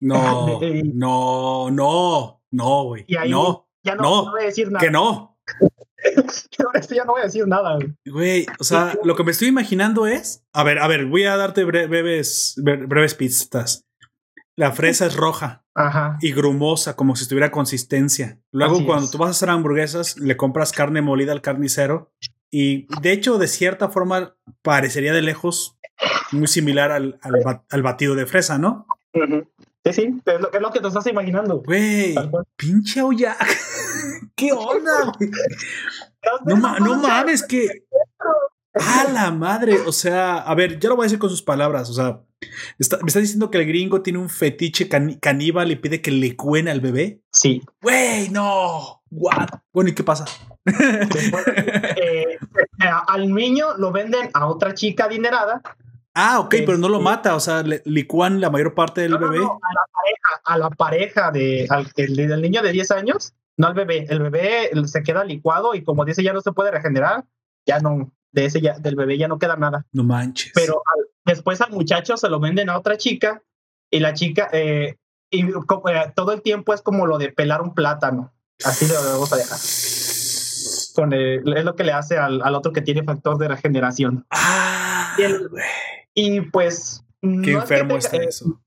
No, 0.00 0.58
no, 0.94 1.70
no, 1.70 2.42
no, 2.50 2.84
güey. 2.84 3.04
Y 3.06 3.16
ahí 3.16 3.30
No, 3.30 3.68
ya 3.84 3.94
no, 3.94 4.02
No, 4.02 4.24
no 4.26 4.30
voy 4.32 4.42
a 4.42 4.46
decir 4.46 4.70
nada. 4.70 4.84
que 4.84 4.90
no. 4.90 5.38
Sí 6.82 6.96
ya 6.96 7.04
no 7.04 7.12
voy 7.12 7.20
a 7.20 7.24
decir 7.26 7.46
nada, 7.46 7.76
güey. 7.76 7.94
Güey, 8.04 8.46
o 8.58 8.64
sea, 8.64 8.98
lo 9.04 9.14
que 9.14 9.22
me 9.22 9.30
estoy 9.30 9.46
imaginando 9.48 10.08
es. 10.08 10.44
A 10.52 10.64
ver, 10.64 10.80
a 10.80 10.88
ver, 10.88 11.06
voy 11.06 11.24
a 11.24 11.36
darte 11.36 11.64
bre- 11.64 11.88
breves, 11.88 12.56
bre- 12.58 12.88
breves 12.88 13.14
pistas. 13.14 13.84
La 14.56 14.72
fresa 14.72 15.06
es 15.06 15.16
roja 15.16 15.64
Ajá. 15.76 16.18
y 16.20 16.32
grumosa, 16.32 16.96
como 16.96 17.14
si 17.14 17.28
tuviera 17.28 17.52
consistencia. 17.52 18.40
Luego, 18.52 18.76
Así 18.76 18.84
cuando 18.84 19.04
es. 19.04 19.10
tú 19.12 19.18
vas 19.18 19.28
a 19.28 19.30
hacer 19.30 19.50
hamburguesas, 19.50 20.18
le 20.18 20.36
compras 20.36 20.72
carne 20.72 21.02
molida 21.02 21.30
al 21.30 21.40
carnicero. 21.40 22.10
Y 22.54 22.86
de 23.00 23.12
hecho, 23.12 23.38
de 23.38 23.48
cierta 23.48 23.88
forma, 23.88 24.36
parecería 24.60 25.12
de 25.14 25.22
lejos 25.22 25.78
muy 26.32 26.46
similar 26.46 26.92
al, 26.92 27.18
al, 27.22 27.32
ba- 27.44 27.64
al 27.70 27.82
batido 27.82 28.14
de 28.14 28.26
fresa, 28.26 28.58
¿no? 28.58 28.86
Sí, 29.84 29.92
sí, 29.92 30.14
es 30.26 30.40
lo, 30.40 30.52
es 30.52 30.60
lo 30.60 30.70
que 30.70 30.80
te 30.80 30.86
estás 30.88 31.06
imaginando. 31.06 31.62
Güey, 31.64 32.14
pinche 32.56 33.00
Aoyak. 33.00 33.38
¿Qué 34.36 34.52
onda, 34.52 35.12
güey? 35.18 35.30
No, 36.44 36.56
ma- 36.56 36.78
no 36.78 36.96
mames, 36.98 37.42
que. 37.42 37.68
A 38.74 39.10
la 39.12 39.30
madre. 39.30 39.80
O 39.86 39.92
sea, 39.92 40.38
a 40.38 40.54
ver, 40.54 40.78
ya 40.78 40.88
lo 40.90 40.96
voy 40.96 41.04
a 41.04 41.06
decir 41.06 41.18
con 41.18 41.30
sus 41.30 41.42
palabras. 41.42 41.88
O 41.90 41.94
sea, 41.94 42.20
está- 42.78 42.98
me 42.98 43.06
está 43.08 43.18
diciendo 43.20 43.50
que 43.50 43.58
el 43.58 43.66
gringo 43.66 44.02
tiene 44.02 44.18
un 44.18 44.28
fetiche 44.28 44.88
cani- 44.88 45.18
caníbal 45.18 45.70
y 45.72 45.76
pide 45.76 46.00
que 46.02 46.10
le 46.10 46.36
cuen 46.36 46.68
al 46.68 46.80
bebé. 46.80 47.20
Sí. 47.32 47.62
Güey, 47.80 48.28
no. 48.28 49.02
What? 49.10 49.48
Bueno, 49.72 49.90
¿y 49.90 49.94
qué 49.94 50.04
pasa? 50.04 50.26
Después, 50.64 51.44
eh, 51.56 52.38
eh, 52.40 52.90
al 53.08 53.32
niño 53.34 53.76
lo 53.78 53.92
venden 53.92 54.30
a 54.34 54.46
otra 54.46 54.74
chica 54.74 55.04
adinerada. 55.04 55.60
ah, 56.14 56.40
ok, 56.40 56.54
pero 56.66 56.78
no 56.78 56.88
lo 56.88 56.96
Este- 56.98 57.04
mata. 57.04 57.34
O 57.36 57.40
sea, 57.40 57.62
le 57.62 57.82
licúan 57.84 58.40
la 58.40 58.50
mayor 58.50 58.74
parte 58.74 59.00
del 59.02 59.12
No, 59.12 59.18
bebé. 59.18 59.38
no, 59.38 59.58
a 59.62 59.74
la 59.74 59.86
pareja, 59.92 60.40
a 60.44 60.58
la 60.58 60.70
pareja 60.70 61.30
de, 61.30 61.66
al, 61.70 61.86
del, 61.96 62.14
del 62.16 62.42
niño 62.42 62.62
de 62.62 62.72
10 62.72 62.90
años, 62.92 63.32
no 63.56 63.66
al 63.66 63.74
bebé. 63.74 64.06
El 64.08 64.20
bebé 64.22 64.70
se 64.86 65.02
queda 65.02 65.24
licuado 65.24 65.74
y 65.74 65.82
como 65.84 66.04
dice 66.04 66.22
ya 66.22 66.32
no 66.32 66.40
se 66.40 66.52
puede 66.52 66.70
regenerar, 66.70 67.24
ya 67.66 67.78
no, 67.80 68.12
de 68.32 68.44
ese 68.46 68.60
ya, 68.60 68.78
del 68.78 68.96
bebé 68.96 69.18
ya 69.18 69.28
no 69.28 69.38
queda 69.38 69.56
nada. 69.56 69.86
No 69.92 70.04
manches. 70.04 70.52
Pero 70.54 70.82
al- 70.86 71.06
después 71.24 71.60
al 71.60 71.70
muchacho 71.72 72.16
se 72.16 72.28
lo 72.28 72.40
venden 72.40 72.70
a 72.70 72.78
otra 72.78 72.96
chica 72.96 73.42
y 73.90 74.00
la 74.00 74.14
chica, 74.14 74.48
eh, 74.52 74.96
y 75.30 75.46
eh, 75.48 75.52
todo 76.14 76.32
el 76.32 76.42
tiempo 76.42 76.72
es 76.74 76.82
como 76.82 77.06
lo 77.06 77.18
de 77.18 77.30
pelar 77.30 77.62
un 77.62 77.74
plátano. 77.74 78.32
Así 78.64 78.86
lo 78.86 78.94
vamos 78.94 79.32
a 79.32 79.36
dejar. 79.36 79.58
Con 80.94 81.12
el- 81.12 81.56
es 81.56 81.64
lo 81.64 81.74
que 81.76 81.84
le 81.84 81.92
hace 81.92 82.18
al, 82.18 82.42
al 82.42 82.54
otro 82.54 82.72
que 82.72 82.82
tiene 82.82 83.02
factor 83.02 83.38
de 83.38 83.48
regeneración. 83.48 84.26
Ah, 84.30 85.14
Y 85.18 85.22
el- 85.22 85.48
güey, 85.48 85.62
Y 86.14 86.40
pues. 86.42 87.04
qué 87.20 87.26
no 87.28 87.40
es 87.40 87.46
que 87.46 87.52
enfermo 87.52 87.88
tenga- 87.94 87.98
está 87.98 88.16
eso. 88.18 88.60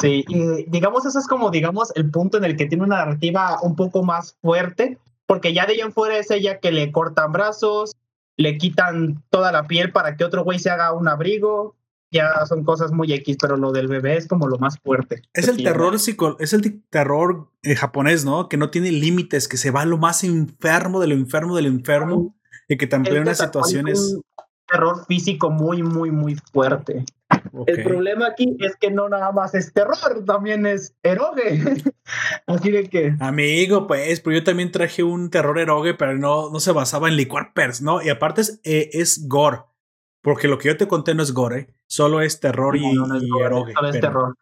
Sí, 0.00 0.24
y 0.28 0.64
digamos, 0.70 1.04
eso 1.06 1.18
es 1.18 1.26
como, 1.26 1.50
digamos, 1.50 1.90
el 1.96 2.08
punto 2.10 2.38
en 2.38 2.44
el 2.44 2.56
que 2.56 2.66
tiene 2.66 2.84
una 2.84 2.98
narrativa 2.98 3.58
un 3.62 3.74
poco 3.74 4.04
más 4.04 4.36
fuerte, 4.40 4.98
porque 5.26 5.52
ya 5.52 5.66
de 5.66 5.72
ahí 5.72 5.80
en 5.80 5.92
fuera 5.92 6.16
es 6.18 6.30
ella 6.30 6.60
que 6.60 6.70
le 6.70 6.92
cortan 6.92 7.32
brazos, 7.32 7.96
le 8.36 8.56
quitan 8.58 9.24
toda 9.30 9.50
la 9.50 9.66
piel 9.66 9.90
para 9.90 10.16
que 10.16 10.24
otro 10.24 10.44
güey 10.44 10.60
se 10.60 10.70
haga 10.70 10.92
un 10.92 11.08
abrigo, 11.08 11.74
ya 12.10 12.44
son 12.46 12.64
cosas 12.64 12.92
muy 12.92 13.12
X, 13.12 13.36
pero 13.40 13.56
lo 13.56 13.72
del 13.72 13.88
bebé 13.88 14.16
es 14.16 14.26
como 14.26 14.48
lo 14.48 14.58
más 14.58 14.78
fuerte. 14.78 15.22
Es 15.32 15.48
el 15.48 15.56
tiene. 15.56 15.70
terror 15.72 15.98
psico 15.98 16.36
es 16.40 16.52
el 16.52 16.82
terror 16.90 17.50
eh, 17.62 17.76
japonés, 17.76 18.24
¿no? 18.24 18.48
Que 18.48 18.56
no 18.56 18.70
tiene 18.70 18.90
límites, 18.92 19.48
que 19.48 19.56
se 19.56 19.70
va 19.70 19.82
a 19.82 19.86
lo 19.86 19.98
más 19.98 20.24
enfermo 20.24 21.00
de 21.00 21.08
lo 21.08 21.14
enfermo 21.14 21.56
de 21.56 21.62
lo 21.62 21.68
enfermo 21.68 22.34
y 22.68 22.76
que 22.76 22.86
también 22.86 23.16
Es 23.16 23.22
unas 23.22 23.38
cual 23.38 23.46
es 23.46 23.48
situaciones. 23.48 24.00
un 24.14 24.22
terror 24.66 25.06
físico 25.06 25.50
muy, 25.50 25.82
muy, 25.82 26.10
muy 26.10 26.36
fuerte. 26.52 27.04
El 27.66 27.82
problema 27.82 28.26
aquí 28.26 28.56
es 28.60 28.76
que 28.76 28.90
no 28.90 29.08
nada 29.08 29.32
más 29.32 29.54
es 29.54 29.72
terror, 29.72 30.24
también 30.26 30.66
es 30.66 30.94
eroge. 31.02 31.62
Así 32.46 32.70
de 32.70 32.88
que... 32.88 33.14
Amigo, 33.20 33.86
pues, 33.86 34.20
pero 34.20 34.36
yo 34.36 34.44
también 34.44 34.70
traje 34.70 35.02
un 35.02 35.30
terror 35.30 35.58
eroge, 35.58 35.94
pero 35.94 36.16
no, 36.16 36.50
no 36.50 36.60
se 36.60 36.72
basaba 36.72 37.08
en 37.08 37.16
licuar 37.16 37.52
pers, 37.54 37.80
¿no? 37.80 38.02
Y 38.02 38.08
aparte 38.08 38.42
es, 38.42 38.60
eh, 38.64 38.90
es 38.92 39.28
gore. 39.28 39.60
Porque 40.28 40.46
lo 40.46 40.58
que 40.58 40.68
yo 40.68 40.76
te 40.76 40.86
conté 40.86 41.14
no 41.14 41.22
es 41.22 41.32
gore, 41.32 41.68
solo 41.86 42.20
es 42.20 42.38
terror 42.38 42.76
y, 42.76 42.92
No, 42.92 43.06
no, 43.06 43.16
es 43.16 43.22
y 43.22 43.28
gore, 43.30 43.54
solo 43.72 43.88
es 43.88 43.92
pero- 43.96 44.00
terror. 44.00 44.36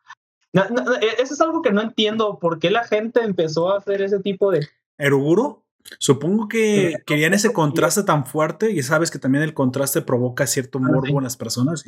No, 0.52 0.62
eh, 0.96 1.08
eso 1.20 1.34
es 1.34 1.40
algo 1.40 1.62
que 1.62 1.70
no 1.70 1.80
entiendo. 1.80 2.40
¿Por 2.40 2.58
qué 2.58 2.70
la 2.70 2.82
gente 2.82 3.20
empezó 3.22 3.72
a 3.72 3.78
hacer 3.78 4.02
ese 4.02 4.18
tipo 4.18 4.50
de... 4.50 4.66
¿Eruguro? 4.98 5.64
Supongo 6.00 6.48
que 6.48 6.94
Sí. 6.96 7.02
querían 7.06 7.34
ese 7.34 7.52
contraste 7.52 8.02
tan 8.02 8.26
fuerte 8.26 8.72
y 8.72 8.82
sabes 8.82 9.12
que 9.12 9.20
también 9.20 9.44
el 9.44 9.54
contraste 9.54 10.02
provoca 10.02 10.44
cierto 10.48 10.78
Ah, 10.78 10.86
morbo 10.88 11.06
sí. 11.06 11.12
en 11.16 11.22
las 11.22 11.36
personas. 11.36 11.84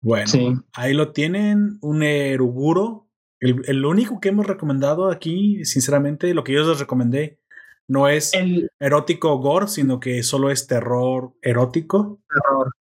Bueno, 0.00 0.26
Sí. 0.28 0.54
ahí 0.74 0.94
lo 0.94 1.10
tienen, 1.12 1.78
un 1.82 2.02
eruguro. 2.04 3.08
El, 3.40 3.62
el 3.66 3.84
único 3.84 4.20
que 4.20 4.28
hemos 4.28 4.46
recomendado 4.46 5.10
aquí, 5.10 5.64
sinceramente, 5.64 6.32
lo 6.34 6.44
que 6.44 6.52
yo 6.52 6.62
les 6.68 6.78
recomendé, 6.78 7.39
no 7.90 8.06
es 8.08 8.32
El 8.34 8.70
erótico 8.78 9.36
gore, 9.38 9.66
sino 9.68 9.98
que 9.98 10.22
solo 10.22 10.50
es 10.50 10.66
terror 10.66 11.32
erótico. 11.42 12.20
terror. 12.28 12.72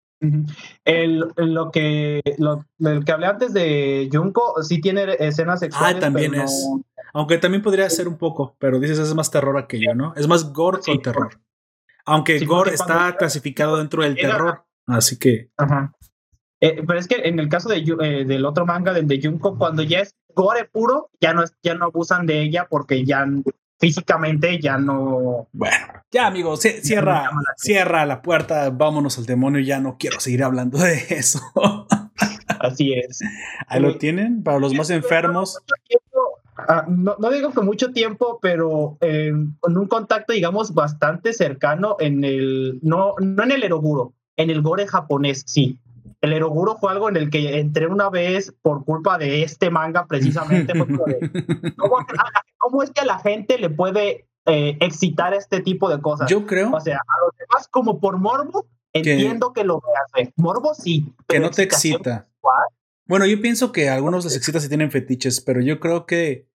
El, 0.86 1.32
lo 1.38 1.72
que 1.72 2.22
lo, 2.38 2.66
el 2.80 3.06
que 3.06 3.12
hablé 3.12 3.26
antes 3.28 3.54
de 3.54 4.10
Junko 4.12 4.62
sí 4.64 4.82
tiene 4.82 5.16
escenas 5.20 5.62
sexuales. 5.62 5.98
Ah, 5.98 6.00
también 6.00 6.32
pero 6.32 6.44
es. 6.44 6.68
no- 6.70 6.84
Aunque 7.14 7.38
también 7.38 7.64
podría 7.64 7.90
ser 7.90 8.08
un 8.08 8.18
poco, 8.18 8.56
pero 8.60 8.80
dices 8.80 9.00
es 9.00 9.16
más 9.16 9.32
terror 9.32 9.58
aquello, 9.58 9.96
¿no? 9.96 10.14
Es 10.16 10.28
más 10.28 10.52
gore 10.54 10.80
Sí, 10.82 10.92
con 10.92 11.02
terror. 11.02 11.40
Aunque 12.06 12.38
sí, 12.40 12.46
gore 12.46 12.74
está 12.74 12.86
cuando- 12.86 13.18
clasificado 13.18 13.78
dentro 13.78 14.04
del 14.04 14.16
terror. 14.16 14.64
Así 14.88 15.18
que 15.18 15.50
Ajá. 15.58 15.94
Eh, 16.62 16.84
pero 16.86 17.00
es 17.00 17.08
que 17.08 17.16
en 17.24 17.40
el 17.40 17.48
caso 17.48 17.70
de, 17.70 17.78
eh, 17.78 18.26
del 18.26 18.44
otro 18.46 18.66
manga, 18.66 18.92
del 18.92 19.08
de 19.08 19.22
Junko, 19.24 19.58
cuando 19.58 19.82
ya 19.82 20.00
es 20.02 20.14
gore 20.36 20.66
puro, 20.66 21.10
ya 21.22 21.34
no, 21.34 21.44
es, 21.44 21.56
ya 21.64 21.74
no 21.76 21.86
abusan 21.86 22.26
de 22.26 22.42
ella 22.42 22.68
porque 22.70 23.06
ya 23.06 23.26
físicamente 23.80 24.60
ya 24.60 24.78
no... 24.78 25.48
Bueno, 25.54 25.76
ya 26.12 26.28
amigos, 26.28 26.64
ci- 26.64 26.82
cierra, 26.82 27.24
la 27.24 27.54
cierra 27.58 28.06
la 28.06 28.22
puerta, 28.22 28.70
vámonos 28.70 29.18
al 29.18 29.26
demonio, 29.26 29.62
ya 29.62 29.80
no 29.80 29.98
quiero 29.98 30.20
seguir 30.20 30.44
hablando 30.44 30.78
de 30.80 31.04
eso. 31.10 31.40
Así 32.60 32.94
es. 32.94 33.20
Ahí 33.68 33.80
lo 33.82 33.98
tienen, 33.98 34.44
para 34.44 34.60
los 34.60 34.74
más 34.74 34.90
enfermos. 34.90 35.58
Ah, 36.68 36.84
no, 36.90 37.16
no 37.20 37.30
digo 37.30 37.52
que 37.54 37.62
mucho 37.62 37.94
tiempo, 37.94 38.38
pero 38.42 38.98
eh, 39.00 39.32
con 39.62 39.78
un 39.78 39.88
contacto, 39.88 40.34
digamos, 40.34 40.74
bastante 40.74 41.32
cercano 41.32 41.96
en 42.00 42.26
el, 42.26 42.80
no, 42.82 43.14
no 43.22 43.44
en 43.44 43.52
el 43.52 43.64
eroguro, 43.64 44.14
en 44.36 44.50
el 44.50 44.62
gore 44.62 44.86
japonés, 44.86 45.44
sí. 45.48 45.80
El 46.22 46.34
eroguro 46.34 46.76
fue 46.78 46.92
algo 46.92 47.08
en 47.10 47.16
el 47.16 47.30
que 47.30 47.60
entré 47.60 47.88
una 47.88 48.10
vez 48.10 48.54
por 48.62 48.84
culpa 48.84 49.18
de 49.18 49.44
este 49.44 49.70
manga, 49.70 50.06
precisamente. 50.06 50.74
de, 50.74 50.80
¿cómo, 51.78 51.98
cómo 52.58 52.84
es 52.84 52.92
que 52.92 53.02
a 53.02 53.06
la 53.06 53.20
gente 53.20 53.58
le 53.58 53.70
puede 53.70 54.28
eh, 54.46 54.78
excitar 54.82 55.34
este 55.34 55.62
tipo 55.62 55.90
de 55.90 56.02
cosas? 56.02 56.30
Yo 56.30 56.46
creo 56.46 56.72
o 56.72 56.80
sea, 56.82 56.98
a 56.98 57.26
los 57.26 57.38
demás, 57.38 57.68
como 57.70 58.00
por 58.02 58.18
morbo, 58.18 58.68
entiendo 58.92 59.54
que, 59.54 59.64
lo 59.64 59.82
veas. 60.16 60.34
Morbo 60.36 60.74
sí. 60.74 61.14
que 61.28 61.40
no 61.40 61.52
te 61.52 61.64
excita. 61.64 62.28
¿cuál? 62.42 62.66
Bueno, 63.06 63.26
yo 63.26 63.42
pienso 63.42 63.72
que 63.72 63.90
a 63.90 63.96
algunos 63.96 64.24
les 64.26 64.36
excita 64.36 64.60
si 64.60 64.68
tienen 64.68 64.92
fetiches, 64.92 65.42
pero 65.42 65.62
yo 65.62 65.80
creo 65.80 66.06
que 66.06 66.48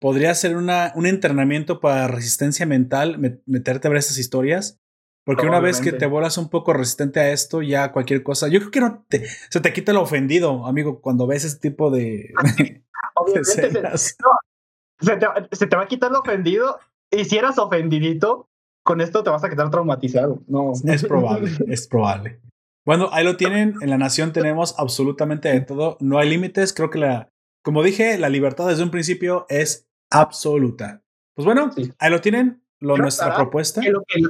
podría 0.00 0.34
ser 0.34 0.56
una, 0.56 0.92
un 0.96 1.06
entrenamiento 1.06 1.80
para 1.80 2.08
resistencia 2.08 2.64
mental, 2.66 3.18
met- 3.20 3.42
meterte 3.46 3.86
a 3.86 3.90
ver 3.90 3.98
estas 3.98 4.18
historias. 4.18 4.79
Porque 5.24 5.46
una 5.46 5.60
vez 5.60 5.80
que 5.80 5.92
te 5.92 6.06
vuelas 6.06 6.38
un 6.38 6.48
poco 6.48 6.72
resistente 6.72 7.20
a 7.20 7.30
esto, 7.30 7.62
ya 7.62 7.92
cualquier 7.92 8.22
cosa, 8.22 8.48
yo 8.48 8.58
creo 8.58 8.70
que 8.70 8.80
no 8.80 9.04
te, 9.08 9.26
se 9.50 9.60
te 9.60 9.72
quita 9.72 9.92
lo 9.92 10.02
ofendido, 10.02 10.66
amigo, 10.66 11.00
cuando 11.00 11.26
ves 11.26 11.44
ese 11.44 11.58
tipo 11.58 11.90
de, 11.90 12.32
de 12.58 12.82
Obviamente 13.14 13.44
se, 13.50 13.66
escenas. 13.66 14.16
se 15.00 15.16
te, 15.16 15.26
se 15.52 15.66
te 15.66 15.76
va 15.76 15.82
a 15.82 15.88
quitar 15.88 16.10
lo 16.10 16.20
ofendido. 16.20 16.78
Y 17.12 17.24
si 17.24 17.36
eras 17.36 17.58
ofendidito, 17.58 18.46
con 18.84 19.00
esto 19.00 19.22
te 19.22 19.30
vas 19.30 19.44
a 19.44 19.50
quedar 19.50 19.70
traumatizado. 19.70 20.42
No. 20.46 20.72
Es 20.84 21.04
probable, 21.04 21.50
es 21.68 21.86
probable. 21.86 22.40
Bueno, 22.86 23.08
ahí 23.12 23.24
lo 23.24 23.36
tienen. 23.36 23.74
En 23.82 23.90
la 23.90 23.98
nación 23.98 24.32
tenemos 24.32 24.74
absolutamente 24.78 25.48
de 25.48 25.60
todo. 25.60 25.96
No 26.00 26.18
hay 26.18 26.30
límites. 26.30 26.72
Creo 26.72 26.88
que 26.88 26.98
la, 26.98 27.28
como 27.62 27.82
dije, 27.82 28.16
la 28.16 28.30
libertad 28.30 28.68
desde 28.68 28.82
un 28.84 28.90
principio 28.90 29.44
es 29.48 29.86
absoluta. 30.10 31.02
Pues 31.34 31.44
bueno, 31.44 31.70
Sí. 31.72 31.92
ahí 31.98 32.10
lo 32.10 32.20
tienen. 32.20 32.62
Lo, 32.80 32.96
nuestra 32.96 33.34
propuesta. 33.36 33.82
Que 33.82 33.90
lo 33.90 34.02
que- 34.06 34.22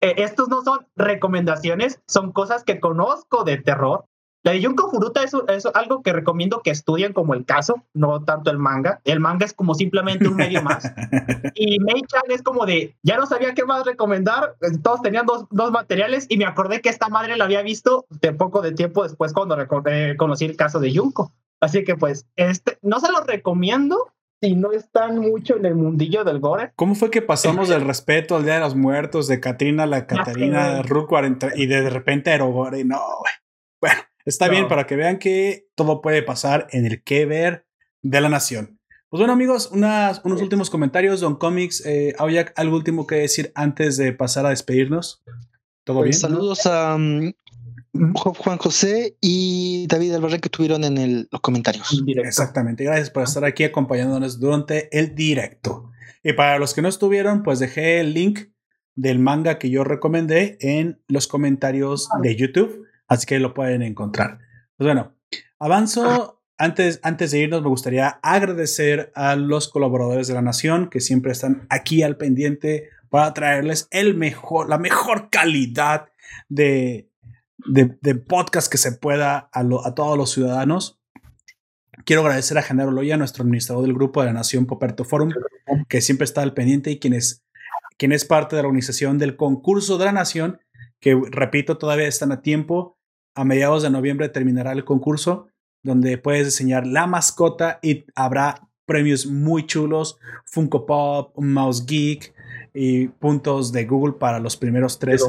eh, 0.00 0.14
estos 0.18 0.48
no 0.48 0.62
son 0.62 0.86
recomendaciones, 0.96 2.00
son 2.06 2.32
cosas 2.32 2.64
que 2.64 2.80
conozco 2.80 3.44
de 3.44 3.58
terror. 3.58 4.04
La 4.44 4.52
de 4.52 4.64
Junko 4.64 4.88
Furuta 4.88 5.24
es, 5.24 5.32
es 5.48 5.66
algo 5.66 6.00
que 6.02 6.12
recomiendo 6.12 6.62
que 6.62 6.70
estudien 6.70 7.12
como 7.12 7.34
el 7.34 7.44
caso, 7.44 7.82
no 7.92 8.22
tanto 8.24 8.50
el 8.52 8.58
manga. 8.58 9.00
El 9.04 9.18
manga 9.18 9.44
es 9.44 9.52
como 9.52 9.74
simplemente 9.74 10.28
un 10.28 10.36
medio 10.36 10.62
más. 10.62 10.90
Y 11.54 11.80
Mei-chan 11.80 12.22
es 12.28 12.42
como 12.42 12.64
de, 12.64 12.96
ya 13.02 13.16
no 13.16 13.26
sabía 13.26 13.52
qué 13.54 13.64
más 13.64 13.84
recomendar, 13.84 14.54
eh, 14.60 14.78
todos 14.80 15.02
tenían 15.02 15.26
dos, 15.26 15.46
dos 15.50 15.72
materiales 15.72 16.26
y 16.28 16.36
me 16.38 16.46
acordé 16.46 16.80
que 16.80 16.88
esta 16.88 17.08
madre 17.08 17.36
la 17.36 17.44
había 17.44 17.62
visto 17.62 18.06
de 18.22 18.32
poco 18.32 18.62
de 18.62 18.72
tiempo 18.72 19.02
después 19.02 19.32
cuando 19.32 19.56
recordé- 19.56 20.16
conocí 20.16 20.44
el 20.44 20.56
caso 20.56 20.78
de 20.78 20.96
Junko. 20.96 21.32
Así 21.60 21.82
que 21.82 21.96
pues, 21.96 22.24
este, 22.36 22.78
no 22.82 23.00
se 23.00 23.10
lo 23.10 23.20
recomiendo 23.22 24.12
si 24.40 24.54
no 24.54 24.72
están 24.72 25.18
mucho 25.18 25.56
en 25.56 25.66
el 25.66 25.74
mundillo 25.74 26.24
del 26.24 26.38
gore. 26.40 26.72
¿Cómo 26.76 26.94
fue 26.94 27.10
que 27.10 27.22
pasamos 27.22 27.68
del 27.68 27.82
respeto 27.82 28.36
al 28.36 28.44
Día 28.44 28.54
de 28.54 28.60
los 28.60 28.76
Muertos, 28.76 29.26
de 29.28 29.40
Katrina 29.40 29.84
a 29.84 29.86
la 29.86 30.06
Catarina, 30.06 30.82
40 31.08 31.52
y 31.56 31.66
de 31.66 31.90
repente 31.90 32.30
a 32.30 32.34
Erogore? 32.34 32.84
No, 32.84 33.00
güey. 33.20 33.32
Bueno, 33.80 34.00
está 34.24 34.46
No. 34.46 34.52
bien 34.52 34.68
para 34.68 34.86
que 34.86 34.96
vean 34.96 35.18
que 35.18 35.68
todo 35.74 36.00
puede 36.00 36.22
pasar 36.22 36.66
en 36.70 36.86
el 36.86 37.02
que 37.02 37.26
ver 37.26 37.66
de 38.02 38.20
la 38.20 38.28
nación. 38.28 38.78
Pues 39.10 39.20
bueno, 39.20 39.32
amigos, 39.32 39.70
unas, 39.72 40.20
unos 40.24 40.42
últimos 40.42 40.68
comentarios. 40.68 41.20
Don 41.20 41.36
Comics, 41.36 41.84
eh, 41.86 42.14
¿había 42.18 42.52
algo 42.56 42.76
último 42.76 43.06
que 43.06 43.16
decir 43.16 43.52
antes 43.54 43.96
de 43.96 44.12
pasar 44.12 44.44
a 44.44 44.50
despedirnos? 44.50 45.22
¿Todo 45.84 46.02
bien? 46.02 46.12
Saludos 46.12 46.66
a 46.66 46.96
mm, 46.98 47.32
Juan 48.14 48.58
José 48.58 49.16
y 49.20 49.86
David 49.88 50.14
Alvarez 50.14 50.40
que 50.40 50.48
estuvieron 50.48 50.84
en 50.84 50.98
el- 50.98 51.28
los 51.30 51.40
comentarios. 51.40 52.02
Directo. 52.04 52.28
Exactamente. 52.28 52.84
Gracias 52.84 53.10
por 53.10 53.22
estar 53.24 53.44
aquí 53.44 53.64
acompañándonos 53.64 54.40
durante 54.40 54.96
el 54.98 55.14
directo. 55.14 55.90
Y 56.22 56.32
para 56.32 56.58
los 56.58 56.74
que 56.74 56.82
no 56.82 56.88
estuvieron, 56.88 57.42
pues 57.42 57.58
dejé 57.58 58.00
el 58.00 58.12
link 58.14 58.40
del 58.94 59.18
manga 59.20 59.58
que 59.58 59.70
yo 59.70 59.84
recomendé 59.84 60.58
en 60.60 61.00
los 61.06 61.28
comentarios 61.28 62.08
de 62.22 62.34
YouTube, 62.34 62.84
así 63.06 63.26
que 63.26 63.38
lo 63.38 63.54
pueden 63.54 63.82
encontrar. 63.82 64.38
Pues 64.76 64.86
bueno, 64.86 65.14
avanzo. 65.58 66.34
Antes, 66.60 66.98
antes 67.04 67.30
de 67.30 67.38
irnos, 67.38 67.62
me 67.62 67.68
gustaría 67.68 68.18
agradecer 68.20 69.12
a 69.14 69.36
los 69.36 69.68
colaboradores 69.68 70.26
de 70.26 70.34
la 70.34 70.42
Nación 70.42 70.90
que 70.90 71.00
siempre 71.00 71.30
están 71.30 71.68
aquí 71.70 72.02
al 72.02 72.16
pendiente 72.16 72.88
para 73.10 73.32
traerles 73.32 73.86
el 73.92 74.16
mejor, 74.16 74.68
la 74.68 74.76
mejor 74.76 75.30
calidad 75.30 76.06
de, 76.48 77.07
de, 77.68 77.98
de 78.00 78.14
podcast 78.14 78.70
que 78.70 78.78
se 78.78 78.92
pueda 78.92 79.48
a, 79.52 79.62
lo- 79.62 79.86
a 79.86 79.94
todos 79.94 80.16
los 80.16 80.30
ciudadanos. 80.30 81.00
Quiero 82.04 82.22
agradecer 82.22 82.56
a 82.58 82.62
Genaro 82.62 82.90
Loya, 82.90 83.16
nuestro 83.16 83.42
administrador 83.42 83.82
del 83.84 83.94
grupo 83.94 84.20
de 84.20 84.26
la 84.26 84.32
Nación 84.32 84.66
Poperto 84.66 85.04
Forum, 85.04 85.30
que 85.88 86.00
siempre 86.00 86.24
está 86.24 86.42
al 86.42 86.54
pendiente 86.54 86.90
y 86.90 86.98
quien 86.98 87.12
es, 87.12 87.44
quien 87.98 88.12
es 88.12 88.24
parte 88.24 88.56
de 88.56 88.62
la 88.62 88.68
organización 88.68 89.18
del 89.18 89.36
concurso 89.36 89.98
de 89.98 90.06
la 90.06 90.12
Nación, 90.12 90.60
que 91.00 91.20
repito, 91.30 91.76
todavía 91.78 92.06
están 92.06 92.32
a 92.32 92.40
tiempo. 92.40 92.96
A 93.34 93.44
mediados 93.44 93.82
de 93.82 93.90
noviembre 93.90 94.28
terminará 94.28 94.72
el 94.72 94.84
concurso, 94.84 95.48
donde 95.82 96.18
puedes 96.18 96.46
diseñar 96.46 96.86
la 96.86 97.06
mascota 97.06 97.78
y 97.82 98.04
habrá 98.14 98.68
premios 98.86 99.26
muy 99.26 99.66
chulos, 99.66 100.18
Funko 100.46 100.86
Pop, 100.86 101.36
Mouse 101.38 101.84
Geek 101.86 102.34
y 102.74 103.08
puntos 103.08 103.70
de 103.70 103.84
Google 103.84 104.14
para 104.14 104.40
los 104.40 104.56
primeros 104.56 104.98
tres 104.98 105.22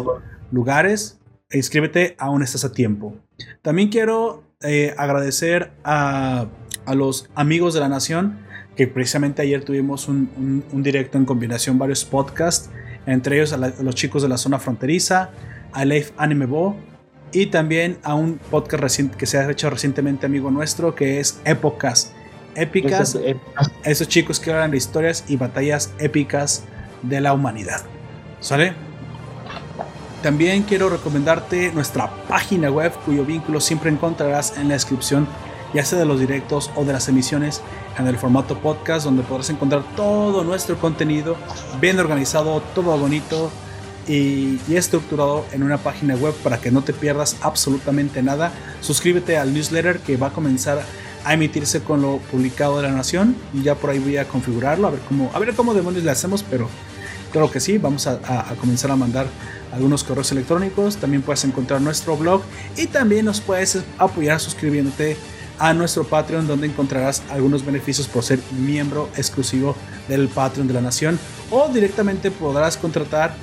lugares. 0.52 1.20
Inscríbete, 1.52 2.16
aún 2.20 2.44
estás 2.44 2.64
a 2.66 2.72
tiempo. 2.72 3.16
También 3.62 3.90
quiero 3.90 4.44
eh, 4.62 4.94
agradecer 4.98 5.72
a, 5.84 6.46
a 6.86 6.96
los 6.96 7.30
amigos 7.36 7.74
de 7.74 7.80
la 7.80 7.90
nación, 7.90 8.38
que 8.76 8.88
precisamente 8.88 9.42
ayer 9.42 9.64
tuvimos 9.64 10.08
un, 10.08 10.30
un- 10.38 10.64
un 10.72 10.84
directo 10.84 11.18
en 11.18 11.26
combinación, 11.26 11.78
varios 11.80 12.06
podcasts, 12.06 12.70
entre 13.06 13.38
ellos 13.38 13.52
a, 13.54 13.58
la- 13.58 13.74
a 13.78 13.84
los 13.84 13.96
chicos 13.96 14.22
de 14.22 14.30
la 14.30 14.38
zona 14.38 14.60
fronteriza, 14.60 15.32
a 15.72 15.86
Leif 15.86 16.12
Anime 16.18 16.46
Bo, 16.46 16.76
y 17.32 17.48
también 17.48 17.98
a 18.04 18.14
un 18.16 18.38
podcast 18.38 18.82
reciente 18.84 19.18
que 19.18 19.26
se 19.26 19.38
ha 19.38 19.50
hecho 19.50 19.70
recientemente 19.70 20.26
amigo 20.26 20.50
nuestro, 20.52 20.96
que 20.96 21.20
es 21.20 21.40
Épocas 21.46 22.14
Épicas, 22.56 23.16
es, 23.16 23.36
esos 23.84 24.08
chicos 24.08 24.40
que 24.40 24.52
hablan 24.52 24.72
de 24.72 24.78
historias 24.78 25.24
y 25.28 25.38
batallas 25.38 25.94
épicas 26.00 26.64
de 27.04 27.22
la 27.22 27.34
humanidad. 27.34 27.82
¿Sale? 28.40 28.74
También 30.22 30.64
quiero 30.64 30.90
recomendarte 30.90 31.72
nuestra 31.72 32.12
página 32.28 32.70
web 32.70 32.92
cuyo 33.06 33.24
vínculo 33.24 33.62
siempre 33.62 33.90
encontrarás 33.90 34.58
en 34.58 34.68
la 34.68 34.74
descripción, 34.74 35.28
ya 35.74 35.86
sea 35.86 35.98
de 35.98 36.06
los 36.06 36.20
directos 36.20 36.70
o 36.76 36.84
de 36.84 36.92
las 36.92 37.08
emisiones 37.08 37.62
en 37.98 38.06
el 38.06 38.18
formato 38.18 38.58
podcast, 38.58 39.06
donde 39.06 39.24
podrás 39.24 39.50
encontrar 39.50 39.84
todo 39.96 40.44
nuestro 40.44 40.78
contenido 40.78 41.38
bien 41.80 42.00
organizado, 42.00 42.62
todo 42.76 42.98
bonito 42.98 43.50
y, 44.10 44.60
estructurado 44.70 45.46
en 45.54 45.64
una 45.64 45.78
página 45.78 46.16
web 46.16 46.34
para 46.44 46.60
que 46.60 46.70
no 46.70 46.82
te 46.82 46.92
pierdas 46.92 47.38
absolutamente 47.42 48.22
nada. 48.22 48.52
Suscríbete 48.82 49.38
al 49.38 49.54
newsletter 49.54 50.00
que 50.00 50.18
va 50.18 50.28
a 50.28 50.32
comenzar 50.32 50.84
a 51.24 51.34
emitirse 51.34 51.82
con 51.82 52.02
lo 52.02 52.18
publicado 52.18 52.78
de 52.82 52.90
la 52.90 52.94
nación 52.94 53.36
y 53.54 53.62
ya 53.62 53.76
por 53.76 53.90
ahí 53.90 54.00
voy 54.00 54.18
a 54.18 54.28
configurarlo 54.28 54.88
a 54.88 54.92
ver 54.92 55.02
cómo 55.02 55.30
a 55.34 55.40
ver 55.40 55.54
cómo 55.54 55.74
demonios 55.74 56.06
le 56.06 56.12
hacemos 56.12 56.44
pero 56.50 56.70
claro 57.32 57.50
que 57.52 57.60
sí 57.60 57.78
vamos 57.78 58.08
a, 58.08 58.20
a- 58.28 58.56
comenzar 58.56 58.92
a 58.92 58.96
mandar 58.96 59.28
algunos 59.72 60.04
correos 60.04 60.32
electrónicos 60.32 60.98
también 60.98 61.22
puedes 61.22 61.44
encontrar 61.44 61.80
nuestro 61.82 62.18
blog 62.18 62.42
y 62.76 62.88
también 62.88 63.26
nos 63.26 63.40
puedes 63.42 63.78
apoyar 63.98 64.40
suscribiéndote 64.40 65.16
a 65.60 65.74
nuestro 65.74 66.06
Patreon 66.06 66.48
donde 66.48 66.68
encontrarás 66.68 67.22
algunos 67.30 67.66
beneficios 67.66 68.08
por 68.08 68.24
ser 68.24 68.40
miembro 68.58 69.10
exclusivo 69.18 69.76
del 70.08 70.28
Patreon 70.30 70.68
de 70.68 70.74
la 70.74 70.82
Nación 70.82 71.20
o 71.52 71.68
directamente 71.68 72.32
podrás 72.32 72.78
contratar 72.78 73.36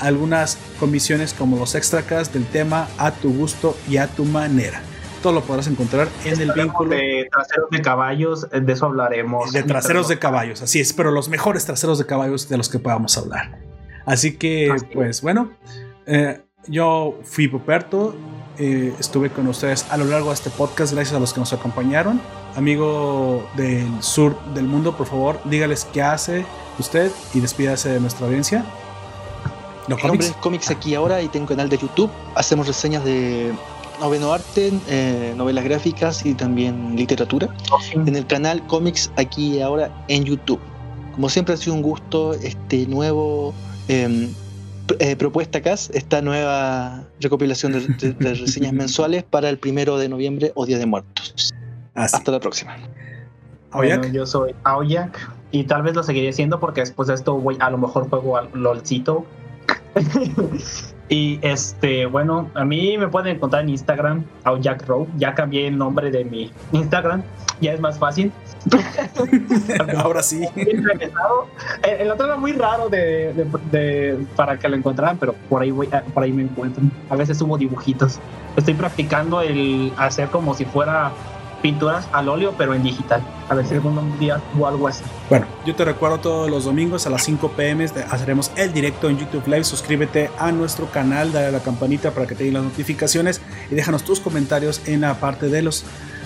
algunas 0.00 0.56
comisiones 0.80 1.32
como 1.34 1.56
los 1.58 1.74
extracas 1.74 2.32
del 2.32 2.46
tema 2.46 2.88
a 2.98 3.10
tu 3.10 3.32
gusto 3.32 3.76
y 3.88 3.96
a 3.98 4.06
tu 4.06 4.24
manera. 4.24 4.80
Todo 5.24 5.32
lo 5.32 5.40
podrás 5.40 5.68
encontrar 5.68 6.06
en 6.26 6.38
el 6.38 6.52
vínculo 6.52 6.90
de 6.90 7.26
traseros 7.32 7.70
de 7.70 7.80
caballos, 7.80 8.46
de 8.50 8.70
eso 8.70 8.84
hablaremos. 8.84 9.52
de 9.52 9.62
traseros 9.62 10.06
de 10.08 10.18
caballos, 10.18 10.60
así 10.60 10.80
es, 10.80 10.92
pero 10.92 11.10
los 11.10 11.30
mejores 11.30 11.64
traseros 11.64 11.98
de 11.98 12.04
caballos 12.04 12.46
de 12.50 12.58
los 12.58 12.68
que 12.68 12.78
podamos 12.78 13.16
hablar. 13.16 13.58
Así 14.04 14.36
que, 14.36 14.70
Así 14.70 14.84
pues 14.92 15.22
bueno, 15.22 15.50
eh, 16.04 16.42
yo 16.66 17.18
fui 17.22 17.48
Poperto, 17.48 18.14
eh, 18.58 18.92
estuve 19.00 19.30
con 19.30 19.46
ustedes 19.48 19.86
a 19.90 19.96
lo 19.96 20.04
largo 20.04 20.28
de 20.28 20.34
este 20.34 20.50
podcast, 20.50 20.92
gracias 20.92 21.16
a 21.16 21.20
los 21.20 21.32
que 21.32 21.40
nos 21.40 21.54
acompañaron. 21.54 22.20
Amigo 22.54 23.48
del 23.56 24.02
sur 24.02 24.38
del 24.52 24.66
mundo, 24.66 24.94
por 24.94 25.06
favor, 25.06 25.40
dígales 25.46 25.86
qué 25.90 26.02
hace 26.02 26.44
usted 26.78 27.10
y 27.32 27.40
despídase 27.40 27.88
de 27.88 27.98
nuestra 27.98 28.26
audiencia. 28.26 28.62
¿No 29.88 29.96
Mi 29.96 30.02
nombre 30.02 30.26
es 30.26 30.32
Comics 30.34 30.70
aquí 30.70 30.94
ahora 30.94 31.22
y 31.22 31.28
tengo 31.28 31.44
un 31.44 31.48
canal 31.48 31.70
de 31.70 31.78
YouTube. 31.78 32.10
Hacemos 32.34 32.66
reseñas 32.66 33.02
de 33.06 33.54
noveno 34.00 34.32
arte, 34.32 34.72
eh, 34.88 35.34
novelas 35.36 35.64
gráficas 35.64 36.24
y 36.24 36.34
también 36.34 36.96
literatura 36.96 37.48
en 37.92 38.16
el 38.16 38.26
canal 38.26 38.66
Comics 38.66 39.10
aquí 39.16 39.56
y 39.56 39.60
ahora 39.60 39.90
en 40.08 40.24
YouTube. 40.24 40.60
Como 41.14 41.28
siempre 41.28 41.54
ha 41.54 41.56
sido 41.56 41.74
un 41.74 41.82
gusto 41.82 42.34
este 42.34 42.86
nuevo 42.86 43.54
em, 43.88 44.30
eh, 44.98 45.16
propuesta 45.16 45.58
acá, 45.58 45.72
esta 45.72 46.20
nueva 46.22 47.04
recopilación 47.20 47.72
de, 47.72 48.12
de 48.12 48.34
reseñas 48.34 48.72
mensuales 48.74 49.22
para 49.22 49.48
el 49.48 49.58
primero 49.58 49.96
de 49.98 50.08
noviembre 50.08 50.52
o 50.54 50.66
Día 50.66 50.78
de 50.78 50.86
Muertos. 50.86 51.52
Así. 51.94 52.16
Hasta 52.16 52.32
la 52.32 52.40
próxima. 52.40 52.76
Bueno, 53.72 54.06
yo 54.06 54.24
soy 54.24 54.54
Aoyak 54.64 55.18
y 55.50 55.64
tal 55.64 55.82
vez 55.82 55.94
lo 55.94 56.02
seguiré 56.02 56.32
siendo 56.32 56.60
porque 56.60 56.80
después 56.80 57.08
de 57.08 57.14
esto 57.14 57.34
voy, 57.34 57.56
a 57.60 57.70
lo 57.70 57.78
mejor 57.78 58.08
juego 58.08 58.36
al 58.36 58.48
LOLcito. 58.54 59.24
y 61.08 61.38
este, 61.42 62.06
bueno, 62.06 62.48
a 62.54 62.64
mí 62.64 62.96
me 62.98 63.08
pueden 63.08 63.36
encontrar 63.36 63.62
en 63.62 63.68
Instagram, 63.70 64.24
Aoyak 64.44 64.86
Row. 64.86 65.06
Ya 65.18 65.34
cambié 65.34 65.66
el 65.68 65.76
nombre 65.76 66.10
de 66.10 66.24
mi 66.24 66.50
Instagram, 66.72 67.22
ya 67.60 67.72
es 67.74 67.80
más 67.80 67.98
fácil. 67.98 68.32
Ahora 69.98 70.22
sí. 70.22 70.46
El, 70.56 70.84
el 72.00 72.10
otro 72.10 72.26
era 72.26 72.36
muy 72.36 72.52
raro 72.52 72.88
de, 72.88 73.32
de- 73.34 73.46
de- 73.70 74.26
para 74.36 74.58
que 74.58 74.68
lo 74.68 74.76
encontraran, 74.76 75.18
pero 75.18 75.34
por 75.48 75.62
ahí 75.62 75.70
voy, 75.70 75.88
por 76.12 76.22
ahí 76.22 76.32
me 76.32 76.42
encuentran. 76.42 76.90
A 77.10 77.16
veces 77.16 77.38
subo 77.38 77.58
dibujitos. 77.58 78.18
Estoy 78.56 78.74
practicando 78.74 79.40
el 79.42 79.92
hacer 79.96 80.28
como 80.28 80.54
si 80.54 80.64
fuera 80.64 81.12
pinturas 81.64 82.06
al 82.12 82.28
óleo, 82.28 82.52
pero 82.58 82.74
en 82.74 82.82
digital. 82.82 83.22
A 83.48 83.54
ver 83.54 83.66
si 83.66 83.72
algún 83.72 84.18
día 84.18 84.38
o 84.60 84.66
algo 84.66 84.86
así. 84.86 85.02
Bueno, 85.30 85.46
yo 85.64 85.74
te 85.74 85.82
recuerdo 85.82 86.18
todos 86.20 86.50
los 86.50 86.64
domingos 86.66 87.06
a 87.06 87.10
las 87.10 87.24
5 87.24 87.52
pm 87.52 87.86
de- 87.88 88.04
haremos 88.04 88.50
el 88.56 88.70
directo 88.74 89.08
en 89.08 89.16
YouTube 89.18 89.46
Live. 89.46 89.64
Suscríbete 89.64 90.28
a 90.38 90.52
nuestro 90.52 90.90
canal, 90.90 91.32
dale 91.32 91.46
a 91.46 91.50
la 91.50 91.60
campanita 91.60 92.10
para 92.10 92.26
que 92.26 92.34
te 92.34 92.44
lleguen 92.44 92.62
las 92.62 92.64
notificaciones 92.64 93.40
y 93.70 93.74
déjanos 93.74 94.02
tus 94.04 94.20
comentarios 94.20 94.82
en 94.84 95.00
la 95.00 95.14
parte 95.14 95.48
de 95.48 95.62
los 95.62 95.84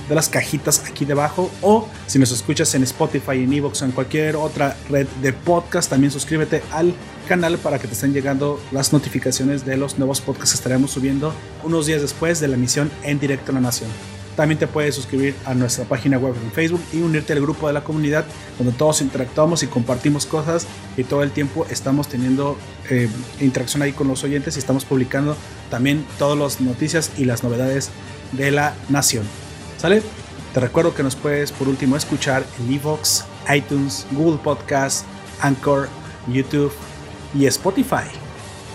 de 0.08 0.14
las 0.14 0.30
cajitas 0.30 0.84
aquí 0.90 1.04
debajo 1.04 1.50
o 1.60 1.86
si 2.06 2.18
nos 2.18 2.32
escuchas 2.32 2.74
en 2.74 2.82
Spotify, 2.82 3.44
en 3.44 3.52
Evox 3.52 3.82
o 3.82 3.84
en 3.84 3.92
cualquier 3.92 4.36
otra 4.36 4.74
red 4.88 5.06
de 5.20 5.34
podcast, 5.34 5.90
también 5.90 6.10
suscríbete 6.10 6.62
al 6.72 6.94
canal 7.28 7.58
para 7.58 7.78
que 7.78 7.86
te 7.86 7.92
estén 7.92 8.14
llegando 8.14 8.58
las 8.72 8.92
notificaciones 8.94 9.66
de 9.66 9.76
los 9.76 9.98
nuevos 9.98 10.22
podcasts 10.22 10.52
que 10.52 10.56
estaremos 10.56 10.90
subiendo 10.92 11.32
unos 11.62 11.84
días 11.86 12.00
después 12.00 12.40
de 12.40 12.48
la 12.48 12.54
emisión 12.54 12.90
en 13.04 13.20
directo 13.20 13.52
a 13.52 13.56
la 13.56 13.60
nación. 13.60 13.90
También 14.38 14.60
te 14.60 14.68
puedes 14.68 14.94
suscribir 14.94 15.34
a 15.46 15.52
nuestra 15.52 15.84
página 15.84 16.16
web 16.16 16.32
en 16.40 16.52
Facebook 16.52 16.80
y 16.92 17.00
unirte 17.00 17.32
al 17.32 17.40
grupo 17.40 17.66
de 17.66 17.72
la 17.72 17.82
comunidad 17.82 18.24
donde 18.56 18.72
todos 18.72 19.00
interactuamos 19.00 19.64
y 19.64 19.66
compartimos 19.66 20.26
cosas 20.26 20.64
y 20.96 21.02
todo 21.02 21.24
el 21.24 21.32
tiempo 21.32 21.66
estamos 21.70 22.06
teniendo 22.06 22.56
eh, 22.88 23.08
interacción 23.40 23.82
ahí 23.82 23.90
con 23.90 24.06
los 24.06 24.22
oyentes 24.22 24.54
y 24.54 24.60
estamos 24.60 24.84
publicando 24.84 25.36
también 25.72 26.06
todas 26.20 26.38
las 26.38 26.60
noticias 26.60 27.10
y 27.18 27.24
las 27.24 27.42
novedades 27.42 27.90
de 28.30 28.52
la 28.52 28.76
nación. 28.88 29.24
¿Sale? 29.76 30.02
Te 30.54 30.60
recuerdo 30.60 30.94
que 30.94 31.02
nos 31.02 31.16
puedes 31.16 31.50
por 31.50 31.66
último 31.66 31.96
escuchar 31.96 32.46
en 32.60 32.72
Evox, 32.72 33.24
iTunes, 33.52 34.06
Google 34.12 34.38
Podcast, 34.38 35.04
Anchor, 35.40 35.88
YouTube 36.28 36.72
y 37.34 37.46
Spotify. 37.46 38.06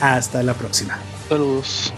Hasta 0.01 0.43
la 0.43 0.56
próxima. 0.56 1.00
Saludos. 1.30 1.93